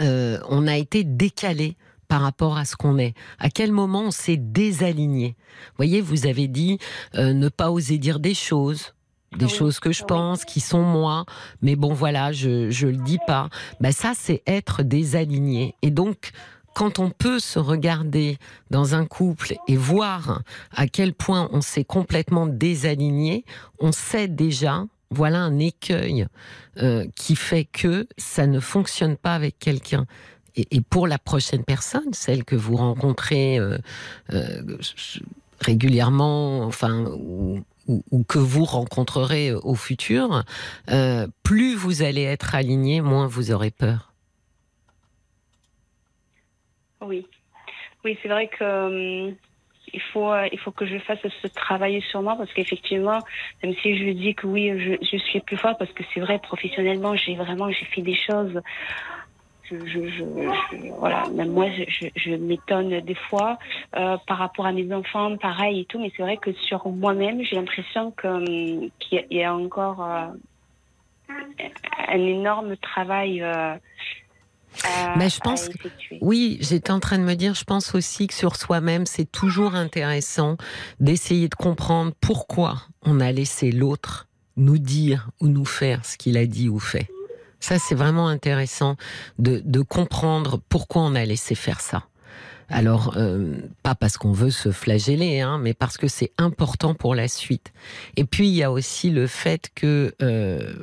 on 0.00 0.66
a 0.66 0.76
été 0.76 1.04
décalé 1.04 1.76
par 2.08 2.22
rapport 2.22 2.56
à 2.56 2.64
ce 2.64 2.74
qu'on 2.74 2.98
est. 2.98 3.14
À 3.38 3.50
quel 3.50 3.70
moment 3.70 4.02
on 4.06 4.10
s'est 4.10 4.36
désaligné. 4.36 5.36
Voyez, 5.76 6.00
vous 6.00 6.26
avez 6.26 6.48
dit 6.48 6.78
ne 7.14 7.48
pas 7.48 7.70
oser 7.70 7.98
dire 7.98 8.18
des 8.18 8.34
choses. 8.34 8.94
Des 9.38 9.46
Oui, 9.46 9.50
choses 9.50 9.80
que 9.80 9.92
je 9.92 10.02
oui. 10.02 10.06
pense, 10.08 10.44
qui 10.44 10.60
sont 10.60 10.82
moi, 10.82 11.24
mais 11.62 11.76
bon 11.76 11.94
voilà, 11.94 12.32
je 12.32 12.70
je 12.70 12.86
le 12.86 12.96
dis 12.96 13.18
pas. 13.26 13.48
Ben 13.80 13.92
ça 13.92 14.12
c'est 14.14 14.42
être 14.46 14.82
désaligné. 14.82 15.74
Et 15.82 15.90
donc 15.90 16.32
quand 16.74 16.98
on 16.98 17.10
peut 17.10 17.38
se 17.38 17.58
regarder 17.58 18.38
dans 18.70 18.94
un 18.94 19.04
couple 19.04 19.54
et 19.68 19.76
voir 19.76 20.42
à 20.74 20.86
quel 20.86 21.12
point 21.14 21.48
on 21.52 21.60
s'est 21.60 21.84
complètement 21.84 22.46
désaligné, 22.46 23.44
on 23.78 23.92
sait 23.92 24.26
déjà, 24.28 24.86
voilà 25.10 25.40
un 25.40 25.58
écueil 25.58 26.26
euh, 26.78 27.06
qui 27.14 27.36
fait 27.36 27.64
que 27.64 28.06
ça 28.16 28.46
ne 28.46 28.58
fonctionne 28.60 29.16
pas 29.16 29.34
avec 29.34 29.58
quelqu'un. 29.58 30.06
Et, 30.56 30.66
et 30.70 30.80
pour 30.80 31.06
la 31.06 31.18
prochaine 31.18 31.64
personne, 31.64 32.12
celle 32.12 32.44
que 32.44 32.56
vous 32.56 32.76
rencontrez 32.76 33.58
euh, 33.58 33.76
euh, 34.32 34.62
régulièrement, 35.60 36.62
enfin, 36.64 37.04
ou, 37.06 37.60
ou- 37.88 38.24
que 38.24 38.38
vous 38.38 38.64
rencontrerez 38.64 39.52
au 39.52 39.74
futur, 39.74 40.44
euh, 40.90 41.26
plus 41.42 41.74
vous 41.74 42.02
allez 42.02 42.22
être 42.22 42.54
aligné, 42.54 43.00
moins 43.00 43.26
vous 43.26 43.50
aurez 43.52 43.70
peur. 43.70 44.12
Oui, 47.00 47.26
oui, 48.04 48.16
c'est 48.22 48.28
vrai 48.28 48.48
que 48.48 49.28
hum, 49.28 49.34
il 49.92 50.00
faut 50.12 50.30
euh, 50.32 50.48
il 50.52 50.58
faut 50.58 50.70
que 50.70 50.86
je 50.86 50.98
fasse 50.98 51.18
ce 51.42 51.48
travail 51.48 52.00
sur 52.10 52.22
moi 52.22 52.36
parce 52.36 52.52
qu'effectivement, 52.52 53.18
même 53.62 53.74
si 53.82 53.96
je 53.96 54.12
dis 54.12 54.34
que 54.34 54.46
oui, 54.46 54.70
je, 54.78 54.94
je 55.04 55.16
suis 55.18 55.40
plus 55.40 55.56
forte 55.56 55.78
parce 55.78 55.92
que 55.92 56.04
c'est 56.14 56.20
vrai 56.20 56.38
professionnellement, 56.38 57.16
j'ai 57.16 57.34
vraiment 57.34 57.70
j'ai 57.70 57.84
fait 57.86 58.02
des 58.02 58.14
choses. 58.14 58.60
Je, 59.72 59.86
je, 59.86 60.08
je, 60.08 60.24
je- 60.70 60.92
voilà, 60.98 61.26
même 61.28 61.50
moi, 61.52 61.66
je, 62.16 62.30
m'étonne 62.36 63.00
des 63.00 63.14
fois 63.14 63.58
euh, 63.96 64.16
par 64.26 64.36
rapport 64.38 64.66
à 64.66 64.72
mes 64.72 64.92
enfants, 64.92 65.36
pareil 65.38 65.80
et 65.80 65.84
tout. 65.86 65.98
Mais 65.98 66.12
c'est 66.16 66.22
vrai 66.22 66.36
que 66.36 66.52
sur 66.52 66.86
moi-même, 66.88 67.42
j'ai 67.42 67.56
l'impression 67.56 68.12
hum, 68.24 68.44
qu'il 68.98 69.18
y 69.18 69.18
a- 69.18 69.24
il 69.30 69.36
y 69.38 69.42
a 69.44 69.54
encore 69.54 70.04
euh, 70.04 70.26
un 72.08 72.18
énorme 72.18 72.76
travail. 72.76 73.42
euh, 73.42 73.74
à, 74.84 75.16
Mais 75.16 75.28
je 75.28 75.38
pense 75.40 75.68
que-. 75.68 75.88
Oui, 76.20 76.58
j'étais 76.60 76.90
en 76.90 77.00
train 77.00 77.18
de 77.18 77.24
me 77.24 77.34
dire, 77.34 77.54
je 77.54 77.64
pense 77.64 77.94
aussi 77.94 78.26
que 78.26 78.34
sur 78.34 78.56
soi-même, 78.56 79.06
c'est 79.06 79.30
toujours 79.30 79.74
intéressant 79.74 80.56
d'essayer 81.00 81.48
de 81.48 81.54
comprendre 81.54 82.12
pourquoi 82.20 82.74
on 83.04 83.20
a 83.20 83.32
laissé 83.32 83.72
l'autre 83.72 84.28
nous 84.56 84.78
dire 84.78 85.30
ou 85.40 85.48
nous 85.48 85.64
faire 85.64 86.04
ce 86.04 86.16
qu'il 86.18 86.36
a 86.36 86.46
dit 86.46 86.68
ou 86.68 86.78
fait. 86.78 87.11
Ça, 87.62 87.78
c'est 87.78 87.94
vraiment 87.94 88.26
intéressant 88.26 88.96
de, 89.38 89.62
de 89.64 89.80
comprendre 89.82 90.60
pourquoi 90.68 91.02
on 91.02 91.14
a 91.14 91.24
laissé 91.24 91.54
faire 91.54 91.80
ça. 91.80 92.04
Alors, 92.68 93.14
euh, 93.16 93.54
pas 93.84 93.94
parce 93.94 94.18
qu'on 94.18 94.32
veut 94.32 94.50
se 94.50 94.72
flageller, 94.72 95.40
hein, 95.40 95.58
mais 95.58 95.72
parce 95.72 95.96
que 95.96 96.08
c'est 96.08 96.32
important 96.38 96.94
pour 96.94 97.14
la 97.14 97.28
suite. 97.28 97.72
Et 98.16 98.24
puis, 98.24 98.48
il 98.48 98.54
y 98.54 98.64
a 98.64 98.72
aussi 98.72 99.10
le 99.10 99.28
fait 99.28 99.70
que 99.76 100.12
euh, 100.22 100.74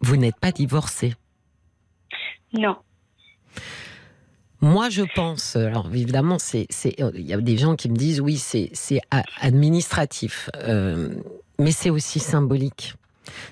vous 0.00 0.16
n'êtes 0.16 0.40
pas 0.40 0.50
divorcé. 0.50 1.14
Non. 2.52 2.76
Moi, 4.60 4.90
je 4.90 5.04
pense. 5.14 5.54
Alors, 5.54 5.86
évidemment, 5.94 6.38
c'est, 6.40 6.66
il 6.84 7.26
y 7.26 7.32
a 7.32 7.40
des 7.40 7.58
gens 7.58 7.76
qui 7.76 7.88
me 7.88 7.96
disent 7.96 8.20
oui, 8.20 8.38
c'est, 8.38 8.72
administratif, 9.40 10.50
euh, 10.56 11.14
mais 11.60 11.70
c'est 11.70 11.90
aussi 11.90 12.18
symbolique. 12.18 12.94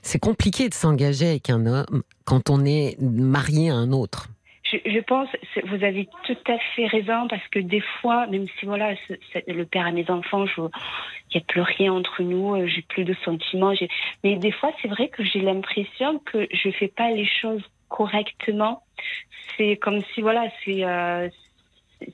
C'est 0.03 0.18
compliqué 0.18 0.68
de 0.68 0.74
s'engager 0.74 1.27
avec 1.29 1.51
un 1.51 1.66
homme 1.66 2.03
quand 2.24 2.51
on 2.51 2.64
est 2.64 2.97
marié 3.01 3.70
à 3.70 3.74
un 3.74 3.93
autre. 3.93 4.29
Je, 4.64 4.79
je 4.85 4.99
pense, 4.99 5.29
vous 5.68 5.85
avez 5.85 6.09
tout 6.24 6.37
à 6.53 6.59
fait 6.74 6.87
raison, 6.89 7.29
parce 7.29 7.47
que 7.53 7.61
des 7.61 7.83
fois, 8.01 8.27
même 8.27 8.47
si 8.59 8.66
voilà, 8.66 8.95
le 9.47 9.64
père 9.64 9.87
à 9.87 9.93
mes 9.93 10.11
enfants, 10.11 10.45
il 10.57 10.68
n'y 11.37 11.41
a 11.41 11.45
plus 11.47 11.61
rien 11.61 11.93
entre 11.93 12.22
nous, 12.24 12.57
euh, 12.57 12.66
j'ai 12.66 12.83
plus 12.83 13.05
de 13.05 13.14
sentiments, 13.24 13.72
mais 14.24 14.35
des 14.37 14.51
fois, 14.51 14.72
c'est 14.83 14.89
vrai 14.89 15.09
que 15.09 15.22
j'ai 15.22 15.41
l'impression 15.41 16.18
que 16.18 16.49
je 16.53 16.70
fais 16.70 16.89
pas 16.89 17.11
les 17.12 17.27
choses 17.41 17.62
correctement. 17.89 18.83
C'est 19.57 19.77
comme 19.77 20.03
si 20.12 20.20
voilà, 20.20 20.49
c'est 20.64 20.85
euh, 20.85 21.29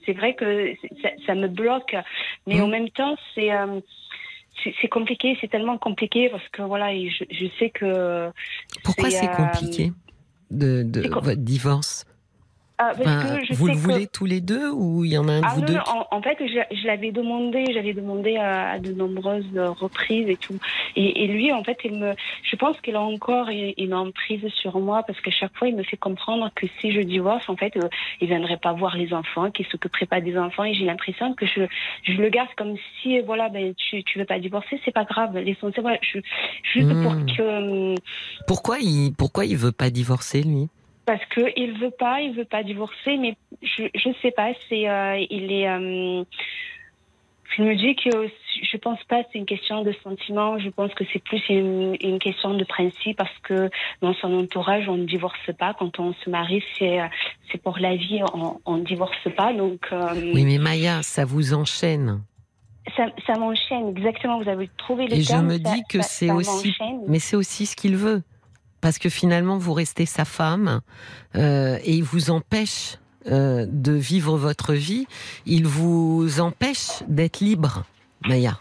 c'est- 0.05 0.13
vrai 0.13 0.35
que 0.35 0.75
ça, 1.03 1.09
ça 1.27 1.35
me 1.35 1.49
bloque, 1.49 1.97
mais 2.47 2.57
Mhm. 2.57 2.63
en 2.65 2.69
même 2.69 2.91
temps, 2.91 3.17
c'est 3.35 3.51
euh, 3.51 3.81
c'est 4.81 4.89
compliqué, 4.89 5.37
c'est 5.41 5.49
tellement 5.49 5.79
compliqué 5.79 6.29
parce 6.29 6.47
que 6.51 6.63
voilà, 6.63 6.95
je, 6.95 7.25
je 7.31 7.47
sais 7.59 7.71
que 7.71 8.31
Pourquoi 8.85 9.11
c'est 9.11 9.29
euh, 9.29 9.35
compliqué 9.35 9.93
de, 10.51 10.83
de 10.83 11.03
c'est 11.03 11.09
com- 11.09 11.25
votre 11.25 11.41
divorce? 11.41 12.05
Parce 12.97 13.01
Enfin, 13.01 13.37
que 13.39 13.45
je 13.47 13.55
vous 13.55 13.66
le 13.68 13.72
que- 13.74 13.78
voulez 13.78 14.07
tous 14.07 14.24
les 14.26 14.41
deux 14.41 14.70
ou 14.70 15.05
il 15.05 15.12
y 15.12 15.18
en 15.18 15.28
a 15.28 15.33
un 15.33 15.41
de 15.41 15.47
Ah 15.47 15.53
vous 15.55 15.61
non, 15.61 15.66
deux 15.66 15.74
non, 15.74 15.83
en, 16.11 16.16
en 16.16 16.22
fait, 16.22 16.37
je, 16.41 16.76
je 16.76 16.87
l'avais 16.87 17.12
demandé, 17.12 17.64
j'avais 17.72 17.93
demandé 17.93 18.37
à, 18.37 18.70
à 18.72 18.78
de 18.78 18.93
nombreuses 18.93 19.45
euh, 19.57 19.70
reprises 19.70 20.28
et 20.28 20.37
tout. 20.37 20.59
Et, 20.97 21.24
et 21.24 21.26
lui, 21.28 21.53
en 21.53 21.62
fait, 21.64 21.78
il 21.85 21.95
me, 21.95 22.14
je 22.43 22.57
pense 22.57 22.80
qu'il 22.80 22.97
a 22.97 23.01
encore 23.01 23.49
une, 23.49 23.72
une 23.78 23.95
emprise 23.95 24.47
sur 24.55 24.78
moi 24.80 25.03
parce 25.07 25.20
qu'à 25.20 25.30
chaque 25.30 25.57
fois, 25.57 25.68
il 25.68 25.76
me 25.76 25.83
fait 25.83 25.97
comprendre 25.97 26.51
que 26.55 26.66
si 26.80 26.93
je 26.93 27.01
divorce, 27.01 27.49
en 27.49 27.57
fait, 27.57 27.76
euh, 27.76 27.89
il 28.20 28.28
viendrait 28.28 28.57
pas 28.59 28.72
voir 28.72 28.97
les 28.97 29.12
enfants, 29.14 29.51
qu'il 29.51 29.66
s'occuperait 29.66 30.07
pas 30.07 30.20
des 30.20 30.37
enfants. 30.37 30.64
Et 30.64 30.74
j'ai 30.74 30.85
l'impression 30.85 31.35
que 31.35 31.47
je, 31.47 31.62
je 32.05 32.12
le 32.12 32.28
garde 32.28 32.51
comme 32.57 32.76
si, 33.03 33.20
voilà, 33.20 33.49
ben, 33.49 33.74
tu, 33.74 34.03
tu 34.05 34.18
veux 34.18 34.24
pas 34.24 34.39
divorcer, 34.39 34.80
c'est 34.85 34.93
pas 34.95 35.05
grave. 35.05 35.37
L'essentiel, 35.39 35.83
voilà, 35.83 35.99
je, 36.03 36.18
juste 36.74 36.89
Hmm. 36.93 37.03
pour 37.03 37.16
que, 37.37 37.95
Pourquoi 38.47 38.78
il 38.80 39.12
pourquoi 39.16 39.45
il 39.45 39.57
veut 39.57 39.72
pas 39.72 39.91
divorcer 39.91 40.43
lui? 40.43 40.68
Parce 41.07 41.25
que 41.27 41.41
il 41.57 41.79
veut 41.79 41.91
pas, 41.91 42.21
il 42.21 42.33
veut 42.35 42.45
pas 42.45 42.63
divorcer, 42.63 43.17
mais 43.19 43.37
je 43.63 43.85
je 43.95 44.09
sais 44.23 44.31
pas, 44.31 44.53
c'est 44.69 44.89
euh, 44.89 45.19
il 45.31 45.53
est 45.53 45.69
euh, 45.69 46.25
je 47.57 47.63
me 47.63 47.75
dis 47.75 47.95
que 47.97 48.29
je 48.63 48.77
pense 48.79 49.03
pas 49.05 49.23
que 49.23 49.29
c'est 49.33 49.39
une 49.39 49.45
question 49.47 49.83
de 49.83 49.93
sentiment, 50.03 50.59
je 50.59 50.71
pense 50.71 50.95
que 50.95 51.05
c'est 51.13 51.23
plus 51.23 51.43
une, 51.51 51.97
une 52.01 52.19
question 52.19 52.55
de 52.55 52.65
principe 52.65 53.19
parce 53.19 53.37
que 53.43 53.69
dans 54.01 54.15
son 54.15 54.33
entourage 54.39 54.89
on 54.89 54.97
ne 54.97 55.05
divorce 55.05 55.51
pas. 55.59 55.75
Quand 55.75 55.99
on 56.01 56.15
se 56.15 56.31
marie, 56.31 56.65
c'est 56.79 57.01
c'est 57.51 57.61
pour 57.63 57.79
la 57.79 57.95
vie, 57.97 58.23
on 58.65 58.77
ne 58.79 58.85
divorce 58.85 59.29
pas 59.37 59.53
donc 59.53 59.81
euh, 59.93 60.15
Oui, 60.33 60.45
mais 60.45 60.57
Maya, 60.59 61.03
ça 61.03 61.25
vous 61.27 61.53
enchaîne. 61.53 62.23
ça, 62.97 63.07
ça 63.27 63.35
m'enchaîne 63.39 63.89
exactement, 63.97 64.41
vous 64.41 64.49
avez 64.49 64.69
trouvé 64.79 65.07
le 65.07 65.15
Et 65.17 65.21
je 65.23 65.29
terme, 65.29 65.47
me 65.47 65.53
ça- 65.53 65.59
dis 65.75 65.83
que 65.89 66.01
c'est 66.01 66.31
aussi, 66.31 66.75
mais 67.07 67.19
c'est 67.19 67.37
aussi 67.37 67.67
ce 67.67 67.77
qu'il 67.77 67.97
veut, 67.97 68.23
parce 68.83 68.99
que 68.99 69.09
finalement 69.09 69.57
vous 69.57 69.72
restez 69.72 70.05
sa 70.05 70.26
femme 70.26 70.83
euh, 71.37 71.78
et 71.83 71.95
il 71.95 72.05
vous 72.05 72.30
empêche 72.30 72.99
euh, 73.26 73.64
de 73.66 73.93
vivre 73.93 74.37
votre 74.37 74.74
vie, 74.74 75.07
il 75.47 75.66
vous 75.66 76.41
empêche 76.41 77.03
d'être 77.09 77.41
libre, 77.41 77.85
Maya. 78.26 78.59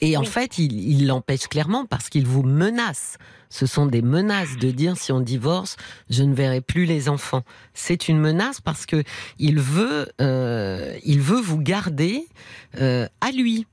Et 0.00 0.16
en 0.16 0.24
fait, 0.24 0.58
il 0.58 0.72
il 0.72 1.06
l'empêche 1.06 1.48
clairement 1.48 1.86
parce 1.86 2.08
qu'il 2.08 2.26
vous 2.26 2.42
menace. 2.42 3.18
Ce 3.50 3.66
sont 3.66 3.86
des 3.86 4.02
menaces 4.02 4.56
de 4.58 4.70
dire 4.70 4.96
si 4.96 5.12
on 5.12 5.20
divorce, 5.20 5.76
je 6.10 6.22
ne 6.22 6.34
verrai 6.34 6.60
plus 6.60 6.84
les 6.84 7.08
enfants. 7.08 7.42
C'est 7.72 8.08
une 8.08 8.18
menace 8.18 8.60
parce 8.60 8.84
que 8.84 9.02
il 9.38 9.58
veut, 9.58 10.08
euh, 10.20 10.96
il 11.04 11.20
veut 11.20 11.40
vous 11.40 11.58
garder 11.58 12.26
euh, 12.80 13.08
à 13.20 13.30
lui. 13.30 13.66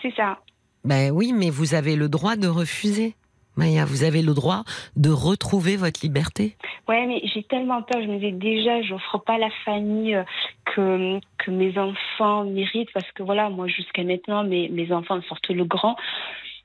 C'est 0.00 0.14
ça. 0.16 0.38
Ben 0.84 1.10
oui, 1.10 1.32
mais 1.32 1.50
vous 1.50 1.74
avez 1.74 1.96
le 1.96 2.08
droit 2.08 2.36
de 2.36 2.48
refuser. 2.48 3.14
Maya, 3.56 3.84
vous 3.84 4.04
avez 4.04 4.22
le 4.22 4.34
droit 4.34 4.62
de 4.96 5.10
retrouver 5.10 5.76
votre 5.76 6.00
liberté. 6.02 6.56
Ouais, 6.86 7.06
mais 7.06 7.20
j'ai 7.24 7.42
tellement 7.42 7.82
peur. 7.82 8.00
Je 8.00 8.06
me 8.06 8.14
disais 8.14 8.30
déjà, 8.30 8.80
j'offre 8.82 9.18
pas 9.18 9.36
la 9.36 9.50
famille 9.64 10.14
euh, 10.14 10.22
que, 10.64 11.18
que 11.38 11.50
mes 11.50 11.76
enfants 11.76 12.44
méritent 12.44 12.92
parce 12.94 13.10
que 13.12 13.24
voilà, 13.24 13.50
moi 13.50 13.66
jusqu'à 13.66 14.04
maintenant, 14.04 14.44
mes, 14.44 14.68
mes 14.68 14.92
enfants, 14.92 15.20
surtout 15.22 15.54
le 15.54 15.64
grand, 15.64 15.96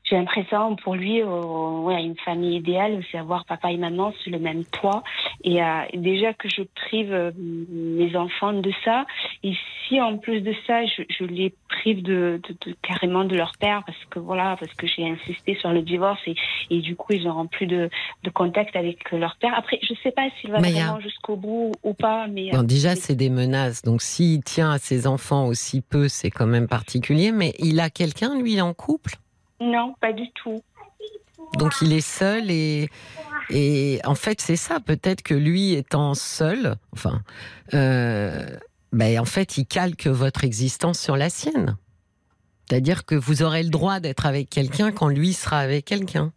j'ai 0.03 0.17
l'impression 0.17 0.75
pour 0.75 0.95
lui, 0.95 1.21
euh, 1.21 1.25
ouais, 1.81 2.03
une 2.03 2.17
famille 2.17 2.57
idéale, 2.57 3.01
c'est 3.11 3.17
avoir 3.17 3.45
papa 3.45 3.71
et 3.71 3.77
maman 3.77 4.11
sur 4.21 4.31
le 4.31 4.39
même 4.39 4.65
toit. 4.65 5.01
Et 5.43 5.63
euh, 5.63 5.81
déjà 5.93 6.33
que 6.33 6.49
je 6.49 6.61
prive 6.75 7.13
euh, 7.13 7.31
mes 7.37 8.15
enfants 8.15 8.53
de 8.53 8.71
ça, 8.83 9.05
et 9.43 9.53
si 9.87 10.01
en 10.01 10.17
plus 10.17 10.41
de 10.41 10.53
ça, 10.67 10.85
je, 10.85 11.03
je 11.09 11.23
les 11.23 11.53
prive 11.69 12.01
de, 12.03 12.41
de, 12.47 12.55
de- 12.65 12.75
carrément 12.81 13.23
de 13.23 13.35
leur 13.35 13.53
père 13.59 13.83
parce 13.85 13.97
que 14.09 14.19
voilà, 14.19 14.57
parce 14.59 14.73
que 14.73 14.87
j'ai 14.87 15.09
insisté 15.09 15.55
sur 15.55 15.71
le 15.71 15.81
divorce 15.81 16.19
et, 16.27 16.35
et 16.69 16.79
du 16.81 16.95
coup 16.95 17.13
ils 17.13 17.23
n'auront 17.23 17.47
plus 17.47 17.65
de, 17.67 17.89
de 18.23 18.29
contact 18.29 18.75
avec 18.75 19.09
leur 19.11 19.35
père. 19.37 19.53
Après, 19.57 19.79
je 19.81 19.93
sais 20.03 20.11
pas 20.11 20.23
s'il 20.39 20.51
va 20.51 20.59
Maya. 20.59 20.85
vraiment 20.85 20.99
jusqu'au 20.99 21.35
bout 21.37 21.71
ou 21.83 21.93
pas, 21.93 22.27
mais 22.27 22.49
euh, 22.53 22.57
Bon, 22.57 22.63
déjà, 22.63 22.95
c'est 22.95 23.15
des 23.15 23.29
menaces. 23.29 23.81
Donc, 23.83 24.01
s'il 24.01 24.43
tient 24.43 24.71
à 24.71 24.77
ses 24.77 25.07
enfants 25.07 25.45
aussi 25.47 25.81
peu, 25.81 26.07
c'est 26.07 26.29
quand 26.29 26.45
même 26.47 26.67
particulier. 26.67 27.31
Mais 27.31 27.53
il 27.59 27.79
a 27.79 27.89
quelqu'un, 27.89 28.39
lui, 28.39 28.59
en 28.61 28.73
couple? 28.73 29.15
Non, 29.59 29.95
pas 29.99 30.13
du 30.13 30.29
tout. 30.31 30.61
Donc, 31.57 31.73
il 31.81 31.93
est 31.93 32.01
seul 32.01 32.49
et, 32.49 32.89
et 33.49 33.99
en 34.05 34.15
fait, 34.15 34.41
c'est 34.41 34.55
ça. 34.55 34.79
Peut-être 34.79 35.21
que 35.21 35.33
lui, 35.33 35.73
étant 35.73 36.13
seul, 36.13 36.75
enfin, 36.93 37.21
euh, 37.73 38.45
ben, 38.91 39.19
en 39.19 39.25
fait, 39.25 39.57
il 39.57 39.65
calque 39.65 40.07
votre 40.07 40.43
existence 40.43 40.99
sur 40.99 41.17
la 41.17 41.29
sienne. 41.29 41.77
C'est-à-dire 42.69 43.05
que 43.05 43.15
vous 43.15 43.43
aurez 43.43 43.61
le 43.63 43.69
droit 43.69 43.99
d'être 43.99 44.25
avec 44.25 44.49
quelqu'un 44.49 44.91
quand 44.91 45.09
lui 45.09 45.33
sera 45.33 45.59
avec 45.59 45.85
quelqu'un. 45.85 46.31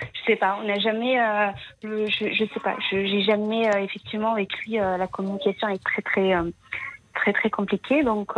Je 0.00 0.32
sais 0.32 0.36
pas, 0.36 0.58
on 0.62 0.66
n'a 0.66 0.78
jamais, 0.78 1.20
euh, 1.20 1.46
le- 1.82 2.06
je, 2.06 2.32
je 2.32 2.44
sais 2.52 2.60
pas, 2.60 2.76
je 2.90 3.06
j'ai 3.06 3.22
jamais 3.22 3.66
euh, 3.68 3.82
effectivement 3.82 4.32
avec 4.32 4.52
lui 4.60 4.72
la 4.72 5.06
communication 5.06 5.68
est 5.68 5.82
très 5.82 6.02
très 6.02 6.34
euh, 6.34 6.50
très 7.14 7.32
très 7.32 7.48
compliquée. 7.50 8.02
Donc 8.02 8.32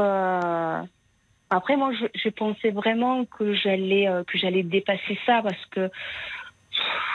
après 1.50 1.76
moi 1.76 1.90
je, 1.98 2.06
je 2.22 2.28
pensais 2.28 2.70
vraiment 2.70 3.24
que 3.24 3.54
j'allais 3.54 4.06
euh, 4.08 4.24
que 4.24 4.36
j'allais 4.38 4.62
dépasser 4.62 5.18
ça 5.26 5.40
parce 5.42 5.64
que 5.70 5.90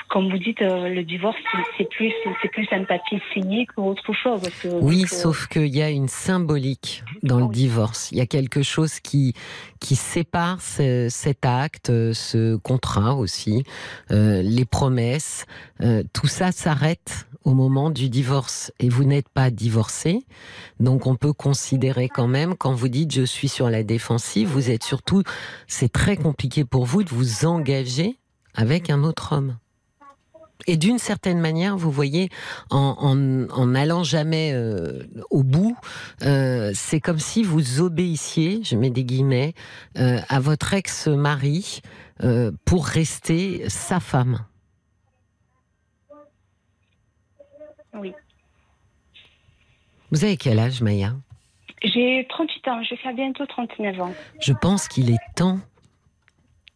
comme 0.09 0.29
vous 0.29 0.37
dites 0.37 0.61
euh, 0.61 0.89
le 0.89 1.03
divorce 1.03 1.37
c'est- 1.77 1.89
plus 1.89 2.11
c'est 2.41 2.49
plus 2.49 2.67
un 2.71 2.83
papier 2.83 3.21
signé 3.33 3.65
qu'autre 3.65 4.11
chose. 4.13 4.41
Que- 4.61 4.67
Oui, 4.67 5.03
euh, 5.03 5.07
sauf 5.07 5.47
qu'il 5.47 5.73
y 5.75 5.81
a 5.81 5.89
une 5.89 6.07
symbolique 6.09 7.03
dans 7.23 7.39
le 7.39 7.47
divorce. 7.53 8.11
Il 8.11 8.17
y 8.17 8.21
a 8.21 8.25
quelque 8.25 8.61
chose 8.61 8.99
qui 8.99 9.33
qui 9.79 9.95
sépare 9.95 10.61
ce- 10.61 11.07
cet 11.09 11.45
acte, 11.45 11.87
ce 12.13 12.57
contrat 12.57 13.15
aussi, 13.15 13.63
euh, 14.11 14.41
les 14.43 14.65
promesses. 14.65 15.45
euh, 15.81 16.03
tout 16.13 16.27
ça 16.27 16.51
s'arrête 16.51 17.27
au 17.43 17.53
moment 17.53 17.89
du 17.89 18.09
divorce. 18.09 18.71
Et 18.79 18.89
vous 18.89 19.03
n'êtes 19.03 19.29
pas 19.29 19.51
divorcé, 19.51 20.25
donc 20.79 21.07
on 21.07 21.15
peut 21.15 21.33
considérer 21.33 22.09
quand 22.09 22.27
même, 22.27 22.55
quand 22.55 22.73
vous 22.73 22.87
dites 22.87 23.13
je 23.13 23.23
suis 23.23 23.49
sur 23.49 23.69
la 23.69 23.83
défensive, 23.83 24.47
vous 24.47 24.69
êtes 24.69 24.83
surtout, 24.83 25.23
c'est 25.67 25.91
très 25.91 26.17
compliqué 26.17 26.65
pour 26.65 26.85
vous 26.85 27.03
de 27.03 27.09
vous 27.09 27.45
engager 27.45 28.19
avec 28.55 28.89
un 28.89 29.03
autre 29.03 29.33
homme. 29.33 29.57
Et 30.67 30.77
d'une 30.77 30.99
certaine 30.99 31.39
manière, 31.39 31.75
vous 31.75 31.91
voyez, 31.91 32.29
en, 32.69 33.49
en, 33.51 33.61
en 33.61 34.03
jamais 34.03 34.51
euh, 34.53 35.03
au 35.29 35.43
bout, 35.43 35.75
euh, 36.23 36.71
c'est 36.73 37.01
comme 37.01 37.19
si 37.19 37.43
vous 37.43 37.81
obéissiez, 37.81 38.61
je 38.63 38.75
mets 38.75 38.89
des 38.89 39.03
guillemets, 39.03 39.53
euh, 39.97 40.19
à 40.29 40.39
votre 40.39 40.73
ex-mari 40.73 41.81
euh, 42.23 42.51
pour 42.65 42.85
rester 42.85 43.65
sa 43.67 43.99
femme. 43.99 44.45
Oui. 47.95 48.13
Vous 50.11 50.23
avez 50.23 50.37
quel 50.37 50.59
âge, 50.59 50.81
Maya? 50.81 51.13
J'ai 51.83 52.25
38 52.29 52.67
ans, 52.69 52.83
je 52.83 52.91
vais 52.91 52.97
faire 52.97 53.13
bientôt 53.13 53.45
39 53.45 53.99
ans. 54.01 54.13
Je 54.39 54.53
pense 54.53 54.87
qu'il 54.87 55.11
est 55.11 55.19
temps 55.35 55.59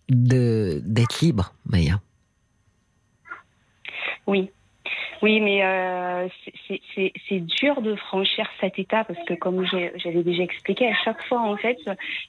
de 0.09 0.82
d'être 0.86 1.22
libre, 1.22 1.53
Maya. 1.65 1.99
Oui. 4.26 4.49
Oui, 5.24 5.39
mais 5.39 5.63
euh, 5.65 6.28
c'est- 6.45 6.53
c'est- 6.68 6.82
c'est 6.93 7.13
c'est 7.28 7.39
dur 7.39 7.82
de 7.82 7.95
franchir 7.95 8.47
cet 8.61 8.78
étape 8.78 9.07
parce 9.11 9.26
que, 9.28 9.34
comme 9.34 9.65
j'ai- 9.65 9.91
j'avais 9.95 10.22
déjà 10.24 10.43
expliqué, 10.43 10.88
à 10.88 10.93
chaque 11.03 11.22
fois, 11.28 11.41
en 11.41 11.57
fait, 11.57 11.78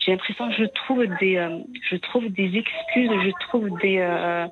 j'ai 0.00 0.12
l'impression 0.12 0.48
que 0.48 0.54
je 0.54 0.64
trouve 0.64 1.04
des, 1.20 1.36
euh, 1.36 1.58
je 1.90 1.96
trouve 1.96 2.28
des 2.30 2.56
excuses, 2.56 3.10
je 3.10 3.30
trouve 3.48 3.68
des, 3.80 3.98
euh, 3.98 4.46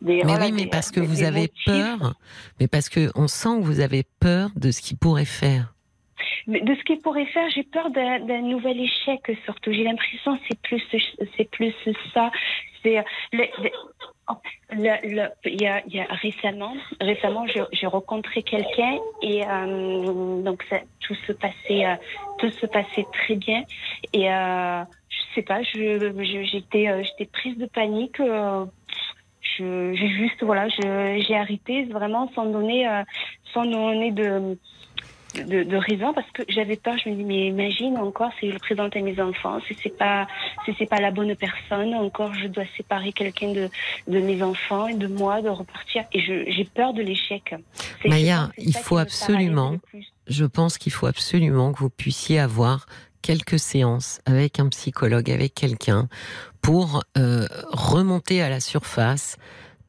des. 0.00 0.22
Mais 0.24 0.32
oui, 0.38 0.52
mais 0.52 0.66
parce 0.66 0.90
que 0.90 1.00
vous 1.00 1.22
avez 1.22 1.50
peur, 1.66 2.14
mais 2.58 2.68
parce 2.68 2.88
que 2.88 3.10
on 3.14 3.28
sent 3.28 3.58
que 3.58 3.64
vous 3.64 3.80
avez 3.80 4.04
peur 4.20 4.50
de 4.56 4.70
ce 4.70 4.80
qu'il 4.80 4.96
pourrait 4.98 5.24
faire. 5.24 5.74
Mais 6.46 6.60
de 6.62 6.74
ce 6.74 6.82
qu'il 6.84 6.98
pourrait 7.00 7.26
faire, 7.26 7.48
j'ai 7.54 7.62
peur 7.64 7.90
d'un 7.90 8.40
nouvel 8.42 8.80
échec 8.80 9.20
surtout. 9.44 9.72
J'ai 9.72 9.84
l'impression 9.84 10.36
que 10.36 10.42
c'est 10.48 10.60
plus 10.60 10.82
c'est 11.36 11.50
plus 11.50 11.74
ça. 12.14 12.30
C'est 12.82 12.98
euh, 12.98 13.02
le, 13.32 13.44
le- 13.62 13.70
le- 14.72 15.14
le- 15.16 15.28
il 15.44 15.60
y 15.60 15.66
a, 15.66 15.82
il 15.86 15.94
y 15.94 16.00
a 16.00 16.04
récemment 16.04 16.74
récemment 17.00 17.44
j'ai 17.72 17.86
rencontré 17.86 18.42
quelqu'un 18.42 18.96
et 19.22 19.44
euh, 19.46 20.40
donc 20.42 20.62
ça, 20.70 20.78
tout 21.00 21.14
se 21.26 21.32
passait 21.32 21.84
euh, 21.84 21.94
tout 22.38 22.50
se 22.52 22.64
passait 22.66 23.04
très 23.12 23.34
bien 23.34 23.64
et 24.14 24.32
euh, 24.32 24.82
je 25.10 25.34
sais 25.34 25.42
pas 25.42 25.62
j'étais 25.62 27.04
j'étais 27.04 27.26
prise 27.30 27.58
de 27.58 27.66
panique. 27.66 28.18
Je 29.56 29.92
j'ai 29.94 30.08
juste 30.08 30.42
voilà 30.42 30.68
je 30.68 31.24
j'ai 31.26 31.36
arrêté 31.36 31.84
vraiment 31.84 32.30
sans 32.34 32.46
donner 32.46 32.88
euh, 32.88 33.02
sans 33.52 33.64
donner 33.64 34.10
de 34.12 34.56
de, 35.34 35.62
de 35.62 35.76
raison 35.76 36.12
parce 36.12 36.28
que 36.32 36.42
j'avais 36.48 36.76
peur. 36.76 36.96
Je 37.04 37.08
me 37.08 37.14
dis 37.14 37.24
mais 37.24 37.46
imagine 37.46 37.96
encore 37.98 38.32
si 38.40 38.48
je 38.48 38.52
le 38.52 38.58
présente 38.58 38.96
à 38.96 39.00
mes 39.00 39.20
enfants, 39.20 39.58
si 39.66 39.76
c'est 39.82 39.96
pas 39.96 40.26
si 40.64 40.74
c'est 40.78 40.86
pas 40.88 41.00
la 41.00 41.10
bonne 41.10 41.34
personne, 41.36 41.94
encore 41.94 42.34
je 42.34 42.48
dois 42.48 42.64
séparer 42.76 43.12
quelqu'un 43.12 43.52
de 43.52 43.68
de 44.08 44.18
mes 44.18 44.42
enfants 44.42 44.88
et 44.88 44.94
de 44.94 45.06
moi, 45.06 45.40
de 45.42 45.48
repartir. 45.48 46.04
Et 46.12 46.20
je 46.20 46.50
j'ai 46.50 46.64
peur 46.64 46.94
de 46.94 47.02
l'échec. 47.02 47.54
C'est- 48.02 48.08
Maya, 48.08 48.50
il 48.58 48.76
faut 48.76 48.96
me 48.96 49.02
absolument-. 49.02 49.78
Je 50.26 50.44
pense 50.44 50.78
qu'il 50.78 50.92
faut 50.92 51.06
absolument 51.06 51.72
que 51.72 51.78
vous 51.78 51.90
puissiez 51.90 52.38
avoir 52.38 52.86
quelques 53.22 53.58
séances 53.58 54.20
avec 54.24 54.60
un 54.60 54.68
psychologue, 54.68 55.30
avec 55.30 55.54
quelqu'un, 55.54 56.08
pour 56.62 57.02
euh, 57.16 57.46
remonter 57.70 58.42
à 58.42 58.48
la 58.48 58.60
surface 58.60 59.36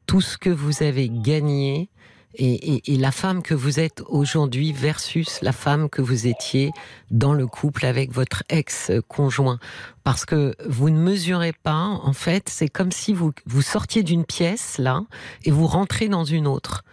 tout 0.06 0.20
ce 0.20 0.38
que 0.38 0.50
vous 0.50 0.82
avez 0.82 1.08
gagné 1.08 1.88
et, 2.34 2.92
et, 2.92 2.96
la 2.96 3.12
femme 3.12 3.42
que 3.42 3.54
vous 3.54 3.78
êtes 3.78 4.02
aujourd'hui 4.08 4.72
versus 4.72 5.40
la 5.42 5.52
femme 5.52 5.88
que 5.90 6.00
vous 6.00 6.26
étiez 6.26 6.70
dans 7.10 7.34
le 7.34 7.46
couple 7.46 7.84
avec 7.84 8.10
votre 8.10 8.42
ex-conjoint. 8.48 9.58
Parce 10.02 10.24
que 10.24 10.54
vous 10.66 10.90
ne 10.90 10.98
mesurez 10.98 11.52
pas, 11.52 11.84
en 12.02 12.12
fait, 12.12 12.48
c'est 12.48 12.68
comme 12.68 12.90
si 12.90 13.12
vous, 13.12 13.32
vous 13.46 13.62
sortiez 13.62 14.02
d'une 14.02 14.24
pièce, 14.24 14.78
là, 14.78 15.02
et 15.44 15.50
vous 15.50 15.66
rentrez 15.66 16.08
dans 16.08 16.24
une 16.24 16.46
autre. 16.46 16.84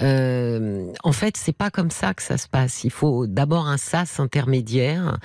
Euh, 0.00 0.92
en 1.04 1.12
fait, 1.12 1.36
c'est 1.36 1.56
pas 1.56 1.70
comme 1.70 1.90
ça 1.90 2.14
que 2.14 2.22
ça 2.22 2.38
se 2.38 2.48
passe. 2.48 2.84
Il 2.84 2.90
faut 2.90 3.26
d'abord 3.26 3.68
un 3.68 3.76
sas 3.76 4.20
intermédiaire 4.20 5.18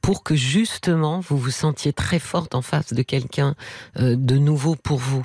pour 0.00 0.22
que 0.22 0.34
justement 0.34 1.20
vous 1.20 1.38
vous 1.38 1.50
sentiez 1.50 1.92
très 1.92 2.18
forte 2.18 2.54
en 2.54 2.62
face 2.62 2.92
de 2.92 3.02
quelqu'un 3.02 3.54
euh, 3.98 4.16
de 4.16 4.38
nouveau 4.38 4.74
pour 4.74 4.98
vous. 4.98 5.22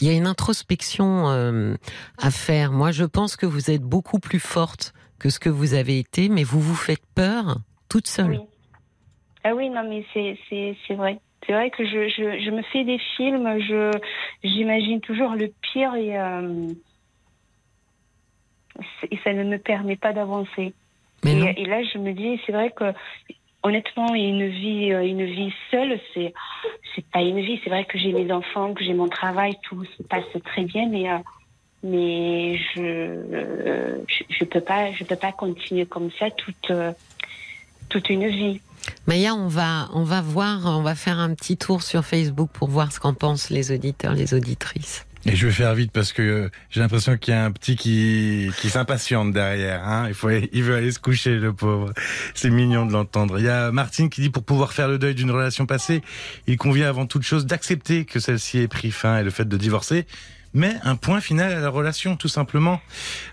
Il 0.00 0.08
y 0.08 0.10
a 0.10 0.14
une 0.14 0.26
introspection 0.26 1.28
euh, 1.30 1.74
à 2.18 2.30
faire. 2.30 2.72
Moi, 2.72 2.90
je 2.90 3.04
pense 3.04 3.36
que 3.36 3.46
vous 3.46 3.70
êtes 3.70 3.82
beaucoup 3.82 4.18
plus 4.18 4.40
forte 4.40 4.92
que 5.18 5.30
ce 5.30 5.38
que 5.38 5.48
vous 5.48 5.74
avez 5.74 5.98
été, 5.98 6.28
mais 6.28 6.44
vous 6.44 6.60
vous 6.60 6.74
faites 6.74 7.04
peur 7.14 7.58
toute 7.88 8.06
seule. 8.06 8.30
Oui. 8.30 8.40
Ah 9.44 9.54
oui, 9.54 9.70
non, 9.70 9.88
mais 9.88 10.04
c'est 10.12 10.94
vrai. 10.94 11.18
C'est 11.46 11.52
vrai 11.52 11.70
que 11.70 11.84
je, 11.84 12.08
je, 12.08 12.44
je, 12.44 12.50
me 12.50 12.62
fais 12.72 12.82
des 12.82 12.98
films, 13.16 13.60
je 13.60 13.92
j'imagine 14.42 15.00
toujours 15.00 15.30
le 15.30 15.52
pire 15.62 15.94
et, 15.94 16.18
euh, 16.18 16.66
et 19.08 19.16
ça 19.22 19.32
ne 19.32 19.44
me 19.44 19.56
permet 19.58 19.94
pas 19.94 20.12
d'avancer. 20.12 20.74
Et, 21.24 21.30
et, 21.30 21.64
là, 21.66 21.82
je 21.84 21.98
me 21.98 22.12
dis, 22.12 22.40
c'est 22.44 22.52
vrai 22.52 22.72
que 22.72 22.92
honnêtement, 23.66 24.14
une 24.14 24.48
vie, 24.48 24.92
euh, 24.92 25.04
une 25.04 25.24
vie 25.24 25.52
seule, 25.70 25.98
c'est, 26.14 26.32
c'est 26.94 27.04
pas 27.06 27.20
une 27.20 27.40
vie. 27.40 27.60
C'est 27.64 27.70
vrai 27.70 27.84
que 27.84 27.98
j'ai 27.98 28.12
mes 28.12 28.30
enfants, 28.32 28.72
que 28.74 28.84
j'ai 28.84 28.94
mon 28.94 29.08
travail, 29.08 29.56
tout 29.62 29.84
se 29.84 30.02
passe 30.04 30.24
très 30.44 30.62
bien, 30.62 30.88
mais, 30.88 31.10
euh, 31.10 31.18
mais 31.82 32.58
je, 32.58 32.80
euh, 32.80 33.98
je, 34.28 34.44
peux 34.44 34.60
pas, 34.60 34.92
je 34.92 35.04
peux 35.04 35.16
pas 35.16 35.32
continuer 35.32 35.84
comme 35.84 36.10
ça 36.18 36.30
toute, 36.30 36.72
toute 37.88 38.08
une 38.08 38.28
vie. 38.28 38.60
Maya, 39.08 39.34
on 39.34 39.48
va, 39.48 39.88
on 39.94 40.04
va 40.04 40.20
voir, 40.20 40.78
on 40.78 40.82
va 40.82 40.94
faire 40.94 41.18
un 41.18 41.34
petit 41.34 41.56
tour 41.56 41.82
sur 41.82 42.04
Facebook 42.04 42.50
pour 42.52 42.68
voir 42.68 42.92
ce 42.92 43.00
qu'en 43.00 43.14
pensent 43.14 43.50
les 43.50 43.72
auditeurs, 43.72 44.14
les 44.14 44.32
auditrices. 44.32 45.06
Et 45.28 45.34
je 45.34 45.46
vais 45.46 45.52
faire 45.52 45.74
vite 45.74 45.90
parce 45.90 46.12
que 46.12 46.50
j'ai 46.70 46.80
l'impression 46.80 47.16
qu'il 47.16 47.34
y 47.34 47.36
a 47.36 47.44
un 47.44 47.50
petit 47.50 47.74
qui, 47.74 48.48
qui 48.58 48.70
s'impatiente 48.70 49.32
derrière. 49.32 49.82
Hein. 49.86 50.06
Il, 50.08 50.14
faut, 50.14 50.30
il 50.30 50.62
veut 50.62 50.76
aller 50.76 50.92
se 50.92 51.00
coucher, 51.00 51.36
le 51.36 51.52
pauvre. 51.52 51.92
C'est 52.34 52.50
mignon 52.50 52.86
de 52.86 52.92
l'entendre. 52.92 53.38
Il 53.38 53.44
y 53.44 53.48
a 53.48 53.72
Martine 53.72 54.08
qui 54.08 54.20
dit 54.20 54.30
pour 54.30 54.44
pouvoir 54.44 54.72
faire 54.72 54.86
le 54.86 54.98
deuil 54.98 55.14
d'une 55.16 55.32
relation 55.32 55.66
passée, 55.66 56.02
il 56.46 56.56
convient 56.56 56.88
avant 56.88 57.06
toute 57.06 57.22
chose 57.22 57.44
d'accepter 57.44 58.04
que 58.04 58.20
celle-ci 58.20 58.58
ait 58.58 58.68
pris 58.68 58.92
fin 58.92 59.18
et 59.18 59.24
le 59.24 59.30
fait 59.30 59.48
de 59.48 59.56
divorcer 59.56 60.06
mais 60.56 60.74
un 60.84 60.96
point 60.96 61.20
final 61.20 61.52
à 61.52 61.60
la 61.60 61.68
relation, 61.68 62.16
tout 62.16 62.28
simplement. 62.28 62.80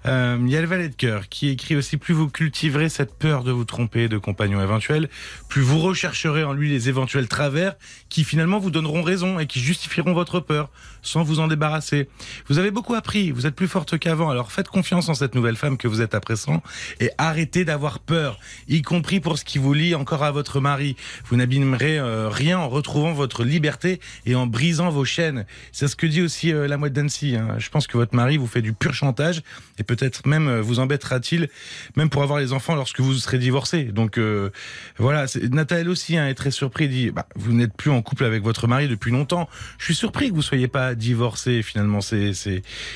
Euh, 0.06 0.38
il 0.42 0.52
y 0.52 0.58
a 0.58 0.62
le 0.62 0.68
valet 0.68 0.90
de 0.90 0.96
cœur 0.96 1.30
qui 1.30 1.48
écrit 1.48 1.76
aussi 1.76 1.96
plus 1.96 2.14
vous 2.14 2.28
cultiverez 2.28 2.90
cette 2.90 3.18
peur 3.18 3.46
de 3.46 3.52
vous 3.52 3.64
tromper 3.64 4.10
de 4.10 4.18
compagnon 4.18 4.62
éventuel, 4.62 5.10
plus 5.48 5.62
vous 5.62 5.80
rechercherez 5.80 6.44
en 6.44 6.52
lui 6.52 6.70
les 6.70 6.90
éventuels 6.90 7.30
travers 7.30 7.76
qui 8.10 8.26
finalement 8.26 8.60
vous 8.60 8.72
donneront 8.72 9.02
raison 9.02 9.40
et 9.40 9.48
qui 9.48 9.62
justifieront 9.62 10.14
votre 10.14 10.42
peur 10.42 10.70
sans 11.02 11.24
vous 11.24 11.40
en 11.40 11.48
débarrasser. 11.48 12.10
Vous 12.48 12.60
avez 12.60 12.72
beaucoup 12.72 12.94
appris, 12.94 13.32
vous 13.32 13.48
êtes 13.48 13.56
plus 13.56 13.68
forte 13.68 13.98
qu'avant, 13.98 14.30
alors 14.30 14.52
faites 14.52 14.68
confiance 14.68 15.08
en 15.08 15.14
cette 15.14 15.34
nouvelle 15.34 15.56
femme 15.56 15.78
que 15.78 15.88
vous 15.88 16.02
êtes 16.02 16.16
à 16.16 16.20
présent 16.20 16.62
et 17.00 17.10
arrêtez 17.18 17.64
d'avoir 17.64 18.00
peur, 18.00 18.38
y 18.68 18.82
compris 18.82 19.22
pour 19.22 19.38
ce 19.38 19.46
qui 19.46 19.60
vous 19.60 19.74
lie 19.74 19.96
encore 19.96 20.24
à 20.24 20.32
votre 20.32 20.60
mari. 20.60 20.98
Vous 21.26 21.38
n'abîmerez 21.38 22.00
euh, 22.00 22.28
rien 22.30 22.60
en 22.60 22.68
retrouvant 22.68 23.14
votre 23.14 23.46
liberté 23.46 24.02
et 24.26 24.36
en 24.36 24.46
brisant 24.46 24.90
vos 24.90 25.06
chaînes. 25.06 25.46
C'est 25.72 25.88
ce 25.88 25.96
que 25.96 26.06
dit 26.06 26.22
aussi 26.22 26.52
euh, 26.52 26.68
la 26.68 26.78
Hein. 27.22 27.56
Je 27.58 27.70
pense 27.70 27.88
que 27.88 27.98
votre 27.98 28.16
mari 28.16 28.38
vous 28.38 28.48
fait 28.48 28.62
du 28.62 28.74
pur 28.74 28.94
chantage 28.94 29.44
et 29.78 29.84
peut-être 29.84 30.28
même 30.28 30.48
euh, 30.48 30.62
vous 30.62 30.80
embêtera-t-il 30.80 31.50
même 31.96 32.10
pour 32.10 32.24
avoir 32.24 32.40
les 32.40 32.54
enfants 32.54 32.76
lorsque 32.76 33.00
vous 33.00 33.14
serez 33.14 33.38
divorcé. 33.38 33.86
Donc 33.86 34.18
euh, 34.18 34.50
voilà, 34.98 35.26
Nathalie 35.52 35.90
aussi 35.90 36.18
hein, 36.18 36.28
est 36.28 36.34
très 36.34 36.52
surpris. 36.52 36.90
Dit 36.90 37.12
bah, 37.12 37.28
vous 37.36 37.54
n'êtes 37.54 37.74
plus 37.74 37.92
en 37.92 38.02
couple 38.02 38.26
avec 38.26 38.44
votre 38.44 38.68
mari 38.68 38.88
depuis 38.88 39.12
longtemps. 39.12 39.48
Je 39.78 39.86
suis 39.86 39.96
surpris 39.96 40.30
que 40.30 40.36
vous 40.36 40.42
soyez 40.42 40.68
pas 40.68 40.96
divorcé. 40.96 41.62
Finalement, 41.62 42.02
c'est 42.02 42.34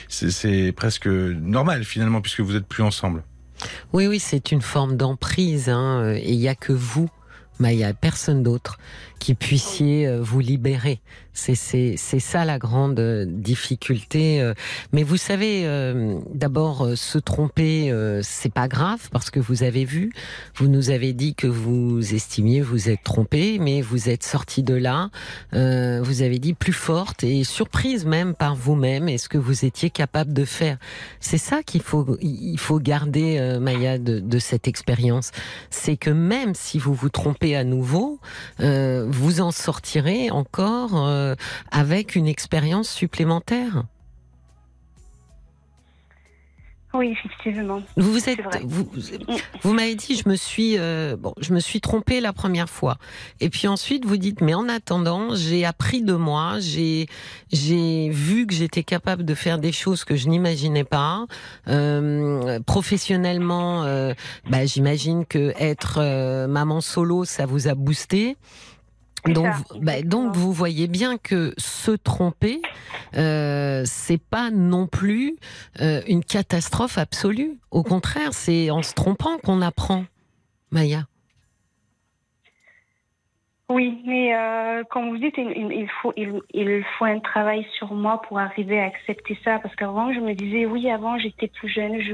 c'est 0.08 0.72
presque 0.76 1.08
normal 1.08 1.84
finalement 1.84 2.22
puisque 2.22 2.42
vous 2.42 2.56
êtes 2.56 2.68
plus 2.68 2.84
ensemble. 2.84 3.24
Oui, 3.94 4.06
oui, 4.08 4.20
c'est 4.20 4.52
une 4.52 4.62
forme 4.62 4.98
d'emprise, 4.98 5.68
hein, 5.70 6.14
et 6.16 6.34
il 6.34 6.38
n'y 6.38 6.48
a 6.48 6.54
que 6.54 6.74
vous 6.74 7.10
mais 7.60 7.74
il 7.74 7.78
n'y 7.78 7.84
a 7.84 7.94
personne 7.94 8.44
d'autre 8.44 8.78
qui 9.20 9.34
puissiez 9.36 10.08
euh, 10.08 10.22
vous 10.22 10.40
libérer. 10.40 11.00
C'est 11.34 11.96
ça 11.96 12.46
la 12.46 12.58
grande 12.58 13.00
euh, 13.00 13.26
difficulté. 13.28 14.42
Euh. 14.42 14.56
Mais 14.92 15.04
vous 15.04 15.18
savez, 15.18 15.68
d'abord 16.34 16.90
se 16.96 17.20
tromper, 17.20 17.94
c'est 18.24 18.52
pas 18.52 18.68
grave 18.68 19.10
parce 19.12 19.30
que 19.30 19.40
vous 19.40 19.64
avez 19.64 19.86
vu, 19.86 20.12
vous 20.56 20.68
nous 20.68 20.90
avez 20.90 21.14
dit 21.14 21.36
que 21.36 21.48
vous 21.48 22.14
estimiez 22.14 22.62
vous 22.62 22.90
êtes 22.90 23.04
trompé, 23.04 23.60
mais 23.60 23.82
vous 23.82 24.10
êtes 24.10 24.24
sorti 24.24 24.64
de 24.64 24.74
là. 24.74 25.10
vous 25.52 26.22
avez 26.22 26.40
dit 26.40 26.54
plus 26.54 26.74
forte 26.74 27.24
et 27.24 27.44
surprise 27.44 28.06
même 28.06 28.34
par 28.34 28.56
vous-même 28.56 29.08
et 29.10 29.18
ce 29.18 29.30
que 29.30 29.38
vous 29.38 29.66
étiez 29.66 29.90
capable 29.90 30.34
de 30.34 30.46
faire. 30.46 30.78
C'est 31.20 31.38
ça 31.38 31.62
qu'il 31.64 31.82
faut 31.82 32.18
il 32.22 32.60
faut 32.60 32.80
garder 32.80 33.58
Maya 33.62 33.98
de, 33.98 34.20
de 34.20 34.40
cette 34.40 34.68
expérience, 34.68 35.32
c'est 35.70 35.98
que 35.98 36.10
même 36.10 36.56
si 36.56 36.80
vous 36.80 36.94
vous 36.94 37.10
trompez 37.10 37.56
à 37.56 37.64
nouveau, 37.64 38.20
vous 39.08 39.42
en 39.42 39.52
sortirez 39.52 40.30
encore 40.32 41.08
euh, 41.08 41.36
avec 41.72 42.16
une 42.16 42.28
expérience 42.28 42.90
supplémentaire. 42.90 43.84
Oui, 46.94 47.12
effectivement. 47.12 47.84
Vous 47.96 48.30
êtes, 48.30 48.40
vous, 48.64 48.90
vous 49.62 49.74
m'avez 49.74 49.94
dit, 49.94 50.16
je 50.16 50.28
me 50.28 50.36
suis, 50.36 50.78
euh, 50.80 51.16
bon, 51.16 51.34
je 51.40 51.54
me 51.54 51.60
suis 51.60 51.80
trompée 51.80 52.22
la 52.22 52.34
première 52.34 52.70
fois. 52.70 52.98
Et 53.40 53.50
puis 53.50 53.68
ensuite, 53.68 54.06
vous 54.06 54.18
dites, 54.18 54.42
mais 54.42 54.56
en 54.56 54.68
attendant, 54.68 55.36
j'ai 55.36 55.64
appris 55.64 56.02
de 56.02 56.14
moi, 56.14 56.56
j'ai, 56.60 57.08
j'ai 57.52 58.10
vu 58.10 58.48
que 58.48 58.54
j'étais 58.54 58.84
capable 58.84 59.26
de 59.26 59.36
faire 59.36 59.60
des 59.60 59.74
choses 59.74 60.06
que 60.06 60.16
je 60.16 60.28
n'imaginais 60.28 60.86
pas. 60.86 61.28
Euh, 61.68 62.60
professionnellement, 62.62 63.84
bah, 64.50 64.66
j'imagine 64.66 65.26
que 65.26 65.54
être 65.60 66.48
maman 66.48 66.82
solo, 66.82 67.26
ça 67.26 67.46
vous 67.46 67.68
a 67.68 67.76
boosté. 67.76 68.38
Donc, 69.34 69.54
bah, 69.82 70.02
donc 70.02 70.36
vous 70.36 70.54
voyez 70.54 70.88
bien 70.88 71.18
que 71.18 71.54
se 71.58 71.92
tromper, 71.92 72.62
euh, 73.16 73.84
c'est 73.86 74.22
pas 74.22 74.52
non 74.52 74.88
plus 74.88 75.38
euh, 75.82 76.02
une 76.08 76.24
catastrophe 76.24 76.98
absolue. 76.98 77.60
Au 77.72 77.84
contraire, 77.84 78.34
c'est 78.34 78.70
en 78.70 78.84
se 78.84 78.94
trompant 78.94 79.38
qu'on 79.38 79.62
apprend, 79.62 80.06
Maya. 80.72 81.08
Oui, 83.70 84.02
mais 84.06 84.34
euh, 84.34 84.86
comme 84.86 85.10
vous 85.10 85.18
dites, 85.18 85.36
il, 85.38 85.90
faut, 86.02 86.14
il, 86.16 86.86
faut 86.98 87.04
un 87.04 87.20
travail 87.20 87.68
sur 87.78 87.94
moi 87.94 88.22
pour 88.22 88.40
arriver 88.40 88.80
à 88.80 88.86
accepter 88.86 89.38
ça. 89.44 89.60
Parce 89.60 89.76
qu'avant, 89.76 90.14
je 90.14 90.22
me 90.22 90.34
disais, 90.34 90.66
oui, 90.66 90.90
avant, 90.90 91.20
j'étais 91.20 91.50
plus 91.50 91.68
jeune, 91.68 92.00
je, 92.00 92.14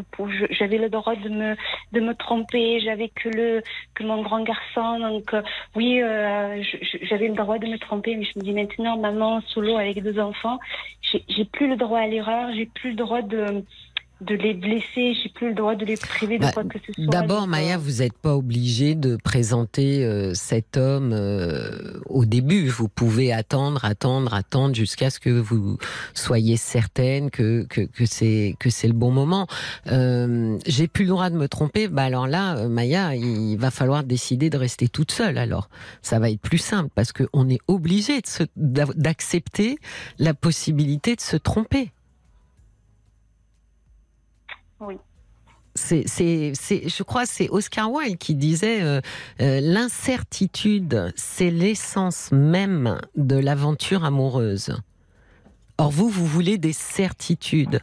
j'avais 0.49 0.80
le 0.80 0.89
droit 0.89 1.16
de 1.16 1.30
me, 1.30 1.56
de 1.91 1.99
me 1.99 2.16
tromper, 2.16 2.80
j'avais 2.80 3.10
que 3.10 3.30
le, 3.30 3.62
que 3.93 4.04
mon 4.04 4.24
grand 4.24 4.41
garçon. 4.41 4.97
Donc, 4.99 5.32
euh, 5.36 5.43
oui, 5.76 6.01
euh, 6.01 6.64
j'avais 7.04 7.28
le 7.28 7.36
droit 7.36 7.60
de 7.60 7.68
me 7.68 7.78
tromper. 7.78 8.16
Mais 8.16 8.26
je 8.26 8.39
me 8.39 8.43
dis 8.43 8.54
maintenant, 8.54 8.97
maman, 8.97 9.39
solo 9.41 9.78
avec 9.78 10.01
deux 10.01 10.20
enfants, 10.20 10.58
j'ai 11.04 11.45
plus 11.45 11.68
le 11.68 11.76
droit 11.76 11.99
à 11.99 12.08
l'erreur, 12.08 12.49
j'ai 12.56 12.66
plus 12.66 12.89
le 12.91 12.95
droit 12.95 13.22
de, 13.22 13.64
de 14.26 14.36
les 14.36 14.54
blesser, 14.54 15.14
j'ai 15.14 15.30
plus 15.30 15.50
le 15.50 15.56
droit 15.56 15.76
de 15.76 15.86
les 15.86 15.98
priver 15.98 16.38
de 16.38 16.44
bah, 16.44 16.52
quoi 16.52 16.64
que 16.64 16.80
ce 16.80 16.94
soit. 16.94 17.06
D'abord, 17.06 17.48
Maya, 17.48 17.78
vous 17.78 18.02
n'êtes 18.02 18.18
pas 18.18 18.36
obligée 18.36 18.96
de 18.96 19.18
présenter 19.24 20.04
euh, 20.04 20.34
cet 20.34 20.78
homme 20.78 21.12
euh, 21.14 22.00
au 22.08 22.26
début. 22.26 22.68
Vous 22.68 22.88
pouvez 22.88 23.32
attendre, 23.34 23.86
attendre, 23.86 24.34
attendre 24.34 24.76
jusqu'à 24.76 25.10
ce 25.10 25.20
que 25.20 25.30
vous 25.30 25.78
soyez 26.14 26.58
certaine 26.58 27.30
que 27.30 27.66
que, 27.70 27.82
que 27.82 28.06
c'est 28.06 28.56
que 28.60 28.70
c'est 28.70 28.88
le 28.88 28.94
bon 28.94 29.12
moment. 29.12 29.48
Euh, 29.88 30.58
j'ai 30.66 30.88
plus 30.88 31.06
le 31.06 31.10
droit 31.10 31.30
de 31.30 31.38
me 31.38 31.48
tromper. 31.48 31.88
Bah 31.88 32.04
alors 32.04 32.28
là, 32.28 32.58
euh, 32.58 32.70
Maya, 32.70 33.16
il 33.16 33.58
va 33.58 33.72
falloir 33.72 34.04
décider 34.04 34.50
de 34.50 34.58
rester 34.58 34.88
toute 34.88 35.12
seule. 35.12 35.38
Alors, 35.38 35.70
ça 36.02 36.20
va 36.20 36.30
être 36.30 36.42
plus 36.42 36.58
simple 36.58 36.90
parce 36.96 37.12
qu'on 37.12 37.50
est 37.50 37.60
obligé 37.68 38.22
d'accepter 38.56 39.78
la 40.20 40.34
possibilité 40.34 41.16
de 41.16 41.22
se 41.22 41.38
tromper. 41.38 41.92
C'est, 45.76 46.04
je 46.08 47.04
crois, 47.04 47.26
c'est 47.26 47.50
Oscar 47.50 47.92
Wilde 47.92 48.18
qui 48.18 48.36
disait 48.36 48.84
euh, 48.84 49.02
euh, 49.42 49.60
l'incertitude, 49.62 51.12
c'est 51.16 51.50
l'essence 51.50 52.32
même 52.32 53.00
de 53.16 53.36
l'aventure 53.36 54.06
amoureuse. 54.06 54.76
Or 55.80 55.90
vous, 55.90 56.10
vous 56.10 56.28
voulez 56.28 56.60
des 56.60 56.74
certitudes. 56.74 57.82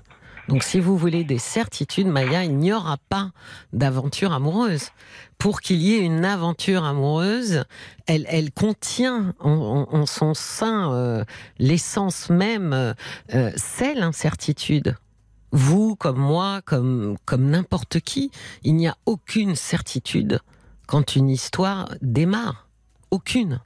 Donc 0.49 0.63
si 0.63 0.79
vous 0.81 0.97
voulez 0.97 1.25
des 1.25 1.39
certitudes, 1.39 2.07
Maya, 2.07 2.45
il 2.45 2.57
n'y 2.57 2.73
aura 2.73 2.97
pas 3.09 3.31
d'aventure 3.73 4.33
amoureuse. 4.33 4.91
Pour 5.39 5.61
qu'il 5.61 5.79
y 5.79 5.95
ait 5.95 6.01
une 6.01 6.25
aventure 6.25 6.85
amoureuse, 6.85 7.65
elle, 8.07 8.27
elle 8.29 8.53
contient 8.53 9.35
en, 9.41 10.07
son 10.07 10.35
sein 10.35 10.93
euh, 10.93 11.25
l'essence 11.59 12.31
même, 12.31 12.95
c'est 13.57 13.95
l'incertitude. 13.95 14.97
Vous, 15.53 15.97
comme 15.97 16.19
moi, 16.19 16.61
comme, 16.65 17.17
comme 17.25 17.51
n'importe 17.51 18.01
qui, 18.01 18.31
il 18.63 18.77
n'y 18.77 18.89
a 18.89 18.97
aucune 19.07 19.57
certitude 19.57 20.41
quand 20.87 21.17
une 21.17 21.29
histoire 21.29 21.89
démarre. 22.03 22.69
Aucune. 23.11 23.61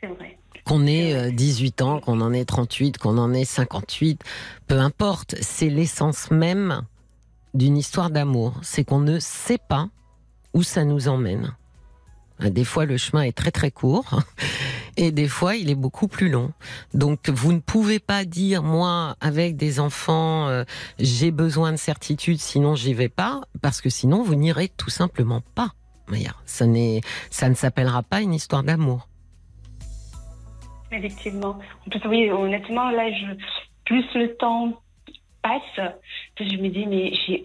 C'est 0.00 0.06
vrai. 0.06 0.38
Qu'on 0.64 0.86
ait 0.86 1.14
euh, 1.14 1.30
18 1.30 1.82
ans, 1.82 2.00
qu'on 2.00 2.20
en 2.20 2.32
ait 2.32 2.44
38, 2.44 2.98
qu'on 2.98 3.18
en 3.18 3.32
ait 3.32 3.44
58, 3.44 4.22
peu 4.66 4.78
importe, 4.78 5.34
c'est 5.40 5.68
l'essence 5.68 6.30
même 6.30 6.82
d'une 7.52 7.76
histoire 7.76 8.10
d'amour. 8.10 8.54
C'est 8.62 8.84
qu'on 8.84 9.00
ne 9.00 9.18
sait 9.18 9.58
pas 9.58 9.88
où 10.54 10.62
ça 10.62 10.84
nous 10.84 11.08
emmène. 11.08 11.54
Euh, 12.42 12.50
Des 12.50 12.64
fois, 12.64 12.84
le 12.84 12.96
chemin 12.96 13.22
est 13.22 13.36
très 13.36 13.50
très 13.50 13.70
court 13.70 14.20
et 14.96 15.12
des 15.12 15.28
fois, 15.28 15.56
il 15.56 15.70
est 15.70 15.74
beaucoup 15.76 16.08
plus 16.08 16.28
long. 16.28 16.52
Donc, 16.92 17.28
vous 17.28 17.52
ne 17.52 17.60
pouvez 17.60 17.98
pas 17.98 18.24
dire, 18.24 18.62
moi, 18.62 19.16
avec 19.20 19.56
des 19.56 19.80
enfants, 19.80 20.48
euh, 20.48 20.64
j'ai 20.98 21.30
besoin 21.30 21.72
de 21.72 21.76
certitude, 21.76 22.38
sinon 22.38 22.74
j'y 22.74 22.94
vais 22.94 23.08
pas, 23.08 23.42
parce 23.62 23.80
que 23.80 23.88
sinon, 23.90 24.22
vous 24.22 24.34
n'irez 24.34 24.68
tout 24.68 24.90
simplement 24.90 25.42
pas. 25.54 25.70
Ça, 26.44 26.66
ça 27.30 27.48
ne 27.48 27.54
s'appellera 27.54 28.02
pas 28.02 28.20
une 28.20 28.34
histoire 28.34 28.62
d'amour. 28.62 29.08
Effectivement. 30.92 31.58
En 31.86 31.90
plus, 31.90 32.08
oui, 32.08 32.30
honnêtement, 32.30 32.90
là, 32.90 33.08
plus 33.84 34.04
le 34.14 34.36
temps 34.36 34.80
passe, 35.42 35.90
plus 36.36 36.50
je 36.50 36.56
me 36.56 36.68
dis, 36.68 36.86
mais 36.86 37.12
j'ai- 37.26 37.44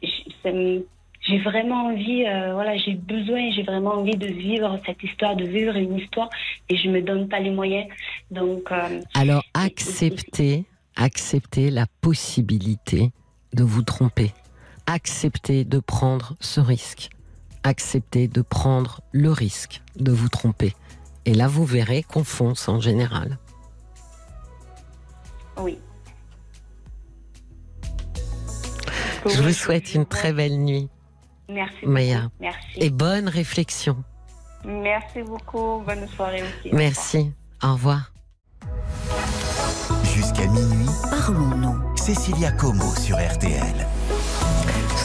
j'ai 1.22 1.40
vraiment 1.40 1.88
envie, 1.88 2.26
euh, 2.26 2.54
voilà, 2.54 2.78
j'ai 2.78 2.94
besoin, 2.94 3.52
j'ai 3.52 3.64
vraiment 3.64 3.92
envie 3.92 4.16
de 4.16 4.28
vivre 4.28 4.80
cette 4.86 5.04
histoire, 5.04 5.36
de 5.36 5.46
vivre 5.46 5.76
une 5.76 5.98
histoire, 5.98 6.30
et 6.70 6.78
je 6.78 6.90
me 6.90 7.02
donne 7.02 7.28
pas 7.28 7.40
les 7.40 7.52
moyens. 7.52 7.88
Donc, 8.32 8.72
euh, 8.72 9.02
Alors 9.14 9.44
acceptez, 9.54 10.66
acceptez 10.96 11.72
la 11.72 11.86
possibilité 12.02 13.12
de 13.54 13.64
vous 13.64 13.84
tromper. 13.84 14.32
Acceptez 14.88 15.66
de 15.66 15.80
prendre 15.80 16.36
ce 16.40 16.62
risque. 16.62 17.10
Acceptez 17.64 18.28
de 18.28 18.42
prendre 18.42 19.02
le 19.12 19.32
risque 19.32 19.82
de 19.98 20.12
vous 20.12 20.30
tromper. 20.30 20.74
Et 21.26 21.34
là, 21.34 21.48
vous 21.48 21.66
verrez 21.66 22.04
qu'on 22.04 22.24
fonce 22.24 22.70
en 22.70 22.80
général. 22.80 23.38
oui. 25.58 25.78
Je 29.26 29.42
vous 29.42 29.52
souhaite 29.52 29.94
une 29.94 30.06
très 30.06 30.32
belle 30.32 30.58
nuit 30.58 30.90
Merci. 31.50 31.86
Maya. 31.86 32.22
beaucoup. 32.22 32.34
Merci. 32.39 32.78
et 32.78 32.89
bonne 32.89 33.28
réflexion. 33.28 33.97
Merci 34.66 35.22
beaucoup. 35.24 35.84
Bonne 35.86 36.08
soirée 36.16 36.43
aussi. 36.43 36.74
Merci. 36.74 37.32
Au 37.64 37.74
revoir. 37.74 38.12
Jusqu'à 40.04 40.47
minuit, 40.47 40.89
Parlons-nous. 41.10 41.95
Cécilia 41.97 42.52
Como 42.52 42.93
sur 42.95 43.18
RTL. 43.18 43.88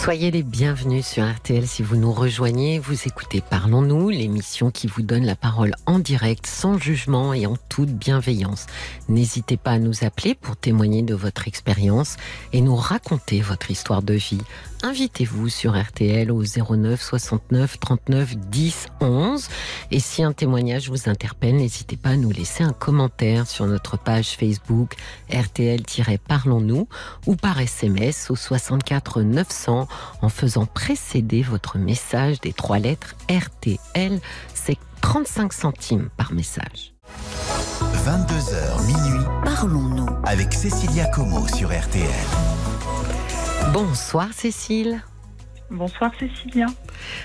Soyez 0.05 0.30
les 0.30 0.42
bienvenus 0.42 1.07
sur 1.07 1.26
RTL 1.26 1.66
si 1.66 1.82
vous 1.82 1.97
nous 1.97 2.12
rejoignez. 2.12 2.78
Vous 2.78 3.07
écoutez 3.07 3.40
Parlons-nous, 3.40 4.11
l'émission 4.11 4.70
qui 4.70 4.86
vous 4.86 5.01
donne 5.01 5.24
la 5.24 5.34
parole 5.34 5.72
en 5.86 5.99
direct, 5.99 6.47
sans 6.47 6.78
jugement 6.78 7.32
et 7.32 7.47
en 7.47 7.57
toute 7.70 7.88
bienveillance. 7.88 8.66
N'hésitez 9.09 9.57
pas 9.57 9.70
à 9.70 9.78
nous 9.78 10.05
appeler 10.05 10.34
pour 10.34 10.59
témoigner 10.59 11.03
de 11.03 11.14
votre 11.14 11.49
expérience 11.49 12.18
et 12.53 12.61
nous 12.61 12.76
raconter 12.76 13.40
votre 13.40 13.70
histoire 13.70 14.03
de 14.03 14.12
vie. 14.12 14.42
Invitez-vous 14.85 15.49
sur 15.49 15.82
RTL 15.82 16.30
au 16.30 16.43
09 16.45 17.01
69 17.03 17.80
39 17.80 18.37
10 18.37 18.89
11. 19.01 19.49
Et 19.91 19.99
si 19.99 20.22
un 20.22 20.32
témoignage 20.32 20.91
vous 20.91 21.09
interpelle, 21.09 21.57
n'hésitez 21.57 21.97
pas 21.97 22.11
à 22.11 22.16
nous 22.16 22.30
laisser 22.30 22.64
un 22.64 22.74
commentaire 22.74 23.47
sur 23.47 23.66
notre 23.66 23.97
page 23.97 24.37
Facebook 24.37 24.93
RTL-Parlons-nous 25.32 26.87
ou 27.26 27.35
par 27.35 27.59
SMS 27.61 28.28
au 28.28 28.37
64 28.37 29.22
900 29.22 29.89
en 30.20 30.28
faisant 30.28 30.66
précéder 30.66 31.41
votre 31.41 31.78
message 31.78 32.43
des 32.43 32.53
trois 32.53 32.78
lettres 32.78 33.16
RTL. 33.30 34.20
C'est 34.53 34.76
35 35.01 35.55
centimes 35.55 36.11
par 36.18 36.35
message. 36.35 36.93
22h 38.05 38.85
minuit 38.87 39.24
Parlons-nous. 39.47 40.09
avec 40.24 40.53
Cécilia 40.53 41.07
Como 41.07 41.49
sur 41.49 41.70
RTL. 41.70 42.53
Bonsoir 43.73 44.33
Cécile, 44.33 45.03
Bonsoir 45.71 46.12
Cécilia. 46.19 46.67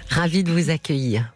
ravie 0.09 0.43
de 0.43 0.51
vous 0.51 0.69
accueillir. 0.69 1.33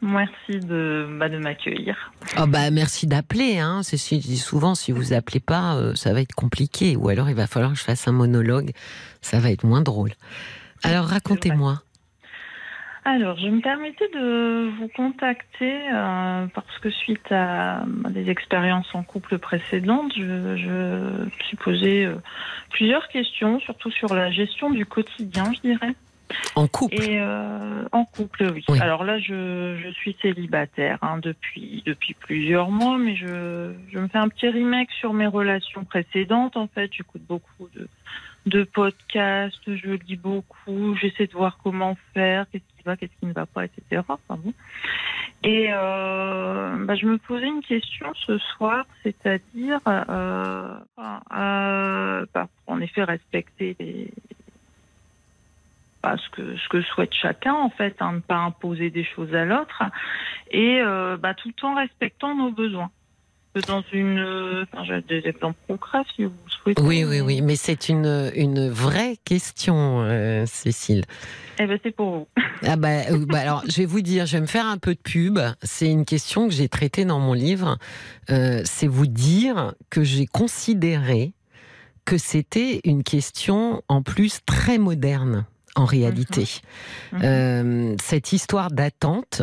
Merci 0.00 0.60
de, 0.60 1.08
bah, 1.18 1.28
de 1.28 1.38
m'accueillir. 1.38 1.96
Oh 2.38 2.46
bah 2.46 2.70
merci 2.70 3.06
d'appeler, 3.06 3.58
hein. 3.58 3.82
Cécile 3.82 4.20
dit 4.20 4.38
souvent 4.38 4.74
si 4.74 4.92
vous 4.92 5.12
appelez 5.12 5.40
pas, 5.40 5.76
euh, 5.76 5.94
ça 5.94 6.12
va 6.12 6.20
être 6.20 6.34
compliqué, 6.34 6.96
ou 6.96 7.08
alors 7.08 7.28
il 7.28 7.34
va 7.36 7.46
falloir 7.46 7.72
que 7.72 7.78
je 7.78 7.84
fasse 7.84 8.06
un 8.08 8.12
monologue, 8.12 8.72
ça 9.20 9.40
va 9.40 9.50
être 9.50 9.64
moins 9.64 9.82
drôle. 9.82 10.12
Alors 10.82 11.06
racontez-moi. 11.06 11.82
Alors, 13.10 13.38
je 13.38 13.48
me 13.48 13.62
permettais 13.62 14.06
de 14.12 14.68
vous 14.78 14.88
contacter 14.88 15.80
euh, 15.90 16.46
parce 16.52 16.78
que 16.78 16.90
suite 16.90 17.32
à, 17.32 17.78
à 17.78 18.10
des 18.10 18.28
expériences 18.28 18.94
en 18.94 19.02
couple 19.02 19.38
précédentes, 19.38 20.12
je, 20.14 20.56
je 20.58 21.24
me 21.24 21.30
suis 21.46 21.56
posé 21.56 22.04
euh, 22.04 22.16
plusieurs 22.70 23.08
questions, 23.08 23.60
surtout 23.60 23.90
sur 23.90 24.14
la 24.14 24.30
gestion 24.30 24.68
du 24.68 24.84
quotidien, 24.84 25.50
je 25.54 25.60
dirais. 25.70 25.94
En 26.54 26.68
couple. 26.68 27.02
Et 27.02 27.18
euh, 27.18 27.84
en 27.92 28.04
couple, 28.04 28.50
oui. 28.54 28.62
Oui. 28.68 28.78
Alors 28.78 29.04
là, 29.04 29.18
je, 29.18 29.78
je 29.82 29.88
suis 29.92 30.14
célibataire 30.20 30.98
hein, 31.00 31.16
depuis 31.22 31.82
depuis 31.86 32.12
plusieurs 32.12 32.70
mois, 32.70 32.98
mais 32.98 33.16
je, 33.16 33.72
je 33.90 33.98
me 33.98 34.08
fais 34.08 34.18
un 34.18 34.28
petit 34.28 34.50
remake 34.50 34.90
sur 35.00 35.14
mes 35.14 35.26
relations 35.26 35.84
précédentes. 35.84 36.58
En 36.58 36.66
fait, 36.66 36.90
j'écoute 36.92 37.22
beaucoup 37.26 37.70
de 37.74 37.88
de 38.46 38.64
podcasts, 38.64 39.62
je 39.66 39.90
lis 39.90 40.16
beaucoup, 40.16 40.96
j'essaie 40.96 41.26
de 41.26 41.32
voir 41.32 41.58
comment 41.62 41.96
faire, 42.14 42.46
qu'est-ce 42.50 42.77
qu'est-ce 42.96 43.16
qui 43.20 43.26
ne 43.26 43.32
va 43.32 43.46
pas, 43.46 43.64
etc. 43.64 44.02
Et 45.44 45.68
euh, 45.72 46.84
bah, 46.84 46.96
je 46.96 47.06
me 47.06 47.18
posais 47.18 47.46
une 47.46 47.62
question 47.62 48.12
ce 48.26 48.38
soir, 48.38 48.84
c'est-à-dire, 49.02 49.80
euh, 49.86 50.74
euh, 50.98 52.26
bah, 52.34 52.48
en 52.66 52.80
effet, 52.80 53.04
respecter 53.04 54.10
bah, 56.02 56.16
ce 56.16 56.68
que 56.68 56.82
souhaite 56.82 57.14
chacun 57.14 57.54
en 57.54 57.70
fait, 57.70 57.96
hein, 58.00 58.12
ne 58.14 58.20
pas 58.20 58.36
imposer 58.36 58.90
des 58.90 59.04
choses 59.04 59.34
à 59.34 59.44
l'autre, 59.44 59.82
et 60.50 60.80
tout 61.34 61.52
en 61.64 61.74
respectant 61.74 62.34
nos 62.34 62.50
besoins. 62.50 62.90
Que 63.60 63.66
Dans 63.66 63.82
une, 63.92 64.18
euh, 64.18 64.64
j'ai 64.84 65.00
des 65.00 65.28
exemples 65.28 65.58
concrets 65.66 66.02
si 66.14 66.24
vous 66.24 66.32
souhaitez. 66.46 66.80
Oui, 66.80 67.04
oui, 67.04 67.20
oui, 67.20 67.40
mais 67.40 67.56
c'est 67.56 67.88
une, 67.88 68.30
une 68.36 68.68
vraie 68.68 69.16
question, 69.24 70.02
euh, 70.02 70.44
Cécile. 70.46 71.02
Eh 71.58 71.66
ben 71.66 71.78
c'est 71.82 71.90
pour 71.90 72.10
vous. 72.10 72.28
Ah 72.66 72.76
bah, 72.76 73.10
euh, 73.10 73.24
bah 73.26 73.40
alors, 73.40 73.62
je 73.68 73.78
vais 73.78 73.86
vous 73.86 74.00
dire, 74.00 74.26
je 74.26 74.36
vais 74.36 74.40
me 74.40 74.46
faire 74.46 74.66
un 74.66 74.78
peu 74.78 74.94
de 74.94 75.00
pub. 75.00 75.38
C'est 75.62 75.90
une 75.90 76.04
question 76.04 76.48
que 76.48 76.54
j'ai 76.54 76.68
traitée 76.68 77.04
dans 77.04 77.20
mon 77.20 77.32
livre. 77.32 77.78
Euh, 78.30 78.62
c'est 78.64 78.86
vous 78.86 79.06
dire 79.06 79.74
que 79.90 80.02
j'ai 80.02 80.26
considéré 80.26 81.32
que 82.04 82.18
c'était 82.18 82.80
une 82.84 83.02
question 83.02 83.82
en 83.88 84.02
plus 84.02 84.40
très 84.46 84.78
moderne 84.78 85.46
en 85.74 85.84
réalité. 85.84 86.46
Mhm. 87.12 87.20
Euh, 87.22 87.96
cette 88.00 88.32
histoire 88.32 88.70
d'attente, 88.70 89.42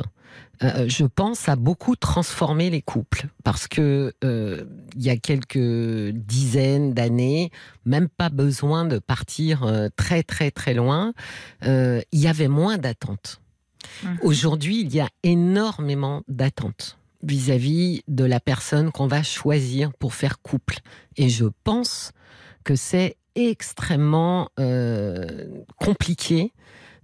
euh, 0.63 0.87
je 0.87 1.05
pense, 1.05 1.49
a 1.49 1.55
beaucoup 1.55 1.95
transformé 1.95 2.69
les 2.69 2.81
couples 2.81 3.27
parce 3.43 3.67
que 3.67 4.13
euh, 4.23 4.63
il 4.95 5.03
y 5.03 5.09
a 5.09 5.17
quelques 5.17 6.11
dizaines 6.11 6.93
d'années, 6.93 7.51
même 7.85 8.07
pas 8.07 8.29
besoin 8.29 8.85
de 8.85 8.99
partir 8.99 9.63
euh, 9.63 9.89
très 9.95 10.23
très 10.23 10.51
très 10.51 10.73
loin, 10.73 11.13
il 11.63 12.03
y 12.13 12.27
avait 12.27 12.47
moins 12.47 12.77
d'attentes. 12.77 13.41
Mhm. 14.03 14.19
Aujourd'hui, 14.21 14.81
il 14.81 14.93
y 14.93 14.99
a 14.99 15.09
énormément 15.23 16.23
d'attentes 16.27 16.97
vis-à-vis 17.23 18.03
de 18.07 18.23
la 18.23 18.39
personne 18.39 18.91
qu'on 18.91 19.07
va 19.07 19.23
choisir 19.23 19.91
pour 19.93 20.13
faire 20.13 20.41
couple. 20.41 20.79
Et 21.17 21.29
je 21.29 21.45
pense 21.63 22.11
que 22.63 22.75
c'est 22.75 23.17
extrêmement 23.35 24.49
compliqué 25.77 26.53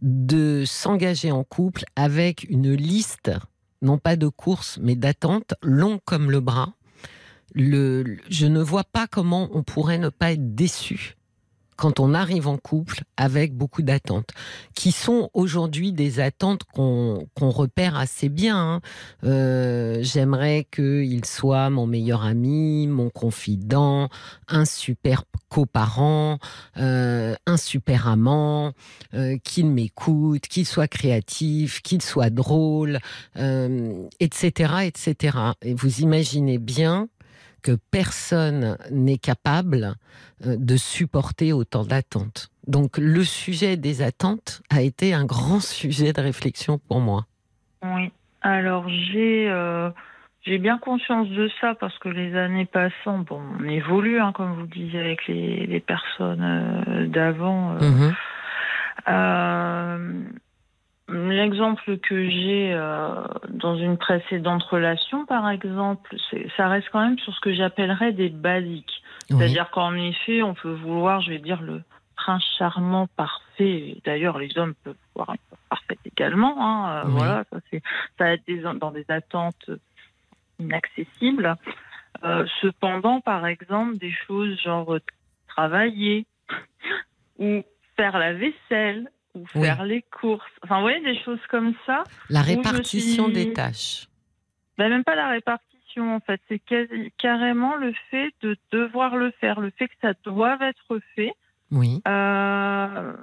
de 0.02 0.64
s'engager 0.66 1.32
en 1.32 1.44
couple 1.44 1.84
avec 1.96 2.46
une 2.50 2.74
liste, 2.74 3.32
non 3.82 3.98
pas 3.98 4.16
de 4.16 4.28
courses, 4.28 4.80
mais 4.82 4.96
d'attentes 4.96 5.54
longue 5.62 6.00
comme 6.06 6.32
le 6.32 6.40
bras. 6.40 6.74
Je 7.56 8.46
ne 8.46 8.62
vois 8.62 8.84
pas 8.84 9.08
comment 9.08 9.50
on 9.54 9.64
pourrait 9.64 9.98
ne 9.98 10.10
pas 10.10 10.32
être 10.32 10.56
déçu 10.56 11.18
quand 11.82 12.00
on 12.00 12.14
arrive 12.14 12.48
en 12.48 12.58
couple 12.58 13.02
avec 13.18 13.56
beaucoup 13.56 13.82
d'attentes, 13.82 14.30
qui 14.76 14.92
sont 14.92 15.32
aujourd'hui 15.34 15.94
des 15.94 16.20
attentes 16.20 16.62
qu'on 16.76 17.26
repère 17.40 17.98
assez 17.98 18.30
bien. 18.30 18.56
Hein. 18.56 18.82
Euh, 19.24 19.98
j'aimerais 20.02 20.68
qu'il 20.72 21.26
soit 21.26 21.72
mon 21.72 21.88
meilleur 21.88 22.24
ami, 22.24 22.86
mon 22.86 23.10
confident, 23.10 24.10
un 24.48 24.66
super 24.66 25.24
coparent, 25.50 26.38
euh, 26.78 27.34
un 27.48 27.58
super 27.58 28.08
amant, 28.08 28.74
euh, 29.16 29.40
qu'il 29.44 29.66
m'écoute, 29.66 30.44
qu'il 30.44 30.68
soit 30.68 30.88
créatif, 30.88 31.82
qu'il 31.82 32.04
soit 32.04 32.30
drôle, 32.30 33.00
etc., 34.20 34.74
etc. 34.84 35.38
Et 35.64 35.74
vous 35.74 36.02
imaginez 36.02 36.60
bien 36.60 37.08
que 37.62 37.78
personne 37.92 38.78
n'est 38.92 39.18
capable 39.18 39.96
euh, 40.46 40.56
de 40.58 40.76
supporter 40.76 41.54
autant 41.54 41.84
d'attentes. 41.84 42.50
Donc 42.68 42.98
le 42.98 43.24
sujet 43.24 43.78
des 43.78 44.02
attentes 44.02 44.62
a 44.70 44.82
été 44.82 45.14
un 45.14 45.26
grand 45.26 45.60
sujet 45.64 46.14
de 46.14 46.22
réflexion 46.22 46.78
pour 46.78 47.00
moi. 47.00 47.26
Oui, 47.84 48.12
alors 48.42 48.88
j'ai 48.90 49.50
euh, 49.50 49.90
j'ai 50.44 50.58
bien 50.58 50.78
conscience 50.78 51.30
de 51.30 51.50
ça 51.60 51.76
parce 51.76 51.98
que 52.00 52.10
les 52.10 52.36
années 52.36 52.66
passant, 52.66 53.20
bon, 53.20 53.42
on 53.60 53.64
évolue, 53.66 54.20
hein, 54.20 54.32
comme 54.34 54.54
vous 54.54 54.68
disiez, 54.68 55.00
avec 55.00 55.28
les, 55.28 55.84
personnes 55.86 56.42
euh, 56.42 57.08
d'avant. 57.08 57.76
Mhm. 57.80 58.14
L'exemple 61.12 61.98
que 61.98 62.30
j'ai 62.30 62.74
euh, 62.74 63.24
dans 63.50 63.76
une 63.76 63.98
précédente 63.98 64.64
relation, 64.64 65.26
par 65.26 65.50
exemple, 65.50 66.16
ça 66.58 66.68
reste 66.68 66.88
quand 66.92 67.02
même 67.02 67.20
sur 67.20 67.34
ce 67.34 67.40
que 67.42 67.54
j'appellerais 67.54 68.14
des 68.14 68.30
basiques. 68.30 69.04
C'est-à-dire 69.28 69.70
qu'en 69.72 69.96
effet, 69.96 70.42
on 70.44 70.54
peut 70.54 70.74
vouloir, 70.74 71.22
je 71.22 71.30
vais 71.30 71.40
dire, 71.40 71.62
le 71.62 71.82
prince 72.16 72.44
charmant 72.58 73.08
parfait. 73.16 73.98
D'ailleurs, 74.04 74.38
les 74.38 74.58
hommes 74.58 74.74
peuvent 74.84 74.96
voir 75.16 75.30
un 75.30 75.36
parfait 75.70 75.98
également. 76.06 76.56
Hein, 76.60 77.06
euh, 77.06 77.10
voilà, 77.10 77.44
ça, 77.52 77.60
ça 78.18 78.24
va 78.26 78.32
être 78.34 78.78
dans 78.78 78.92
des 78.92 79.06
attentes 79.10 79.70
inaccessibles. 80.60 81.56
Euh, 82.24 82.46
cependant, 82.62 83.22
par 83.22 83.48
exemple, 83.48 83.98
des 83.98 84.12
choses 84.28 84.60
genre 84.62 84.98
travailler 85.48 86.26
ou 87.40 87.64
faire 87.96 88.18
la 88.18 88.34
vaisselle 88.34 89.10
ou 89.34 89.46
faire 89.48 89.84
les 89.86 90.04
courses. 90.04 90.46
Enfin, 90.64 90.78
vous 90.78 90.82
voyez, 90.82 91.02
des 91.02 91.20
choses 91.24 91.40
comme 91.50 91.74
ça. 91.86 92.04
La 92.30 92.42
répartition 92.42 93.30
des 93.30 93.54
tâches. 93.54 94.08
Ben, 94.78 94.90
même 94.90 95.04
pas 95.04 95.16
la 95.16 95.30
répartition, 95.30 96.16
en 96.16 96.20
fait. 96.20 96.42
C'est 96.48 96.62
carrément 97.18 97.76
le 97.76 97.94
fait 98.10 98.34
de 98.42 98.58
devoir 98.72 99.16
le 99.16 99.32
faire, 99.40 99.60
le 99.60 99.72
fait 99.72 99.88
que 99.88 99.96
ça 100.02 100.14
doive 100.24 100.62
être 100.62 101.00
fait. 101.16 101.34
Oui. 101.72 102.02
Euh... 102.08 103.14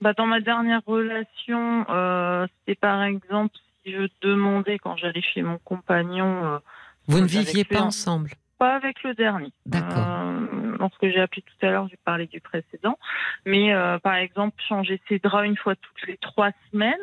Bah, 0.00 0.12
dans 0.12 0.26
ma 0.26 0.40
dernière 0.40 0.82
relation, 0.84 1.86
euh, 1.88 2.46
c'était 2.58 2.78
par 2.78 3.02
exemple 3.04 3.54
si 3.82 3.92
je 3.92 4.06
demandais 4.20 4.78
quand 4.78 4.98
j'allais 4.98 5.22
chez 5.22 5.40
mon 5.40 5.56
compagnon. 5.58 6.44
Euh, 6.44 6.58
vous 7.06 7.20
ne 7.20 7.26
viviez 7.26 7.64
pas 7.64 7.80
ensemble 7.80 8.32
pas 8.58 8.74
avec 8.74 9.02
le 9.02 9.14
dernier. 9.14 9.52
D'accord. 9.66 9.98
Euh, 9.98 10.76
dans 10.78 10.90
ce 10.90 10.98
que 10.98 11.10
j'ai 11.10 11.20
appelé 11.20 11.42
tout 11.42 11.66
à 11.66 11.70
l'heure, 11.70 11.88
j'ai 11.88 11.98
parlé 12.04 12.26
du 12.26 12.40
précédent. 12.40 12.98
Mais 13.46 13.72
euh, 13.72 13.98
par 13.98 14.14
exemple, 14.14 14.62
changer 14.68 15.00
ses 15.08 15.18
draps 15.18 15.46
une 15.46 15.56
fois 15.56 15.74
toutes 15.76 16.06
les 16.06 16.16
trois 16.16 16.50
semaines, 16.70 16.98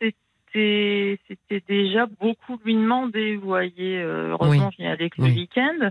c'était 0.52 1.18
déjà 1.68 2.06
beaucoup 2.06 2.58
lui 2.64 2.74
demander. 2.74 3.36
Vous 3.36 3.46
voyez, 3.46 3.98
euh, 3.98 4.30
heureusement, 4.30 4.70
je 4.70 4.78
viens 4.78 4.92
avec 4.92 5.16
le 5.18 5.24
week-end. 5.24 5.90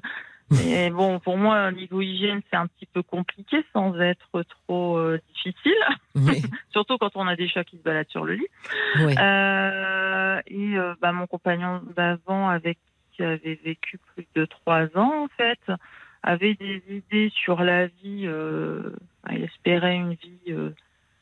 Mais 0.52 0.92
bon, 0.92 1.20
pour 1.20 1.38
moi, 1.38 1.72
niveau 1.72 2.02
hygiène, 2.02 2.42
c'est 2.52 2.56
un 2.56 2.68
petit 2.68 2.86
peu 2.86 3.02
compliqué 3.02 3.66
sans 3.74 4.00
être 4.00 4.44
trop 4.44 5.00
difficile. 5.34 5.74
Surtout 6.72 6.98
quand 7.00 7.16
on 7.16 7.28
a 7.28 7.36
des 7.36 7.48
chats 7.48 7.64
qui 7.64 7.78
se 7.78 7.82
baladent 7.82 8.10
sur 8.10 8.26
le 8.26 8.36
lit. 8.36 8.48
Oui. 9.00 9.14
et 9.14 10.76
bah, 11.02 11.12
mon 11.14 11.26
compagnon 11.26 11.82
d'avant, 11.96 12.48
avec 12.50 12.78
qui 13.16 13.24
avait 13.24 13.60
vécu 13.64 13.98
plus 14.14 14.28
de 14.36 14.46
trois 14.46 14.86
ans, 14.96 15.24
en 15.24 15.28
fait, 15.38 15.60
avait 16.24 16.56
des 16.56 16.82
idées 16.90 17.32
sur 17.36 17.62
la 17.64 17.88
vie. 17.88 18.24
Euh, 18.26 18.92
il 19.32 19.44
espérait 19.44 19.96
une 19.96 20.14
vie 20.14 20.40
euh, 20.50 20.72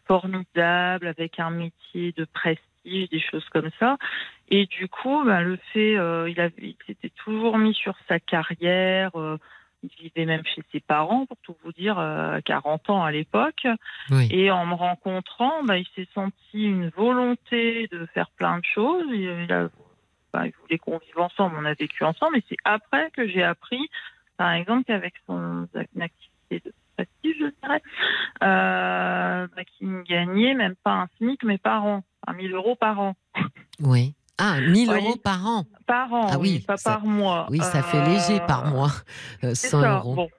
formidable 0.06 1.08
avec 1.08 1.40
un 1.40 1.52
métier 1.52 2.14
de 2.14 2.26
prestige, 2.26 3.10
des 3.10 3.20
choses 3.20 3.48
comme 3.50 3.70
ça. 3.80 3.98
Et 4.50 4.66
du 4.66 4.88
coup, 4.88 5.24
ben, 5.26 5.42
le 5.42 5.58
fait, 5.74 5.98
euh, 5.98 6.30
il, 6.30 6.40
avait, 6.40 6.54
il 6.60 6.76
s'était 6.86 7.12
toujours 7.24 7.58
mis 7.58 7.74
sur 7.74 7.96
sa 8.08 8.20
carrière. 8.20 9.12
il 9.84 9.90
vivait 10.00 10.26
même 10.26 10.46
chez 10.46 10.64
ses 10.72 10.80
parents, 10.80 11.26
pour 11.26 11.38
tout 11.44 11.56
vous 11.64 11.74
dire, 11.74 12.00
à 12.00 12.42
40 12.44 12.90
ans 12.90 13.04
à 13.04 13.12
l'époque. 13.12 13.68
Et 14.30 14.52
en 14.52 14.66
me 14.66 14.76
rencontrant, 14.76 15.64
ben, 15.64 15.76
il 15.76 15.88
s'est 15.96 16.08
senti 16.14 16.64
une 16.64 16.90
volonté 16.90 17.88
de 17.92 18.06
faire 18.14 18.30
plein 18.32 18.60
de 18.60 18.66
choses. 18.66 19.06
Il, 19.12 19.52
a 19.52 19.70
il 20.46 20.54
voulait 20.62 20.78
qu'on 20.78 20.98
vive 20.98 21.20
ensemble, 21.20 21.56
on 21.60 21.66
a 21.66 21.74
vécu 21.74 22.04
ensemble, 22.04 22.38
et 22.38 22.44
c'est 22.50 22.58
après 22.66 23.12
que 23.12 23.28
j'ai 23.28 23.44
appris, 23.44 23.90
par 24.38 24.52
exemple, 24.52 24.84
qu'avec 24.86 25.14
son 25.28 25.68
activité 26.00 26.62
de 26.66 26.74
prestige, 26.96 27.36
je 27.40 27.52
dirais, 27.62 27.82
euh, 28.44 29.48
bah, 29.56 29.64
qu'il 29.66 30.04
gagnait 30.04 30.54
même 30.54 30.76
pas 30.84 30.92
un 30.92 31.08
SMIC, 31.18 31.44
mais 31.44 31.58
par 31.58 31.86
an, 31.86 32.04
1000 32.34 32.54
euros 32.54 32.76
par 32.76 33.00
an. 33.00 33.16
Oui. 33.80 34.14
Ah, 34.40 34.60
1000 34.60 34.90
euros 34.90 35.16
par 35.16 35.46
an 35.46 35.64
Par 35.86 36.12
an, 36.12 36.28
ah 36.32 36.40
oui, 36.40 36.60
pas 36.60 36.76
par 36.84 37.06
mois. 37.06 37.46
Oui, 37.50 37.60
ça 37.60 37.84
fait 37.84 38.04
léger 38.04 38.40
par 38.48 38.66
euh, 38.66 38.70
mois, 38.72 38.92
100 39.54 39.84
euh, 39.84 39.98
euros. 39.98 40.16
Bon. 40.16 40.30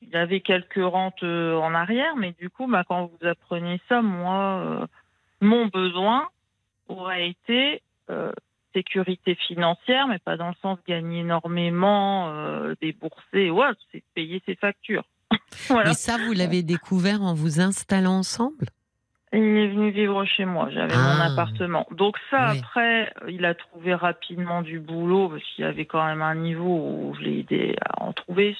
Il 0.00 0.16
avait 0.16 0.40
quelques 0.40 0.82
rentes 0.82 1.22
en 1.22 1.74
arrière, 1.74 2.16
mais 2.16 2.32
du 2.32 2.50
coup, 2.50 2.66
bah, 2.66 2.84
quand 2.86 3.06
vous 3.06 3.26
apprenez 3.26 3.80
ça, 3.88 4.02
moi, 4.02 4.88
mon 5.40 5.66
besoin 5.66 6.28
aurait 6.88 7.28
été 7.28 7.82
sécurité 8.72 9.34
financière, 9.34 10.06
mais 10.08 10.18
pas 10.18 10.36
dans 10.36 10.48
le 10.48 10.54
sens 10.62 10.78
gagner 10.86 11.20
énormément, 11.20 12.28
euh, 12.30 12.74
débourser, 12.80 13.50
ouais, 13.50 13.66
c'est 13.90 14.02
payer 14.14 14.42
ses 14.46 14.54
factures. 14.54 15.04
voilà. 15.68 15.90
Et 15.90 15.94
ça, 15.94 16.16
vous 16.18 16.32
l'avez 16.32 16.62
découvert 16.62 17.22
en 17.22 17.34
vous 17.34 17.60
installant 17.60 18.18
ensemble? 18.18 18.66
Il 19.34 19.40
est 19.40 19.68
venu 19.68 19.90
vivre 19.90 20.26
chez 20.26 20.44
moi, 20.44 20.68
j'avais 20.70 20.94
mon 20.94 21.20
ah. 21.20 21.32
appartement. 21.32 21.86
Donc 21.90 22.18
ça, 22.30 22.48
après, 22.50 23.10
il 23.28 23.46
a 23.46 23.54
trouvé 23.54 23.94
rapidement 23.94 24.60
du 24.60 24.78
boulot, 24.78 25.30
parce 25.30 25.42
qu'il 25.42 25.64
y 25.64 25.68
avait 25.68 25.86
quand 25.86 26.04
même 26.04 26.20
un 26.20 26.34
niveau 26.34 26.66
où 26.66 27.14
je 27.18 27.22
l'ai 27.22 27.38
aidé 27.38 27.76
à 27.80 28.02
en 28.02 28.12
trouver, 28.12 28.54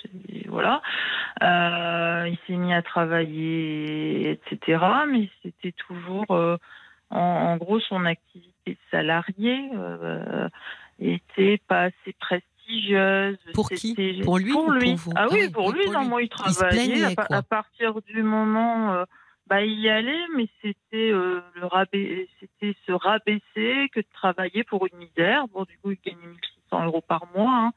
voilà. 0.49 0.81
Euh, 1.43 2.27
il 2.27 2.39
s'est 2.47 2.57
mis 2.57 2.73
à 2.73 2.81
travailler, 2.81 4.31
etc. 4.31 4.83
Mais 5.11 5.29
c'était 5.43 5.73
toujours, 5.73 6.31
euh, 6.31 6.57
en, 7.13 7.57
gros, 7.57 7.81
son 7.81 8.05
activité 8.05 8.79
salariés 8.91 9.71
euh, 9.75 10.49
était 10.99 11.61
pas 11.69 11.85
assez 11.85 12.15
prestigieuse. 12.19 13.39
Pour 13.55 13.69
qui 13.71 13.95
Pour 14.25 14.39
lui 14.39 14.53
Pour 14.53 14.73
lui. 14.73 14.97
Pour 14.97 15.13
ah, 15.17 15.27
oui, 15.31 15.49
pour 15.51 15.73
lui, 15.73 15.89
non, 15.91 16.05
moi 16.05 16.23
il 16.23 16.29
travaillait. 16.29 17.05
à, 17.05 17.43
partir 17.43 18.01
du 18.03 18.23
moment, 18.23 18.93
euh, 18.93 19.05
bah, 19.47 19.65
il 19.65 19.79
y 19.81 19.89
allait, 19.89 20.27
mais 20.37 20.49
c'était 20.63 21.11
euh, 21.11 21.41
le 21.55 22.27
c'était 22.41 22.77
se 22.87 22.93
rabaisser 22.93 23.89
que 23.93 24.01
de 24.01 24.07
travailler 24.15 24.65
pour 24.65 24.87
une 24.87 24.99
misère. 24.99 25.47
Bon, 25.49 25.65
du 25.65 25.77
coup, 25.79 25.91
il 25.91 25.99
gagnait 26.05 26.27
1600 26.27 26.87
euros 26.87 27.03
par 27.07 27.27
mois. 27.35 27.53
Hein, 27.53 27.73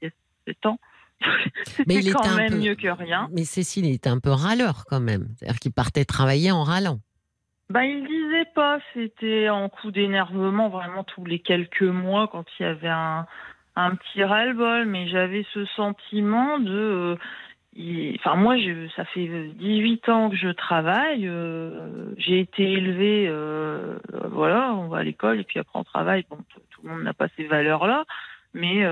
il 0.00 0.06
y 0.06 0.08
a 0.08 0.12
7 0.46 0.66
ans. 0.66 0.78
C'était 1.66 2.10
quand 2.10 2.34
même 2.34 2.58
mieux 2.58 2.74
que 2.74 2.88
rien. 2.88 3.28
Mais 3.32 3.44
Cécile, 3.44 3.86
il 3.86 3.94
était 3.94 4.10
un 4.10 4.18
peu 4.18 4.30
râleur 4.30 4.84
quand 4.88 5.00
même. 5.00 5.28
C'est-à-dire 5.36 5.60
qu'il 5.60 5.72
partait 5.72 6.04
travailler 6.04 6.50
en 6.50 6.64
râlant. 6.64 6.98
Bah, 7.72 7.86
il 7.86 8.06
disait 8.06 8.44
pas, 8.54 8.80
c'était 8.92 9.48
en 9.48 9.70
coup 9.70 9.92
d'énervement 9.92 10.68
vraiment 10.68 11.04
tous 11.04 11.24
les 11.24 11.38
quelques 11.38 11.80
mois 11.80 12.28
quand 12.28 12.44
il 12.60 12.64
y 12.64 12.66
avait 12.66 12.90
un, 12.90 13.26
un 13.76 13.94
petit 13.94 14.22
ras-le-bol, 14.22 14.84
mais 14.84 15.08
j'avais 15.08 15.46
ce 15.54 15.64
sentiment 15.64 16.58
de. 16.58 17.16
Euh, 17.78 18.14
enfin, 18.16 18.36
moi, 18.36 18.58
je, 18.58 18.88
ça 18.94 19.06
fait 19.06 19.26
18 19.54 20.06
ans 20.10 20.28
que 20.28 20.36
je 20.36 20.48
travaille. 20.48 21.26
Euh, 21.26 22.12
j'ai 22.18 22.40
été 22.40 22.72
élevée, 22.72 23.26
euh, 23.30 23.98
voilà, 24.30 24.74
on 24.74 24.88
va 24.88 24.98
à 24.98 25.02
l'école 25.02 25.40
et 25.40 25.44
puis 25.44 25.58
après 25.58 25.78
on 25.78 25.84
travaille. 25.84 26.26
Bon, 26.28 26.36
tout, 26.50 26.82
le 26.84 26.90
monde 26.90 27.04
n'a 27.04 27.14
pas 27.14 27.28
ces 27.38 27.46
valeurs-là, 27.46 28.04
mais 28.52 28.82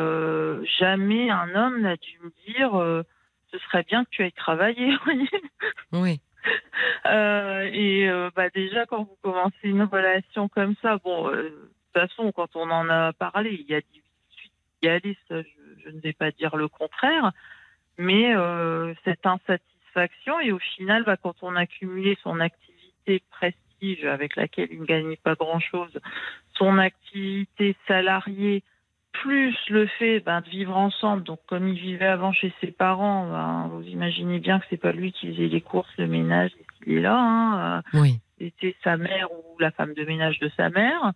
jamais 0.78 1.28
un 1.28 1.55
homme 1.55 1.83
n'a 1.83 1.97
dû 1.97 2.18
me 2.24 2.31
dire 2.47 3.05
ce 3.53 3.59
serait 3.59 3.83
bien 3.83 4.05
que 4.05 4.11
tu 4.11 4.22
ailles 4.22 4.33
travailler. 4.33 4.97
oui. 5.93 6.18
Euh, 7.07 7.68
et 7.72 8.09
euh, 8.09 8.30
bah 8.36 8.51
déjà, 8.51 8.84
quand 8.84 9.05
vous 9.05 9.16
commencez 9.22 9.55
une 9.64 9.82
relation 9.82 10.49
comme 10.49 10.74
ça, 10.82 10.99
bon, 10.99 11.28
euh, 11.28 11.43
de 11.43 11.49
toute 11.49 11.93
façon, 11.95 12.30
quand 12.30 12.55
on 12.55 12.70
en 12.70 12.88
a 12.91 13.12
parlé, 13.14 13.53
il 13.53 13.70
y 13.70 13.74
a 13.74 13.80
18 13.80 14.03
y 14.82 14.88
aller, 14.88 15.16
ça, 15.28 15.41
je, 15.41 15.49
je, 15.84 15.91
ne 15.91 16.01
vais 16.01 16.12
pas 16.12 16.30
dire 16.30 16.57
le 16.57 16.68
contraire, 16.68 17.32
mais 17.97 18.34
cette 19.05 19.24
insatisfaction, 19.24 20.41
et 20.41 20.53
au 20.53 20.59
final, 20.59 21.05
bah, 21.05 21.16
quand 21.16 21.36
on 21.43 21.57
a 21.57 21.66
cumulé 21.66 22.18
son 22.22 22.38
activité 22.38 23.22
prestige 23.30 24.05
avec 24.05 24.36
laquelle 24.36 24.68
il 24.70 24.80
ne 24.80 24.86
gagnait 24.86 25.16
pas 25.16 25.34
grand-chose, 25.34 25.99
son 26.55 26.78
activité 26.78 27.76
salariée 27.88 28.62
plus 29.12 29.56
le 29.68 29.86
fait 29.86 30.20
ben, 30.20 30.40
de 30.40 30.48
vivre 30.48 30.76
ensemble, 30.76 31.22
donc 31.24 31.40
comme 31.46 31.68
il 31.68 31.78
vivait 31.78 32.06
avant 32.06 32.32
chez 32.32 32.52
ses 32.61 32.70
parents, 32.70 33.28
ben, 33.28 33.68
vous 33.72 33.82
imaginez 33.82 34.38
bien 34.38 34.61
que 34.61 34.66
c'est 34.70 34.76
pas 34.76 34.92
lui 34.92 35.12
qui 35.12 35.32
faisait 35.32 35.48
les 35.48 35.61
courses, 35.61 35.92
le 35.98 36.06
ménage, 36.06 36.52
et 36.58 36.84
qu'il 36.84 36.98
est 36.98 37.00
là. 37.00 37.16
Hein, 37.16 37.82
euh, 37.94 38.00
Oui. 38.00 38.20
c'était 38.38 38.76
sa 38.82 38.96
mère 38.96 39.30
ou 39.32 39.58
la 39.58 39.70
femme 39.70 39.94
de 39.94 40.04
ménage 40.04 40.38
de 40.38 40.50
sa 40.56 40.70
mère. 40.70 41.12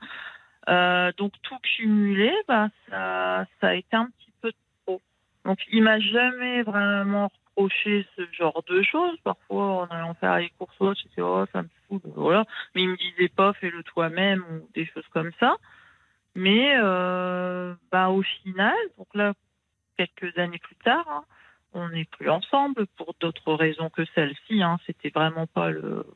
Euh, 0.69 1.13
donc 1.17 1.33
tout 1.43 1.59
cumulé, 1.63 2.33
bah, 2.49 2.69
ça, 2.89 3.47
ça 3.61 3.69
a 3.69 3.75
été 3.75 3.97
un 3.97 4.07
petit 4.07 4.33
peu 4.41 4.53
trop. 4.85 5.01
Donc 5.45 5.59
il 5.73 5.83
m'a 5.83 6.01
jamais 6.01 6.63
vraiment 6.63 7.31
reproché 7.57 8.07
ce 8.17 8.23
genre 8.33 8.63
de 8.69 8.83
choses. 8.83 9.17
Parfois, 9.23 9.83
en 9.83 9.87
allant 9.87 10.15
faire 10.15 10.39
les 10.39 10.51
courses, 10.59 10.75
oh, 10.81 10.93
j'étais 10.95 11.23
oh 11.23 11.45
ça 11.53 11.63
me 11.63 11.69
fout, 11.89 12.03
voilà. 12.17 12.45
Mais 12.75 12.83
il 12.83 12.89
me 12.89 12.97
disait 12.97 13.29
pas 13.29 13.53
fais-le 13.55 13.83
toi-même 13.83 14.43
ou 14.51 14.69
des 14.75 14.87
choses 14.87 15.07
comme 15.13 15.31
ça. 15.39 15.57
Mais 16.35 16.75
euh, 16.79 17.75
bah, 17.93 18.11
au 18.11 18.23
final, 18.23 18.75
donc 18.99 19.07
là, 19.15 19.35
quelques 19.97 20.37
années 20.39 20.59
plus 20.59 20.77
tard, 20.77 21.07
hein, 21.09 21.25
on 21.73 21.89
n'est 21.91 22.05
plus 22.05 22.29
ensemble 22.31 22.87
pour 22.97 23.15
d'autres 23.21 23.55
raisons 23.55 23.91
que 23.91 24.05
celle-ci. 24.15 24.63
Hein. 24.63 24.79
C'était 24.87 25.11
vraiment 25.11 25.47
pas 25.47 25.71
le, 25.71 26.07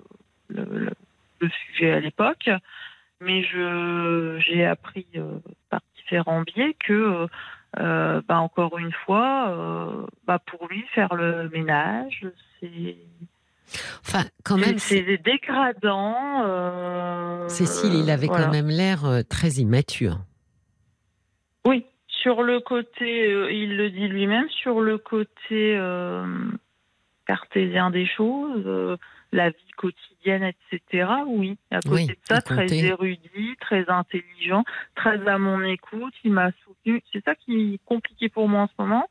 le, 0.48 0.90
le- 1.40 1.50
sujet 1.66 1.92
à 1.92 2.00
l'époque. 2.00 2.50
Mais 3.20 3.42
je 3.42 4.38
j'ai 4.40 4.64
appris 4.64 5.06
euh, 5.16 5.38
par 5.70 5.80
différents 5.96 6.42
biais 6.42 6.74
que 6.78 6.92
euh, 6.92 7.26
euh, 7.78 8.22
bah, 8.26 8.38
encore 8.38 8.78
une 8.78 8.92
fois, 8.92 9.50
euh, 9.50 10.06
bah, 10.26 10.38
pour 10.38 10.68
lui 10.68 10.82
faire 10.94 11.14
le 11.14 11.48
ménage, 11.50 12.26
c'est 12.60 12.96
Enfin, 14.00 14.24
quand 14.44 14.56
même, 14.56 14.78
c'est 14.78 15.18
dégradant. 15.18 16.42
euh, 16.44 17.48
Cécile, 17.48 17.94
il 17.94 18.10
avait 18.10 18.26
voilà. 18.26 18.44
quand 18.46 18.50
même 18.52 18.68
l'air 18.68 19.04
euh, 19.04 19.22
très 19.28 19.48
immature. 19.52 20.18
Oui, 21.66 21.84
sur 22.08 22.42
le 22.42 22.60
côté, 22.60 23.32
euh, 23.32 23.52
il 23.52 23.76
le 23.76 23.90
dit 23.90 24.08
lui-même, 24.08 24.48
sur 24.50 24.80
le 24.80 24.98
côté 24.98 25.76
euh, 25.76 26.24
cartésien 27.26 27.90
des 27.90 28.06
choses, 28.06 28.98
la 29.32 29.50
vie 29.50 29.70
quotidienne, 29.76 30.44
etc. 30.44 31.08
Oui, 31.26 31.58
à 31.70 31.80
côté 31.80 31.94
Oui, 31.94 32.06
de 32.06 32.16
ça, 32.24 32.40
très 32.40 32.72
érudit, 32.72 33.56
très 33.60 33.88
intelligent, 33.88 34.64
très 34.94 35.26
à 35.28 35.38
mon 35.38 35.62
écoute, 35.62 36.14
il 36.24 36.32
m'a 36.32 36.50
soutenu. 36.64 37.02
C'est 37.12 37.22
ça 37.24 37.34
qui 37.34 37.74
est 37.74 37.80
compliqué 37.84 38.28
pour 38.30 38.48
moi 38.48 38.62
en 38.62 38.66
ce 38.68 38.72
moment. 38.78 39.06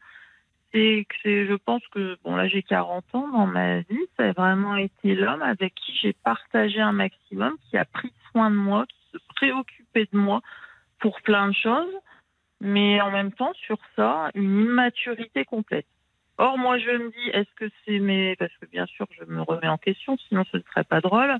C'est 0.74 1.06
que 1.10 1.16
c'est- 1.24 1.46
je 1.48 1.54
pense 1.54 1.82
que, 1.88 2.18
bon 2.24 2.36
là 2.36 2.48
j'ai 2.48 2.62
40 2.62 3.06
ans 3.16 3.28
dans 3.30 3.48
ma 3.48 3.80
vie, 3.82 4.06
ça 4.18 4.26
a 4.30 4.32
vraiment 4.34 4.76
été 4.76 5.16
l'homme 5.16 5.42
avec 5.42 5.74
qui 5.76 5.94
j'ai 6.02 6.14
partagé 6.14 6.82
un 6.82 6.92
maximum, 6.92 7.56
qui 7.70 7.78
a 7.78 7.86
pris 7.86 8.12
soin 8.32 8.52
de 8.52 8.56
moi, 8.56 8.86
qui 8.88 8.98
se 9.14 9.18
préoccupait 9.36 10.08
de 10.12 10.18
moi 10.18 10.42
pour 11.00 11.22
plein 11.22 11.48
de 11.48 11.56
choses 11.56 11.94
mais 12.60 13.00
en 13.02 13.12
même 13.12 13.32
temps, 13.32 13.54
sur 13.54 13.78
ça, 13.96 14.32
une 14.34 14.62
immaturité 14.62 15.46
complète. 15.46 15.86
Or, 16.40 16.58
moi, 16.58 16.78
je 16.80 16.90
me 16.90 17.10
dis, 17.12 17.30
est-ce 17.32 17.54
que 17.56 17.70
c'est 17.86 18.00
mes... 18.00 18.36
Parce 18.36 18.52
que 18.58 18.66
bien 18.66 18.86
sûr, 18.88 19.08
je 19.12 19.26
me 19.26 19.42
remets 19.42 19.68
en 19.68 19.78
question, 19.78 20.18
sinon 20.28 20.44
ce 20.52 20.58
ne 20.58 20.62
serait 20.64 20.84
pas 20.84 21.02
drôle. 21.02 21.38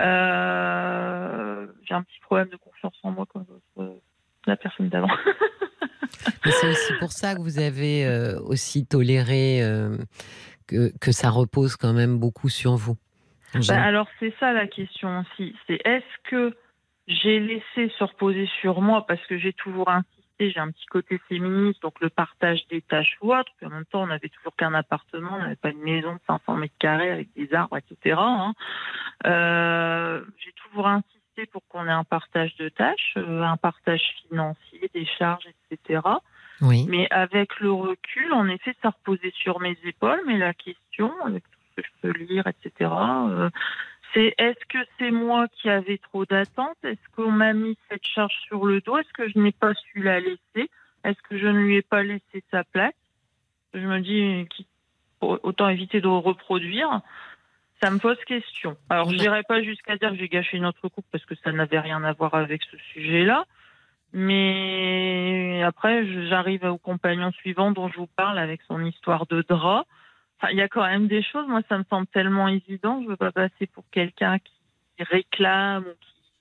Euh, 0.00 1.66
J'ai 1.82 1.94
un 1.94 2.02
petit 2.02 2.20
problème 2.20 2.48
de 2.48 2.56
confiance 2.56 2.94
en 3.02 3.10
moi 3.10 3.26
comme 3.26 3.46
la 4.46 4.56
personne 4.56 4.88
d'avant. 4.88 5.08
Mais 6.44 6.50
c'est 6.52 6.68
aussi 6.68 6.92
pour 6.98 7.12
ça 7.12 7.34
que 7.34 7.40
vous 7.40 7.58
avez 7.58 8.06
euh, 8.06 8.38
aussi 8.40 8.86
toléré 8.86 9.62
euh, 9.62 9.96
que, 10.66 10.92
que 11.00 11.12
ça 11.12 11.30
repose 11.30 11.76
quand 11.76 11.92
même 11.92 12.18
beaucoup 12.18 12.48
sur 12.48 12.76
vous. 12.76 12.96
Bah, 13.68 13.82
alors, 13.82 14.08
c'est 14.18 14.34
ça 14.40 14.52
la 14.52 14.66
question 14.66 15.20
aussi. 15.20 15.54
C'est 15.66 15.80
est-ce 15.84 16.30
que 16.30 16.56
j'ai 17.06 17.38
laissé 17.40 17.92
se 17.98 18.04
reposer 18.04 18.48
sur 18.60 18.80
moi 18.80 19.06
parce 19.06 19.24
que 19.26 19.38
j'ai 19.38 19.52
toujours 19.52 19.90
insisté, 19.90 20.50
j'ai 20.50 20.58
un 20.58 20.70
petit 20.70 20.86
côté 20.86 21.18
féministe, 21.28 21.80
donc 21.82 22.00
le 22.00 22.10
partage 22.10 22.66
des 22.68 22.82
tâches 22.82 23.16
ou 23.20 23.34
autre. 23.34 23.52
Puis 23.58 23.66
en 23.66 23.70
même 23.70 23.84
temps, 23.86 24.02
on 24.02 24.06
n'avait 24.06 24.28
toujours 24.28 24.56
qu'un 24.56 24.74
appartement, 24.74 25.34
on 25.34 25.38
n'avait 25.38 25.56
pas 25.56 25.70
une 25.70 25.82
maison 25.82 26.14
de 26.14 26.20
500 26.26 26.56
mètres 26.56 26.74
carrés 26.78 27.10
avec 27.10 27.32
des 27.34 27.52
arbres, 27.54 27.76
etc. 27.78 28.16
hein. 28.18 28.54
Euh, 29.26 30.24
j'ai 30.38 30.52
toujours 30.52 30.88
insisté 30.88 31.20
pour 31.46 31.62
qu'on 31.68 31.86
ait 31.86 31.90
un 31.90 32.04
partage 32.04 32.56
de 32.56 32.68
tâches, 32.68 33.14
euh, 33.16 33.42
un 33.42 33.56
partage 33.56 34.02
financier, 34.28 34.90
des 34.94 35.06
charges, 35.06 35.46
etc. 35.70 36.00
Oui. 36.60 36.86
Mais 36.88 37.06
avec 37.10 37.60
le 37.60 37.72
recul, 37.72 38.32
en 38.32 38.48
effet, 38.48 38.74
ça 38.82 38.90
reposait 38.90 39.32
sur 39.34 39.60
mes 39.60 39.76
épaules. 39.84 40.20
Mais 40.26 40.38
la 40.38 40.54
question, 40.54 41.12
avec 41.24 41.42
tout 41.44 41.58
ce 41.70 41.82
que 41.82 41.86
je 41.86 42.00
peux 42.00 42.18
lire, 42.24 42.46
etc., 42.46 42.90
euh, 42.90 43.50
c'est 44.12 44.34
est-ce 44.38 44.64
que 44.68 44.78
c'est 44.98 45.10
moi 45.10 45.48
qui 45.48 45.68
avais 45.68 45.98
trop 45.98 46.24
d'attentes? 46.24 46.78
Est-ce 46.84 47.16
qu'on 47.16 47.32
m'a 47.32 47.52
mis 47.52 47.76
cette 47.90 48.06
charge 48.06 48.34
sur 48.46 48.64
le 48.64 48.80
dos? 48.80 48.96
Est-ce 48.96 49.12
que 49.12 49.28
je 49.28 49.38
n'ai 49.38 49.52
pas 49.52 49.74
su 49.74 50.02
la 50.02 50.20
laisser? 50.20 50.70
Est-ce 51.02 51.20
que 51.28 51.36
je 51.36 51.46
ne 51.46 51.58
lui 51.58 51.76
ai 51.76 51.82
pas 51.82 52.02
laissé 52.02 52.42
sa 52.50 52.62
place? 52.64 52.94
Je 53.74 53.80
me 53.80 54.00
dis, 54.00 54.48
autant 55.20 55.68
éviter 55.68 56.00
de 56.00 56.06
reproduire. 56.06 57.00
Ça 57.82 57.90
me 57.90 57.98
pose 57.98 58.18
question. 58.26 58.76
Alors, 58.88 59.10
je 59.10 59.16
n'irai 59.16 59.42
pas 59.42 59.62
jusqu'à 59.62 59.96
dire 59.96 60.10
que 60.10 60.16
j'ai 60.16 60.28
gâché 60.28 60.58
notre 60.58 60.88
couple 60.88 61.08
parce 61.10 61.24
que 61.26 61.34
ça 61.36 61.52
n'avait 61.52 61.80
rien 61.80 62.02
à 62.04 62.12
voir 62.12 62.34
avec 62.34 62.62
ce 62.62 62.76
sujet-là. 62.92 63.44
Mais 64.12 65.62
après, 65.64 66.06
j'arrive 66.28 66.64
au 66.64 66.78
compagnon 66.78 67.32
suivant 67.32 67.72
dont 67.72 67.88
je 67.88 67.96
vous 67.96 68.06
parle 68.06 68.38
avec 68.38 68.62
son 68.68 68.84
histoire 68.84 69.26
de 69.26 69.42
drap. 69.42 69.86
Enfin, 70.38 70.52
il 70.52 70.56
y 70.56 70.62
a 70.62 70.68
quand 70.68 70.86
même 70.86 71.08
des 71.08 71.22
choses, 71.22 71.48
moi, 71.48 71.62
ça 71.68 71.78
me 71.78 71.84
semble 71.90 72.06
tellement 72.06 72.46
évident. 72.46 73.02
Je 73.02 73.08
veux 73.08 73.16
pas 73.16 73.32
passer 73.32 73.66
pour 73.66 73.84
quelqu'un 73.90 74.38
qui 74.38 75.02
réclame 75.02 75.84
ou 75.84 75.94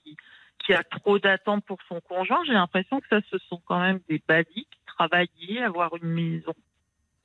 qui, 0.04 0.16
qui 0.60 0.74
a 0.74 0.84
trop 0.84 1.18
d'attentes 1.18 1.66
pour 1.66 1.80
son 1.90 2.00
conjoint. 2.02 2.44
J'ai 2.46 2.54
l'impression 2.54 3.00
que 3.00 3.08
ça, 3.10 3.20
ce 3.32 3.40
sont 3.50 3.62
quand 3.66 3.80
même 3.80 4.00
des 4.08 4.22
basiques. 4.28 4.80
Travailler, 4.86 5.64
avoir 5.64 5.96
une 5.96 6.10
maison 6.10 6.54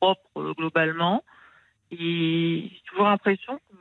propre 0.00 0.40
euh, 0.40 0.54
globalement. 0.54 1.24
Et 1.90 2.70
j'ai 2.72 2.82
toujours 2.86 3.04
l'impression 3.04 3.58
que 3.58 3.76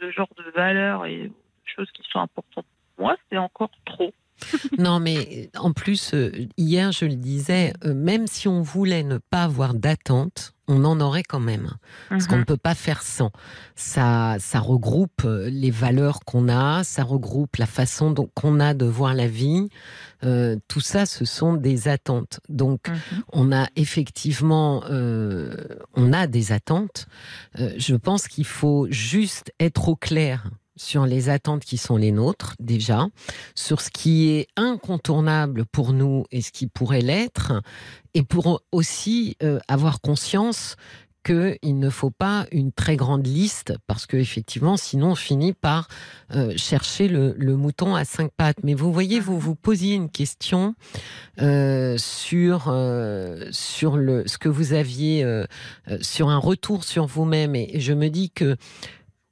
ce, 0.00 0.10
genre 0.10 0.28
de 0.36 0.50
valeurs 0.54 1.06
et 1.06 1.30
choses 1.64 1.90
qui 1.92 2.02
sont 2.10 2.20
importantes 2.20 2.66
pour 2.96 3.06
moi, 3.06 3.16
c'est 3.30 3.38
encore 3.38 3.70
trop. 3.84 4.12
Non, 4.78 4.98
mais 4.98 5.50
en 5.56 5.72
plus, 5.72 6.12
euh, 6.14 6.32
hier, 6.56 6.90
je 6.92 7.04
le 7.04 7.14
disais, 7.14 7.72
euh, 7.84 7.94
même 7.94 8.26
si 8.26 8.48
on 8.48 8.62
voulait 8.62 9.04
ne 9.04 9.18
pas 9.18 9.44
avoir 9.44 9.74
d'attente, 9.74 10.53
on 10.68 10.84
en 10.84 11.00
aurait 11.00 11.22
quand 11.22 11.40
même. 11.40 11.70
Parce 12.08 12.26
qu'on 12.26 12.38
ne 12.38 12.44
peut 12.44 12.56
pas 12.56 12.74
faire 12.74 13.02
sans. 13.02 13.30
Ça, 13.76 14.36
ça 14.38 14.60
regroupe 14.60 15.24
euh, 15.24 15.48
les 15.50 15.70
valeurs 15.70 16.20
qu'on 16.24 16.48
a, 16.48 16.84
ça 16.84 17.02
regroupe 17.02 17.56
la 17.56 17.66
façon 17.66 18.10
dont 18.10 18.28
qu'on 18.34 18.60
a 18.60 18.72
de 18.74 18.86
voir 18.86 19.14
la 19.14 19.26
vie. 19.28 19.68
Euh, 20.24 20.56
tout 20.68 20.80
ça, 20.80 21.04
ce 21.06 21.24
sont 21.24 21.54
des 21.54 21.88
attentes. 21.88 22.40
Donc, 22.48 22.88
Mhm. 22.88 23.22
on 23.32 23.52
a 23.52 23.68
effectivement, 23.76 24.82
euh, 24.90 25.54
on 25.94 26.12
a 26.12 26.26
des 26.26 26.52
attentes. 26.52 27.06
Euh, 27.58 27.72
je 27.76 27.94
pense 27.94 28.28
qu'il 28.28 28.46
faut 28.46 28.86
juste 28.90 29.52
être 29.60 29.88
au 29.88 29.96
clair 29.96 30.48
sur 30.76 31.06
les 31.06 31.28
attentes 31.28 31.64
qui 31.64 31.76
sont 31.76 31.96
les 31.96 32.12
nôtres 32.12 32.54
déjà, 32.58 33.08
sur 33.54 33.80
ce 33.80 33.90
qui 33.90 34.30
est 34.30 34.48
incontournable 34.56 35.64
pour 35.66 35.92
nous 35.92 36.24
et 36.30 36.42
ce 36.42 36.52
qui 36.52 36.66
pourrait 36.66 37.00
l'être, 37.00 37.52
et 38.14 38.22
pour 38.22 38.62
aussi 38.72 39.36
euh, 39.42 39.58
avoir 39.68 40.00
conscience 40.00 40.76
qu'il 41.24 41.78
ne 41.78 41.88
faut 41.88 42.10
pas 42.10 42.46
une 42.52 42.70
très 42.70 42.96
grande 42.96 43.26
liste, 43.26 43.72
parce 43.86 44.04
que 44.04 44.18
effectivement, 44.18 44.76
sinon 44.76 45.12
on 45.12 45.14
finit 45.14 45.54
par 45.54 45.88
euh, 46.34 46.52
chercher 46.56 47.08
le, 47.08 47.34
mouton 47.56 47.94
à 47.94 48.04
cinq 48.04 48.30
pattes. 48.36 48.58
Mais 48.62 48.74
vous 48.74 48.92
voyez, 48.92 49.20
vous 49.20 49.38
vous 49.38 49.54
posiez 49.54 49.94
une 49.94 50.10
question 50.10 50.74
euh, 51.40 51.96
sur 51.96 52.64
sur 53.52 53.96
le 53.96 54.24
ce 54.26 54.36
que 54.36 54.50
vous 54.50 54.74
aviez 54.74 55.26
sur 56.02 56.28
un 56.28 56.36
retour 56.36 56.84
sur 56.84 57.06
vous-même, 57.06 57.56
et 57.56 57.80
je 57.80 57.94
me 57.94 58.10
dis 58.10 58.30
que 58.30 58.58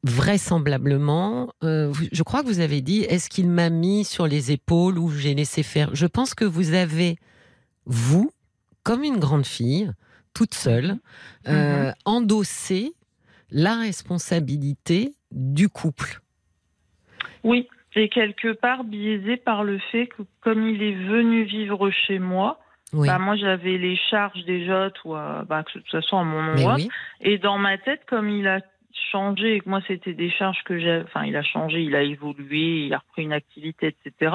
vraisemblablement, 0.05 1.53
euh, 1.62 1.92
je 2.11 2.22
crois 2.22 2.42
que 2.42 2.46
vous 2.46 2.61
avez 2.61 2.80
dit, 2.80 3.03
est-ce 3.03 3.30
qu'il 3.30 3.48
m'a 3.48 3.70
mis 3.70 4.05
sur 4.05 4.26
les 4.26 4.50
épaules 4.50 4.98
ou 4.98 5.11
j'ai 5.11 5.34
laissé 5.34 5.62
faire? 5.62 5.94
Je 5.94 6.07
pense 6.07 6.34
que 6.34 6.44
vous 6.44 6.74
avez, 6.74 7.16
vous, 7.86 8.32
comme 8.82 9.05
une 9.05 9.18
grande 9.18 9.46
fille, 9.46 9.92
toute 10.34 10.55
seule, 10.55 10.96
euh, 11.48 11.92
endossé 12.05 12.94
la 13.50 13.76
responsabilité 13.76 15.12
du 15.30 15.68
couple. 15.68 16.20
Oui, 17.44 17.68
j'ai 17.94 18.09
quelque 18.09 18.53
part 18.53 18.84
biaisé 18.84 19.36
par 19.36 19.62
le 19.62 19.78
fait 19.90 20.07
que 20.07 20.22
comme 20.40 20.68
il 20.68 20.82
est 20.82 20.94
venu 20.94 21.44
vivre 21.44 21.90
chez 21.90 22.18
moi, 22.18 22.61
Oui, 22.92 23.09
bah 23.09 23.18
moi 23.18 23.36
j'avais 23.36 23.78
les 23.78 23.96
charges 24.11 24.44
déjà, 24.46 24.90
toi, 24.90 25.44
bah, 25.48 25.62
que 25.62 25.72
toute 25.72 25.88
façon 25.88 26.18
à 26.18 26.24
mon 26.24 26.42
nom 26.42 26.74
oui, 26.74 26.88
Et 27.20 27.38
dans 27.38 27.59
ma 27.59 27.78
tête, 27.78 28.03
comme 28.07 28.28
il 28.30 28.48
a 28.48 28.61
changé, 29.11 29.57
et 29.57 29.61
que 29.61 29.68
moi 29.68 29.80
c'était 29.86 30.14
des 30.14 30.30
charges 30.30 30.62
que 30.64 30.78
j'ai, 30.78 31.03
enfin 31.05 31.24
il 31.24 31.36
a 31.36 31.43
changé, 31.43 31.82
il 31.82 31.95
a 31.95 32.03
évolué, 32.03 32.86
il 32.86 32.95
a 32.95 32.99
repris 32.99 33.22
une 33.22 33.32
activité, 33.32 33.88
etc. 33.88 34.34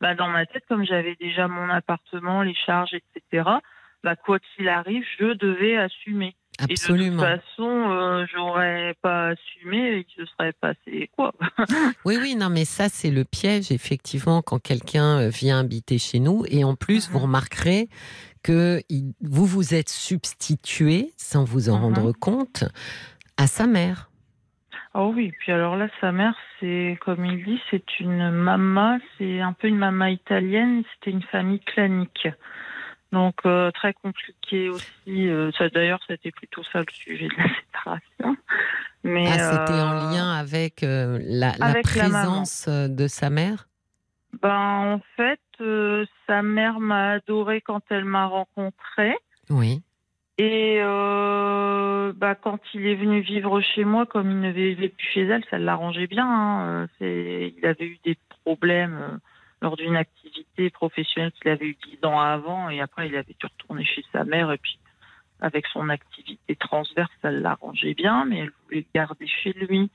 Bah 0.00 0.14
dans 0.14 0.28
ma 0.28 0.46
tête, 0.46 0.64
comme 0.68 0.84
j'avais 0.84 1.16
déjà 1.16 1.48
mon 1.48 1.68
appartement, 1.68 2.42
les 2.42 2.54
charges, 2.54 2.94
etc. 2.94 3.48
Bah 4.04 4.16
quoi 4.16 4.38
qu'il 4.38 4.68
arrive, 4.68 5.04
je 5.18 5.32
devais 5.34 5.76
assumer. 5.76 6.34
Absolument. 6.58 7.22
Et 7.22 7.26
de 7.26 7.32
toute 7.36 7.42
façon, 7.44 7.90
euh, 7.90 8.24
j'aurais 8.34 8.94
pas 9.02 9.28
assumé 9.28 9.98
et 9.98 10.04
que 10.04 10.10
ce 10.16 10.24
serait 10.24 10.52
passé 10.54 11.10
quoi. 11.14 11.32
Oui, 12.04 12.16
oui, 12.20 12.34
non, 12.36 12.48
mais 12.48 12.64
ça, 12.64 12.88
c'est 12.88 13.10
le 13.10 13.24
piège, 13.24 13.72
effectivement, 13.72 14.40
quand 14.40 14.60
quelqu'un 14.60 15.18
euh, 15.22 15.28
vient 15.28 15.58
habiter 15.60 15.98
chez 15.98 16.20
nous. 16.20 16.44
Et 16.48 16.62
en 16.64 16.76
plus, 16.76 17.10
vous 17.10 17.18
Mhm. 17.18 17.24
remarquerez 17.24 17.88
que 18.44 18.80
vous 19.20 19.44
vous 19.46 19.74
êtes 19.74 19.88
substitué, 19.88 21.10
sans 21.16 21.44
vous 21.44 21.68
en 21.68 21.76
Mhm. 21.78 21.82
rendre 21.82 22.12
compte, 22.12 22.64
à 23.36 23.46
sa 23.46 23.66
mère. 23.66 24.10
Oh 24.94 25.12
oui, 25.14 25.32
puis 25.38 25.52
alors 25.52 25.76
là, 25.76 25.88
sa 26.00 26.10
mère, 26.10 26.34
c'est 26.58 26.98
comme 27.04 27.24
il 27.26 27.44
dit, 27.44 27.60
c'est 27.70 28.00
une 28.00 28.30
mama, 28.30 28.96
c'est 29.18 29.40
un 29.40 29.52
peu 29.52 29.68
une 29.68 29.76
mama 29.76 30.10
italienne, 30.10 30.82
c'était 30.94 31.10
une 31.10 31.22
famille 31.22 31.60
clanique. 31.60 32.28
Donc 33.12 33.34
euh, 33.44 33.70
très 33.72 33.92
compliqué 33.92 34.68
aussi. 34.68 35.28
euh, 35.28 35.50
ça 35.58 35.68
d'ailleurs, 35.68 36.00
c'était 36.06 36.32
plutôt 36.32 36.62
ça 36.72 36.80
le 36.80 36.86
sujet 36.90 37.28
de 37.28 37.34
la 37.36 37.48
séparation. 37.60 38.36
Mais 39.04 39.26
Ah, 39.30 39.38
c'était 39.38 39.80
en 39.80 39.96
euh, 39.96 40.10
lien 40.14 40.32
avec 40.32 40.80
la, 40.82 41.50
avec 41.60 41.84
présence 41.84 42.68
de 42.68 43.06
sa 43.06 43.30
mère? 43.30 43.68
Ben 44.42 44.50
en 44.96 45.00
fait, 45.16 45.40
sa 46.26 46.42
mère 46.42 46.80
m'a 46.80 47.12
adorée 47.12 47.60
quand 47.60 47.82
elle 47.90 48.04
m'a 48.04 48.26
rencontrée. 48.26 49.16
Oui. 49.50 49.82
Et 50.38 50.78
euh, 50.82 52.12
bah, 52.14 52.34
quand 52.34 52.60
il 52.74 52.86
est 52.86 52.94
venu 52.94 53.20
vivre 53.20 53.60
chez 53.62 53.84
moi, 53.84 54.04
comme 54.04 54.30
il 54.30 54.40
ne 54.40 54.50
vivait 54.50 54.90
plus 54.90 55.06
chez 55.06 55.22
elle, 55.22 55.44
ça 55.50 55.58
l'arrangeait 55.58 56.06
bien. 56.06 56.26
hein. 56.26 56.88
Euh, 57.00 57.50
il 57.56 57.64
avait 57.64 57.86
eu 57.86 57.98
des 58.04 58.18
problèmes 58.44 58.98
euh, 59.00 59.16
lors 59.62 59.76
d'une 59.76 59.96
activité 59.96 60.68
professionnelle 60.68 61.32
qu'il 61.32 61.50
avait 61.50 61.66
eu 61.68 61.76
dix 61.88 61.98
ans 62.04 62.20
avant, 62.20 62.68
et 62.68 62.80
après 62.82 63.08
il 63.08 63.16
avait 63.16 63.34
dû 63.38 63.46
retourner 63.46 63.84
chez 63.84 64.04
sa 64.12 64.24
mère, 64.24 64.52
et 64.52 64.58
puis 64.58 64.78
avec 65.40 65.66
son 65.68 65.88
activité 65.88 66.54
transverse, 66.56 67.10
ça 67.22 67.30
l'arrangeait 67.30 67.94
bien, 67.94 68.26
mais 68.26 68.38
elle 68.40 68.52
voulait 68.64 68.80
le 68.80 68.86
garder 68.94 69.26
chez 69.26 69.54
lui. 69.54 69.90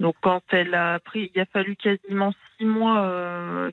Donc 0.00 0.16
quand 0.22 0.42
elle 0.48 0.74
a 0.74 0.98
pris, 0.98 1.30
il 1.34 1.40
a 1.40 1.46
fallu 1.46 1.76
quasiment 1.76 2.32
six 2.56 2.64
mois 2.64 3.02
euh, 3.02 3.70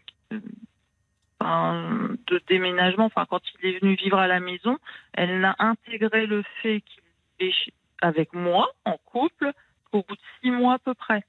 enfin, 1.42 2.16
de 2.28 2.42
déménagement. 2.48 3.06
Enfin, 3.06 3.26
quand 3.30 3.42
il 3.62 3.70
est 3.70 3.80
venu 3.80 3.96
vivre 3.96 4.18
à 4.18 4.28
la 4.28 4.40
maison, 4.40 4.78
elle 5.14 5.44
a 5.44 5.56
intégré 5.60 6.26
le 6.26 6.44
fait 6.62 6.82
qu'il 6.82 7.48
est 7.48 7.54
avec 8.02 8.34
moi 8.34 8.72
en 8.86 8.98
couple 8.98 9.52
qu'au 9.92 10.04
bout 10.08 10.16
de 10.16 10.22
six 10.42 10.52
mois 10.52 10.76
à 10.76 10.80
peu 10.80 10.94
près. 10.94 11.24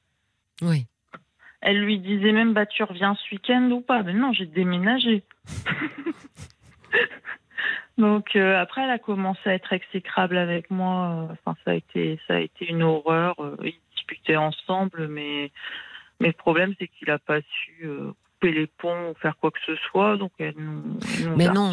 Oui. 0.61 0.87
Elle 1.61 1.81
lui 1.81 1.99
disait 1.99 2.33
même 2.33 2.55
bah 2.55 2.67
tu 2.67 2.83
reviens 2.83 3.15
ce 3.15 3.35
week-end 3.35 3.71
ou 3.71 3.81
pas? 3.81 4.03
Mais 4.03 4.13
non, 4.15 4.33
j'ai 4.33 4.47
déménagé. 4.47 5.23
Donc 7.99 8.35
euh, 8.37 8.59
après, 8.59 8.83
elle 8.83 8.91
a 8.91 8.99
commencé 8.99 9.49
à 9.49 9.55
être 9.55 9.73
exécrable 9.73 10.37
avec 10.39 10.71
moi. 10.71 11.29
Enfin, 11.31 11.57
ça 11.65 11.73
a 11.73 11.75
été, 11.75 12.19
ça 12.27 12.35
a 12.35 12.41
été 12.41 12.69
une 12.69 12.83
horreur. 12.83 13.37
Euh, 13.41 13.57
Ils 13.63 13.79
discutaient 13.95 14.37
ensemble, 14.37 15.09
mais 15.09 15.53
mais 16.21 16.29
le 16.29 16.33
problème 16.35 16.75
c'est 16.79 16.89
qu'il 16.89 17.11
a 17.11 17.19
pas 17.19 17.41
su 17.41 17.81
euh, 17.85 18.13
couper 18.43 18.53
les 18.53 18.67
ponts 18.67 19.11
ou 19.11 19.15
faire 19.21 19.37
quoi 19.41 19.51
que 19.51 19.59
ce 19.67 19.73
soit. 19.91 20.17
Donc 20.17 20.33
elle 20.39 20.55
nous, 20.59 21.37
Mais 21.37 21.49
non. 21.49 21.73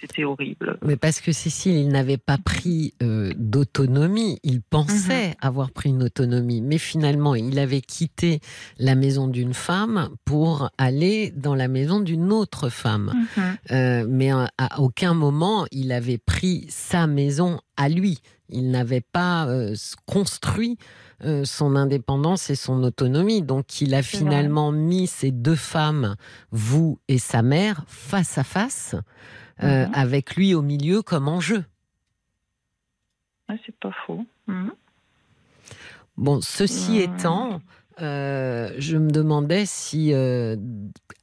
C'était 0.00 0.24
horrible. 0.24 0.78
Mais 0.82 0.96
parce 0.96 1.20
que 1.20 1.32
Cécile, 1.32 1.74
il 1.76 1.88
n'avait 1.88 2.18
pas 2.18 2.38
pris 2.38 2.94
euh, 3.02 3.32
d'autonomie. 3.36 4.38
Il 4.42 4.60
pensait 4.62 5.28
Mhm. 5.28 5.34
avoir 5.40 5.70
pris 5.70 5.90
une 5.90 6.02
autonomie. 6.02 6.60
Mais 6.60 6.78
finalement, 6.78 7.34
il 7.34 7.58
avait 7.58 7.80
quitté 7.80 8.40
la 8.78 8.94
maison 8.94 9.28
d'une 9.28 9.54
femme 9.54 10.10
pour 10.24 10.70
aller 10.78 11.32
dans 11.36 11.54
la 11.54 11.68
maison 11.68 12.00
d'une 12.00 12.32
autre 12.32 12.68
femme. 12.68 13.12
Euh, 13.70 14.04
mais 14.08 14.30
à, 14.30 14.48
à 14.58 14.80
aucun 14.80 15.14
moment, 15.14 15.66
il 15.72 15.92
avait 15.92 16.18
pris 16.18 16.66
sa 16.68 17.06
maison 17.06 17.60
à 17.82 17.88
lui. 17.88 18.20
Il 18.48 18.70
n'avait 18.70 19.00
pas 19.00 19.46
euh, 19.46 19.74
construit 20.06 20.78
euh, 21.24 21.44
son 21.44 21.74
indépendance 21.76 22.50
et 22.50 22.54
son 22.54 22.82
autonomie. 22.84 23.42
Donc, 23.42 23.80
il 23.80 23.94
a 23.94 24.02
finalement 24.02 24.72
mis 24.72 25.06
ces 25.06 25.30
deux 25.30 25.56
femmes, 25.56 26.16
vous 26.50 26.98
et 27.08 27.18
sa 27.18 27.42
mère, 27.42 27.84
face 27.86 28.38
à 28.38 28.44
face, 28.44 28.94
euh, 29.62 29.86
Mhm. 29.86 29.92
avec 29.94 30.36
lui 30.36 30.54
au 30.54 30.62
milieu 30.62 31.02
comme 31.02 31.28
enjeu. 31.28 31.64
Ouais, 33.48 33.58
c'est 33.66 33.76
pas 33.78 33.92
faux. 34.06 34.24
Mhm. 34.46 34.72
Bon, 36.16 36.40
ceci 36.40 36.98
étant, 36.98 37.60
euh, 38.00 38.70
je 38.78 38.96
me 38.96 39.10
demandais 39.10 39.64
si, 39.66 40.12
euh, 40.14 40.56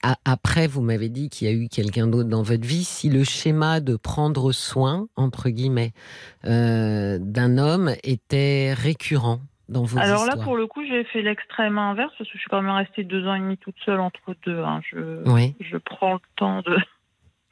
a- 0.03 0.17
après, 0.25 0.67
vous 0.67 0.81
m'avez 0.81 1.09
dit 1.09 1.29
qu'il 1.29 1.47
y 1.47 1.51
a 1.51 1.53
eu 1.53 1.67
quelqu'un 1.67 2.07
d'autre 2.07 2.29
dans 2.29 2.43
votre 2.43 2.65
vie, 2.67 2.83
si 2.83 3.09
le 3.09 3.23
schéma 3.23 3.79
de 3.79 3.95
prendre 3.95 4.51
soin, 4.51 5.07
entre 5.15 5.49
guillemets, 5.49 5.93
euh, 6.45 7.17
d'un 7.19 7.57
homme 7.57 7.91
était 8.03 8.73
récurrent 8.73 9.39
dans 9.67 9.83
vos 9.83 9.99
Alors 9.99 10.25
là, 10.25 10.35
pour 10.37 10.55
le 10.57 10.67
coup, 10.67 10.83
j'ai 10.85 11.03
fait 11.05 11.21
l'extrême 11.21 11.77
inverse 11.77 12.13
parce 12.17 12.29
que 12.29 12.35
je 12.35 12.41
suis 12.41 12.49
quand 12.49 12.61
même 12.61 12.71
restée 12.75 13.03
deux 13.03 13.27
ans 13.27 13.35
et 13.35 13.39
demi 13.39 13.57
toute 13.57 13.75
seule 13.85 13.99
entre 13.99 14.35
deux. 14.45 14.59
hein. 14.59 14.81
Je, 14.89 15.27
Oui, 15.29 15.55
je 15.59 15.77
prends 15.77 16.13
le 16.13 16.19
temps 16.35 16.61
de, 16.61 16.77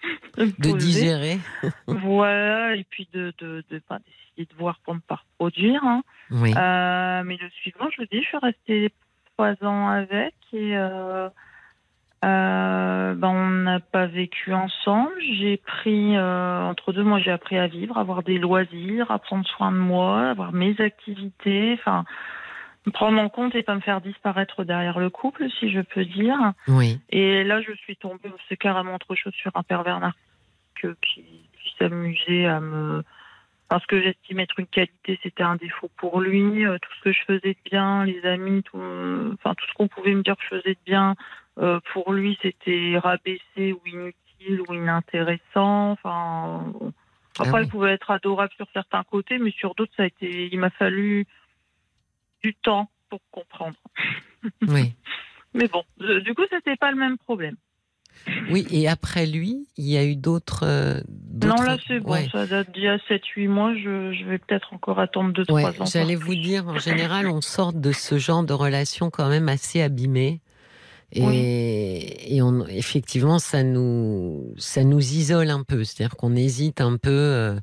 de, 0.60 0.78
digérer. 0.78 1.40
Voilà, 1.88 2.76
et 2.76 2.84
puis 2.84 3.08
de, 3.14 3.34
de, 3.40 3.64
de, 3.70 3.82
enfin, 3.88 4.00
d'essayer 4.00 4.48
de 4.52 4.56
voir 4.60 4.80
pour 4.84 4.96
ne 4.96 5.00
pas 5.00 5.22
reproduire. 5.32 5.84
hein. 5.84 6.04
Oui. 6.32 6.54
Euh, 6.58 7.24
mais 7.24 7.38
le 7.40 7.50
suivant, 7.62 7.88
je 7.96 8.02
vous 8.02 8.08
dis, 8.12 8.22
je 8.22 8.28
suis 8.28 8.38
restée 8.38 8.90
trois 9.38 9.56
ans 9.64 9.90
avec 9.90 10.34
et 10.52 10.76
euh, 10.76 11.30
euh, 12.26 13.14
ben, 13.14 13.28
on 13.28 13.50
n'a 13.50 13.80
pas 13.80 14.08
vécu 14.08 14.54
ensemble. 14.54 15.12
J'ai 15.40 15.58
pris, 15.58 16.18
euh, 16.18 16.64
entre 16.64 16.92
deux, 16.92 17.04
moi 17.04 17.20
j'ai 17.20 17.32
appris 17.32 17.58
à 17.58 17.68
vivre, 17.68 17.98
à 17.98 18.02
avoir 18.02 18.24
des 18.24 18.40
loisirs, 18.40 19.12
à 19.12 19.20
prendre 19.20 19.46
soin 19.46 19.72
de 19.72 19.78
moi, 19.78 20.30
avoir 20.30 20.54
mes 20.54 20.80
activités, 20.82 21.74
enfin, 21.74 22.06
me 22.88 22.92
prendre 22.92 23.22
en 23.22 23.30
compte 23.30 23.54
et 23.54 23.62
pas 23.62 23.76
me 23.76 23.82
faire 23.82 24.02
disparaître 24.02 24.64
derrière 24.64 24.98
le 24.98 25.12
couple, 25.12 25.48
si 25.60 25.70
je 25.72 25.82
peux 25.82 26.06
dire. 26.06 26.38
Oui. 26.68 27.00
Et 27.10 27.44
là, 27.44 27.62
je 27.62 27.74
suis 27.74 27.98
tombée, 27.98 28.32
c'est 28.50 28.58
carrément 28.58 28.96
autre 28.96 29.14
chose 29.14 29.34
sur 29.34 29.52
un 29.56 29.64
pervers 29.64 30.00
narcissique 30.00 31.00
qui, 31.02 31.22
qui 31.22 31.76
s'amusait 31.78 32.46
à 32.46 32.60
me. 32.60 33.04
Parce 33.70 33.86
que 33.86 34.02
j'estime 34.02 34.40
être 34.40 34.60
une 34.60 34.68
qualité, 34.68 35.20
c'était 35.24 35.44
un 35.44 35.58
défaut 35.58 35.90
pour 35.98 36.22
lui. 36.22 36.66
Euh, 36.66 36.78
Tout 36.82 36.90
ce 37.00 37.02
que 37.04 37.12
je 37.12 37.24
faisais 37.24 37.54
de 37.54 37.70
bien, 37.70 38.06
les 38.06 38.26
amis, 38.26 38.64
tout, 38.64 38.78
enfin 39.34 39.54
tout 39.56 39.66
ce 39.68 39.74
qu'on 39.74 39.88
pouvait 39.90 40.14
me 40.14 40.24
dire 40.24 40.38
que 40.38 40.44
je 40.44 40.62
faisais 40.62 40.74
de 40.74 40.80
bien, 40.86 41.16
euh, 41.60 41.80
pour 41.92 42.14
lui, 42.14 42.38
c'était 42.42 42.98
rabaissé 42.98 43.74
ou 43.74 43.82
inutile 43.86 44.62
ou 44.68 44.74
inintéressant. 44.74 45.92
Enfin, 45.92 46.72
bon. 46.80 46.94
Ah 47.40 47.44
après, 47.44 47.60
oui. 47.60 47.66
il 47.66 47.70
pouvait 47.70 47.94
être 47.94 48.10
adorable 48.10 48.54
sur 48.56 48.68
certains 48.74 49.04
côtés, 49.04 49.38
mais 49.38 49.52
sur 49.52 49.76
d'autres, 49.76 49.94
ça 49.98 50.04
a 50.04 50.08
été. 50.08 50.50
Il 50.52 50.60
m'a 50.60 50.70
fallu 50.72 51.26
du 52.44 52.56
temps 52.56 52.90
pour 53.10 53.20
comprendre. 53.32 53.78
Oui. 54.68 54.94
Mais 55.54 55.68
bon, 55.68 55.84
du 55.98 56.36
coup, 56.36 56.44
c'était 56.52 56.76
pas 56.76 56.92
le 56.92 56.98
même 56.98 57.18
problème. 57.18 57.56
Oui, 58.50 58.66
et 58.72 58.88
après 58.88 59.26
lui, 59.26 59.68
il 59.78 59.86
y 59.86 59.98
a 59.98 60.04
eu 60.06 60.16
d'autres. 60.16 60.62
euh, 60.64 61.02
Non, 61.44 61.56
là, 61.62 61.78
c'est 61.88 62.00
bon. 62.00 62.12
Ouais. 62.14 62.28
Ça 62.32 62.46
date 62.46 62.74
d'il 62.74 62.84
y 62.84 62.88
a 62.88 62.98
7-8 63.10 63.48
mois. 63.48 63.74
Je, 63.76 64.14
je 64.14 64.26
vais 64.26 64.38
peut-être 64.38 64.74
encore 64.74 65.00
attendre 65.00 65.32
2-3 65.34 65.52
Ouais, 65.54 65.66
ans. 65.82 65.86
j'allais 65.86 66.16
vous 66.16 66.36
dire, 66.36 66.68
en 66.68 66.80
général, 66.80 67.28
on 67.28 67.42
sort 67.42 67.74
de 67.74 67.92
ce 67.92 68.18
genre 68.18 68.44
de 68.44 68.54
relation 68.54 69.10
quand 69.10 69.30
même 69.30 69.50
assez 69.50 69.82
abîmée. 69.82 70.42
Et, 71.14 71.24
Oui. 71.26 72.36
et 72.36 72.42
on, 72.42 72.66
effectivement, 72.68 73.40
ça 73.40 73.64
nous, 73.64 74.54
ça 74.58 74.84
nous 74.84 75.00
isole 75.00 75.50
un 75.50 75.64
peu. 75.64 75.84
C'est-à-dire 75.84 76.18
qu'on 76.18 76.36
hésite 76.36 76.82
un 76.82 76.98
peu 76.98 77.10
euh, 77.12 77.56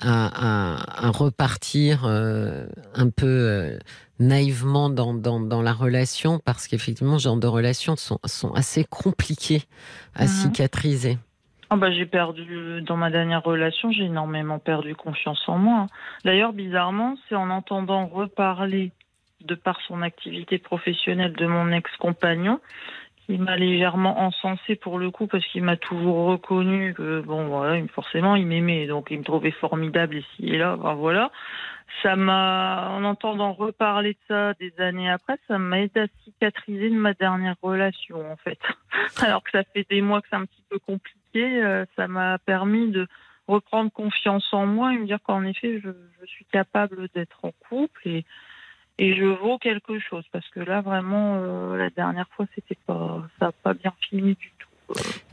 à, 0.00 0.76
à- 0.76 1.06
à 1.08 1.10
repartir 1.10 2.04
euh, 2.04 2.66
un 2.94 3.10
peu 3.10 3.26
euh, 3.26 3.78
naïvement 4.20 4.90
dans, 4.90 5.12
dans, 5.12 5.40
dans 5.40 5.60
la 5.62 5.72
relation 5.72 6.38
parce 6.44 6.68
qu'effectivement, 6.68 7.18
ce 7.18 7.24
genre 7.24 7.36
de 7.36 7.48
relations 7.48 7.96
sont, 7.96 8.20
sont 8.24 8.52
assez 8.54 8.84
compliquées 8.84 9.62
à 10.14 10.22
Mhm. 10.22 10.28
cicatriser. 10.28 11.18
Ah 11.70 11.76
bah, 11.76 11.90
j'ai 11.92 12.06
perdu, 12.06 12.80
dans 12.86 12.96
ma 12.96 13.10
dernière 13.10 13.42
relation, 13.42 13.90
j'ai 13.92 14.04
énormément 14.04 14.58
perdu 14.58 14.94
confiance 14.94 15.42
en 15.48 15.58
moi. 15.58 15.86
D'ailleurs, 16.24 16.54
bizarrement, 16.54 17.16
c'est 17.28 17.34
en 17.34 17.50
entendant 17.50 18.06
reparler, 18.06 18.90
de 19.40 19.54
par 19.54 19.80
son 19.82 20.02
activité 20.02 20.58
professionnelle, 20.58 21.32
de 21.32 21.46
mon 21.46 21.70
ex-compagnon, 21.72 22.60
qui 23.28 23.36
m'a 23.36 23.56
légèrement 23.56 24.20
encensé 24.20 24.74
pour 24.74 24.98
le 24.98 25.10
coup, 25.10 25.26
parce 25.26 25.46
qu'il 25.46 25.62
m'a 25.62 25.76
toujours 25.76 26.26
reconnu 26.26 26.94
que, 26.94 27.20
bon, 27.20 27.46
voilà, 27.46 27.86
forcément, 27.88 28.36
il 28.36 28.46
m'aimait, 28.46 28.86
donc 28.86 29.08
il 29.10 29.18
me 29.18 29.24
trouvait 29.24 29.50
formidable 29.50 30.16
ici 30.16 30.48
et 30.48 30.56
là, 30.56 30.76
ben 30.76 30.94
voilà. 30.94 31.30
Ça 32.02 32.16
m'a, 32.16 32.90
en 32.90 33.04
entendant 33.04 33.52
reparler 33.52 34.12
de 34.12 34.18
ça 34.28 34.54
des 34.54 34.72
années 34.78 35.10
après, 35.10 35.36
ça 35.46 35.58
m'a 35.58 35.80
aidé 35.80 36.00
à 36.00 36.06
cicatriser 36.24 36.90
de 36.90 36.94
ma 36.94 37.12
dernière 37.12 37.56
relation, 37.60 38.30
en 38.30 38.36
fait. 38.36 38.58
Alors 39.22 39.42
que 39.42 39.50
ça 39.52 39.62
fait 39.74 39.86
des 39.90 40.00
mois 40.00 40.22
que 40.22 40.28
c'est 40.30 40.36
un 40.36 40.46
petit 40.46 40.64
peu 40.70 40.78
compliqué, 40.78 41.62
euh, 41.62 41.84
ça 41.96 42.08
m'a 42.08 42.38
permis 42.38 42.90
de 42.90 43.06
reprendre 43.46 43.90
confiance 43.90 44.46
en 44.52 44.66
moi 44.66 44.94
et 44.94 44.98
me 44.98 45.06
dire 45.06 45.18
qu'en 45.22 45.44
effet, 45.44 45.80
je, 45.82 45.90
je 46.20 46.26
suis 46.26 46.44
capable 46.46 47.08
d'être 47.14 47.44
en 47.44 47.52
couple 47.68 48.08
et, 48.08 48.24
et 48.98 49.16
je 49.16 49.24
vaux 49.24 49.58
quelque 49.58 49.98
chose. 49.98 50.24
Parce 50.32 50.48
que 50.48 50.60
là, 50.60 50.80
vraiment, 50.80 51.36
euh, 51.36 51.76
la 51.76 51.90
dernière 51.90 52.28
fois, 52.36 52.46
c'était 52.54 52.78
pas, 52.86 53.22
ça 53.38 53.46
n'a 53.46 53.52
pas 53.52 53.74
bien 53.74 53.92
fini 54.08 54.34
du 54.34 54.52
tout. 54.58 54.68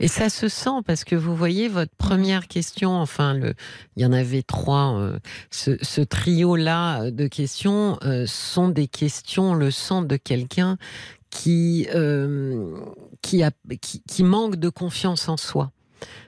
Et 0.00 0.08
ça 0.08 0.28
se 0.28 0.48
sent 0.48 0.82
parce 0.86 1.04
que 1.04 1.16
vous 1.16 1.34
voyez 1.34 1.68
votre 1.68 1.94
première 1.96 2.46
question, 2.46 2.90
enfin, 2.90 3.32
le, 3.34 3.54
il 3.96 4.02
y 4.02 4.06
en 4.06 4.12
avait 4.12 4.42
trois, 4.42 4.98
euh, 4.98 5.18
ce, 5.50 5.82
ce 5.82 6.02
trio-là 6.02 7.10
de 7.10 7.26
questions 7.26 7.98
euh, 8.04 8.26
sont 8.26 8.68
des 8.68 8.86
questions, 8.86 9.54
le 9.54 9.70
sent 9.70 10.04
de 10.04 10.16
quelqu'un 10.16 10.76
qui, 11.30 11.88
euh, 11.94 12.78
qui, 13.22 13.42
a, 13.42 13.50
qui, 13.80 14.02
qui 14.02 14.22
manque 14.22 14.56
de 14.56 14.68
confiance 14.68 15.28
en 15.28 15.38
soi. 15.38 15.72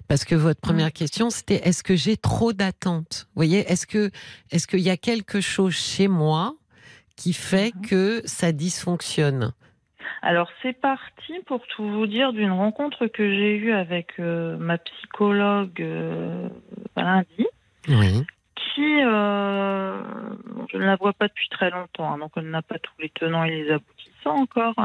Parce 0.09 0.25
que 0.25 0.35
votre 0.35 0.61
première 0.61 0.93
question, 0.93 1.29
c'était 1.29 1.61
est-ce 1.69 1.83
que 1.83 1.95
j'ai 1.95 2.17
trop 2.17 2.55
d'attentes? 2.55 3.27
Vous 3.29 3.41
voyez, 3.41 3.71
est-ce 3.71 3.87
que 3.87 4.11
est-ce 4.51 4.67
qu'il 4.67 4.81
y 4.81 4.89
a 4.89 4.97
quelque 4.97 5.43
chose 5.43 5.75
chez 5.75 6.09
moi 6.09 6.57
qui 7.19 7.33
fait 7.33 7.73
que 7.91 8.23
ça 8.25 8.53
dysfonctionne. 8.53 9.53
Alors 10.23 10.51
c'est 10.63 10.73
parti 10.73 11.35
pour 11.47 11.67
tout 11.67 11.87
vous 11.87 12.07
dire 12.07 12.33
d'une 12.33 12.53
rencontre 12.53 13.07
que 13.09 13.29
j'ai 13.29 13.57
eue 13.57 13.73
avec 13.73 14.19
euh, 14.19 14.57
ma 14.57 14.79
psychologue 14.79 15.81
euh, 15.81 16.49
lundi, 16.97 17.47
Oui. 17.89 18.25
qui 18.57 19.03
euh, 19.03 20.01
je 20.73 20.79
ne 20.79 20.85
la 20.85 20.97
vois 20.97 21.13
pas 21.13 21.29
depuis 21.29 21.49
très 21.51 21.71
longtemps, 21.71 22.13
hein, 22.13 22.19
donc 22.19 22.33
elle 22.37 22.51
n'a 22.51 22.63
pas 22.63 22.79
tous 22.79 22.95
les 23.01 23.11
tenants 23.11 23.45
et 23.45 23.51
les 23.51 23.71
aboutissants 23.71 24.37
encore, 24.37 24.77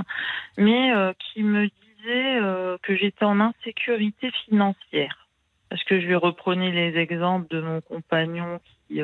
mais 0.57 0.93
euh, 0.93 1.13
qui 1.19 1.43
me 1.43 1.67
disait 1.67 2.77
que 2.81 2.97
j'étais 2.97 3.23
en 3.23 3.39
insécurité 3.39 4.29
financière, 4.45 5.29
parce 5.69 5.83
que 5.85 6.01
je 6.01 6.05
lui 6.05 6.15
reprenais 6.15 6.71
les 6.71 6.99
exemples 6.99 7.47
de 7.49 7.61
mon 7.61 7.79
compagnon 7.79 8.59
qui 8.87 8.99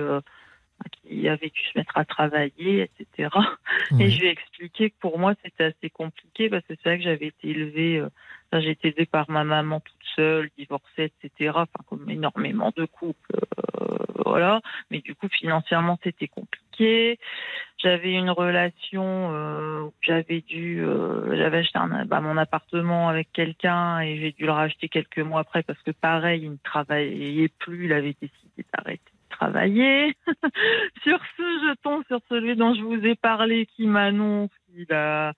qui 0.92 1.28
avait 1.28 1.50
dû 1.50 1.62
se 1.72 1.78
mettre 1.78 1.98
à 1.98 2.06
travailler, 2.06 2.82
etc. 2.82 3.30
Et 4.00 4.10
je 4.10 4.20
lui 4.20 4.28
ai 4.28 4.32
expliqué 4.32 4.90
que 4.90 4.96
pour 5.00 5.20
moi, 5.20 5.34
c'était 5.44 5.66
assez 5.66 5.90
compliqué 5.90 6.50
parce 6.50 6.66
que 6.66 6.74
c'est 6.76 6.90
vrai 6.90 6.98
que 6.98 7.04
j'avais 7.04 7.28
été 7.28 7.50
élevée, 7.50 7.98
euh, 8.00 8.10
j'ai 8.62 8.72
été 8.72 8.90
élevée 8.90 9.06
par 9.06 9.30
ma 9.30 9.44
maman 9.44 9.80
toute 9.80 9.96
seule, 10.16 10.50
divorcée, 10.58 11.12
etc. 11.24 11.52
Enfin, 11.56 11.84
comme 11.88 12.10
énormément 12.10 12.72
de 12.76 12.86
couples, 12.86 13.36
euh, 13.82 13.98
voilà. 14.26 14.62
Mais 14.92 15.00
du 15.00 15.16
coup, 15.16 15.28
financièrement, 15.30 15.98
c'était 16.04 16.28
compliqué. 16.28 17.20
J'avais 17.82 18.12
une 18.12 18.30
relation, 18.30 19.34
euh, 19.34 19.82
où 19.84 19.94
j'avais 20.02 20.42
dû, 20.42 20.84
euh, 20.84 21.36
j'avais 21.38 21.60
acheté 21.60 21.80
un, 21.80 22.06
bah, 22.06 22.20
mon 22.20 22.36
appartement 22.36 23.08
avec 23.08 23.32
quelqu'un 23.32 24.02
et 24.02 24.18
j'ai 24.20 24.32
dû 24.34 24.46
le 24.46 24.52
racheter 24.52 24.90
quelques 24.90 25.20
mois 25.20 25.42
après 25.42 25.64
parce 25.64 25.82
que 25.84 25.92
pareil, 25.92 26.42
il 26.44 26.52
ne 26.52 26.58
travaillait 26.62 27.48
plus, 27.48 27.86
il 27.86 27.94
avait 27.94 28.16
décidé 28.22 28.66
d'arrêter 28.74 29.12
travailler. 29.40 30.16
sur 31.04 31.20
ce, 31.38 31.44
je 31.44 31.74
tombe 31.82 32.04
sur 32.08 32.20
celui 32.30 32.56
dont 32.56 32.74
je 32.74 32.82
vous 32.82 33.06
ai 33.06 33.16
parlé 33.16 33.66
qui 33.66 33.88
m'annonce 33.88 34.52
qu'il 34.68 34.92
a 34.94 35.34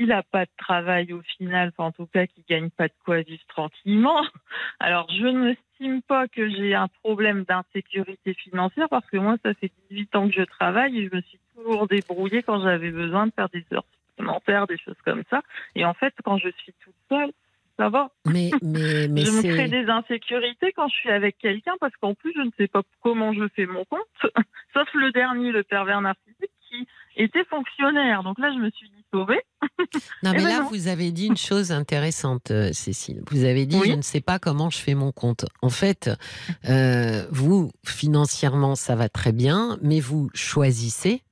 n'a 0.00 0.22
pas 0.22 0.44
de 0.44 0.50
travail 0.56 1.12
au 1.12 1.22
final, 1.22 1.72
enfin, 1.76 1.88
en 1.88 1.92
tout 1.92 2.06
cas 2.06 2.26
qu'il 2.26 2.44
gagne 2.48 2.70
pas 2.70 2.88
de 2.88 2.94
quoi 3.04 3.22
vivre 3.22 3.44
tranquillement. 3.46 4.22
Alors 4.80 5.08
je 5.10 5.26
ne 5.26 5.52
estime 5.52 6.02
pas 6.02 6.26
que 6.28 6.48
j'ai 6.50 6.74
un 6.74 6.88
problème 6.88 7.44
d'insécurité 7.44 8.34
financière 8.34 8.88
parce 8.88 9.06
que 9.06 9.16
moi 9.16 9.36
ça 9.44 9.54
fait 9.54 9.70
18 9.90 10.16
ans 10.16 10.28
que 10.28 10.34
je 10.34 10.42
travaille 10.42 10.98
et 10.98 11.08
je 11.08 11.16
me 11.16 11.20
suis 11.22 11.38
toujours 11.54 11.86
débrouillée 11.86 12.42
quand 12.42 12.60
j'avais 12.60 12.90
besoin 12.90 13.26
de 13.26 13.32
faire 13.32 13.48
des 13.50 13.64
heures 13.72 13.86
supplémentaires, 14.10 14.66
des 14.66 14.78
choses 14.78 15.00
comme 15.04 15.22
ça. 15.30 15.42
Et 15.74 15.84
en 15.84 15.94
fait 15.94 16.14
quand 16.24 16.38
je 16.38 16.48
suis 16.48 16.74
toute 16.84 16.94
seule, 17.08 17.30
ça 17.78 17.88
va. 17.88 18.10
Mais 18.26 18.50
mais 18.62 19.08
mais 19.08 19.24
je 19.24 19.30
me 19.30 19.42
crée 19.42 19.68
des 19.68 19.86
insécurités 19.90 20.72
quand 20.76 20.88
je 20.88 20.94
suis 20.94 21.10
avec 21.10 21.38
quelqu'un 21.38 21.74
parce 21.80 21.94
qu'en 22.00 22.14
plus, 22.14 22.32
je 22.36 22.42
ne 22.42 22.50
sais 22.56 22.68
pas 22.68 22.82
comment 23.02 23.32
je 23.32 23.46
fais 23.54 23.66
mon 23.66 23.84
compte, 23.84 24.00
sauf 24.74 24.88
le 24.94 25.12
dernier, 25.12 25.52
le 25.52 25.62
pervers 25.64 26.00
narcissique, 26.00 26.50
qui 26.68 26.86
était 27.16 27.44
fonctionnaire. 27.44 28.22
Donc 28.22 28.38
là, 28.38 28.52
je 28.52 28.58
me 28.58 28.70
suis 28.70 28.88
dit 28.88 29.04
sauvée. 29.12 29.40
non 30.22 30.32
Eh 30.34 30.36
mais 30.36 30.36
ben 30.38 30.48
là 30.48 30.60
non. 30.60 30.68
vous 30.68 30.88
avez 30.88 31.12
dit 31.12 31.26
une 31.26 31.36
chose 31.36 31.72
intéressante, 31.72 32.50
euh, 32.50 32.72
Cécile. 32.72 33.22
Vous 33.30 33.44
avez 33.44 33.66
dit 33.66 33.78
Oui. 33.80 33.90
je 33.90 33.94
ne 33.96 34.02
sais 34.02 34.20
pas 34.20 34.38
comment 34.38 34.70
je 34.70 34.78
fais 34.78 34.94
mon 34.94 35.12
compte. 35.12 35.46
En 35.62 35.70
fait, 35.70 36.10
euh, 36.68 37.26
vous 37.30 37.70
financièrement 37.84 38.74
ça 38.74 38.94
va 38.94 39.08
très 39.08 39.32
bien, 39.32 39.78
mais 39.82 40.00
vous 40.00 40.30
choisissez. 40.34 41.22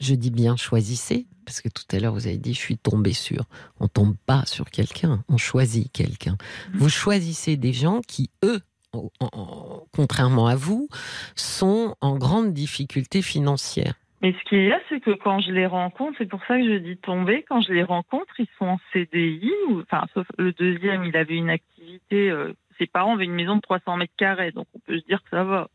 Je 0.00 0.14
dis 0.14 0.30
bien 0.30 0.56
choisissez 0.56 1.26
parce 1.44 1.60
que 1.60 1.68
tout 1.68 1.84
à 1.94 1.98
l'heure 1.98 2.14
vous 2.14 2.26
avez 2.26 2.36
dit 2.38 2.54
je 2.54 2.58
suis 2.58 2.78
tombée 2.78 3.12
sur. 3.12 3.44
On 3.80 3.88
tombe 3.88 4.14
pas 4.26 4.44
sur 4.46 4.70
quelqu'un, 4.70 5.24
on 5.28 5.36
choisit 5.36 5.90
quelqu'un. 5.92 6.36
Vous 6.74 6.88
choisissez 6.88 7.56
des 7.56 7.72
gens 7.72 8.00
qui 8.06 8.30
eux 8.44 8.60
en- 8.92 9.08
en- 9.20 9.86
contrairement 9.94 10.46
à 10.48 10.54
vous, 10.56 10.88
sont 11.34 11.96
en 12.00 12.16
grande 12.18 12.52
difficulté 12.52 13.22
financière. 13.22 13.94
Mais 14.20 14.32
ce 14.34 14.48
qu'il 14.48 14.64
y 14.66 14.70
a, 14.72 14.78
c'est 14.88 15.00
que 15.00 15.10
quand 15.12 15.40
je 15.40 15.50
les 15.50 15.66
rencontre, 15.66 16.14
c'est 16.18 16.28
pour 16.28 16.40
ça 16.46 16.56
que 16.58 16.64
je 16.64 16.78
dis 16.78 16.96
tomber, 16.98 17.44
quand 17.48 17.60
je 17.62 17.72
les 17.72 17.82
rencontre, 17.82 18.32
ils 18.38 18.46
sont 18.58 18.66
en 18.66 18.78
CDI, 18.92 19.50
ou, 19.68 19.80
enfin, 19.80 20.04
sauf 20.14 20.26
le 20.38 20.52
deuxième, 20.52 21.04
il 21.04 21.16
avait 21.16 21.34
une 21.36 21.50
activité, 21.50 22.30
euh, 22.30 22.52
ses 22.78 22.86
parents 22.86 23.14
avaient 23.14 23.24
une 23.24 23.32
maison 23.34 23.56
de 23.56 23.60
300 23.62 23.96
mètres 23.96 24.12
carrés, 24.16 24.52
donc 24.52 24.66
on 24.74 24.78
peut 24.80 24.98
se 25.00 25.04
dire 25.06 25.22
que 25.24 25.30
ça 25.30 25.42
va. 25.42 25.68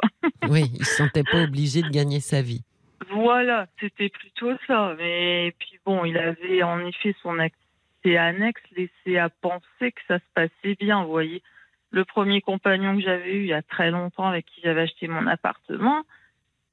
Oui, 0.48 0.61
il 0.73 0.80
ne 0.80 0.85
se 0.85 0.95
sentait 0.95 1.23
pas 1.30 1.44
obligé 1.44 1.81
de 1.81 1.89
gagner 1.89 2.22
sa 2.22 2.41
vie. 2.41 2.64
Voilà, 3.10 3.68
c'était 3.80 4.10
plutôt 4.10 4.53
ça. 4.68 4.95
Mais 4.98 5.53
puis 5.60 5.80
bon, 5.86 6.06
il 6.06 6.18
avait 6.18 6.64
en 6.64 6.80
effet 6.86 7.15
son 7.22 7.40
activité 7.40 8.18
annexe 8.18 8.61
laissé 8.76 9.18
à 9.18 9.30
penser 9.30 9.91
que 9.91 10.02
ça 10.07 10.19
se 10.19 10.26
passait 10.34 10.76
bien. 10.80 11.03
Vous 11.03 11.11
voyez, 11.11 11.41
le 11.91 12.06
premier 12.06 12.41
compagnon 12.41 12.95
que 12.95 13.03
j'avais 13.03 13.34
eu 13.34 13.41
il 13.41 13.48
y 13.48 13.53
a 13.53 13.61
très 13.61 13.91
longtemps, 13.91 14.28
avec 14.28 14.45
qui 14.45 14.61
j'avais 14.64 14.82
acheté 14.82 15.07
mon 15.07 15.28
appartement, 15.28 16.03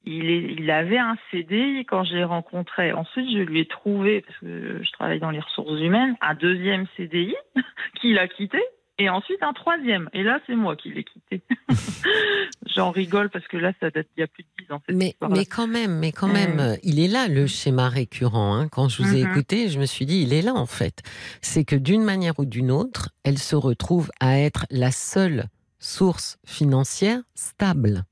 il, 0.05 0.29
est, 0.29 0.53
il 0.57 0.69
avait 0.69 0.97
un 0.97 1.17
CDI 1.31 1.85
quand 1.85 2.03
je 2.03 2.15
l'ai 2.15 2.23
rencontré. 2.23 2.93
Ensuite, 2.93 3.29
je 3.31 3.39
lui 3.39 3.61
ai 3.61 3.65
trouvé, 3.65 4.21
parce 4.21 4.37
que 4.39 4.83
je 4.83 4.91
travaille 4.91 5.19
dans 5.19 5.31
les 5.31 5.39
ressources 5.39 5.79
humaines, 5.79 6.15
un 6.21 6.35
deuxième 6.35 6.85
CDI 6.95 7.35
qu'il 7.95 8.19
a 8.19 8.27
quitté. 8.27 8.61
Et 8.97 9.09
ensuite 9.09 9.41
un 9.43 9.51
troisième. 9.53 10.09
Et 10.13 10.23
là, 10.23 10.39
c'est 10.47 10.55
moi 10.55 10.75
qui 10.77 10.89
l'ai 10.93 11.03
quitté. 11.03 11.41
J'en 12.75 12.91
rigole 12.91 13.29
parce 13.29 13.45
que 13.47 13.57
là, 13.57 13.73
ça 13.79 13.89
date 13.89 14.07
il 14.15 14.21
y 14.21 14.23
a 14.23 14.27
plus 14.27 14.43
de 14.43 14.47
dix 14.63 14.71
ans. 14.71 14.81
cette 14.87 14.95
Mais, 14.95 15.15
quand 15.45 15.67
même, 15.67 15.99
mais 15.99 16.11
quand 16.11 16.29
Euh. 16.29 16.33
même, 16.33 16.77
il 16.83 16.99
est 16.99 17.07
là 17.09 17.27
le 17.27 17.45
schéma 17.47 17.89
récurrent. 17.89 18.55
hein. 18.55 18.69
Quand 18.69 18.87
je 18.89 19.03
vous 19.03 19.15
ai 19.15 19.23
Mhm. 19.23 19.31
écouté, 19.31 19.69
je 19.69 19.79
me 19.79 19.85
suis 19.85 20.05
dit, 20.05 20.21
il 20.21 20.33
est 20.33 20.41
là 20.41 20.53
en 20.53 20.65
fait. 20.65 21.01
C'est 21.41 21.65
que 21.65 21.75
d'une 21.75 22.03
manière 22.03 22.39
ou 22.39 22.45
d'une 22.45 22.71
autre, 22.71 23.09
elle 23.23 23.37
se 23.37 23.55
retrouve 23.55 24.11
à 24.21 24.39
être 24.39 24.65
la 24.71 24.91
seule 24.91 25.45
source 25.79 26.37
financière 26.45 27.19
stable. 27.35 28.05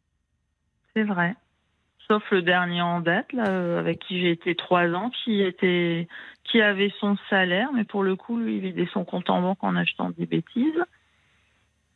C'est 0.95 1.03
vrai. 1.03 1.35
Sauf 2.07 2.23
le 2.31 2.41
dernier 2.41 2.81
en 2.81 2.99
date, 2.99 3.31
là, 3.31 3.47
euh, 3.47 3.79
avec 3.79 3.99
qui 3.99 4.19
j'ai 4.19 4.31
été 4.31 4.55
trois 4.55 4.89
ans, 4.89 5.09
qui 5.09 5.41
était, 5.41 6.07
qui 6.43 6.61
avait 6.61 6.91
son 6.99 7.17
salaire, 7.29 7.69
mais 7.73 7.85
pour 7.85 8.03
le 8.03 8.15
coup, 8.15 8.37
lui, 8.37 8.55
il 8.57 8.61
vidait 8.61 8.89
son 8.91 9.05
compte 9.05 9.29
en 9.29 9.41
banque 9.41 9.63
en 9.63 9.75
achetant 9.75 10.09
des 10.09 10.25
bêtises. 10.25 10.83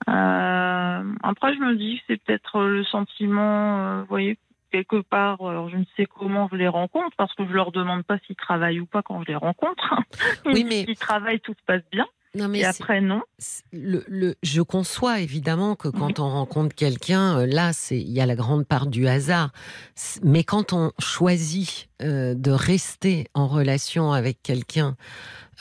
Euh, 0.10 1.04
après, 1.24 1.54
je 1.54 1.60
me 1.60 1.76
dis 1.76 1.98
que 1.98 2.04
c'est 2.08 2.24
peut-être 2.24 2.62
le 2.62 2.84
sentiment, 2.86 3.80
euh, 3.80 4.00
vous 4.02 4.08
voyez, 4.08 4.38
quelque 4.72 5.02
part, 5.02 5.42
alors 5.42 5.70
je 5.70 5.78
ne 5.78 5.84
sais 5.98 6.06
comment 6.06 6.48
je 6.52 6.56
les 6.56 6.68
rencontre, 6.68 7.16
parce 7.18 7.34
que 7.34 7.46
je 7.46 7.52
leur 7.52 7.72
demande 7.72 8.04
pas 8.04 8.18
s'ils 8.20 8.36
travaillent 8.36 8.80
ou 8.80 8.86
pas 8.86 9.02
quand 9.02 9.22
je 9.24 9.28
les 9.28 9.36
rencontre. 9.36 9.96
Oui, 10.46 10.64
mais- 10.64 10.86
qu'ils 10.86 10.98
travaillent, 10.98 11.42
tout 11.42 11.54
se 11.54 11.66
passe 11.66 11.84
bien. 11.92 12.06
Non, 12.36 12.48
mais 12.48 12.60
Et 12.60 12.66
après, 12.66 13.02
non. 13.02 13.22
c'est- 13.40 13.64
le, 13.72 14.04
le- 14.08 14.36
je 14.44 14.62
conçois 14.62 15.22
évidemment 15.22 15.76
que 15.76 15.88
quand 15.88 16.20
on 16.20 16.30
rencontre 16.30 16.76
quelqu'un, 16.76 17.40
euh, 17.40 17.46
là, 17.48 17.74
c'est 17.74 17.98
il 18.00 18.12
y 18.12 18.22
a 18.22 18.26
la 18.26 18.36
grande 18.36 18.68
part 18.68 18.86
du 18.88 19.08
hasard. 19.08 19.52
Mais 20.24 20.44
quand 20.44 20.74
on 20.74 20.92
choisit 21.00 21.87
euh, 22.02 22.36
de 22.36 22.52
rester 22.52 23.28
en 23.34 23.48
relation 23.48 24.12
avec 24.12 24.42
quelqu'un, 24.44 24.96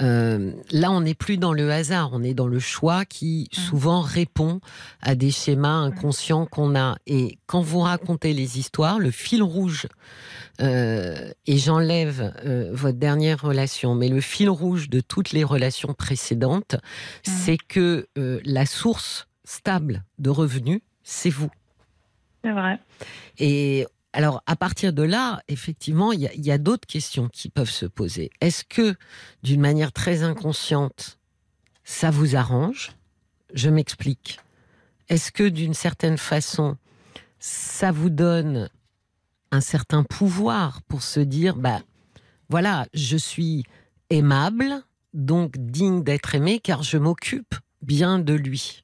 euh, 0.01 0.53
là, 0.71 0.91
on 0.91 1.01
n'est 1.01 1.15
plus 1.15 1.39
dans 1.39 1.53
le 1.53 1.71
hasard, 1.71 2.11
on 2.13 2.23
est 2.23 2.35
dans 2.35 2.47
le 2.47 2.59
choix 2.59 3.05
qui 3.05 3.49
souvent 3.53 4.01
répond 4.01 4.61
à 5.01 5.15
des 5.15 5.31
schémas 5.31 5.69
inconscients 5.69 6.47
qu'on 6.47 6.77
a. 6.77 6.97
Et 7.07 7.39
quand 7.47 7.63
vous 7.63 7.81
racontez 7.81 8.33
les 8.35 8.59
histoires, 8.59 8.99
le 8.99 9.11
fil 9.11 9.43
rouge, 9.43 9.87
euh, 10.61 11.31
et 11.47 11.59
j'enlève 11.59 12.35
euh, 12.45 12.71
votre 12.73 12.99
dernière 12.99 13.41
relation, 13.41 13.95
mais 13.95 14.09
le 14.09 14.21
fil 14.21 14.51
rouge 14.51 14.91
de 14.91 15.01
toutes 15.01 15.33
les 15.33 15.45
relations 15.45 15.95
précédentes, 15.95 16.77
c'est 17.23 17.59
que 17.59 18.07
la 18.15 18.67
source 18.67 19.29
stable 19.45 20.05
de 20.19 20.31
revenus, 20.31 20.81
c'est 21.03 21.31
vous. 21.31 21.51
C'est 22.45 22.53
vrai. 22.53 22.79
Et 23.39 23.87
alors, 24.17 24.43
à 24.47 24.57
partir 24.57 24.95
de 24.95 25.03
là, 25.03 25.43
effectivement, 25.47 26.11
il 26.11 26.23
y 26.23 26.51
a, 26.51 26.57
d'autres 26.57 26.87
questions 26.87 27.29
qui 27.29 27.51
peuvent 27.51 27.69
se 27.69 27.85
poser. 27.85 28.31
Est-ce 28.41 28.65
que, 28.65 28.95
d'une 29.43 29.61
manière 29.61 29.93
très 29.93 30.23
inconsciente, 30.23 31.19
ça 31.85 32.11
vous 32.11 32.35
arrange? 32.35 32.93
Je 33.53 33.69
m'explique. 33.69 34.41
Est-ce 35.11 35.31
que, 35.31 35.47
d'une 35.47 35.75
certaine 35.75 36.17
façon, 36.17 36.79
ça 37.41 37.93
vous 37.93 38.09
donne 38.09 38.71
un 39.51 39.61
certain 39.61 40.03
pouvoir 40.03 40.81
pour 40.85 41.03
se 41.03 41.21
dire, 41.21 41.57
bah, 41.57 41.83
voilà, 42.49 42.87
je 42.95 43.19
suis 43.19 43.65
aimable, 44.09 44.83
donc 45.13 45.59
digne 45.59 46.03
d'être 46.03 46.35
aimé, 46.35 46.59
car 46.59 46.83
je 46.83 46.97
m'occupe 46.97 47.55
bien 47.83 48.19
de 48.19 48.33
lui? 48.33 48.83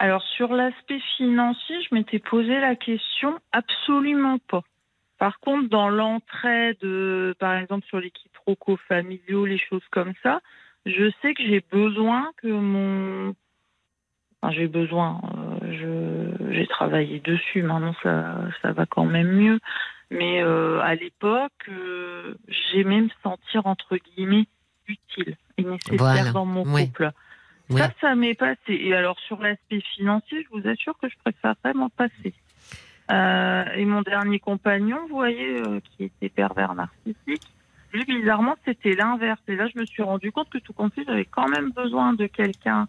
Alors 0.00 0.22
sur 0.22 0.54
l'aspect 0.54 1.00
financier, 1.16 1.76
je 1.82 1.94
m'étais 1.94 2.20
posé 2.20 2.60
la 2.60 2.76
question 2.76 3.38
absolument 3.52 4.38
pas. 4.48 4.62
Par 5.18 5.40
contre, 5.40 5.68
dans 5.68 5.88
l'entraide, 5.88 6.78
euh, 6.84 7.34
par 7.40 7.56
exemple 7.56 7.84
sur 7.86 7.98
les 7.98 8.12
quiproquos 8.12 8.78
familiaux, 8.88 9.44
les 9.44 9.58
choses 9.58 9.82
comme 9.90 10.12
ça, 10.22 10.40
je 10.86 11.10
sais 11.20 11.34
que 11.34 11.42
j'ai 11.42 11.64
besoin 11.72 12.30
que 12.36 12.46
mon. 12.46 13.34
Enfin, 14.40 14.54
j'ai 14.54 14.68
besoin. 14.68 15.20
euh, 15.34 15.72
je... 16.38 16.52
J'ai 16.52 16.66
travaillé 16.68 17.18
dessus. 17.18 17.62
Maintenant, 17.62 17.94
ça, 18.04 18.38
ça 18.62 18.70
va 18.70 18.86
quand 18.86 19.04
même 19.04 19.32
mieux. 19.32 19.58
Mais 20.12 20.42
euh, 20.44 20.78
à 20.80 20.94
l'époque, 20.94 21.68
euh, 21.68 22.34
j'aimais 22.72 23.00
me 23.00 23.10
sentir, 23.24 23.66
entre 23.66 23.96
guillemets, 23.96 24.46
utile 24.86 25.36
et 25.58 25.64
nécessaire 25.64 25.98
Voilà. 25.98 26.30
dans 26.30 26.46
mon 26.46 26.62
couple. 26.62 27.10
Ouais. 27.70 27.80
Ça, 27.80 27.90
ça 28.00 28.14
m'est 28.14 28.34
passé. 28.34 28.58
Et 28.68 28.94
alors, 28.94 29.18
sur 29.20 29.40
l'aspect 29.42 29.80
financier, 29.96 30.44
je 30.44 30.58
vous 30.58 30.66
assure 30.66 30.96
que 30.98 31.08
je 31.08 31.16
préférerais 31.22 31.74
m'en 31.74 31.90
passer. 31.90 32.34
Euh, 33.10 33.64
et 33.74 33.84
mon 33.84 34.02
dernier 34.02 34.38
compagnon, 34.38 34.98
vous 35.08 35.16
voyez, 35.16 35.60
euh, 35.60 35.80
qui 35.80 36.04
était 36.04 36.28
pervers 36.28 36.74
narcissique, 36.74 37.42
lui, 37.92 38.04
bizarrement, 38.04 38.56
c'était 38.66 38.94
l'inverse. 38.94 39.40
Et 39.48 39.56
là, 39.56 39.66
je 39.74 39.78
me 39.78 39.86
suis 39.86 40.02
rendu 40.02 40.30
compte 40.30 40.50
que 40.50 40.58
tout 40.58 40.72
compte 40.72 40.94
fait, 40.94 41.04
j'avais 41.06 41.24
quand 41.24 41.48
même 41.48 41.70
besoin 41.70 42.12
de 42.12 42.26
quelqu'un 42.26 42.86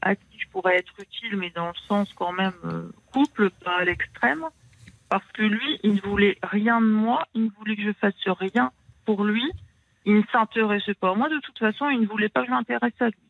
à 0.00 0.16
qui 0.16 0.38
je 0.38 0.48
pourrais 0.48 0.76
être 0.76 0.92
utile, 1.00 1.36
mais 1.36 1.50
dans 1.50 1.68
le 1.68 1.78
sens 1.86 2.12
quand 2.14 2.32
même 2.32 2.52
euh, 2.64 2.90
couple, 3.12 3.50
pas 3.50 3.78
à 3.78 3.84
l'extrême. 3.84 4.44
Parce 5.10 5.26
que 5.32 5.42
lui, 5.42 5.78
il 5.82 5.94
ne 5.94 6.00
voulait 6.00 6.38
rien 6.42 6.80
de 6.80 6.86
moi, 6.86 7.26
il 7.34 7.44
ne 7.44 7.50
voulait 7.58 7.76
que 7.76 7.82
je 7.82 7.92
fasse 7.92 8.14
rien 8.26 8.72
pour 9.04 9.24
lui. 9.24 9.44
Il 10.04 10.16
ne 10.16 10.22
s'intéressait 10.32 10.94
pas. 10.94 11.14
Moi, 11.14 11.28
de 11.28 11.38
toute 11.40 11.58
façon, 11.58 11.88
il 11.90 12.00
ne 12.00 12.06
voulait 12.06 12.28
pas 12.28 12.40
que 12.40 12.46
je 12.46 12.52
m'intéresse 12.52 12.92
à 13.00 13.06
lui. 13.06 13.27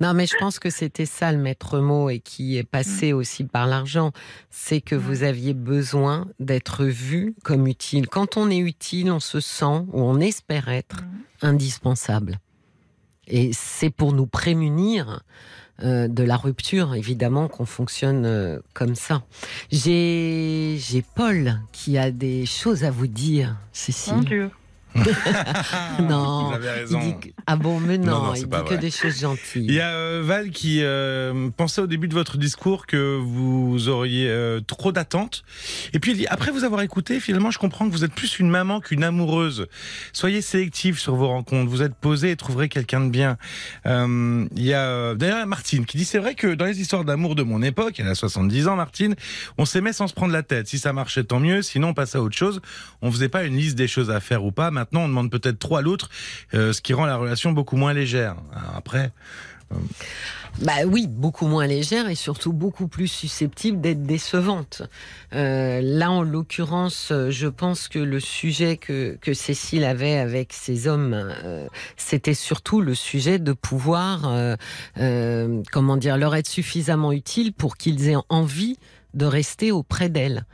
Non, 0.00 0.14
mais 0.14 0.26
je 0.26 0.36
pense 0.36 0.58
que 0.58 0.68
c'était 0.68 1.06
ça 1.06 1.30
le 1.30 1.38
maître 1.38 1.78
mot 1.78 2.10
et 2.10 2.18
qui 2.18 2.56
est 2.56 2.64
passé 2.64 3.12
aussi 3.12 3.44
par 3.44 3.68
l'argent. 3.68 4.10
C'est 4.50 4.80
que 4.80 4.96
vous 4.96 5.22
aviez 5.22 5.54
besoin 5.54 6.26
d'être 6.40 6.84
vu 6.84 7.36
comme 7.44 7.68
utile. 7.68 8.08
Quand 8.08 8.36
on 8.36 8.50
est 8.50 8.58
utile, 8.58 9.12
on 9.12 9.20
se 9.20 9.38
sent 9.38 9.86
ou 9.92 10.02
on 10.02 10.18
espère 10.18 10.68
être 10.68 11.04
indispensable. 11.40 12.40
Et 13.28 13.52
c'est 13.52 13.90
pour 13.90 14.12
nous 14.12 14.26
prémunir 14.26 15.22
euh, 15.84 16.08
de 16.08 16.22
la 16.22 16.36
rupture, 16.36 16.94
évidemment, 16.94 17.48
qu'on 17.48 17.64
fonctionne 17.64 18.26
euh, 18.26 18.58
comme 18.74 18.94
ça. 18.94 19.22
J'ai 19.70 20.78
Paul 21.14 21.60
qui 21.72 21.96
a 21.96 22.10
des 22.10 22.44
choses 22.44 22.84
à 22.84 22.90
vous 22.90 23.06
dire, 23.06 23.56
Cécile. 23.72 24.14
Mon 24.14 24.22
Dieu. 24.22 24.50
non, 26.02 26.48
Vous 26.48 26.54
avez 26.54 26.66
il 26.66 26.70
raison. 26.70 27.00
dit 27.00 27.14
que- 27.20 27.28
ah 27.46 27.56
bon, 27.56 27.80
mais 27.80 27.98
non, 27.98 28.06
Non, 28.12 28.22
non, 28.26 28.34
c'est 28.34 28.42
il 28.42 28.48
dit 28.48 28.64
que 28.68 28.74
des 28.74 28.90
choses 28.90 29.20
gentilles. 29.20 29.64
Il 29.68 29.74
y 29.74 29.80
a 29.80 29.88
euh, 29.90 30.22
Val 30.24 30.50
qui 30.50 30.80
euh, 30.82 31.50
pensait 31.56 31.80
au 31.80 31.86
début 31.86 32.08
de 32.08 32.14
votre 32.14 32.36
discours 32.38 32.86
que 32.86 33.16
vous 33.18 33.88
auriez 33.88 34.28
euh, 34.28 34.60
trop 34.60 34.92
d'attentes. 34.92 35.42
Et 35.92 35.98
puis 35.98 36.12
il 36.12 36.16
dit, 36.18 36.26
après 36.26 36.50
vous 36.50 36.64
avoir 36.64 36.82
écouté, 36.82 37.20
finalement, 37.20 37.50
je 37.50 37.58
comprends 37.58 37.86
que 37.88 37.92
vous 37.92 38.04
êtes 38.04 38.12
plus 38.14 38.38
une 38.38 38.48
maman 38.50 38.80
qu'une 38.80 39.04
amoureuse. 39.04 39.66
Soyez 40.12 40.42
sélectif 40.42 40.98
sur 40.98 41.14
vos 41.16 41.28
rencontres. 41.28 41.70
Vous 41.70 41.82
êtes 41.82 41.94
posé 41.94 42.30
et 42.30 42.36
trouverez 42.36 42.68
quelqu'un 42.68 43.00
de 43.00 43.10
bien. 43.10 43.36
Il 43.86 44.48
y 44.62 44.74
a 44.74 45.14
d'ailleurs 45.14 45.46
Martine 45.46 45.84
qui 45.86 45.96
dit, 45.96 46.04
c'est 46.04 46.18
vrai 46.18 46.34
que 46.34 46.54
dans 46.54 46.64
les 46.66 46.80
histoires 46.80 47.04
d'amour 47.04 47.34
de 47.34 47.42
mon 47.42 47.62
époque, 47.62 47.98
elle 47.98 48.08
a 48.08 48.14
70 48.14 48.68
ans, 48.68 48.76
Martine, 48.76 49.14
on 49.58 49.64
s'aimait 49.64 49.92
sans 49.92 50.06
se 50.06 50.14
prendre 50.14 50.32
la 50.32 50.42
tête. 50.42 50.68
Si 50.68 50.78
ça 50.78 50.92
marchait, 50.92 51.24
tant 51.24 51.40
mieux. 51.40 51.62
Sinon, 51.62 51.88
on 51.88 51.94
passait 51.94 52.18
à 52.18 52.22
autre 52.22 52.36
chose. 52.36 52.60
On 53.00 53.10
faisait 53.10 53.28
pas 53.28 53.44
une 53.44 53.56
liste 53.56 53.76
des 53.76 53.88
choses 53.88 54.10
à 54.10 54.20
faire 54.20 54.44
ou 54.44 54.52
pas. 54.52 54.70
Maintenant, 54.82 55.02
on 55.02 55.08
demande 55.08 55.30
peut-être 55.30 55.60
trop 55.60 55.76
à 55.76 55.82
l'autre, 55.82 56.10
euh, 56.54 56.72
ce 56.72 56.80
qui 56.80 56.92
rend 56.92 57.06
la 57.06 57.16
relation 57.16 57.52
beaucoup 57.52 57.76
moins 57.76 57.92
légère. 57.92 58.34
Après. 58.74 59.12
Bah 60.60 60.84
oui, 60.86 61.06
beaucoup 61.08 61.46
moins 61.46 61.66
légère 61.66 62.08
et 62.08 62.16
surtout 62.16 62.52
beaucoup 62.52 62.88
plus 62.88 63.06
susceptible 63.06 63.80
d'être 63.80 64.02
décevante. 64.02 64.82
Euh, 65.34 65.80
là, 65.82 66.10
en 66.10 66.22
l'occurrence, 66.22 67.10
euh, 67.12 67.30
je 67.30 67.46
pense 67.46 67.86
que 67.86 68.00
le 68.00 68.18
sujet 68.18 68.76
que, 68.76 69.16
que 69.20 69.34
Cécile 69.34 69.84
avait 69.84 70.18
avec 70.18 70.52
ces 70.52 70.88
hommes, 70.88 71.14
euh, 71.14 71.66
c'était 71.96 72.34
surtout 72.34 72.80
le 72.80 72.94
sujet 72.94 73.38
de 73.38 73.52
pouvoir, 73.52 74.28
euh, 74.28 74.56
euh, 74.98 75.62
comment 75.70 75.96
dire, 75.96 76.18
leur 76.18 76.34
être 76.34 76.48
suffisamment 76.48 77.12
utile 77.12 77.52
pour 77.52 77.76
qu'ils 77.76 78.08
aient 78.08 78.22
envie 78.28 78.76
de 79.14 79.26
rester 79.26 79.70
auprès 79.72 80.08
d'elle. 80.08 80.44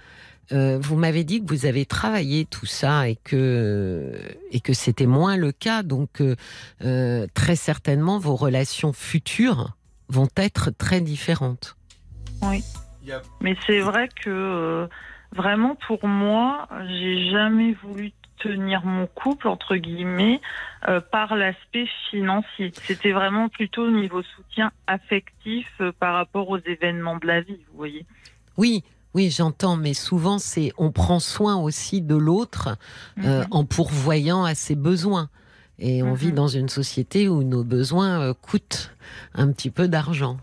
Euh, 0.52 0.78
vous 0.80 0.96
m'avez 0.96 1.24
dit 1.24 1.44
que 1.44 1.48
vous 1.48 1.66
avez 1.66 1.84
travaillé 1.84 2.46
tout 2.46 2.66
ça 2.66 3.08
et 3.08 3.16
que 3.16 4.14
et 4.50 4.60
que 4.60 4.72
c'était 4.72 5.06
moins 5.06 5.36
le 5.36 5.52
cas, 5.52 5.82
donc 5.82 6.20
euh, 6.20 6.36
euh, 6.84 7.26
très 7.34 7.56
certainement 7.56 8.18
vos 8.18 8.34
relations 8.34 8.92
futures 8.92 9.76
vont 10.08 10.28
être 10.36 10.70
très 10.70 11.00
différentes. 11.00 11.76
Mais 13.40 13.56
c'est 13.66 13.80
vrai 13.80 14.08
que 14.08 14.30
euh, 14.30 14.86
vraiment 15.34 15.76
pour 15.86 16.06
moi, 16.06 16.68
j'ai 16.88 17.30
jamais 17.30 17.74
voulu 17.82 18.12
tenir 18.38 18.84
mon 18.84 19.06
couple 19.06 19.48
entre 19.48 19.76
guillemets 19.76 20.40
euh, 20.88 21.00
par 21.00 21.34
l'aspect 21.34 21.88
financier. 22.10 22.70
C'était 22.84 23.12
vraiment 23.12 23.48
plutôt 23.48 23.86
au 23.86 23.90
niveau 23.90 24.22
soutien 24.22 24.70
affectif 24.86 25.66
euh, 25.80 25.92
par 25.98 26.14
rapport 26.14 26.48
aux 26.48 26.58
événements 26.58 27.16
de 27.16 27.26
la 27.26 27.40
vie, 27.40 27.58
vous 27.70 27.76
voyez. 27.76 28.06
Oui, 28.56 28.84
oui, 29.14 29.30
j'entends, 29.30 29.76
mais 29.76 29.94
souvent 29.94 30.38
c'est 30.38 30.72
on 30.78 30.90
prend 30.92 31.20
soin 31.20 31.56
aussi 31.56 32.02
de 32.02 32.14
l'autre 32.16 32.76
euh, 33.24 33.40
Mhm. 33.42 33.46
en 33.50 33.64
pourvoyant 33.64 34.44
à 34.44 34.54
ses 34.54 34.74
besoins. 34.74 35.28
Et 35.80 36.02
on 36.02 36.08
Mhm. 36.10 36.14
vit 36.16 36.32
dans 36.32 36.48
une 36.48 36.68
société 36.68 37.28
où 37.28 37.44
nos 37.44 37.62
besoins 37.62 38.20
euh, 38.20 38.34
coûtent 38.34 38.90
un 39.34 39.52
petit 39.52 39.70
peu 39.70 39.86
d'argent. 39.86 40.36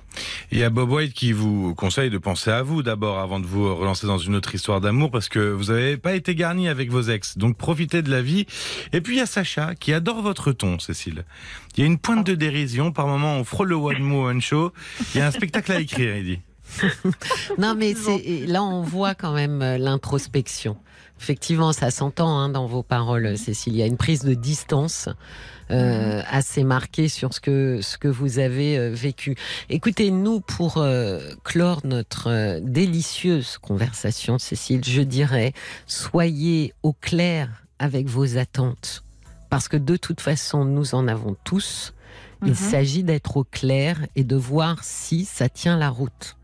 Il 0.49 0.57
y 0.57 0.63
a 0.63 0.69
Bob 0.69 0.89
White 0.91 1.13
qui 1.13 1.33
vous 1.33 1.75
conseille 1.75 2.09
de 2.09 2.17
penser 2.17 2.51
à 2.51 2.63
vous 2.63 2.83
d'abord 2.83 3.19
avant 3.19 3.41
de 3.41 3.45
vous 3.45 3.75
relancer 3.75 4.07
dans 4.07 4.17
une 4.17 4.33
autre 4.35 4.55
histoire 4.55 4.79
d'amour 4.79 5.11
parce 5.11 5.27
que 5.27 5.39
vous 5.51 5.65
n'avez 5.73 5.97
pas 5.97 6.15
été 6.15 6.35
garni 6.35 6.69
avec 6.69 6.89
vos 6.89 7.01
ex. 7.01 7.37
Donc 7.37 7.57
profitez 7.57 8.01
de 8.01 8.09
la 8.09 8.21
vie. 8.21 8.45
Et 8.93 9.01
puis 9.01 9.15
il 9.15 9.17
y 9.19 9.21
a 9.21 9.25
Sacha 9.25 9.75
qui 9.75 9.91
adore 9.91 10.21
votre 10.21 10.53
ton, 10.53 10.79
Cécile. 10.79 11.25
Il 11.75 11.81
y 11.81 11.83
a 11.83 11.85
une 11.87 11.97
pointe 11.99 12.25
de 12.25 12.33
dérision. 12.35 12.93
Par 12.93 13.05
moment, 13.07 13.33
on 13.35 13.43
frôle 13.43 13.67
le 13.67 13.75
one 13.75 14.09
one 14.13 14.41
show. 14.41 14.71
Il 15.13 15.17
y 15.17 15.21
a 15.21 15.27
un 15.27 15.31
spectacle 15.31 15.69
à 15.73 15.81
écrire, 15.81 16.15
il 16.15 16.23
dit. 16.23 16.39
Non, 17.57 17.75
mais 17.75 17.93
là 18.47 18.63
on 18.63 18.81
voit 18.81 19.15
quand 19.15 19.33
même 19.33 19.61
euh, 19.61 19.77
l'introspection. 19.77 20.77
Effectivement, 21.19 21.71
ça 21.71 21.91
s'entend 21.91 22.37
hein, 22.37 22.49
dans 22.49 22.65
vos 22.67 22.83
paroles, 22.83 23.37
Cécile. 23.37 23.73
Il 23.73 23.79
y 23.79 23.83
a 23.83 23.85
une 23.85 23.95
prise 23.95 24.23
de 24.23 24.33
distance 24.33 25.07
euh, 25.71 26.21
assez 26.29 26.65
marquée 26.65 27.07
sur 27.07 27.33
ce 27.33 27.39
que 27.39 27.79
ce 27.81 27.97
que 27.97 28.09
vous 28.09 28.37
avez 28.37 28.77
euh, 28.77 28.89
vécu. 28.93 29.35
Écoutez, 29.69 30.11
nous 30.11 30.41
pour 30.41 30.77
euh, 30.77 31.21
clore 31.45 31.79
notre 31.85 32.59
délicieuse 32.59 33.57
conversation, 33.59 34.37
Cécile, 34.39 34.83
je 34.83 35.01
dirais 35.01 35.53
soyez 35.87 36.73
au 36.83 36.91
clair 36.91 37.49
avec 37.79 38.07
vos 38.07 38.37
attentes, 38.37 39.03
parce 39.49 39.69
que 39.69 39.77
de 39.77 39.95
toute 39.95 40.19
façon, 40.21 40.65
nous 40.65 40.95
en 40.95 41.07
avons 41.07 41.35
tous. 41.45 41.93
Il 42.43 42.49
Mhm. 42.49 42.55
s'agit 42.55 43.03
d'être 43.03 43.37
au 43.37 43.45
clair 43.45 44.05
et 44.17 44.25
de 44.25 44.35
voir 44.35 44.83
si 44.83 45.23
ça 45.23 45.47
tient 45.47 45.77
la 45.77 45.89
route. 45.89 46.35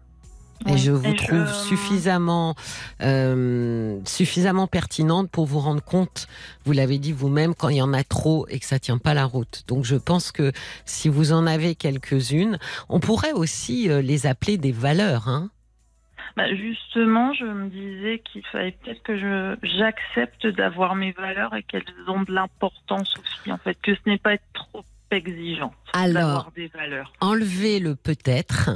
Et 0.67 0.73
Oui. 0.73 0.77
je 0.77 0.91
vous 0.91 1.05
Et 1.09 1.17
je- 1.17 1.25
trouve 1.25 1.51
suffisamment, 1.53 2.55
euh, 3.01 3.99
suffisamment 4.05 4.67
pertinente 4.67 5.29
pour 5.31 5.45
vous 5.45 5.59
rendre 5.59 5.83
compte, 5.83 6.27
vous 6.65 6.71
l'avez 6.71 6.99
dit 6.99 7.11
vous-même, 7.11 7.55
quand 7.55 7.69
il 7.69 7.77
y 7.77 7.81
en 7.81 7.93
a 7.93 8.03
trop 8.03 8.45
et 8.49 8.59
que 8.59 8.65
ça 8.65 8.79
tient 8.79 8.97
pas 8.99 9.13
la 9.13 9.25
route. 9.25 9.63
Donc 9.67 9.85
je 9.85 9.95
pense 9.95 10.31
que 10.31 10.51
si 10.85 11.09
vous 11.09 11.31
en 11.33 11.47
avez 11.47 11.75
quelques-unes, 11.75 12.59
on 12.89 12.99
pourrait 12.99 13.31
aussi 13.33 13.89
euh, 13.89 14.01
les 14.01 14.27
appeler 14.27 14.57
des 14.57 14.71
valeurs. 14.71 15.27
Hein 15.27 15.49
Bah, 16.37 16.53
justement, 16.55 17.33
je 17.33 17.43
me 17.45 17.67
disais 17.69 18.21
qu'il 18.23 18.45
fallait 18.51 18.71
peut-être 18.83 19.01
que 19.03 19.17
je 19.17 19.55
j'accepte 19.63 20.45
d'avoir 20.47 20.95
mes 20.95 21.11
valeurs 21.11 21.55
et 21.55 21.63
qu'elles 21.63 21.83
ont 22.07 22.21
de 22.21 22.31
l'importance 22.31 23.13
aussi, 23.17 23.51
en 23.51 23.57
fait, 23.57 23.77
que 23.81 23.93
ce 23.95 23.99
n'est 24.05 24.17
pas 24.19 24.33
être 24.35 24.43
trop 24.53 24.83
exigeant 25.09 25.73
Alors, 25.93 26.13
d'avoir 26.13 26.51
des 26.55 26.67
valeurs. 26.67 27.11
enlevez 27.19 27.79
le 27.79 27.95
peut-être. 27.95 28.69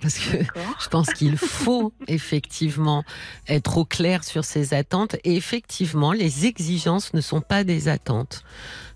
Parce 0.00 0.18
que 0.18 0.36
je 0.80 0.88
pense 0.88 1.12
qu'il 1.12 1.36
faut 1.36 1.92
effectivement 2.06 3.04
être 3.48 3.78
au 3.78 3.84
clair 3.84 4.22
sur 4.24 4.44
ses 4.44 4.74
attentes. 4.74 5.16
Et 5.24 5.34
effectivement, 5.36 6.12
les 6.12 6.46
exigences 6.46 7.14
ne 7.14 7.20
sont 7.20 7.40
pas 7.40 7.64
des 7.64 7.88
attentes. 7.88 8.42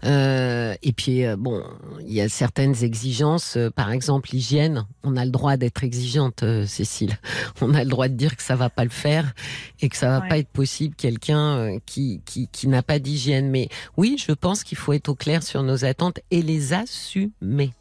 Euh, 0.05 0.75
et 0.83 0.93
puis, 0.93 1.25
euh, 1.25 1.37
bon, 1.37 1.63
il 2.01 2.13
y 2.13 2.21
a 2.21 2.29
certaines 2.29 2.83
exigences, 2.83 3.57
euh, 3.57 3.71
par 3.71 3.93
exemple 3.93 4.31
l'hygiène. 4.33 4.85
On 5.05 5.17
a 5.17 5.25
le 5.25 5.31
droit 5.31 5.57
d'être 5.57 5.85
exigeante, 5.85 6.43
euh, 6.43 6.67
Cécile. 6.67 7.19
On 7.61 7.75
a 7.75 7.85
le 7.85 7.91
droit 7.91 8.09
de 8.09 8.15
dire 8.15 8.37
que 8.37 8.43
ça 8.43 8.57
va 8.57 8.69
pas 8.71 8.85
le 8.85 8.91
faire 8.91 9.33
et 9.81 9.89
que 9.89 9.97
ça 9.97 10.09
va 10.09 10.21
Ouais. 10.23 10.29
pas 10.29 10.39
être 10.39 10.49
possible 10.51 10.95
quelqu'un 10.95 11.79
qui, 11.87 12.21
qui, 12.25 12.49
qui 12.49 12.69
n'a 12.69 12.83
pas 12.83 12.99
d'hygiène. 12.99 13.51
Mais 13.51 13.69
oui, 13.97 14.17
je 14.25 14.33
pense 14.33 14.63
qu'il 14.65 14.79
faut 14.79 14.93
être 14.93 15.09
au 15.09 15.15
clair 15.15 15.43
sur 15.43 15.63
nos 15.63 15.85
attentes 15.85 16.21
et 16.31 16.43
les 16.43 16.73
assumer. 16.73 17.73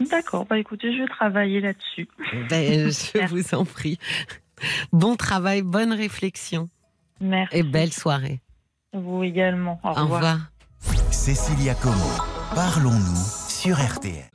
D'accord. 0.00 0.46
Bah 0.46 0.58
écoutez, 0.58 0.92
je 0.96 1.02
vais 1.02 1.08
travailler 1.08 1.60
là-dessus. 1.60 2.08
Ben, 2.48 2.90
je 2.90 3.26
vous 3.34 3.54
en 3.54 3.64
prie. 3.64 3.98
Bon 4.92 5.16
travail, 5.16 5.62
bonne 5.62 5.92
réflexion 5.92 6.68
Merci. 7.20 7.56
et 7.56 7.62
belle 7.62 7.92
soirée. 7.92 8.40
Vous 8.92 9.22
également. 9.24 9.80
Au 9.84 9.88
Au 9.88 9.92
revoir. 9.94 10.06
revoir. 10.20 10.38
Cécilia 11.10 11.74
Como, 11.74 12.10
parlons-nous 12.54 13.48
sur 13.48 13.76
RTL. 13.76 14.30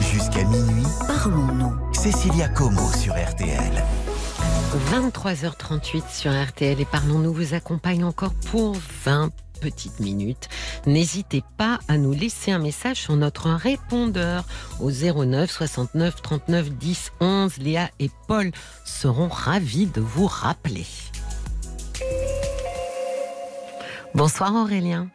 Jusqu'à 0.00 0.44
minuit, 0.44 0.86
Parlons-nous. 1.06 1.94
Cécilia 1.94 2.48
Como 2.48 2.80
sur 2.92 3.14
RTL. 3.14 3.82
23h38 4.90 6.08
sur 6.12 6.32
RTL 6.32 6.80
et 6.80 6.84
Parlons-nous 6.84 7.32
vous 7.32 7.54
accompagne 7.54 8.04
encore 8.04 8.34
pour 8.50 8.76
20 9.04 9.30
petites 9.62 10.00
minutes. 10.00 10.48
N'hésitez 10.86 11.42
pas 11.56 11.78
à 11.88 11.96
nous 11.96 12.12
laisser 12.12 12.50
un 12.50 12.58
message 12.58 12.96
sur 12.96 13.16
notre 13.16 13.48
répondeur 13.50 14.44
au 14.80 14.90
09 14.90 15.48
69 15.48 16.20
39 16.20 16.70
10 16.70 17.12
11. 17.20 17.58
Léa 17.58 17.88
et 18.00 18.10
Paul 18.26 18.50
seront 18.84 19.28
ravis 19.28 19.86
de 19.86 20.00
vous 20.00 20.26
rappeler. 20.26 20.86
Bonsoir 24.14 24.54
Aurélien. 24.54 25.08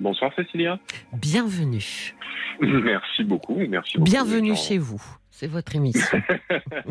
Bonsoir 0.00 0.32
Cécilia. 0.34 0.78
Bienvenue. 1.12 2.14
Merci 2.60 3.24
beaucoup. 3.24 3.56
Merci 3.56 3.98
beaucoup. 3.98 4.10
Bienvenue 4.10 4.56
chez 4.56 4.78
vous. 4.78 5.02
C'est 5.30 5.46
votre 5.46 5.76
émission. 5.76 6.18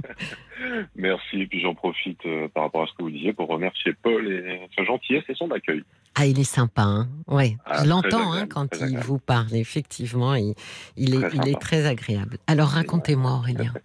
Merci. 0.95 1.41
Et 1.41 1.47
puis 1.47 1.61
j'en 1.61 1.73
profite 1.73 2.23
euh, 2.25 2.47
par 2.47 2.63
rapport 2.63 2.83
à 2.83 2.87
ce 2.87 2.93
que 2.93 3.01
vous 3.01 3.09
disiez 3.09 3.33
pour 3.33 3.47
remercier 3.47 3.93
Paul 4.01 4.31
et 4.31 4.69
sa 4.77 4.83
gentillesse 4.83 5.23
et 5.29 5.33
son 5.33 5.49
accueil. 5.51 5.83
Ah, 6.15 6.25
il 6.25 6.39
est 6.39 6.43
sympa, 6.43 6.83
hein 6.83 7.07
ouais. 7.27 7.57
Ah, 7.65 7.83
Je 7.83 7.89
l'entends 7.89 8.31
hein, 8.33 8.47
quand 8.47 8.67
il 8.77 8.83
agréable. 8.83 9.05
vous 9.05 9.19
parle. 9.19 9.53
Effectivement, 9.53 10.33
il, 10.35 10.53
il 10.95 11.13
est, 11.15 11.19
Très 11.19 11.35
il 11.37 11.41
est 11.41 11.51
sympa. 11.53 11.59
très 11.59 11.85
agréable. 11.85 12.37
Alors 12.47 12.69
racontez-moi, 12.69 13.31
Aurélien. 13.33 13.73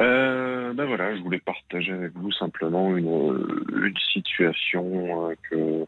Euh, 0.00 0.72
ben 0.74 0.84
voilà, 0.84 1.16
je 1.16 1.22
voulais 1.22 1.40
partager 1.40 1.90
avec 1.92 2.12
vous 2.14 2.30
simplement 2.30 2.96
une, 2.96 3.08
une 3.72 3.96
situation 4.12 5.28
euh, 5.30 5.34
que 5.50 5.86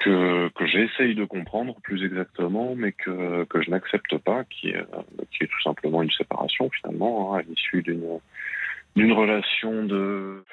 que, 0.00 0.48
que 0.50 0.66
j'essaye 0.66 1.14
de 1.14 1.24
comprendre 1.24 1.74
plus 1.82 2.04
exactement, 2.04 2.74
mais 2.76 2.92
que, 2.92 3.44
que 3.44 3.62
je 3.62 3.70
n'accepte 3.70 4.18
pas, 4.18 4.44
qui 4.44 4.68
est, 4.68 4.84
qui 5.30 5.44
est 5.44 5.46
tout 5.46 5.62
simplement 5.62 6.02
une 6.02 6.10
séparation 6.10 6.68
finalement, 6.68 7.34
hein, 7.34 7.38
à 7.38 7.42
l'issue 7.42 7.82
d'une 7.82 9.12
relation 9.12 9.84
de 9.84 10.44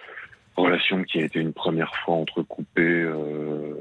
relation 0.55 1.03
qui 1.03 1.19
a 1.19 1.25
été 1.25 1.39
une 1.39 1.53
première 1.53 1.95
fois 1.97 2.15
entrecoupée 2.15 2.81
euh, 2.81 3.75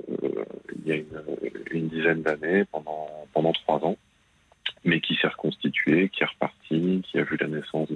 il 0.76 0.88
y 0.88 0.92
a 0.92 0.96
une, 0.96 1.22
une 1.70 1.88
dizaine 1.88 2.22
d'années 2.22 2.64
pendant 2.70 3.08
pendant 3.32 3.52
trois 3.52 3.84
ans, 3.84 3.96
mais 4.84 5.00
qui 5.00 5.14
s'est 5.16 5.28
reconstituée, 5.28 6.08
qui 6.08 6.22
est 6.22 6.26
repartie, 6.26 7.02
qui 7.04 7.18
a 7.18 7.22
vu 7.22 7.36
la 7.40 7.48
naissance 7.48 7.88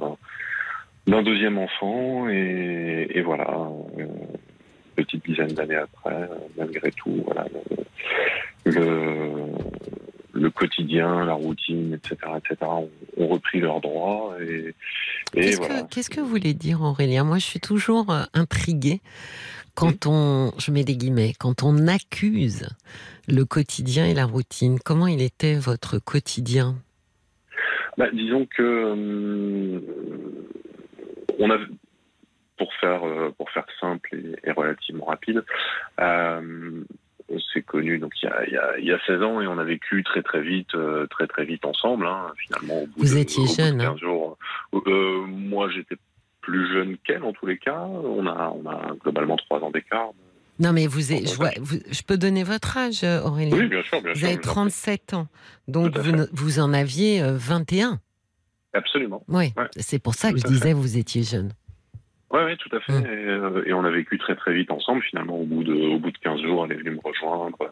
d'un 1.06 1.22
deuxième 1.22 1.58
enfant 1.58 2.28
et, 2.28 3.22
voilà 3.24 3.68
euh, 3.98 4.06
petite 4.96 5.24
dizaine 5.24 5.48
d'années 5.48 5.76
après 5.76 6.14
euh, 6.14 6.36
malgré 6.56 6.90
tout 6.92 7.22
voilà 7.26 7.46
le 8.64 9.46
le 10.34 10.50
quotidien 10.50 11.24
la 11.24 11.34
routine 11.34 11.94
etc 11.94 12.16
etc 12.36 12.56
ont, 12.62 12.90
repris 13.16 13.60
leurs 13.60 13.80
droits 13.80 14.36
et, 14.40 14.74
et 15.34 15.40
Qu'est-ce 15.40 15.56
voilà. 15.58 15.82
que, 15.82 15.88
qu'est-ce 15.88 16.10
que 16.10 16.20
vous 16.20 16.28
voulez 16.28 16.54
dire, 16.54 16.82
Aurélien? 16.82 17.24
Moi, 17.24 17.38
je 17.38 17.44
suis 17.44 17.60
toujours 17.60 18.10
euh, 18.10 18.22
intriguée 18.34 19.00
quand 19.74 20.06
on, 20.06 20.52
je 20.58 20.70
mets 20.70 20.84
des 20.84 20.96
guillemets, 20.96 21.32
quand 21.38 21.62
on 21.64 21.88
accuse 21.88 22.68
le 23.28 23.44
quotidien 23.44 24.06
et 24.06 24.14
la 24.14 24.26
routine. 24.26 24.78
Comment 24.78 25.08
il 25.08 25.20
était 25.20 25.56
votre 25.56 25.98
quotidien? 25.98 26.76
Bah, 27.98 28.06
disons 28.12 28.46
que 28.46 28.92
hum, 28.92 29.82
on 31.38 31.50
a, 31.50 31.58
pour 32.56 32.72
faire 32.74 33.04
euh, 33.04 33.30
pour 33.36 33.50
faire 33.50 33.66
simple 33.80 34.14
et, 34.14 34.48
et 34.48 34.52
relativement 34.52 35.06
rapide, 35.06 35.44
euh, 36.00 36.84
on 37.30 37.38
s'est 37.38 37.62
connus 37.62 37.98
donc 37.98 38.12
il 38.22 38.26
y, 38.26 38.28
a, 38.32 38.46
il, 38.46 38.52
y 38.52 38.56
a, 38.58 38.78
il 38.78 38.84
y 38.84 38.92
a 38.92 38.98
16 39.06 39.22
ans 39.22 39.40
et 39.40 39.46
on 39.46 39.58
a 39.58 39.64
vécu 39.64 40.02
très 40.04 40.22
très 40.22 40.42
vite 40.42 40.74
euh, 40.74 41.06
très 41.06 41.26
très 41.26 41.44
vite 41.44 41.64
ensemble. 41.64 42.06
Hein, 42.06 42.26
finalement, 42.38 42.82
au 42.82 42.86
bout 42.86 42.92
Vous 43.06 43.14
de- 43.14 43.18
étiez 43.20 43.46
jeune, 43.46 43.78
15 43.78 43.86
hein. 43.88 43.96
jours, 44.00 44.36
euh, 44.74 45.24
moi 45.26 45.68
j'étais 45.70 45.96
plus 46.40 46.70
jeune 46.72 46.96
qu'elle 46.98 47.22
en 47.24 47.32
tous 47.32 47.46
les 47.46 47.56
cas. 47.58 47.80
On 47.80 48.26
a 48.26 48.54
on 48.54 48.68
a 48.68 48.94
globalement 49.02 49.36
trois 49.36 49.60
ans 49.60 49.70
d'écart. 49.70 50.10
Non, 50.60 50.72
mais 50.72 50.86
vous, 50.86 51.12
êtes- 51.12 51.24
Bon, 51.24 51.30
je, 51.30 51.36
vois, 51.36 51.50
vous- 51.60 51.80
je 51.90 52.02
peux 52.02 52.16
donner 52.16 52.44
votre 52.44 52.76
âge, 52.76 53.02
euh, 53.02 53.20
Aurélien 53.22 53.56
Oui, 53.56 53.66
bien 53.66 53.82
sûr, 53.82 54.00
bien 54.00 54.12
Vous 54.12 54.18
sûr. 54.20 54.28
avez 54.28 54.36
je 54.36 54.40
vous 54.42 54.48
en 54.50 54.52
prie. 54.52 54.70
37 54.70 55.14
ans, 55.14 55.26
donc 55.66 55.98
vous, 56.32 56.60
en 56.60 56.72
aviez 56.72 57.20
euh, 57.22 57.32
21. 57.36 57.98
Absolument. 58.72 59.24
Oui, 59.28 59.52
Ouais, 59.56 59.64
c'est 59.78 59.98
pour 59.98 60.14
ça 60.14 60.30
que 60.32 60.38
je 60.38 60.44
à 60.44 60.48
fait. 60.48 60.54
disais 60.54 60.72
vous 60.72 60.96
étiez 60.96 61.22
jeune. 61.24 61.52
Oui, 62.30 62.40
ouais, 62.42 62.56
tout 62.56 62.74
à 62.74 62.80
fait. 62.80 62.92
Mm. 62.92 63.06
Et, 63.06 63.28
euh, 63.28 63.62
et 63.66 63.72
on 63.72 63.84
a 63.84 63.90
vécu 63.90 64.18
très 64.18 64.34
très 64.34 64.54
vite 64.54 64.70
ensemble. 64.70 65.02
Finalement, 65.02 65.38
au 65.38 65.44
bout 65.44 65.64
de 65.64 65.74
au 65.74 65.98
bout 65.98 66.10
de 66.10 66.18
15 66.18 66.42
jours, 66.42 66.64
elle 66.64 66.72
est 66.72 66.80
venue 66.80 66.92
me 66.92 67.00
rejoindre 67.00 67.70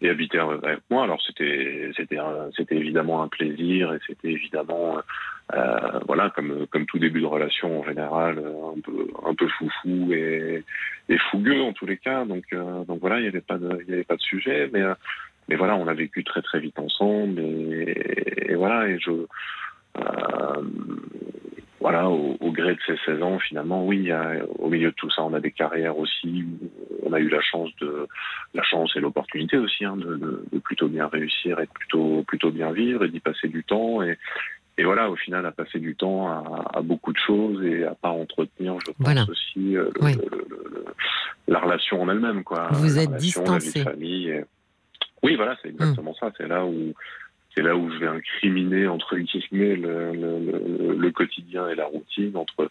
et 0.00 0.08
habiter 0.08 0.38
avec 0.38 0.80
moi. 0.90 1.04
Alors 1.04 1.20
c'était 1.26 1.90
c'était 1.96 2.18
c'était 2.56 2.76
évidemment 2.76 3.22
un 3.22 3.28
plaisir 3.28 3.92
et 3.92 3.98
c'était 4.06 4.30
évidemment 4.30 4.98
euh, 5.54 6.00
voilà 6.06 6.30
comme 6.30 6.66
comme 6.68 6.86
tout 6.86 6.98
début 6.98 7.20
de 7.20 7.26
relation 7.26 7.80
en 7.80 7.84
général 7.84 8.38
un 8.38 8.80
peu 8.80 9.08
un 9.26 9.34
peu 9.34 9.48
foufou 9.48 10.12
et, 10.12 10.64
et 11.08 11.18
fougueux 11.30 11.62
en 11.62 11.72
tous 11.72 11.86
les 11.86 11.96
cas. 11.96 12.24
Donc 12.24 12.44
euh, 12.52 12.84
donc 12.84 13.00
voilà, 13.00 13.18
il 13.18 13.24
y 13.24 13.28
avait 13.28 13.40
pas 13.40 13.58
de 13.58 13.82
il 13.86 13.90
y 13.90 13.94
avait 13.94 14.04
pas 14.04 14.16
de 14.16 14.22
sujet, 14.22 14.70
mais 14.72 14.82
mais 15.48 15.56
voilà, 15.56 15.76
on 15.76 15.88
a 15.88 15.94
vécu 15.94 16.22
très 16.24 16.42
très 16.42 16.60
vite 16.60 16.78
ensemble 16.78 17.40
et, 17.40 18.50
et 18.50 18.54
voilà 18.54 18.88
et 18.88 18.98
je 19.00 19.26
voilà, 21.80 22.08
au, 22.08 22.36
au 22.40 22.50
gré 22.52 22.74
de 22.74 22.80
ces 22.86 22.96
16 23.06 23.22
ans, 23.22 23.38
finalement, 23.38 23.86
oui, 23.86 24.10
au 24.58 24.68
milieu 24.68 24.90
de 24.90 24.94
tout 24.96 25.10
ça, 25.10 25.22
on 25.22 25.32
a 25.34 25.40
des 25.40 25.52
carrières 25.52 25.96
aussi. 25.98 26.44
où 26.44 26.68
On 27.04 27.12
a 27.12 27.20
eu 27.20 27.28
la 27.28 27.40
chance 27.40 27.70
de, 27.80 28.06
la 28.54 28.62
chance 28.64 28.94
et 28.96 29.00
l'opportunité 29.00 29.56
aussi 29.58 29.84
hein, 29.84 29.96
de, 29.96 30.16
de- 30.16 30.44
de 30.52 30.58
plutôt 30.58 30.88
bien 30.88 31.06
réussir 31.08 31.60
et 31.60 31.66
de 31.66 31.70
plutôt, 31.70 32.22
plutôt 32.26 32.50
bien 32.50 32.72
vivre 32.72 33.04
et 33.04 33.08
d'y 33.08 33.20
passer 33.20 33.48
du 33.48 33.62
temps. 33.64 34.02
Et, 34.02 34.18
et 34.76 34.84
voilà, 34.84 35.10
au 35.10 35.16
final, 35.16 35.44
à 35.46 35.52
passer 35.52 35.78
du 35.78 35.94
temps 35.94 36.28
à, 36.28 36.78
à 36.78 36.82
beaucoup 36.82 37.12
de 37.12 37.18
choses 37.18 37.64
et 37.64 37.84
à 37.84 37.94
pas 37.94 38.10
entretenir, 38.10 38.74
je 38.80 38.86
pense 38.86 38.96
Voilà. 39.00 39.24
aussi 39.28 39.76
euh, 39.76 39.90
le- 39.94 40.04
Oui. 40.04 40.14
le- 40.14 40.46
le- 40.50 40.84
la 41.48 41.60
relation 41.60 42.02
en 42.02 42.08
elle-même, 42.08 42.42
quoi. 42.44 42.68
Vous 42.72 42.94
La 42.96 43.02
êtes 43.02 43.08
relation, 43.08 43.42
la 43.44 43.58
vie 43.58 43.58
de 43.58 43.72
distancé. 43.72 43.82
famille. 43.84 44.28
et- 44.30 44.44
Oui, 45.22 45.34
voilà, 45.36 45.56
c'est 45.62 45.68
exactement 45.68 46.14
ça. 46.14 46.30
C'est 46.36 46.46
là 46.46 46.64
où 46.64 46.92
c'est 47.58 47.64
là 47.64 47.74
où 47.76 47.90
je 47.90 47.98
vais 47.98 48.06
incriminer 48.06 48.86
entre 48.86 49.16
guillemets 49.16 49.74
le, 49.74 50.12
le, 50.96 51.10
quotidien 51.10 51.68
et 51.68 51.74
la 51.74 51.86
routine 51.86 52.36
entre 52.36 52.70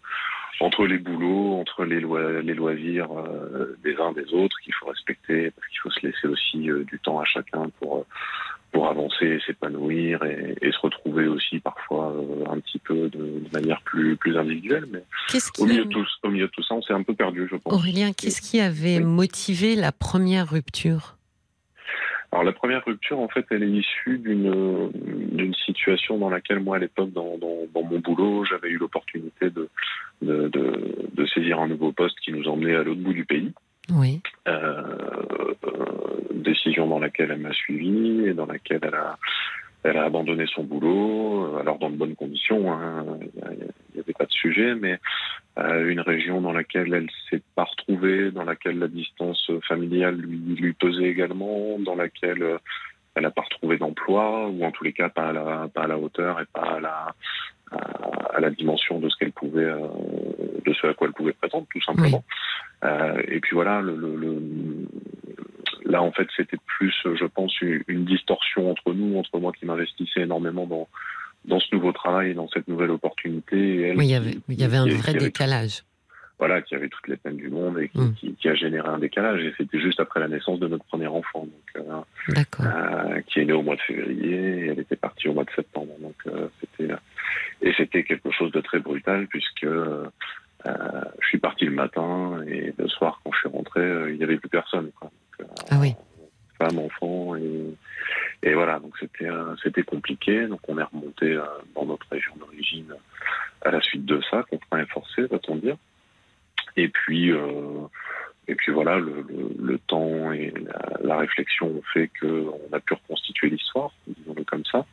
entre 0.62 0.86
les 0.88 0.98
boulots, 0.98 1.60
entre 1.60 1.84
les, 1.84 2.00
loi- 2.00 2.42
les 2.42 2.54
loisirs 2.56 3.10
euh, 3.12 3.78
des 3.84 3.96
uns 3.98 4.14
des 4.14 4.34
autres 4.34 4.56
qu'il 4.64 4.74
faut 4.74 4.86
respecter 4.88 5.52
parce 5.52 5.68
qu'il 5.68 5.80
faut 5.82 5.92
se 5.92 6.06
laisser 6.08 6.28
aussi 6.28 6.72
euh, 6.72 6.84
du 6.86 6.98
temps 7.00 7.20
à 7.20 7.26
chacun 7.26 7.70
pour 7.80 7.98
euh, 7.98 8.04
pour 8.72 8.88
avancer, 8.90 9.40
s'épanouir 9.46 10.24
et, 10.24 10.56
et 10.62 10.72
se 10.72 10.80
retrouver 10.80 11.28
aussi 11.28 11.60
parfois 11.60 12.12
euh, 12.14 12.46
un 12.50 12.60
petit 12.60 12.80
peu 12.80 13.10
de, 13.10 13.18
de 13.18 13.50
manière 13.54 13.82
plus 13.82 14.16
plus 14.16 14.38
individuelle. 14.38 14.86
Mais 14.90 15.04
au 15.60 15.66
milieu 15.66 15.84
de 15.86 15.90
tout, 15.90 16.06
au 16.24 16.30
milieu 16.30 16.48
de 16.48 16.52
tout 16.52 16.64
ça, 16.64 16.76
on 16.76 16.82
s'est 16.82 16.94
un 16.94 17.04
peu 17.04 17.14
perdu, 17.14 17.48
je 17.52 17.58
pense. 17.58 17.74
Aurélien, 17.74 18.14
qu'est-ce 18.14 18.42
qui 18.42 18.60
avait 18.62 18.98
Oui. 19.00 19.04
motivé 19.04 19.76
la 19.76 19.92
première 19.92 20.50
rupture? 20.50 21.17
Alors 22.32 22.44
la 22.44 22.52
première 22.52 22.84
rupture, 22.86 23.20
en 23.20 23.30
fait, 23.30 23.46
elle 23.52 23.64
est 23.64 23.70
issue 23.70 24.18
d'une 24.18 24.92
d'une 24.94 25.54
situation 25.54 26.18
dans 26.18 26.30
laquelle 26.30 26.60
moi, 26.60 26.76
à 26.76 26.80
l'époque, 26.80 27.12
dans, 27.14 27.38
dans, 27.38 27.66
dans 27.74 27.84
mon 27.84 28.00
boulot, 28.00 28.44
j'avais 28.44 28.70
eu 28.70 28.78
l'opportunité 28.78 29.50
de, 29.50 29.70
de, 30.22 30.50
de, 30.50 31.10
de 31.14 31.26
saisir 31.28 31.60
un 31.60 31.68
nouveau 31.68 31.92
poste 31.92 32.20
qui 32.20 32.32
nous 32.32 32.48
emmenait 32.48 32.76
à 32.76 32.84
l'autre 32.84 33.02
bout 33.02 33.14
du 33.14 33.26
pays. 33.26 33.54
Oui. 33.94 34.22
Euh, 34.48 34.82
euh, 35.64 35.86
décision 36.34 36.88
dans 36.88 37.00
laquelle 37.00 37.32
elle 37.32 37.40
m'a 37.40 37.54
suivi 37.54 38.26
et 38.28 38.34
dans 38.34 38.46
laquelle 38.46 38.82
elle 38.84 38.96
a, 38.96 39.18
elle 39.84 39.98
a 39.98 40.04
abandonné 40.04 40.46
son 40.48 40.64
boulot, 40.64 41.46
euh, 41.56 41.60
alors 41.62 41.78
dans 41.80 41.90
de 41.90 41.96
bonnes 41.96 42.16
conditions, 42.16 42.72
hein, 42.74 43.06
il 43.52 43.58
n'y 43.96 44.02
avait 44.02 44.14
pas 44.14 44.26
de 44.26 44.32
sujet, 44.32 44.76
mais 44.76 45.00
euh, 45.58 45.90
une 45.90 46.02
région 46.02 46.42
dans 46.42 46.52
laquelle 46.52 46.94
elle 46.94 47.10
s'est 47.30 47.42
pas 47.56 47.64
retrouvée, 47.64 48.32
dans 48.32 48.44
laquelle 48.44 48.80
la 48.80 48.88
distance 48.88 49.50
familiale 49.68 50.16
lui, 50.16 50.56
lui 50.56 50.74
pesait 50.74 51.10
également, 51.10 51.80
dans 51.80 51.96
laquelle 51.96 52.44
euh, 52.44 52.58
elle 53.16 53.24
n'a 53.24 53.32
pas 53.32 53.44
retrouvé 53.44 53.78
d'emploi, 53.78 54.48
ou 54.50 54.64
en 54.64 54.72
tous 54.72 54.84
les 54.84 54.94
cas 54.94 55.10
pas 55.10 55.30
à 55.30 55.34
la, 55.34 55.68
pas 55.74 55.84
à 55.84 55.88
la 55.88 55.98
hauteur 55.98 56.40
et 56.42 56.46
pas 56.54 56.76
à 56.76 56.80
la, 56.80 57.16
à, 57.72 57.78
à 58.36 58.40
la 58.40 58.50
dimension 58.50 59.00
de 59.00 59.10
ce 59.10 59.18
qu'elle 59.18 59.32
pouvait, 59.32 59.64
euh, 59.64 59.80
de 60.66 60.74
ce 60.74 60.88
à 60.88 60.94
quoi 60.94 61.08
elle 61.08 61.14
pouvait 61.14 61.34
prétendre, 61.34 61.66
tout 61.72 61.82
simplement. 61.82 62.24
Et 63.28 63.40
puis 63.40 63.56
voilà, 63.56 63.82
le, 63.82 63.96
le, 63.96 64.16
le- 64.16 64.88
là 65.88 66.02
en 66.04 66.12
fait 66.12 66.28
c'était 66.36 66.58
plus, 66.66 66.94
je 67.04 67.26
pense, 67.26 67.60
une, 67.62 68.06
distorsion 68.06 68.70
entre 68.72 68.94
nous, 68.94 69.18
entre 69.18 69.40
moi 69.40 69.52
qui 69.52 69.66
m'investissais 69.66 70.22
énormément 70.22 70.66
dans 70.68 70.88
dans 71.46 71.60
ce 71.62 71.74
nouveau 71.74 71.92
travail 71.94 72.32
et 72.32 72.34
dans 72.34 72.50
cette 72.50 72.68
nouvelle 72.68 72.92
opportunité. 72.92 73.58
Et 73.58 73.82
elle 73.90 73.98
Oui, 73.98 74.06
il 74.08 74.10
y 74.10 74.10
qui- 74.10 74.16
avait, 74.16 74.38
il 74.50 74.60
y 74.60 74.64
avait 74.64 74.78
un 74.78 74.88
vrai 74.88 75.12
avait- 75.12 75.20
décalage. 75.20 75.84
voilà, 76.40 76.62
qui 76.62 76.76
avait 76.76 76.90
toutes 76.90 77.08
les 77.08 77.16
peines 77.16 77.38
du 77.38 77.50
monde 77.50 77.80
et 77.80 77.88
qui, 77.90 78.00
Mm. 78.00 78.14
qui, 78.16 78.34
qui 78.36 78.50
a 78.50 78.54
généré 78.56 78.88
un 78.88 79.00
décalage. 79.00 79.42
Et 79.44 79.54
c'était 79.58 79.80
juste 79.80 80.00
après 80.00 80.20
la 80.20 80.28
naissance 80.28 80.60
de 80.60 80.68
notre 80.68 80.84
premier 80.86 81.08
enfant, 81.08 81.46
donc, 81.48 81.70
euh, 81.78 82.02
euh, 82.62 83.22
qui 83.28 83.40
est 83.40 83.46
né 83.46 83.54
au 83.54 83.62
mois 83.64 83.76
de 83.76 83.82
février 83.82 84.36
et 84.36 84.66
elle 84.68 84.80
était 84.80 84.96
partie 84.98 85.30
au 85.30 85.34
mois 85.34 85.46
de 85.46 85.52
septembre. 85.56 85.94
Donc 86.02 86.16
euh, 86.28 86.48
c'était 86.60 86.92
et 87.62 87.74
c'était 87.78 88.04
quelque 88.04 88.30
chose 88.32 88.52
de 88.52 88.60
très 88.62 88.80
brutal 88.80 89.28
puisque 89.28 89.64
euh, 89.64 90.06
euh, 90.68 91.02
je 91.22 91.28
suis 91.28 91.38
parti 91.40 91.66
le 91.66 91.72
matin 91.72 92.42
et 92.48 92.74
le 92.78 92.88
soir 92.90 93.22
quand 93.24 93.32
je 93.32 93.40
suis 93.40 93.50
rentré, 93.50 93.80
euh, 93.82 94.12
il 94.12 94.18
n'y 94.18 94.24
avait 94.24 94.38
plus 94.38 94.50
personne. 94.50 94.92
Quoi. 95.00 95.10
Ah 95.70 95.78
oui. 95.80 95.94
Femme, 96.58 96.80
enfant 96.80 97.36
et, 97.36 98.54
voilà. 98.54 98.80
Donc 98.80 98.96
c'était 99.64 99.84
compliqué. 99.84 100.48
Donc 100.48 100.60
on 100.68 100.78
est 100.78 100.84
remonté 100.84 101.34
euh, 101.34 101.44
dans 101.76 101.86
notre 101.86 102.08
région 102.10 102.36
d'origine 102.38 102.94
à 103.62 103.72
la 103.72 103.82
suite 103.82 104.06
de 104.06 104.22
ça, 104.30 104.44
contraint 104.50 104.82
et 104.82 104.86
forcé, 104.86 105.24
va-t-on 105.24 105.58
dire. 105.58 105.78
Et 106.76 106.90
puis, 106.90 107.32
euh, 107.32 107.88
et 108.48 108.56
puis 108.56 108.72
voilà, 108.72 108.98
le, 108.98 109.80
temps 109.88 110.32
et 110.32 110.52
la, 110.52 111.00
la 111.02 111.18
réflexion 111.18 111.68
ont 111.68 111.82
fait 111.94 112.10
qu'on 112.20 112.60
a 112.72 112.80
pu 112.80 112.94
reconstituer 112.94 113.50
l'histoire, 113.50 113.92
disons-le 114.08 114.44
comme 114.44 114.66
ça, 114.66 114.86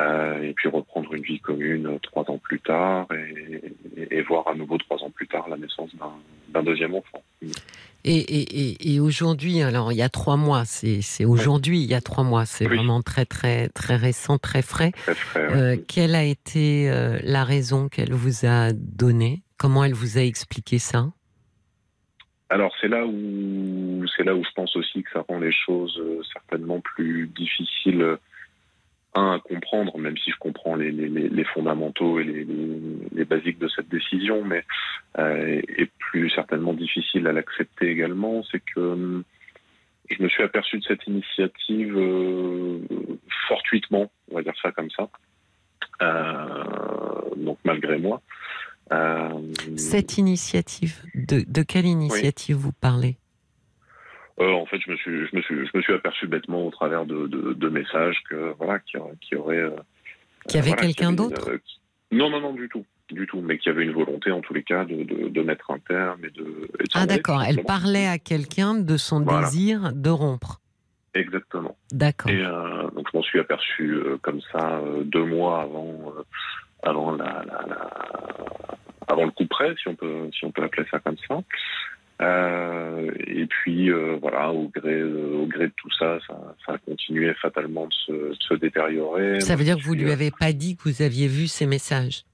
Euh, 0.00 0.42
et 0.42 0.52
puis 0.54 0.68
reprendre 0.68 1.12
une 1.14 1.22
vie 1.22 1.40
commune 1.40 1.98
trois 2.02 2.24
ans 2.30 2.38
plus 2.38 2.60
tard 2.60 3.06
et, 3.12 3.60
et- 4.00 4.16
et 4.18 4.22
voir 4.22 4.48
à 4.48 4.54
nouveau 4.54 4.78
trois 4.78 4.96
ans 5.04 5.10
plus 5.10 5.26
tard 5.28 5.48
la 5.48 5.56
naissance 5.58 5.90
d'un 6.48 6.62
deuxième 6.62 6.94
enfant. 6.94 7.22
Et, 8.04 8.98
aujourd'hui, 9.00 9.60
alors 9.62 9.92
il 9.92 9.96
y 9.96 10.02
a 10.02 10.08
trois 10.08 10.36
mois, 10.36 10.64
c'est 10.64 11.24
aujourd'hui, 11.24 11.80
il 11.82 11.90
y 11.90 11.94
a 11.94 12.00
trois 12.00 12.24
mois, 12.24 12.46
c'est 12.46 12.66
Oui. 12.66 12.76
vraiment 12.76 13.02
très 13.02 13.26
très 13.26 13.68
très 13.68 13.96
récent, 13.96 14.38
très 14.38 14.62
frais. 14.62 14.92
Très 14.92 15.14
frais. 15.14 15.46
ouais. 15.48 15.56
Euh, 15.60 15.76
quelle 15.86 16.14
a 16.14 16.24
été 16.24 16.90
euh, 16.90 17.18
la 17.22 17.44
raison 17.44 17.88
qu'elle 17.88 18.12
vous 18.14 18.46
a 18.46 18.72
donnée? 18.72 19.42
Comment 19.58 19.84
elle 19.84 19.92
vous 19.94 20.16
a 20.18 20.22
expliqué 20.22 20.78
ça? 20.78 21.08
Alors 22.48 22.72
c'est 22.80 22.88
là 22.88 23.04
où 23.06 24.04
c'est 24.16 24.24
là 24.24 24.34
où 24.34 24.42
je 24.44 24.50
pense 24.56 24.74
aussi 24.76 25.02
que 25.02 25.10
ça 25.12 25.24
rend 25.28 25.38
les 25.40 25.52
choses 25.52 26.00
certainement 26.32 26.80
plus 26.80 27.28
difficiles 27.36 28.16
un 29.14 29.32
à 29.32 29.38
comprendre, 29.40 29.98
même 29.98 30.16
si 30.18 30.30
je 30.30 30.36
comprends 30.38 30.76
les, 30.76 30.90
les, 30.92 31.08
les- 31.08 31.28
les 31.28 31.44
fondamentaux 31.44 32.20
et 32.20 32.24
les, 32.24 33.24
basiques 33.24 33.58
de 33.58 33.68
cette 33.68 33.88
décision, 33.88 34.44
mais 34.44 34.64
euh, 35.18 35.60
et 35.78 35.88
plus 35.98 36.30
certainement 36.30 36.72
difficile 36.74 37.26
à 37.28 37.32
l'accepter 37.32 37.88
également, 37.90 38.42
c'est 38.50 38.60
que 38.74 38.80
hum, 38.80 39.24
je 40.10 40.22
me 40.22 40.28
suis 40.28 40.42
aperçu 40.42 40.78
de 40.78 40.84
cette 40.84 41.06
initiative 41.06 41.96
euh, 41.96 42.78
fortuitement, 43.48 44.10
on 44.30 44.36
va 44.36 44.42
dire 44.42 44.54
ça 44.62 44.72
comme 44.72 44.90
ça, 44.90 45.08
Euh, 46.02 46.64
donc 47.36 47.58
malgré 47.64 47.98
moi. 47.98 48.20
Euh, 48.92 49.28
Cette 49.76 50.18
initiative, 50.18 51.02
de, 51.14 51.44
de 51.46 51.62
quelle 51.62 51.86
initiative 51.86 52.56
vous 52.56 52.72
parlez? 52.72 53.16
Euh, 54.38 54.52
en 54.52 54.64
fait, 54.66 54.78
je 54.86 54.90
me 54.90 54.96
suis, 54.96 55.26
je 55.26 55.36
me 55.36 55.42
suis, 55.42 55.66
je 55.66 55.76
me 55.76 55.82
suis 55.82 55.92
aperçu 55.92 56.26
bêtement 56.26 56.66
au 56.66 56.70
travers 56.70 57.04
de, 57.04 57.26
de, 57.26 57.52
de 57.52 57.68
messages 57.68 58.22
que 58.28 58.54
voilà, 58.58 58.78
qui, 58.80 58.96
qui 59.20 59.36
aurait, 59.36 59.56
euh, 59.58 59.70
Qu'il 60.48 60.56
y 60.56 60.58
avait 60.60 60.68
voilà, 60.70 60.82
quelqu'un 60.82 61.12
d'autre 61.12 61.50
euh, 61.50 61.58
qui- 61.64 61.80
Non, 62.16 62.30
non, 62.30 62.40
non, 62.40 62.52
du 62.54 62.68
tout, 62.68 62.84
du 63.10 63.26
tout, 63.26 63.40
mais 63.42 63.58
qu'il 63.58 63.70
y 63.72 63.74
avait 63.74 63.84
une 63.84 63.92
volonté 63.92 64.30
en 64.30 64.40
tous 64.40 64.54
les 64.54 64.62
cas 64.62 64.84
de, 64.84 65.02
de, 65.04 65.28
de 65.28 65.42
mettre 65.42 65.70
un 65.70 65.78
terme 65.80 66.24
et 66.24 66.30
de. 66.30 66.70
et 66.80 66.84
Ah 66.94 67.06
d'accord, 67.06 67.42
elle 67.42 67.64
parlait 67.64 68.06
à 68.06 68.18
quelqu'un 68.18 68.74
de 68.74 68.96
son 68.96 69.20
Voilà. 69.20 69.40
désir 69.46 69.92
de 69.92 70.10
rompre. 70.10 70.60
Exactement. 71.12 71.76
D'accord. 71.92 72.30
Et 72.30 72.40
euh, 72.40 72.88
donc 72.92 73.08
je 73.12 73.16
m'en 73.16 73.22
suis 73.22 73.40
aperçu 73.40 73.98
comme 74.22 74.40
ça 74.52 74.80
deux 75.02 75.24
mois 75.24 75.62
avant, 75.62 76.12
avant 76.84 77.12
la, 77.16 77.42
la, 77.46 77.64
la- 77.66 78.56
avant 79.08 79.24
le 79.24 79.32
coup 79.32 79.46
près, 79.46 79.74
si 79.82 79.88
on 79.88 79.96
peut, 79.96 80.30
si 80.32 80.44
on 80.44 80.52
peut 80.52 80.62
appeler 80.62 80.86
ça 80.88 81.00
comme 81.00 81.16
ça. 81.28 81.40
Euh, 82.20 83.10
et 83.26 83.46
puis 83.46 83.90
euh, 83.90 84.18
voilà, 84.20 84.52
au 84.52 84.68
gré, 84.68 84.92
euh, 84.92 85.38
au 85.42 85.46
gré 85.46 85.68
de 85.68 85.72
tout 85.76 85.90
ça, 85.98 86.18
ça, 86.26 86.54
ça 86.66 86.74
a 86.74 86.78
continué 86.78 87.32
fatalement 87.34 87.86
de 87.86 87.92
se, 87.94 88.12
de 88.12 88.36
se 88.38 88.54
détériorer. 88.54 89.40
Ça 89.40 89.56
veut 89.56 89.64
dire 89.64 89.76
que 89.76 89.82
vous 89.82 89.94
Puis, 89.94 90.04
lui 90.04 90.12
avez 90.12 90.30
pas 90.30 90.52
dit 90.52 90.76
que 90.76 90.82
vous 90.84 91.00
aviez 91.00 91.28
vu 91.28 91.46
ces 91.46 91.66
messages? 91.66 92.24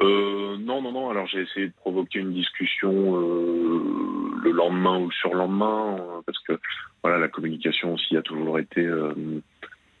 Euh, 0.00 0.56
non, 0.58 0.80
non, 0.80 0.92
non. 0.92 1.10
Alors 1.10 1.26
j'ai 1.26 1.42
essayé 1.42 1.66
de 1.68 1.74
provoquer 1.74 2.20
une 2.20 2.32
discussion 2.32 2.90
le 4.42 4.50
lendemain 4.50 4.98
ou 4.98 5.06
le 5.06 5.12
surlendemain, 5.12 5.96
parce 6.24 6.38
que 6.40 6.58
voilà, 7.02 7.18
la 7.18 7.28
communication 7.28 7.92
aussi 7.94 8.16
a 8.16 8.22
toujours 8.22 8.58
été 8.58 8.86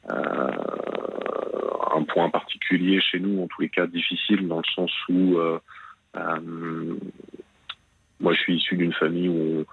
un 0.08 2.02
point 2.08 2.30
particulier 2.30 3.00
chez 3.00 3.20
nous, 3.20 3.42
en 3.42 3.46
tous 3.48 3.60
les 3.60 3.68
cas 3.68 3.86
difficile, 3.86 4.48
dans 4.48 4.58
le 4.58 4.72
sens 4.74 4.90
où 5.08 5.38
moi 8.20 8.32
je 8.32 8.38
suis 8.40 8.56
issu 8.56 8.76
d'une 8.76 8.92
famille 8.92 9.28
où 9.28 9.60
on, 9.60 9.64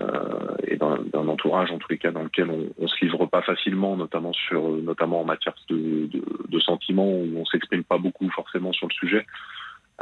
euh, 0.00 0.56
et 0.66 0.76
d'un 0.76 1.28
entourage 1.28 1.70
en 1.70 1.78
tous 1.78 1.90
les 1.90 1.98
cas 1.98 2.10
dans 2.10 2.24
lequel 2.24 2.50
on, 2.50 2.66
on 2.78 2.88
se 2.88 3.04
livre 3.04 3.26
pas 3.26 3.42
facilement, 3.42 3.96
notamment 3.96 4.32
sur, 4.32 4.68
notamment 4.82 5.20
en 5.20 5.24
matière 5.24 5.54
de, 5.68 6.06
de, 6.06 6.24
de 6.48 6.58
sentiments 6.60 7.08
où 7.08 7.28
on 7.36 7.44
s'exprime 7.46 7.84
pas 7.84 7.98
beaucoup 7.98 8.28
forcément 8.30 8.72
sur 8.72 8.88
le 8.88 8.92
sujet. 8.94 9.26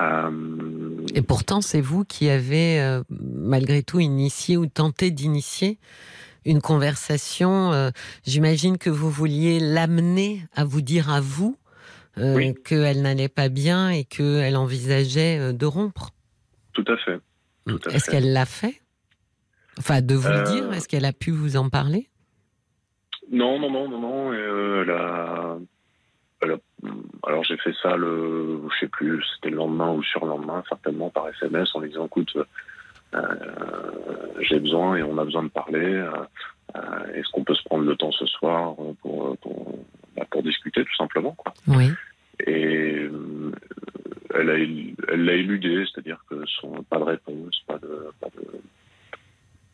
Euh, 0.00 1.06
Et 1.14 1.22
pourtant, 1.22 1.60
c'est 1.60 1.80
vous 1.82 2.04
qui 2.04 2.28
avez, 2.30 2.80
euh, 2.80 3.02
malgré 3.10 3.82
tout, 3.82 4.00
initié 4.00 4.56
ou 4.56 4.66
tenté 4.66 5.10
d'initier 5.10 5.78
une 6.46 6.60
conversation. 6.60 7.72
euh, 7.72 7.90
J'imagine 8.24 8.78
que 8.78 8.90
vous 8.90 9.10
vouliez 9.10 9.60
l'amener 9.60 10.40
à 10.54 10.64
vous 10.64 10.80
dire 10.80 11.10
à 11.10 11.20
vous 11.20 11.56
euh, 12.18 12.34
Oui. 12.36 12.54
qu'elle 12.64 13.02
n'allait 13.02 13.28
pas 13.28 13.48
bien 13.48 13.90
et 13.90 14.04
qu'elle 14.04 14.56
envisageait 14.56 15.38
euh, 15.38 15.52
de 15.52 15.66
rompre. 15.66 16.10
tout 16.72 16.84
à 16.88 16.96
fait. 16.96 17.18
Est-ce 17.90 18.10
qu'elle 18.10 18.32
l'a 18.32 18.46
fait? 18.46 18.80
Enfin, 19.78 20.00
de 20.02 20.14
vous 20.14 20.28
le 20.28 20.38
Euh, 20.38 20.42
dire, 20.42 20.72
est-ce 20.72 20.86
qu'elle 20.88 21.04
a 21.04 21.12
pu 21.12 21.30
vous 21.30 21.56
en 21.56 21.68
parler? 21.68 22.08
Non, 23.30 23.58
non, 23.58 23.70
non, 23.70 23.88
non, 23.88 23.98
non. 24.00 24.32
euh, 24.32 24.82
elle 24.82 24.90
a- 24.90 25.58
elle 26.42 26.50
a- 26.52 27.26
alors 27.26 27.42
j'ai 27.44 27.56
fait 27.56 27.72
ça 27.82 27.96
le, 27.96 28.60
je 28.70 28.80
sais 28.80 28.88
plus, 28.88 29.22
c'était 29.34 29.50
le 29.50 29.56
lendemain 29.56 29.92
ou 29.92 29.98
le 29.98 30.04
surlendemain, 30.04 30.62
certainement 30.68 31.08
par 31.10 31.28
SMS, 31.28 31.74
en 31.74 31.80
lui 31.80 31.88
disant 31.88 32.06
écoute, 32.06 32.36
euh, 33.14 33.20
j'ai 34.40 34.60
besoin 34.60 34.96
et 34.96 35.02
on 35.02 35.16
a 35.18 35.24
besoin 35.24 35.42
de 35.44 35.48
parler. 35.48 35.78
euh, 35.84 36.10
Est-ce 37.14 37.28
qu'on 37.30 37.44
peut 37.44 37.54
se 37.54 37.62
prendre 37.64 37.84
le 37.84 37.96
temps 37.96 38.12
ce 38.12 38.26
soir 38.26 38.74
pour 39.00 39.36
pour, 39.38 39.78
bah, 40.16 40.26
pour 40.30 40.42
discuter 40.42 40.84
tout 40.84 40.96
simplement 40.96 41.32
quoi. 41.32 41.54
Oui. 41.68 41.90
Et 42.46 42.94
euh, 43.04 43.52
elle 44.34 45.24
l'a 45.24 45.34
éludé, 45.34 45.84
c'est-à-dire 45.86 46.24
que 46.28 46.44
son, 46.46 46.82
pas 46.84 46.98
de 46.98 47.04
réponse, 47.04 47.62
pas 47.66 47.78
de, 47.78 48.10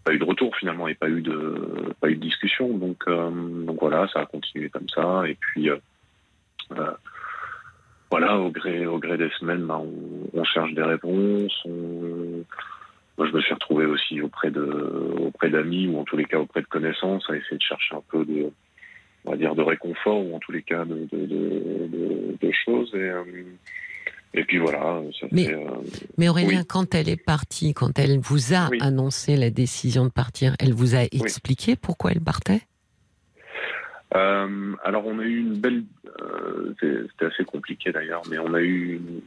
pas 0.04 0.12
eu 0.12 0.18
de 0.18 0.24
retour 0.24 0.54
finalement 0.56 0.88
et 0.88 0.94
pas 0.94 1.08
eu 1.08 1.22
de 1.22 1.94
pas 2.00 2.08
eu 2.08 2.16
de 2.16 2.20
discussion. 2.20 2.76
Donc 2.76 3.02
euh, 3.08 3.30
voilà, 3.78 4.08
ça 4.08 4.20
a 4.20 4.26
continué 4.26 4.68
comme 4.68 4.88
ça. 4.88 5.22
Et 5.26 5.34
puis 5.34 5.70
euh, 5.70 5.76
euh, 6.72 6.92
voilà, 8.10 8.38
au 8.38 8.50
gré 8.50 8.86
au 8.86 8.98
gré 8.98 9.16
des 9.16 9.30
semaines, 9.38 9.66
bah, 9.66 9.80
on, 10.32 10.44
cherche 10.44 10.72
des 10.74 10.82
réponses. 10.82 11.60
on- 11.64 12.44
Moi, 13.18 13.28
je 13.28 13.32
me 13.36 13.40
suis 13.40 13.54
retrouvé 13.54 13.84
aussi 13.86 14.20
auprès 14.22 14.50
de 14.50 14.64
auprès 15.18 15.50
d'amis 15.50 15.86
ou 15.86 15.98
en 15.98 16.04
tous 16.04 16.16
les 16.16 16.24
cas 16.24 16.38
auprès 16.38 16.62
de 16.62 16.66
connaissances 16.66 17.28
à 17.28 17.36
essayer 17.36 17.58
de 17.58 17.62
chercher 17.62 17.94
un 17.94 18.02
peu 18.10 18.24
de 18.24 18.50
on 19.26 19.32
va 19.32 19.36
dire 19.36 19.54
de 19.54 19.62
réconfort 19.62 20.24
ou 20.24 20.34
en 20.34 20.38
tous 20.38 20.52
les 20.52 20.62
cas 20.62 20.84
de 20.84 21.06
de, 21.12 22.50
choses 22.64 22.92
et 22.94 23.10
et 24.34 24.44
puis 24.44 24.58
voilà, 24.58 25.02
ça 25.18 25.26
Mais- 25.32 25.46
fait. 25.46 25.54
euh, 25.54 25.66
Mais 26.18 26.28
Aurélien, 26.28 26.60
Oui. 26.60 26.66
quand 26.66 26.94
elle 26.94 27.08
est 27.08 27.22
partie, 27.22 27.74
quand 27.74 27.98
elle 27.98 28.18
vous 28.20 28.54
a 28.54 28.68
Oui. 28.70 28.78
annoncé 28.80 29.36
la 29.36 29.50
décision 29.50 30.04
de 30.04 30.10
partir, 30.10 30.54
elle 30.60 30.72
vous 30.72 30.94
a 30.94 31.02
expliqué 31.04 31.76
pourquoi 31.76 32.12
elle 32.12 32.20
partait? 32.20 32.62
Euh, 34.16 34.74
alors 34.84 35.06
on 35.06 35.18
a 35.20 35.22
eu 35.22 35.38
une 35.38 35.54
belle, 35.54 35.84
euh, 36.20 36.74
c'était 36.80 37.26
assez 37.26 37.44
compliqué 37.44 37.92
d'ailleurs, 37.92 38.22
mais 38.28 38.38
on 38.38 38.54
a 38.54 38.60
eu, 38.60 38.96
une, 38.96 39.20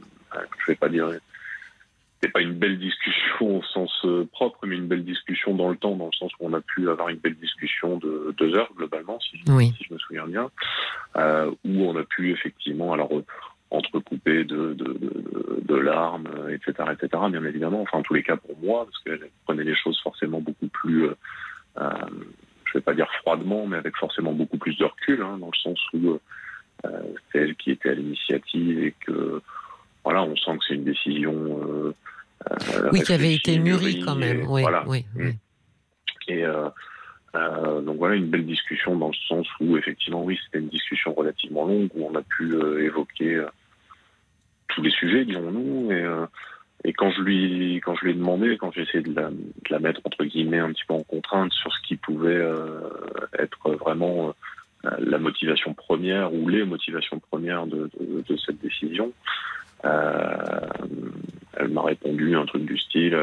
je 0.60 0.66
vais 0.72 0.74
pas 0.76 0.90
dire, 0.90 1.08
c'est 2.22 2.28
pas 2.30 2.42
une 2.42 2.52
belle 2.54 2.78
discussion 2.78 3.58
au 3.58 3.62
sens 3.62 3.90
propre, 4.32 4.66
mais 4.66 4.76
une 4.76 4.86
belle 4.86 5.04
discussion 5.04 5.54
dans 5.54 5.70
le 5.70 5.76
temps, 5.76 5.96
dans 5.96 6.06
le 6.06 6.12
sens 6.12 6.32
où 6.38 6.46
on 6.46 6.52
a 6.52 6.60
pu 6.60 6.88
avoir 6.90 7.08
une 7.08 7.16
belle 7.18 7.36
discussion 7.36 7.96
de 7.96 8.34
deux 8.36 8.54
heures 8.54 8.70
globalement, 8.76 9.18
si, 9.20 9.38
si 9.38 9.84
je 9.88 9.94
me 9.94 9.98
souviens 9.98 10.26
bien, 10.26 10.50
où 11.16 11.84
on 11.86 11.96
a 11.96 12.04
pu 12.04 12.30
effectivement, 12.32 12.92
alors 12.92 13.10
entrecouper 13.70 14.44
de, 14.44 14.72
de, 14.74 14.92
de, 14.92 15.60
de 15.62 15.74
larmes, 15.74 16.28
euh, 16.38 16.54
etc., 16.54 16.90
etc., 16.92 17.22
bien 17.30 17.44
évidemment, 17.44 17.82
enfin 17.82 17.98
en 17.98 18.02
tous 18.02 18.14
les 18.14 18.22
cas 18.22 18.36
pour 18.36 18.56
moi, 18.62 18.84
parce 18.84 18.98
qu'elle 19.02 19.28
prenait 19.44 19.64
les 19.64 19.74
choses 19.74 19.98
forcément 20.02 20.40
beaucoup 20.40 20.68
plus, 20.68 21.04
euh, 21.06 21.14
euh, 21.78 21.90
je 22.66 22.78
vais 22.78 22.82
pas 22.82 22.94
dire 22.94 23.10
froidement, 23.22 23.66
mais 23.66 23.76
avec 23.76 23.96
forcément 23.96 24.32
beaucoup 24.32 24.58
plus 24.58 24.76
de 24.78 24.84
recul, 24.84 25.22
hein, 25.22 25.38
dans 25.38 25.50
le 25.52 25.58
sens 25.58 25.78
où 25.92 26.10
euh, 26.10 26.88
c'est 27.32 27.38
elle 27.38 27.56
qui 27.56 27.70
était 27.72 27.90
à 27.90 27.94
l'initiative 27.94 28.78
et 28.84 28.94
que 29.06 29.40
voilà, 30.04 30.22
on 30.22 30.36
sent 30.36 30.58
que 30.58 30.64
c'est 30.68 30.74
une 30.74 30.84
décision. 30.84 31.32
Euh, 31.34 31.94
euh, 32.50 32.90
Oui, 32.92 33.02
qui 33.02 33.12
avait 33.12 33.34
été 33.34 33.58
mûrie 33.58 34.00
quand 34.00 34.16
même. 34.16 34.44
Oui, 34.48 34.62
voilà. 34.62 34.84
oui, 34.86 35.04
Mm. 35.14 35.20
oui. 35.26 35.32
Et 36.28 36.44
euh, 36.44 36.68
euh, 37.36 37.80
donc 37.80 37.93
voilà, 38.04 38.16
une 38.16 38.28
belle 38.28 38.44
discussion 38.44 38.96
dans 38.96 39.08
le 39.08 39.14
sens 39.26 39.46
où 39.60 39.78
effectivement, 39.78 40.22
oui, 40.22 40.38
c'était 40.44 40.58
une 40.58 40.68
discussion 40.68 41.14
relativement 41.14 41.64
longue 41.64 41.88
où 41.94 42.06
on 42.06 42.14
a 42.14 42.20
pu 42.20 42.52
euh, 42.52 42.84
évoquer 42.84 43.36
euh, 43.36 43.46
tous 44.68 44.82
les 44.82 44.90
sujets, 44.90 45.24
dirons-nous. 45.24 45.90
Et, 45.90 46.02
euh, 46.02 46.26
et 46.84 46.92
quand 46.92 47.10
je 47.12 47.22
lui, 47.22 47.80
quand 47.82 47.94
je 47.94 48.04
lui 48.04 48.10
ai 48.10 48.14
demandé, 48.14 48.58
quand 48.58 48.72
j'ai 48.72 48.82
essayé 48.82 49.00
de 49.00 49.14
la, 49.14 49.78
mettre 49.78 50.02
entre 50.04 50.22
guillemets 50.26 50.58
un 50.58 50.68
petit 50.68 50.84
peu 50.86 50.92
en 50.92 51.02
contrainte 51.02 51.50
sur 51.54 51.72
ce 51.72 51.80
qui 51.88 51.96
pouvait 51.96 52.42
être 53.38 53.70
vraiment 53.70 54.34
la 54.98 55.16
motivation 55.16 55.72
première 55.72 56.34
ou 56.34 56.46
les 56.46 56.62
motivations 56.64 57.20
premières 57.20 57.66
de, 57.66 57.88
cette 58.44 58.60
décision, 58.60 59.14
elle 59.82 61.68
m'a 61.70 61.82
répondu 61.84 62.36
un 62.36 62.44
truc 62.44 62.66
du 62.66 62.76
style. 62.76 63.16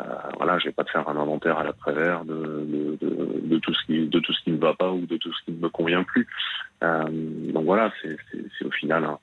Euh, 0.00 0.02
voilà, 0.36 0.58
je 0.58 0.64
vais 0.66 0.72
pas 0.72 0.84
te 0.84 0.90
faire 0.90 1.08
un 1.08 1.16
inventaire 1.16 1.58
à 1.58 1.64
l'après-vert 1.64 2.24
de, 2.24 2.34
de, 2.34 2.98
de, 3.00 3.40
de 3.42 3.58
tout 3.58 3.72
ce 3.74 3.84
qui 3.86 4.06
de 4.08 4.18
tout 4.20 4.32
ce 4.32 4.42
qui 4.42 4.50
ne 4.52 4.58
va 4.58 4.74
pas 4.74 4.90
ou 4.92 5.06
de 5.06 5.16
tout 5.16 5.32
ce 5.32 5.44
qui 5.44 5.52
ne 5.52 5.58
me 5.60 5.68
convient 5.68 6.02
plus. 6.02 6.26
Euh, 6.82 7.04
donc 7.52 7.64
voilà, 7.64 7.92
c'est 8.02 8.64
au 8.64 8.70
final 8.72 9.04
un, 9.04 9.18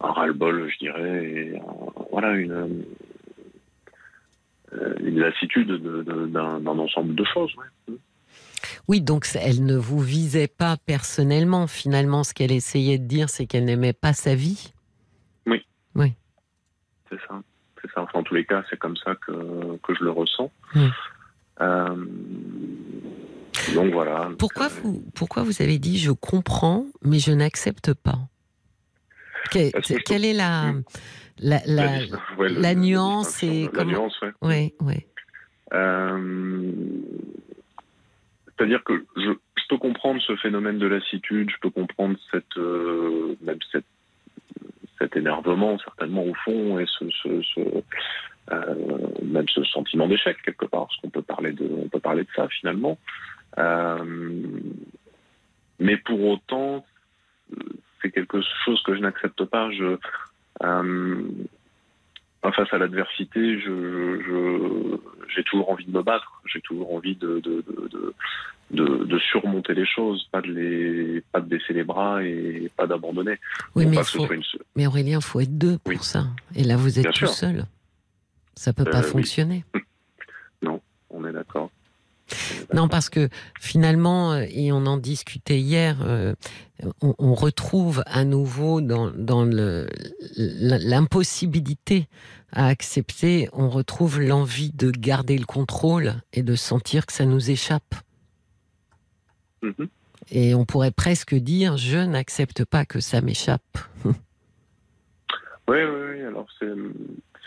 un 0.00 0.12
ras-le-bol, 0.12 0.68
je 0.70 0.78
dirais, 0.78 1.24
et 1.24 1.58
un- 1.58 1.92
voilà 2.10 2.32
une 2.34 2.84
euh, 4.72 4.94
une 5.00 5.20
lassitude 5.20 5.68
de- 5.68 6.02
de- 6.02 6.26
d'un 6.26 6.66
ensemble 6.66 7.14
de 7.14 7.24
choses. 7.24 7.54
ouais. 7.56 7.94
Oui, 8.88 9.00
donc 9.00 9.26
elle 9.34 9.64
ne 9.64 9.76
vous 9.76 10.00
visait 10.00 10.48
pas 10.48 10.76
personnellement. 10.76 11.66
Finalement, 11.66 12.24
ce 12.24 12.34
qu'elle 12.34 12.52
essayait 12.52 12.98
de 12.98 13.04
dire, 13.06 13.28
c'est 13.28 13.46
qu'elle 13.46 13.64
n'aimait 13.64 13.92
pas 13.92 14.12
sa 14.12 14.34
vie. 14.34 14.72
C'est 17.08 17.20
ça. 17.28 17.40
C'est 17.86 17.92
ça. 17.94 18.02
Enfin, 18.02 18.18
en 18.20 18.22
tous 18.22 18.34
les 18.34 18.44
cas, 18.44 18.64
c'est 18.70 18.78
comme 18.78 18.96
ça 18.96 19.14
que, 19.14 19.32
que 19.82 19.94
je 19.94 20.04
le 20.04 20.10
ressens. 20.10 20.50
Mm. 20.74 20.86
Euh, 21.60 21.96
donc 23.74 23.92
voilà. 23.92 24.30
Pourquoi 24.38 24.66
Euh, 24.66 24.80
vous, 24.82 25.02
pourquoi 25.14 25.42
vous 25.42 25.62
avez 25.62 25.78
dit 25.78 25.98
je 25.98 26.10
comprends, 26.10 26.86
mais 27.02 27.18
je 27.18 27.32
n'accepte 27.32 27.94
pas? 27.94 28.18
Que- 29.52 29.70
que 29.80 30.02
Quelle 30.02 30.24
est 30.24 30.34
la, 30.34 30.72
Mm. 30.72 30.84
la, 31.38 31.60
la, 31.66 31.74
la, 31.84 32.16
ouais, 32.38 32.48
le- 32.48 32.54
la 32.56 32.60
la 32.60 32.74
nuance 32.74 33.42
et 33.42 33.68
comment- 33.72 33.90
nuance, 33.92 34.20
ouais. 34.20 34.32
ouais, 34.42 34.74
ouais. 34.80 35.06
Euh, 35.72 36.72
C'est-à-dire 38.58 38.82
que 38.84 39.04
je, 39.16 39.30
je 39.56 39.62
peux 39.68 39.76
comprendre 39.78 40.20
ce 40.22 40.34
phénomène 40.36 40.78
de 40.78 40.86
lassitude, 40.86 41.50
je 41.50 41.56
peux 41.60 41.70
comprendre 41.70 42.16
cette, 42.30 42.56
euh, 42.56 43.36
même 43.42 43.58
cette, 43.72 43.84
cet 44.98 45.16
énervement 45.16 45.78
certainement 45.78 46.24
au 46.24 46.34
fond 46.34 46.78
et 46.78 46.86
ce, 46.86 47.08
ce, 47.10 47.42
ce, 47.42 47.60
euh, 48.52 48.74
même 49.22 49.48
ce 49.48 49.64
sentiment 49.64 50.06
d'échec 50.06 50.36
quelque 50.42 50.66
part, 50.66 50.86
parce 50.86 50.96
qu'on 51.00 51.10
peut 51.10 51.22
parler 51.22 51.52
de, 51.52 51.68
on 51.68 51.88
peut 51.88 52.00
parler 52.00 52.22
de 52.22 52.28
ça 52.34 52.48
finalement. 52.48 52.98
Euh, 53.58 54.44
mais 55.78 55.96
pour 55.96 56.22
autant, 56.24 56.84
euh, 57.52 57.62
c'est 58.00 58.10
quelque 58.10 58.40
chose 58.64 58.82
que 58.82 58.94
je 58.94 59.00
n'accepte 59.00 59.44
pas. 59.44 59.70
Je, 59.72 59.98
face 62.52 62.72
à 62.72 62.78
l'adversité, 62.78 63.58
je, 63.60 64.20
je- 64.26 64.96
j'ai 65.34 65.42
toujours 65.44 65.70
envie 65.70 65.84
de 65.84 65.90
me 65.90 66.02
battre, 66.02 66.40
j'ai 66.46 66.60
toujours 66.60 66.94
envie 66.94 67.16
de, 67.16 67.40
de, 67.40 67.64
de, 68.70 69.18
surmonter 69.30 69.74
les 69.74 69.86
choses, 69.86 70.28
pas 70.32 70.40
de, 70.40 70.48
les, 70.48 71.20
pas 71.32 71.40
de 71.40 71.48
baisser 71.48 71.72
les 71.72 71.84
bras 71.84 72.22
et 72.22 72.70
pas 72.76 72.86
d'abandonner. 72.86 73.38
Oui, 73.74 73.84
Non 73.84 73.90
mais, 73.92 74.04
faut, 74.04 74.26
mais 74.76 74.86
Aurélien, 74.86 75.18
il 75.20 75.24
faut 75.24 75.40
être 75.40 75.56
deux 75.56 75.78
pour 75.78 76.04
ça. 76.04 76.24
Et 76.54 76.64
là, 76.64 76.76
vous 76.76 76.98
êtes 76.98 77.12
tout 77.12 77.26
seul. 77.26 77.64
Ça 78.54 78.72
peut 78.72 78.84
Euh, 78.86 78.90
pas 78.90 79.00
oui. 79.02 79.10
fonctionner. 79.10 79.64
On 81.10 81.24
est 81.24 81.32
d'accord. 81.32 81.70
Non, 82.74 82.88
parce 82.88 83.08
que 83.08 83.28
finalement, 83.60 84.32
euh, 84.32 84.44
et 84.50 84.72
on 84.72 84.86
en 84.86 84.96
discutait 84.96 85.60
hier, 85.60 85.98
euh, 86.02 86.34
on, 87.00 87.14
on 87.18 87.34
retrouve 87.34 88.02
à 88.06 88.24
nouveau 88.24 88.80
dans, 88.80 89.12
l'impossibilité 90.36 92.08
à 92.52 92.66
accepter, 92.66 93.48
on 93.52 93.68
retrouve 93.68 94.20
l'envie 94.20 94.72
de 94.72 94.90
garder 94.90 95.38
le 95.38 95.46
contrôle 95.46 96.14
et 96.32 96.42
de 96.42 96.54
sentir 96.56 97.06
que 97.06 97.12
ça 97.12 97.24
nous 97.24 97.50
échappe. 97.50 97.94
Mhm. 99.62 99.88
Et 100.30 100.54
on 100.54 100.64
pourrait 100.64 100.90
presque 100.90 101.34
dire, 101.34 101.76
je 101.76 101.98
n'accepte 101.98 102.64
pas 102.64 102.84
que 102.84 103.00
ça 103.00 103.20
m'échappe. 103.20 103.78
Oui, 105.68 105.78
oui, 105.82 106.00
oui. 106.12 106.22
Alors 106.22 106.46
c'est 106.60 106.70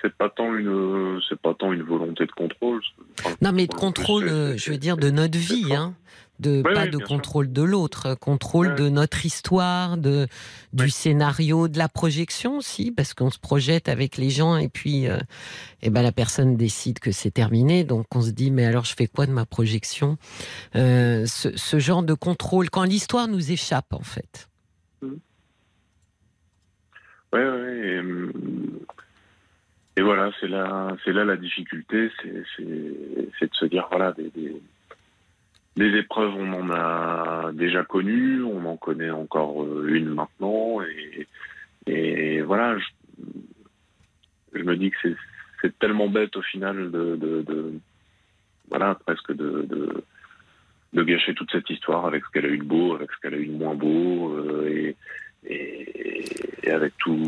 c'est 0.01 0.13
pas 0.13 0.29
tant 0.29 0.55
une 0.55 1.19
c'est 1.27 1.39
pas 1.39 1.53
tant 1.53 1.71
une 1.73 1.83
volonté 1.83 2.25
de 2.25 2.31
contrôle. 2.31 2.81
Enfin, 3.19 3.35
Non, 3.41 3.51
mais 3.51 3.65
de 3.67 3.71
plus, 3.71 3.79
contrôle, 3.79 4.27
euh, 4.29 4.57
je 4.57 4.71
veux 4.71 4.77
dire, 4.77 4.97
de 4.97 5.09
notre 5.09 5.37
vie, 5.37 5.73
hein. 5.75 5.95
De, 6.39 6.63
Oui, 6.65 6.73
pas 6.73 6.83
oui, 6.85 6.89
de 6.89 6.97
sûr. 6.99 7.05
contrôle 7.07 7.51
de 7.51 7.61
l'autre, 7.61 8.05
euh, 8.05 8.15
contrôle 8.15 8.75
de 8.75 8.87
notre 8.87 9.25
histoire, 9.25 9.97
de, 9.97 10.25
du 10.71 10.89
scénario, 10.89 11.67
de 11.67 11.77
la 11.77 11.89
projection 11.89 12.55
aussi, 12.59 12.91
parce 12.91 13.13
qu'on 13.13 13.29
se 13.29 13.39
projette 13.39 13.89
avec 13.89 14.15
les 14.15 14.29
gens 14.29 14.55
et 14.55 14.69
puis 14.69 15.09
euh, 15.09 15.17
eh 15.81 15.89
ben, 15.89 16.01
la 16.01 16.13
personne 16.13 16.55
décide 16.55 16.99
que 16.99 17.11
c'est 17.11 17.31
terminé, 17.31 17.83
donc 17.83 18.05
on 18.15 18.21
se 18.21 18.31
dit 18.31 18.51
mais 18.51 18.65
alors 18.65 18.85
je 18.85 18.95
fais 18.95 19.07
quoi 19.07 19.25
de 19.25 19.33
ma 19.33 19.45
projection? 19.45 20.17
Euh, 20.77 21.25
ce, 21.25 21.49
ce 21.57 21.77
genre 21.77 22.03
de 22.03 22.13
contrôle, 22.13 22.69
quand 22.69 22.83
l'histoire 22.85 23.27
nous 23.27 23.51
échappe 23.51 23.91
en 23.91 24.03
fait. 24.03 24.47
Oui, 25.01 25.09
oui. 27.33 28.41
Et, 29.99 30.01
voilà, 30.01 30.31
c'est 30.39 30.47
là, 30.47 30.95
c'est 31.03 31.11
là 31.11 31.25
la 31.25 31.35
difficulté, 31.35 32.09
c'est, 32.21 32.63
de 32.63 33.29
se 33.51 33.65
dire 33.65 33.85
voilà, 33.91 34.13
des, 34.13 35.97
épreuves, 35.97 36.35
on 36.37 36.53
en 36.53 36.69
a 36.71 37.51
déjà 37.51 37.83
connues, 37.83 38.41
on 38.41 38.63
en 38.63 38.77
connaît 38.77 39.09
encore 39.09 39.61
euh, 39.61 39.89
une 39.89 40.07
maintenant, 40.07 40.77
et, 41.85 42.41
voilà, 42.43 42.77
je, 44.53 44.63
me 44.63 44.77
dis 44.77 44.89
que 44.89 45.15
c'est, 45.61 45.77
tellement 45.79 46.07
bête 46.07 46.37
au 46.37 46.43
final 46.43 46.91
de, 46.91 47.73
voilà, 48.69 48.95
presque 48.95 49.33
de, 49.33 50.01
gâcher 50.93 51.33
toute 51.33 51.51
cette 51.51 51.69
histoire 51.69 52.05
avec 52.05 52.23
ce 52.23 52.31
qu'elle 52.31 52.45
a 52.45 52.53
eu 52.53 52.59
de 52.59 52.63
beau, 52.63 52.95
avec 52.95 53.11
ce 53.11 53.19
qu'elle 53.19 53.33
a 53.33 53.37
eu 53.37 53.47
de 53.47 53.57
moins 53.57 53.75
beau, 53.75 54.33
euh, 54.37 54.93
et 55.43 56.71
avec 56.71 56.95
tout, 56.99 57.19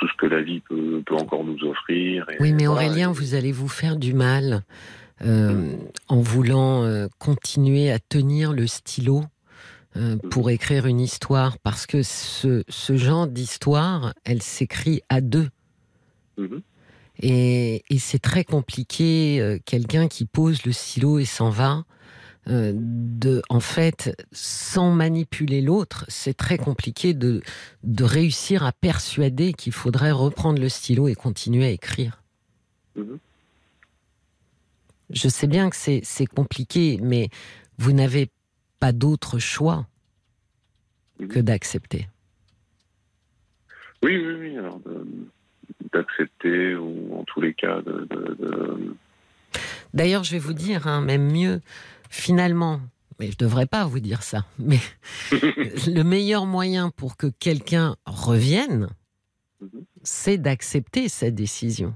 tout 0.00 0.08
ce 0.08 0.16
que 0.16 0.26
la 0.26 0.40
vie 0.40 0.60
peut, 0.60 1.02
peut 1.04 1.14
encore 1.14 1.44
nous 1.44 1.62
offrir. 1.64 2.26
Et 2.30 2.36
Oui, 2.40 2.52
mais 2.52 2.66
voilà, 2.66 2.86
Aurélien, 2.86 3.12
vous 3.12 3.34
allez 3.34 3.52
vous 3.52 3.68
faire 3.68 3.96
du 3.96 4.14
mal 4.14 4.62
euh, 5.22 5.76
en 6.08 6.20
voulant 6.20 6.84
euh, 6.84 7.06
continuer 7.18 7.90
à 7.90 7.98
tenir 7.98 8.54
le 8.54 8.66
stylo 8.66 9.22
euh, 9.96 10.16
pour 10.30 10.48
écrire 10.48 10.86
une 10.86 11.00
histoire, 11.00 11.58
parce 11.58 11.86
que 11.86 12.02
ce, 12.02 12.64
ce 12.68 12.96
genre 12.96 13.26
d'histoire, 13.26 14.14
elle 14.24 14.40
s'écrit 14.40 15.02
à 15.10 15.20
deux. 15.20 15.48
Mhm. 16.38 16.62
Et, 17.22 17.82
et 17.90 17.98
c'est 17.98 18.18
très 18.18 18.44
compliqué, 18.44 19.60
quelqu'un 19.66 20.08
qui 20.08 20.24
pose 20.24 20.64
le 20.64 20.72
stylo 20.72 21.18
et 21.18 21.26
s'en 21.26 21.50
va, 21.50 21.84
euh, 22.48 22.72
de, 22.74 23.42
en 23.50 23.60
fait, 23.60 24.16
sans 24.32 24.90
manipuler 24.90 25.60
l'autre, 25.60 26.04
c'est 26.08 26.34
très 26.36 26.56
compliqué 26.58 27.12
de, 27.14 27.42
de 27.84 28.04
réussir 28.04 28.64
à 28.64 28.72
persuader 28.72 29.52
qu'il 29.52 29.72
faudrait 29.72 30.10
reprendre 30.12 30.60
le 30.60 30.68
stylo 30.68 31.06
et 31.08 31.14
continuer 31.14 31.64
à 31.66 31.70
écrire. 31.70 32.22
Mhm. 32.96 33.18
Je 35.10 35.28
sais 35.28 35.46
bien 35.48 35.70
que 35.70 35.76
c'est 35.76 36.26
compliqué, 36.26 36.98
mais 37.02 37.28
vous 37.78 37.92
n'avez 37.92 38.30
pas 38.78 38.92
d'autre 38.92 39.38
choix 39.38 39.86
que 41.18 41.38
Mhm. 41.40 41.44
d'accepter. 41.44 42.08
Oui, 44.02 44.16
oui, 44.16 44.32
oui. 44.40 44.56
Alors, 44.58 44.78
de- 44.80 45.06
d'accepter, 45.92 46.74
ou 46.74 47.14
en 47.18 47.24
tous 47.24 47.40
les 47.42 47.52
cas, 47.52 47.82
de. 47.82 48.06
de- 48.10 48.96
D'ailleurs, 49.92 50.24
je 50.24 50.32
vais 50.32 50.38
vous 50.38 50.52
dire, 50.54 50.86
hein, 50.86 51.00
même 51.02 51.30
mieux, 51.30 51.60
finalement, 52.10 52.80
mais 53.18 53.26
je 53.26 53.32
ne 53.32 53.36
devrais 53.48 53.66
pas 53.66 53.86
vous 53.86 54.00
dire 54.00 54.22
ça, 54.22 54.44
mais 54.58 54.78
le 55.32 56.02
meilleur 56.02 56.44
moyen 56.44 56.90
pour 56.90 57.16
que 57.16 57.26
quelqu'un 57.28 57.96
revienne, 58.04 58.88
Mhm. 59.60 59.84
c'est 60.02 60.38
d'accepter 60.38 61.10
sa 61.10 61.30
décision. 61.30 61.94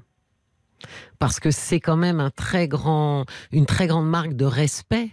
Parce 1.18 1.40
que 1.40 1.50
c'est 1.50 1.80
quand 1.80 1.96
même 1.96 2.20
un 2.20 2.28
très 2.28 2.68
grand, 2.68 3.24
une 3.52 3.64
très 3.64 3.86
grande 3.86 4.06
marque 4.06 4.34
de 4.34 4.44
respect 4.44 5.08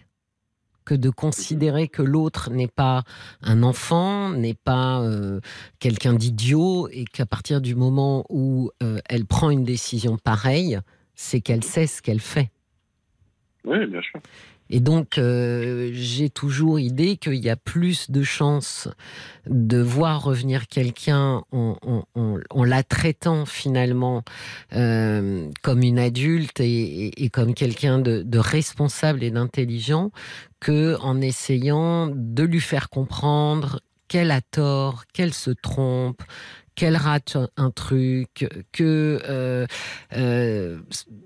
que 0.83 0.93
de 0.93 1.09
considérer 1.09 1.87
que 1.87 2.01
l'autre 2.01 2.49
n'est 2.51 2.67
pas 2.67 3.03
un 3.41 3.63
enfant, 3.63 4.31
n'est 4.31 4.53
pas 4.55 4.99
euh, 5.01 5.39
quelqu'un 5.79 6.13
d'idiot, 6.13 6.89
et 6.91 7.05
qu'à 7.05 7.25
partir 7.25 7.61
du 7.61 7.73
moment 7.75 8.25
où 8.27 8.69
euh, 8.83 8.99
elle 9.05 9.25
prend 9.25 9.49
une 9.49 9.63
décision 9.63 10.17
pareille, 10.17 10.77
c'est 11.15 11.39
qu'elle 11.39 11.63
sait 11.63 11.87
ce 11.87 12.01
qu'elle 12.01 12.19
fait. 12.19 12.51
Oui, 13.63 13.85
bien 13.85 14.01
sûr. 14.01 14.19
Et 14.71 14.79
donc, 14.79 15.17
euh, 15.17 15.91
j'ai 15.93 16.29
toujours 16.29 16.79
idée 16.79 17.17
qu'il 17.17 17.35
y 17.35 17.49
a 17.49 17.57
plus 17.57 18.09
de 18.09 18.23
chances 18.23 18.87
de 19.45 19.79
voir 19.79 20.23
revenir 20.23 20.67
quelqu'un 20.67 21.43
en, 21.51 22.63
la 22.63 22.83
traitant 22.83 23.45
finalement 23.45 24.23
euh, 24.73 25.49
comme 25.61 25.83
une 25.83 25.99
adulte 25.99 26.61
et 26.61 27.29
comme 27.33 27.53
quelqu'un 27.53 27.99
de, 27.99 28.23
de 28.23 28.39
responsable 28.39 29.23
et 29.23 29.31
d'intelligent 29.31 30.11
que 30.61 30.97
en 31.01 31.19
essayant 31.19 32.07
de 32.07 32.43
lui 32.43 32.61
faire 32.61 32.89
comprendre 32.89 33.81
qu'elle 34.11 34.31
a 34.31 34.41
tort, 34.41 35.05
qu'elle 35.13 35.33
se 35.33 35.51
trompe, 35.51 36.21
qu'elle 36.81 36.97
rate 36.97 37.37
un- 37.57 37.69
truc, 37.69 38.47
que 38.71 39.19
euh, 39.29 39.67
euh, 40.17 40.79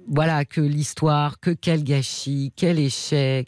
voilà, 0.05 0.43
que 0.43 0.59
l'histoire, 0.59 1.39
que 1.39 1.51
quel 1.51 1.81
gâchis, 1.85 2.51
quel 2.57 2.77
échec. 2.77 3.47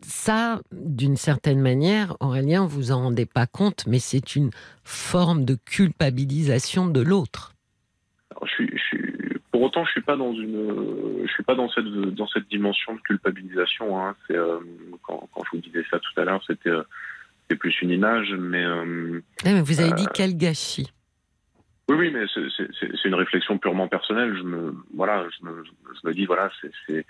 Ça, 0.00 0.62
d'une 0.72 1.16
certaine 1.16 1.60
manière, 1.60 2.16
Aurélien, 2.20 2.64
vous 2.64 2.92
en 2.92 3.02
rendez 3.02 3.26
pas 3.26 3.46
compte, 3.46 3.84
mais 3.86 3.98
c'est 3.98 4.36
une 4.36 4.48
forme 4.84 5.44
de 5.44 5.56
culpabilisation 5.66 6.86
de 6.86 7.02
l'autre. 7.02 7.52
Alors, 8.30 8.46
je 8.46 8.52
suis, 8.54 8.70
je 8.72 8.82
suis- 8.82 9.38
pour 9.52 9.60
autant, 9.60 9.84
je 9.84 9.90
suis 9.92 10.00
pas 10.02 10.16
dans 10.16 10.32
une, 10.32 11.26
je 11.26 11.30
suis 11.32 11.42
pas 11.44 11.54
dans 11.54 11.68
cette 11.68 11.84
dans 11.84 12.26
cette 12.28 12.48
dimension 12.48 12.94
de 12.94 13.00
culpabilisation. 13.00 13.98
Hein. 14.00 14.14
C'est 14.26 14.36
euh, 14.36 14.58
quand, 15.02 15.28
quand 15.34 15.42
je 15.44 15.56
vous 15.58 15.62
disais 15.62 15.84
ça 15.90 15.98
tout 15.98 16.18
à 16.20 16.24
l'heure, 16.24 16.42
c'était 16.46 16.70
c'est 17.50 17.56
plus 17.56 17.74
une 17.82 17.90
image, 17.90 18.32
mais 18.38 18.64
euh, 18.64 19.20
Eh, 19.44 19.52
mais 19.52 19.60
vous 19.60 19.78
avez 19.80 19.92
Euh, 19.92 19.94
dit 19.96 20.06
quel 20.14 20.36
gâchis. 20.38 20.90
Oui, 21.88 21.96
oui, 21.96 22.10
mais 22.12 22.24
c'est- 22.32 23.04
une 23.04 23.14
réflexion 23.14 23.58
purement 23.58 23.88
personnelle. 23.88 24.34
Je 24.36 24.42
me, 24.42 24.74
voilà, 24.94 25.26
je 25.38 25.44
me, 25.46 25.64
je 25.64 26.08
me 26.08 26.14
dis, 26.14 26.24
voilà, 26.24 26.50
c'est- 26.86 27.04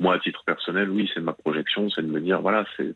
moi 0.00 0.14
à 0.14 0.18
titre 0.18 0.42
personnel, 0.44 0.90
oui, 0.90 1.08
c'est 1.14 1.20
ma 1.20 1.32
projection, 1.32 1.88
c'est 1.90 2.02
de 2.02 2.08
me 2.10 2.20
dire, 2.20 2.40
voilà, 2.40 2.64
c'est 2.76 2.94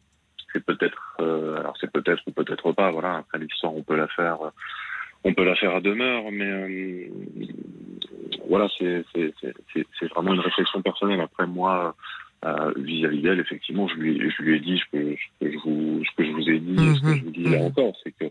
peut-être, 0.67 1.17
euh, 1.21 1.59
alors 1.59 1.77
c'est 1.81 1.91
peut-être 1.93 2.23
ou 2.27 2.31
peut-être 2.33 2.73
pas, 2.73 2.91
voilà. 2.91 3.17
Après 3.19 3.39
l'histoire, 3.39 3.75
on 3.75 3.83
peut 3.83 3.97
la 3.97 4.07
faire, 4.09 4.39
on 5.25 5.35
peut 5.35 5.45
la 5.45 5.55
faire 5.57 5.75
à 5.75 5.81
demeure, 5.81 6.25
mais 6.33 6.51
euh, 6.51 7.09
voilà, 8.49 8.69
c'est 8.79 9.05
vraiment 10.15 10.35
une 10.35 10.41
réflexion 10.41 10.83
personnelle. 10.83 11.21
Après 11.21 11.47
moi. 11.47 11.95
euh, 12.45 12.73
vis-à-vis 12.77 13.23
d'elle, 13.23 13.41
effectivement, 13.41 13.89
je 13.89 13.95
lui, 13.95 14.31
je 14.31 14.43
lui 14.43 14.57
ai 14.57 14.61
dit 14.61 14.79
ce 14.79 14.85
que, 14.93 15.17
ce 15.17 15.45
que 15.47 15.51
je 15.51 15.59
vous, 15.65 16.03
ce 16.05 16.11
que 16.15 16.25
je 16.27 16.31
vous 16.31 16.51
ai 16.51 16.59
dit, 16.59 16.77
ce 16.77 17.01
que 17.01 17.07
Mhm, 17.07 17.17
je 17.17 17.25
vous 17.25 17.31
dis 17.31 17.45
là 17.45 17.59
mhm. 17.59 17.65
encore, 17.69 17.95
c'est 18.05 18.13
que 18.13 18.27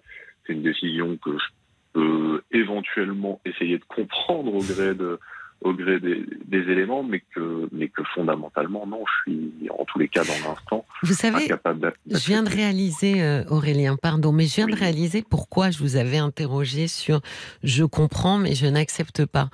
c'est 0.45 0.53
une 0.53 0.61
décision 0.61 1.17
que 1.17 1.31
je 1.31 1.45
peux 1.93 2.43
éventuellement 2.73 3.39
essayer 3.45 3.77
de 3.77 3.85
comprendre 3.85 4.53
au 4.53 4.59
gré 4.59 4.95
de 4.95 5.19
au 5.61 5.73
gré 5.73 5.97
des, 6.01 6.25
des 6.45 6.57
éléments, 6.57 7.03
mais 7.03 7.21
que 7.33 7.69
mais 7.71 7.87
que 7.87 8.03
fondamentalement 8.13 8.85
non, 8.85 9.05
je 9.05 9.31
suis 9.31 9.69
en 9.69 9.85
tous 9.85 9.97
les 9.97 10.09
cas 10.09 10.23
dans 10.25 10.49
l'instant 10.49 10.85
Vous 11.03 11.13
savez, 11.13 11.47
je 11.47 12.27
viens 12.27 12.43
de 12.43 12.49
réaliser, 12.49 13.23
euh, 13.23 13.45
Aurélien, 13.49 13.95
pardon, 13.95 14.33
mais 14.33 14.45
je 14.45 14.55
viens 14.55 14.67
de 14.67 14.75
réaliser 14.75 15.23
pourquoi 15.23 15.71
je 15.71 15.79
vous 15.79 15.95
avais 15.95 16.17
interrogé 16.17 16.89
sur 16.89 17.21
je 17.63 17.85
comprends, 17.85 18.37
mais 18.37 18.55
je 18.55 18.65
n'accepte 18.65 19.25
pas. 19.25 19.49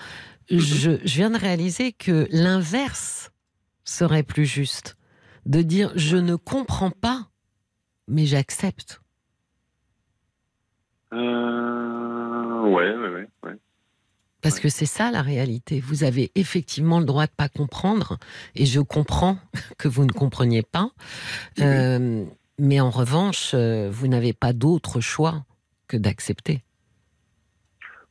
Mhm. 0.50 0.60
Je, 0.60 0.92
je 1.04 1.16
viens 1.16 1.30
de 1.30 1.38
réaliser 1.38 1.92
que 1.92 2.28
l'inverse 2.32 3.32
serait 3.84 4.24
plus 4.24 4.46
juste. 4.46 4.98
De 5.46 5.62
dire 5.62 5.92
je 5.96 6.18
ne 6.18 6.36
comprends 6.36 6.92
pas, 6.92 7.28
mais 8.08 8.26
j'accepte. 8.26 9.00
Euh, 11.14 12.09
ouais, 12.62 12.96
ouais, 12.96 13.10
ouais, 13.10 13.28
ouais. 13.44 13.56
Parce 14.42 14.60
que 14.62 14.70
c'est 14.70 14.86
ça 14.86 15.12
la 15.12 15.22
réalité. 15.22 15.82
Vous 15.82 16.04
avez 16.06 16.32
effectivement 16.36 17.00
le 17.00 17.06
droit 17.06 17.26
de 17.26 17.32
pas 17.32 17.50
comprendre, 17.50 18.18
et 18.56 18.66
je 18.66 18.80
comprends 18.80 19.38
que 19.78 19.88
vous 19.88 20.06
ne 20.06 20.12
compreniez 20.12 20.64
pas. 20.64 20.90
Euh, 21.60 22.24
mais 22.58 22.80
en 22.80 22.90
revanche, 22.90 23.52
euh, 23.54 23.90
vous 23.92 24.08
n'avez 24.08 24.34
pas 24.34 24.54
d'autre 24.54 25.02
choix 25.02 25.44
que 25.88 25.98
d'accepter. 25.98 26.64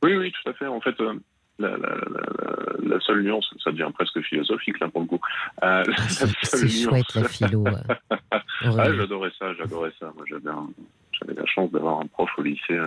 Oui, 0.03 0.15
oui, 0.15 0.31
tout 0.31 0.49
à 0.49 0.53
fait. 0.53 0.67
En 0.67 0.79
fait, 0.81 0.99
euh, 1.01 1.13
la, 1.57 1.69
la, 1.71 1.77
la, 1.77 1.95
la- 1.97 2.95
la 2.95 2.99
seule 3.01 3.21
nuance, 3.23 3.53
ça 3.63 3.71
devient 3.71 3.89
presque 3.93 4.21
philosophique 4.21 4.79
là 4.79 4.87
pour 4.89 5.01
le 5.01 5.07
coup. 5.07 5.19
Euh, 5.63 5.83
Ah, 5.87 6.07
c'est 6.43 6.67
chouette 6.69 7.13
la 7.15 7.23
philo. 7.27 7.65
Ah, 8.61 8.93
j'adorais 8.93 9.31
ça, 9.39 9.53
j'adorais 9.55 9.91
ça. 9.99 10.11
Moi, 10.15 10.25
j'avais 10.27 11.33
la 11.33 11.45
chance 11.45 11.71
d'avoir 11.71 11.99
un 12.01 12.07
prof 12.07 12.29
au 12.37 12.41
lycée. 12.43 12.77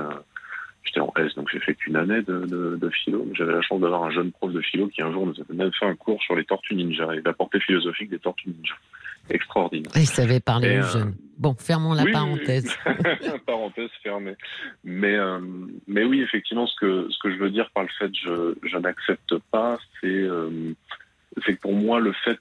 J'étais 0.84 1.00
en 1.00 1.12
S, 1.16 1.34
donc 1.34 1.48
j'ai 1.52 1.60
fait 1.60 1.74
qu'une 1.74 1.96
année 1.96 2.22
de, 2.22 2.40
de, 2.46 2.76
de 2.76 2.90
philo. 2.90 3.26
J'avais 3.34 3.52
la 3.52 3.62
chance 3.62 3.80
d'avoir 3.80 4.04
un 4.04 4.10
jeune 4.10 4.32
prof 4.32 4.52
de 4.52 4.60
philo 4.60 4.88
qui 4.88 5.02
un 5.02 5.12
jour 5.12 5.26
nous 5.26 5.34
avait 5.40 5.54
même 5.54 5.72
fait 5.72 5.86
un 5.86 5.94
cours 5.94 6.22
sur 6.22 6.34
les 6.36 6.44
tortues 6.44 6.74
ninja 6.74 7.14
et 7.14 7.20
la 7.24 7.32
portée 7.32 7.60
philosophique 7.60 8.10
des 8.10 8.18
tortues 8.18 8.48
ninja. 8.50 8.74
Extraordinaire. 9.30 9.92
Il 9.94 10.06
savait 10.06 10.40
parler 10.40 10.78
aux 10.80 10.82
euh, 10.84 10.92
jeunes. 10.92 11.14
Bon, 11.38 11.54
fermons 11.54 11.92
la 11.92 12.02
Oui, 12.02 12.12
parenthèse. 12.12 12.76
oui. 12.86 12.94
parenthèse 13.46 13.90
fermée. 14.02 14.34
Mais, 14.82 15.14
euh, 15.14 15.38
mais 15.86 16.02
oui, 16.04 16.20
effectivement, 16.22 16.66
ce 16.66 16.74
que, 16.80 17.09
ce 17.09 17.18
que 17.22 17.30
je 17.32 17.36
veux 17.38 17.50
dire 17.50 17.70
par 17.72 17.84
le 17.84 17.88
fait 17.98 18.10
je, 18.14 18.54
je 18.64 18.76
n'accepte 18.78 19.36
pas, 19.52 19.78
c'est, 20.00 20.09
euh, 20.09 20.72
c'est 21.46 21.54
que 21.54 21.60
pour 21.60 21.72
moi, 21.74 22.00
le 22.00 22.12
fait 22.24 22.40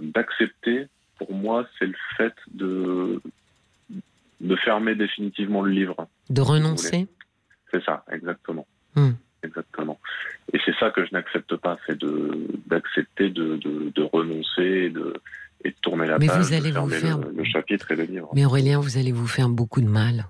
d'accepter, 0.00 0.86
pour 1.18 1.32
moi, 1.32 1.66
c'est 1.78 1.86
le 1.86 1.96
fait 2.18 2.34
de, 2.52 3.20
de 4.40 4.56
fermer 4.56 4.94
définitivement 4.94 5.62
le 5.62 5.70
livre. 5.72 6.06
De 6.28 6.40
renoncer 6.42 7.08
C'est 7.72 7.82
ça, 7.84 8.04
exactement. 8.12 8.66
Hmm. 8.96 9.10
Exactement. 9.42 9.98
Et 10.52 10.58
c'est 10.66 10.74
ça 10.78 10.90
que 10.90 11.04
je 11.06 11.10
n'accepte 11.12 11.56
pas, 11.56 11.78
c'est 11.86 11.98
de, 11.98 12.46
d'accepter 12.66 13.30
de, 13.30 13.56
de, 13.56 13.90
de 13.94 14.02
renoncer 14.02 14.62
et 14.62 14.90
de, 14.90 15.14
et 15.64 15.70
de 15.70 15.76
tourner 15.80 16.06
la 16.06 16.18
Mais 16.18 16.26
page, 16.26 16.38
vous 16.38 16.52
allez 16.52 16.72
de 16.72 16.78
vous 16.78 16.88
faire- 16.90 17.18
le, 17.18 17.30
le 17.32 17.44
chapitre 17.44 17.90
et 17.92 17.96
le 17.96 18.04
livre. 18.04 18.28
Mais 18.34 18.44
Aurélien, 18.44 18.78
vous 18.80 18.98
allez 18.98 19.12
vous 19.12 19.26
faire 19.26 19.48
beaucoup 19.48 19.80
de 19.80 19.88
mal. 19.88 20.26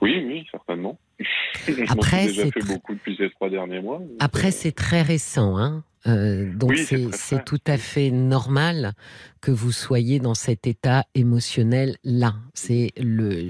Oui, 0.00 0.22
oui, 0.26 0.46
certainement. 0.50 0.98
Après, 1.88 2.26
déjà 2.26 2.44
c'est 2.44 2.52
fait 2.52 2.60
tr- 2.60 2.66
beaucoup 2.68 2.94
depuis 2.94 3.16
ces 3.16 3.30
trois 3.30 3.50
derniers 3.50 3.80
mois. 3.80 3.98
donc, 3.98 4.08
Après, 4.20 4.50
c'est 4.50 4.72
très 4.72 5.02
récent, 5.02 5.56
hein. 5.58 5.84
Euh, 6.06 6.54
donc 6.54 6.70
Oui, 6.70 6.86
c'est 7.12 7.44
tout 7.44 7.58
à 7.66 7.76
fait 7.76 8.12
normal 8.12 8.92
que 9.40 9.50
vous 9.50 9.72
soyez 9.72 10.20
dans 10.20 10.34
cet 10.34 10.66
état 10.68 11.04
émotionnel 11.16 11.96
là. 12.04 12.34
C'est 12.54 12.92
le, 12.96 13.48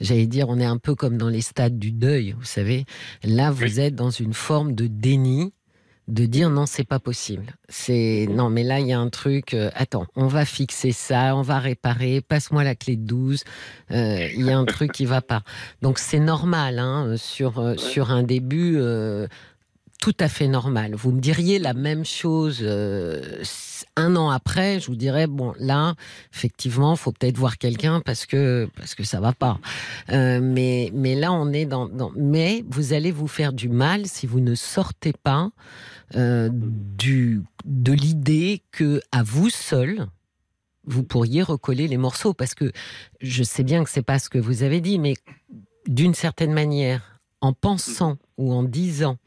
j'allais 0.00 0.26
dire, 0.26 0.50
on 0.50 0.58
est 0.60 0.64
un 0.66 0.76
peu 0.76 0.94
comme 0.94 1.16
dans 1.16 1.30
les 1.30 1.40
stades 1.40 1.78
du 1.78 1.92
deuil, 1.92 2.32
vous 2.38 2.44
savez. 2.44 2.84
Là, 3.24 3.50
vous 3.50 3.78
Oui. 3.78 3.80
êtes 3.80 3.94
dans 3.94 4.10
une 4.10 4.34
forme 4.34 4.74
de 4.74 4.86
déni, 4.88 5.54
de 6.08 6.24
dire 6.26 6.50
non, 6.50 6.66
c'est 6.66 6.84
pas 6.84 6.98
possible. 6.98 7.54
C'est 7.68 8.28
non, 8.30 8.48
mais 8.48 8.62
là, 8.62 8.80
il 8.80 8.86
y 8.86 8.92
a 8.92 8.98
un 8.98 9.08
truc. 9.08 9.54
euh, 9.54 9.70
attends, 9.74 10.06
on 10.14 10.26
va 10.26 10.44
fixer 10.44 10.92
ça, 10.92 11.34
on 11.36 11.42
va 11.42 11.58
réparer. 11.58 12.20
Passe-moi 12.20 12.64
la 12.64 12.74
clé 12.74 12.96
de 12.96 13.06
12. 13.06 13.44
Euh, 13.90 14.28
Il 14.36 14.44
y 14.46 14.50
a 14.50 14.58
un 14.58 14.64
truc 14.64 14.92
qui 14.92 15.04
va 15.04 15.20
pas. 15.20 15.42
Donc 15.82 15.98
c'est 15.98 16.20
normal 16.20 16.78
hein, 16.78 17.16
sur 17.16 17.58
euh, 17.58 17.76
sur 17.76 18.10
un 18.10 18.22
début. 18.22 18.78
tout 20.00 20.16
à 20.20 20.28
fait 20.28 20.48
normal. 20.48 20.94
Vous 20.94 21.10
me 21.10 21.20
diriez 21.20 21.58
la 21.58 21.74
même 21.74 22.04
chose 22.04 22.62
un 23.96 24.14
an 24.16 24.30
après, 24.30 24.78
je 24.80 24.86
vous 24.86 24.96
dirais 24.96 25.26
bon 25.26 25.54
là, 25.58 25.94
effectivement, 26.34 26.96
faut 26.96 27.12
peut-être 27.12 27.38
voir 27.38 27.58
quelqu'un 27.58 28.00
parce 28.00 28.26
que 28.26 28.68
parce 28.76 28.94
que 28.94 29.04
ça 29.04 29.20
va 29.20 29.32
pas. 29.32 29.58
Euh, 30.12 30.40
mais 30.42 30.90
mais 30.94 31.14
là, 31.14 31.32
on 31.32 31.52
est 31.52 31.64
dans, 31.64 31.88
dans 31.88 32.12
mais 32.16 32.64
vous 32.68 32.92
allez 32.92 33.10
vous 33.10 33.26
faire 33.26 33.52
du 33.52 33.68
mal 33.68 34.06
si 34.06 34.26
vous 34.26 34.40
ne 34.40 34.54
sortez 34.54 35.12
pas 35.12 35.50
euh, 36.14 36.48
du 36.52 37.42
de 37.64 37.92
l'idée 37.92 38.62
que 38.70 39.00
à 39.12 39.22
vous 39.22 39.50
seul 39.50 40.06
vous 40.88 41.02
pourriez 41.02 41.42
recoller 41.42 41.88
les 41.88 41.96
morceaux. 41.96 42.32
Parce 42.32 42.54
que 42.54 42.70
je 43.20 43.42
sais 43.42 43.64
bien 43.64 43.82
que 43.84 43.90
c'est 43.90 44.02
pas 44.02 44.18
ce 44.18 44.30
que 44.30 44.38
vous 44.38 44.62
avez 44.62 44.80
dit, 44.80 44.98
mais 44.98 45.14
d'une 45.86 46.14
certaine 46.14 46.52
manière, 46.52 47.20
en 47.40 47.52
pensant 47.52 48.18
ou 48.38 48.52
en 48.52 48.62
disant 48.62 49.18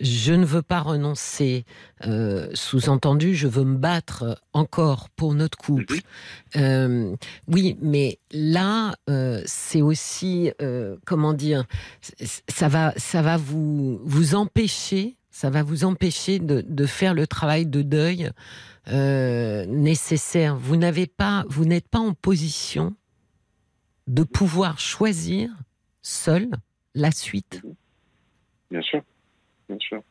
je 0.00 0.32
ne 0.32 0.44
veux 0.44 0.62
pas 0.62 0.80
renoncer, 0.80 1.64
euh, 2.06 2.48
sous-entendu, 2.54 3.34
je 3.34 3.46
veux 3.46 3.64
me 3.64 3.76
battre 3.76 4.40
encore 4.52 5.10
pour 5.10 5.34
notre 5.34 5.58
couple. 5.58 5.98
Euh, 6.56 7.14
oui, 7.46 7.76
mais 7.80 8.18
là, 8.32 8.94
euh, 9.08 9.42
c'est 9.46 9.82
aussi, 9.82 10.50
euh, 10.60 10.96
comment 11.06 11.34
dire, 11.34 11.64
ça 12.48 12.68
va, 12.68 12.94
ça 12.96 13.22
va 13.22 13.36
vous, 13.36 14.00
vous 14.04 14.34
empêcher, 14.34 15.16
ça 15.32 15.50
va 15.50 15.62
vous 15.64 15.84
empêcher 15.84 16.38
de, 16.38 16.60
de 16.64 16.86
faire 16.86 17.14
le 17.14 17.26
travail 17.26 17.66
de 17.66 17.82
deuil 17.82 18.30
euh, 18.88 19.64
nécessaire. 19.66 20.56
Vous 20.56 20.76
n'avez 20.76 21.06
pas, 21.08 21.44
vous 21.48 21.64
n'êtes 21.64 21.88
pas 21.88 21.98
en 21.98 22.12
position 22.12 22.94
de 24.06 24.22
pouvoir 24.22 24.78
choisir 24.78 25.50
seul 26.02 26.48
la 26.94 27.10
suite. 27.10 27.62
Bien 28.70 28.82
sûr, 28.82 29.00
bien 29.68 29.78
sûr. 29.80 30.02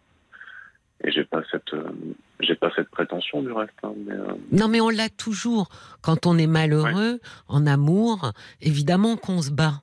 Et 1.03 1.11
j'ai 1.11 1.23
pas 1.23 1.41
cette, 1.52 1.73
euh, 1.73 1.91
j'ai 2.39 2.56
pas 2.56 2.72
cette 2.76 2.89
prétention 2.89 3.41
du 3.41 3.52
reste. 3.52 3.72
hein, 3.84 3.93
mais, 4.06 4.14
euh, 4.14 4.34
Non, 4.52 4.68
mais 4.68 4.81
on 4.81 4.89
l'a 4.89 5.10
toujours. 5.10 5.69
Quand 6.02 6.26
on 6.26 6.38
est 6.38 6.48
malheureux, 6.48 7.19
en 7.48 7.65
amour, 7.68 8.31
évidemment 8.61 9.18
qu'on 9.18 9.41
se 9.41 9.52
bat. 9.52 9.81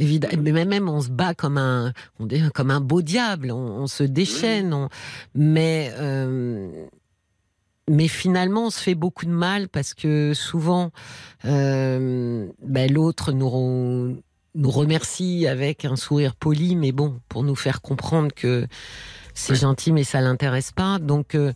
Évidemment, 0.00 0.42
mais 0.42 0.64
même 0.64 0.88
on 0.88 1.00
se 1.00 1.10
bat 1.10 1.34
comme 1.34 1.58
un, 1.58 1.92
on 2.20 2.26
dit, 2.26 2.40
comme 2.54 2.70
un 2.70 2.80
beau 2.80 3.02
diable. 3.02 3.50
On, 3.50 3.56
on 3.82 3.86
se 3.86 4.02
déchaîne. 4.04 4.72
on- 4.72 4.88
mais, 5.34 5.90
euh, 5.98 6.86
mais 7.90 8.08
finalement, 8.08 8.66
on 8.66 8.70
se 8.70 8.80
fait 8.80 8.94
beaucoup 8.94 9.24
de 9.26 9.30
mal 9.30 9.68
parce 9.68 9.94
que 9.94 10.32
souvent, 10.34 10.90
euh, 11.46 12.46
ben, 12.62 12.92
l'autre 12.92 13.32
nous, 13.32 13.48
re- 13.48 14.20
nous 14.54 14.70
remercie 14.70 15.46
avec 15.46 15.84
un 15.84 15.96
sourire 15.96 16.34
poli, 16.36 16.76
mais 16.76 16.92
bon, 16.92 17.20
pour 17.28 17.42
nous 17.44 17.54
faire 17.56 17.80
comprendre 17.80 18.32
que 18.34 18.66
c'est 19.34 19.54
gentil, 19.54 19.92
mais 19.92 20.04
ça 20.04 20.20
l'intéresse 20.20 20.72
pas. 20.72 20.98
Donc, 20.98 21.34
euh, 21.34 21.52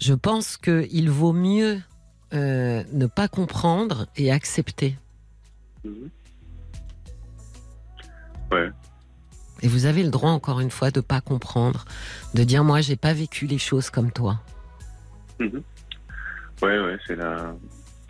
je 0.00 0.14
pense 0.14 0.56
qu'il 0.56 1.10
vaut 1.10 1.32
mieux 1.32 1.80
euh, 2.34 2.82
ne 2.92 3.06
pas 3.06 3.28
comprendre 3.28 4.06
et 4.16 4.30
accepter. 4.30 4.96
mhm. 5.84 6.10
Ouais. 8.50 8.70
Et 9.62 9.68
vous 9.68 9.86
avez 9.86 10.02
le 10.02 10.10
droit, 10.10 10.30
encore 10.30 10.60
une 10.60 10.70
fois, 10.70 10.90
de 10.90 11.00
pas 11.00 11.20
comprendre, 11.20 11.84
de 12.34 12.44
dire 12.44 12.62
moi, 12.64 12.80
j'ai 12.80 12.96
pas 12.96 13.12
vécu 13.12 13.46
les 13.46 13.58
choses 13.58 13.90
comme 13.90 14.12
toi. 14.12 14.40
Mhm. 15.40 15.62
Ouais, 16.62 16.78
ouais, 16.78 16.96
c'est 17.06 17.16
la, 17.16 17.54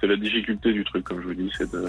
c'est 0.01 0.07
la 0.07 0.17
difficulté 0.17 0.73
du 0.73 0.85
truc, 0.85 1.05
comme 1.05 1.21
je 1.23 1.27
vous 1.29 1.35
dis, 1.35 1.51
c'est 1.57 1.71
de, 1.73 1.85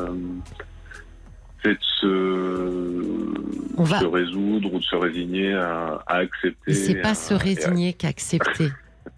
c'est 1.63 1.73
de 1.73 1.77
se, 2.01 3.77
On 3.77 3.83
va- 3.83 3.99
se 3.99 4.05
résoudre 4.05 4.73
ou 4.73 4.79
de 4.79 4.83
se 4.83 4.95
résigner 4.95 5.53
à, 5.53 6.01
à 6.07 6.15
accepter. 6.17 6.73
C'est 6.73 6.95
pas 6.95 7.09
à- 7.11 7.15
se 7.15 7.33
à- 7.33 7.37
résigner 7.37 7.93
qu'accepter. 7.93 8.69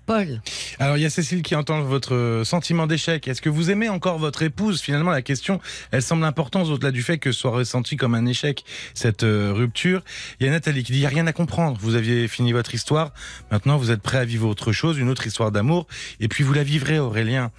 Paul. 0.06 0.42
Alors 0.80 0.98
il 0.98 1.04
y 1.04 1.06
a 1.06 1.10
Cécile 1.10 1.42
qui 1.42 1.56
entend 1.56 1.82
votre 1.82 2.42
sentiment 2.46 2.88
d'échec. 2.88 3.28
Est-ce 3.28 3.42
que 3.42 3.50
vous 3.50 3.70
aimez 3.70 3.90
encore 3.90 4.18
votre 4.18 4.42
épouse? 4.42 4.82
Finalement, 4.82 5.12
la 5.12 5.22
question, 5.22 5.60
elle 5.92 6.02
semble 6.02 6.24
importante 6.24 6.68
au-delà 6.68 6.92
du 6.92 7.04
fait 7.04 7.18
que 7.18 7.32
ce 7.32 7.40
soit 7.40 7.52
ressenti 7.52 7.98
comme 7.98 8.16
un 8.16 8.26
échec 8.26 8.66
cette 8.94 9.24
euh, 9.24 9.52
rupture. 9.54 10.04
Il 10.40 10.46
y 10.46 10.50
a 10.50 10.52
Nathalie 10.52 10.84
qui 10.84 10.92
dit 10.92 10.98
il 11.00 11.02
n'y 11.02 11.08
a 11.08 11.10
rien 11.10 11.28
à 11.28 11.34
comprendre. 11.34 11.78
Vous 11.80 11.96
aviez 11.96 12.28
fini 12.28 12.52
votre 12.52 12.74
histoire. 12.74 13.12
Maintenant, 13.52 13.78
vous 13.78 13.92
êtes 13.92 14.02
prêt 14.02 14.18
à 14.18 14.26
vivre 14.26 14.48
autre 14.48 14.72
chose, 14.72 14.98
une 14.98 15.10
autre 15.10 15.28
histoire 15.28 15.52
d'amour. 15.52 15.88
Et 16.20 16.28
puis 16.28 16.44
vous 16.44 16.54
la 16.54 16.64
vivrez, 16.64 17.00
Aurélien. 17.00 17.52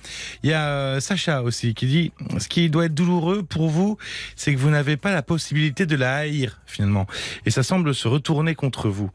Il 0.43 0.51
y 0.51 0.53
a 0.53 0.69
euh, 0.69 1.01
Sacha 1.01 1.43
aussi 1.43 1.75
qui 1.75 1.87
dit 1.87 2.13
ce 2.39 2.49
qui 2.49 2.71
doit 2.71 2.87
être 2.87 2.95
douloureux 2.95 3.43
pour 3.43 3.69
vous, 3.69 3.99
c'est 4.37 4.53
que 4.53 4.59
vous 4.59 4.71
n'avez 4.71 4.97
pas 4.97 5.13
la 5.13 5.23
possibilité 5.23 5.87
de 5.87 5.97
la 5.97 6.17
haïr 6.17 6.61
finalement. 6.67 7.07
Et 7.47 7.51
ça 7.51 7.63
semble 7.63 7.95
se 7.95 8.09
retourner 8.09 8.55
contre 8.55 8.89
vous. 8.89 9.11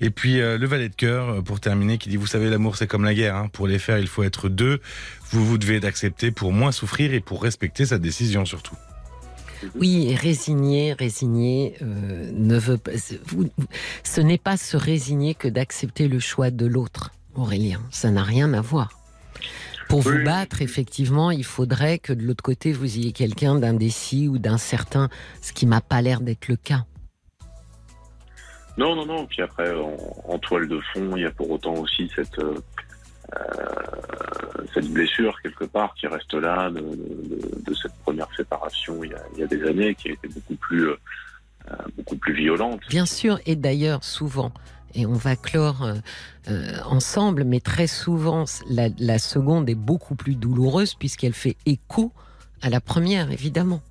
Et 0.00 0.10
puis 0.10 0.40
euh, 0.40 0.58
le 0.58 0.66
valet 0.66 0.88
de 0.88 0.94
cœur 0.94 1.42
pour 1.42 1.60
terminer 1.60 1.98
qui 1.98 2.08
dit 2.08 2.16
vous 2.16 2.26
savez 2.26 2.50
l'amour 2.50 2.76
c'est 2.80 2.86
comme 2.86 3.04
la 3.04 3.12
guerre. 3.12 3.36
Hein. 3.36 3.48
Pour 3.52 3.66
les 3.66 3.78
faire, 3.78 3.98
il 3.98 4.06
faut 4.06 4.22
être 4.22 4.48
deux. 4.48 4.80
Vous 5.30 5.44
vous 5.44 5.58
devez 5.58 5.80
d'accepter 5.80 6.30
pour 6.30 6.50
moins 6.50 6.72
souffrir 6.72 7.12
et 7.12 7.20
pour 7.20 7.42
respecter 7.42 7.84
sa 7.84 7.98
décision 7.98 8.46
surtout. 8.46 8.74
Oui, 9.78 10.14
résigner, 10.14 10.94
résigner 10.94 11.74
euh, 11.82 12.30
ne 12.32 12.56
veut 12.58 12.78
pas. 12.78 12.92
ce 14.02 14.20
n'est 14.22 14.38
pas 14.38 14.56
se 14.56 14.78
résigner 14.78 15.34
que 15.34 15.48
d'accepter 15.48 16.08
le 16.08 16.18
choix 16.20 16.50
de 16.50 16.64
l'autre, 16.64 17.10
Aurélien. 17.34 17.82
Ça 17.90 18.10
n'a 18.10 18.22
rien 18.22 18.54
à 18.54 18.62
voir. 18.62 18.98
Pour 19.90 20.00
vous 20.00 20.24
battre, 20.24 20.62
effectivement, 20.62 21.30
il 21.30 21.44
faudrait 21.44 21.98
que 21.98 22.14
de 22.14 22.22
l'autre 22.22 22.42
côté, 22.42 22.72
vous 22.72 22.96
ayez 22.96 23.12
quelqu'un 23.12 23.56
d'indécis 23.56 24.26
ou 24.26 24.38
d'incertain, 24.38 25.10
ce 25.42 25.52
qui 25.52 25.66
m'a 25.66 25.82
pas 25.82 26.00
l'air 26.00 26.22
d'être 26.22 26.48
le 26.48 26.56
cas. 26.56 26.86
Non, 28.80 28.96
non, 28.96 29.04
non. 29.04 29.26
Puis 29.26 29.42
après, 29.42 29.70
en, 29.74 30.38
toile 30.38 30.66
de 30.66 30.80
fond, 30.92 31.14
il 31.14 31.22
y 31.22 31.26
a 31.26 31.30
pour 31.30 31.50
autant 31.50 31.74
aussi 31.74 32.10
cette, 32.16 32.38
euh, 32.38 32.54
euh, 33.36 34.64
cette 34.72 34.90
blessure 34.90 35.36
quelque 35.42 35.64
part 35.64 35.92
qui 35.94 36.06
reste 36.06 36.32
là 36.32 36.70
de, 36.70 37.74
cette 37.74 37.94
première 38.02 38.28
séparation 38.34 39.04
il 39.04 39.14
y, 39.36 39.42
a, 39.42 39.46
des 39.46 39.62
années, 39.64 39.94
qui 39.94 40.08
a 40.08 40.12
été 40.12 40.28
beaucoup 40.28 40.54
plus, 40.54 40.88
euh, 40.88 40.96
beaucoup 41.94 42.16
plus 42.16 42.32
violente. 42.32 42.80
Bien 42.88 43.04
sûr, 43.04 43.38
et 43.44 43.54
d'ailleurs 43.54 44.02
souvent. 44.02 44.50
Et 44.94 45.04
on 45.04 45.12
va 45.12 45.36
clore 45.36 45.86
ensemble, 46.84 47.44
mais 47.44 47.60
très 47.60 47.86
souvent, 47.86 48.46
la, 48.66 49.18
seconde 49.18 49.68
est 49.68 49.76
beaucoup 49.76 50.14
plus 50.16 50.34
douloureuse 50.36 50.94
puisqu'elle 50.94 51.34
fait 51.34 51.56
écho 51.66 52.12
à 52.62 52.70
la 52.70 52.80
première, 52.80 53.30
évidemment. 53.30 53.82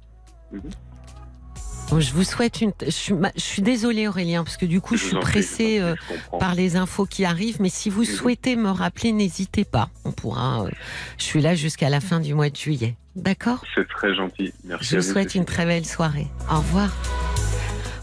Je 1.97 2.13
vous 2.13 2.23
souhaite 2.23 2.61
une. 2.61 2.71
Je 2.83 2.91
suis, 2.91 3.15
je 3.35 3.41
suis 3.41 3.61
désolée 3.61 4.07
Aurélien 4.07 4.43
parce 4.43 4.57
que 4.57 4.65
du 4.65 4.79
coup 4.79 4.95
je, 4.95 5.05
suis 5.05 5.17
pressée 5.17 5.79
euh, 5.79 5.95
par 6.39 6.53
les 6.53 6.75
infos 6.75 7.05
qui 7.05 7.25
arrivent. 7.25 7.61
Mais 7.61 7.69
si 7.69 7.89
vous 7.89 8.01
mhm. 8.01 8.07
souhaitez 8.07 8.55
me 8.55 8.69
rappeler, 8.69 9.11
n'hésitez 9.11 9.65
pas. 9.65 9.89
On 10.05 10.11
pourra. 10.11 10.65
Euh, 10.65 10.69
je 11.17 11.23
suis 11.23 11.41
là 11.41 11.55
jusqu'à 11.55 11.89
la 11.89 11.99
fin 11.99 12.19
du 12.19 12.33
mois 12.33 12.49
de 12.49 12.55
juillet. 12.55 12.95
D'accord? 13.15 13.63
C'est 13.73 13.87
très 13.87 14.13
gentil. 14.13 14.53
Merci. 14.65 14.89
Je 14.89 14.95
vous 14.97 15.01
souhaite 15.01 15.35
une 15.35 15.45
très 15.45 15.65
belle 15.65 15.85
soirée. 15.85 16.27
Au 16.51 16.57
revoir. 16.57 16.95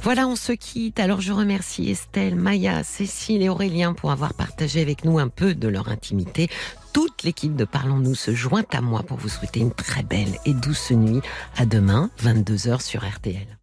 Voilà, 0.03 0.29
on 0.29 0.37
se 0.37 0.53
quitte. 0.53 1.01
Alors 1.01 1.21
je 1.21 1.33
remercie 1.33 1.91
Estelle, 1.91 2.37
Maya, 2.37 2.83
Cécile 2.83 3.43
et 3.43 3.49
Aurélien 3.49 3.93
pour 3.93 4.11
avoir 4.11 4.35
partagé 4.35 4.81
avec 4.81 5.05
nous 5.05 5.19
un 5.19 5.29
peu 5.29 5.55
de 5.55 5.69
leur 5.69 5.89
intimité. 5.89 6.49
Toute 6.93 7.23
l'équipe 7.25 7.57
de 7.57 7.65
Parlons-nous 7.65 8.15
se 8.15 8.35
joint 8.35 8.65
à 8.73 8.81
moi 8.81 9.03
pour 9.03 9.17
vous 9.19 9.29
souhaiter 9.29 9.61
une 9.61 9.73
très 9.73 10.03
belle 10.03 10.39
et 10.45 10.55
douce 10.55 10.91
nuit. 10.93 11.21
À 11.57 11.67
demain, 11.67 12.11
22h 12.23 12.83
sur 12.83 13.05
RTL. 13.05 13.56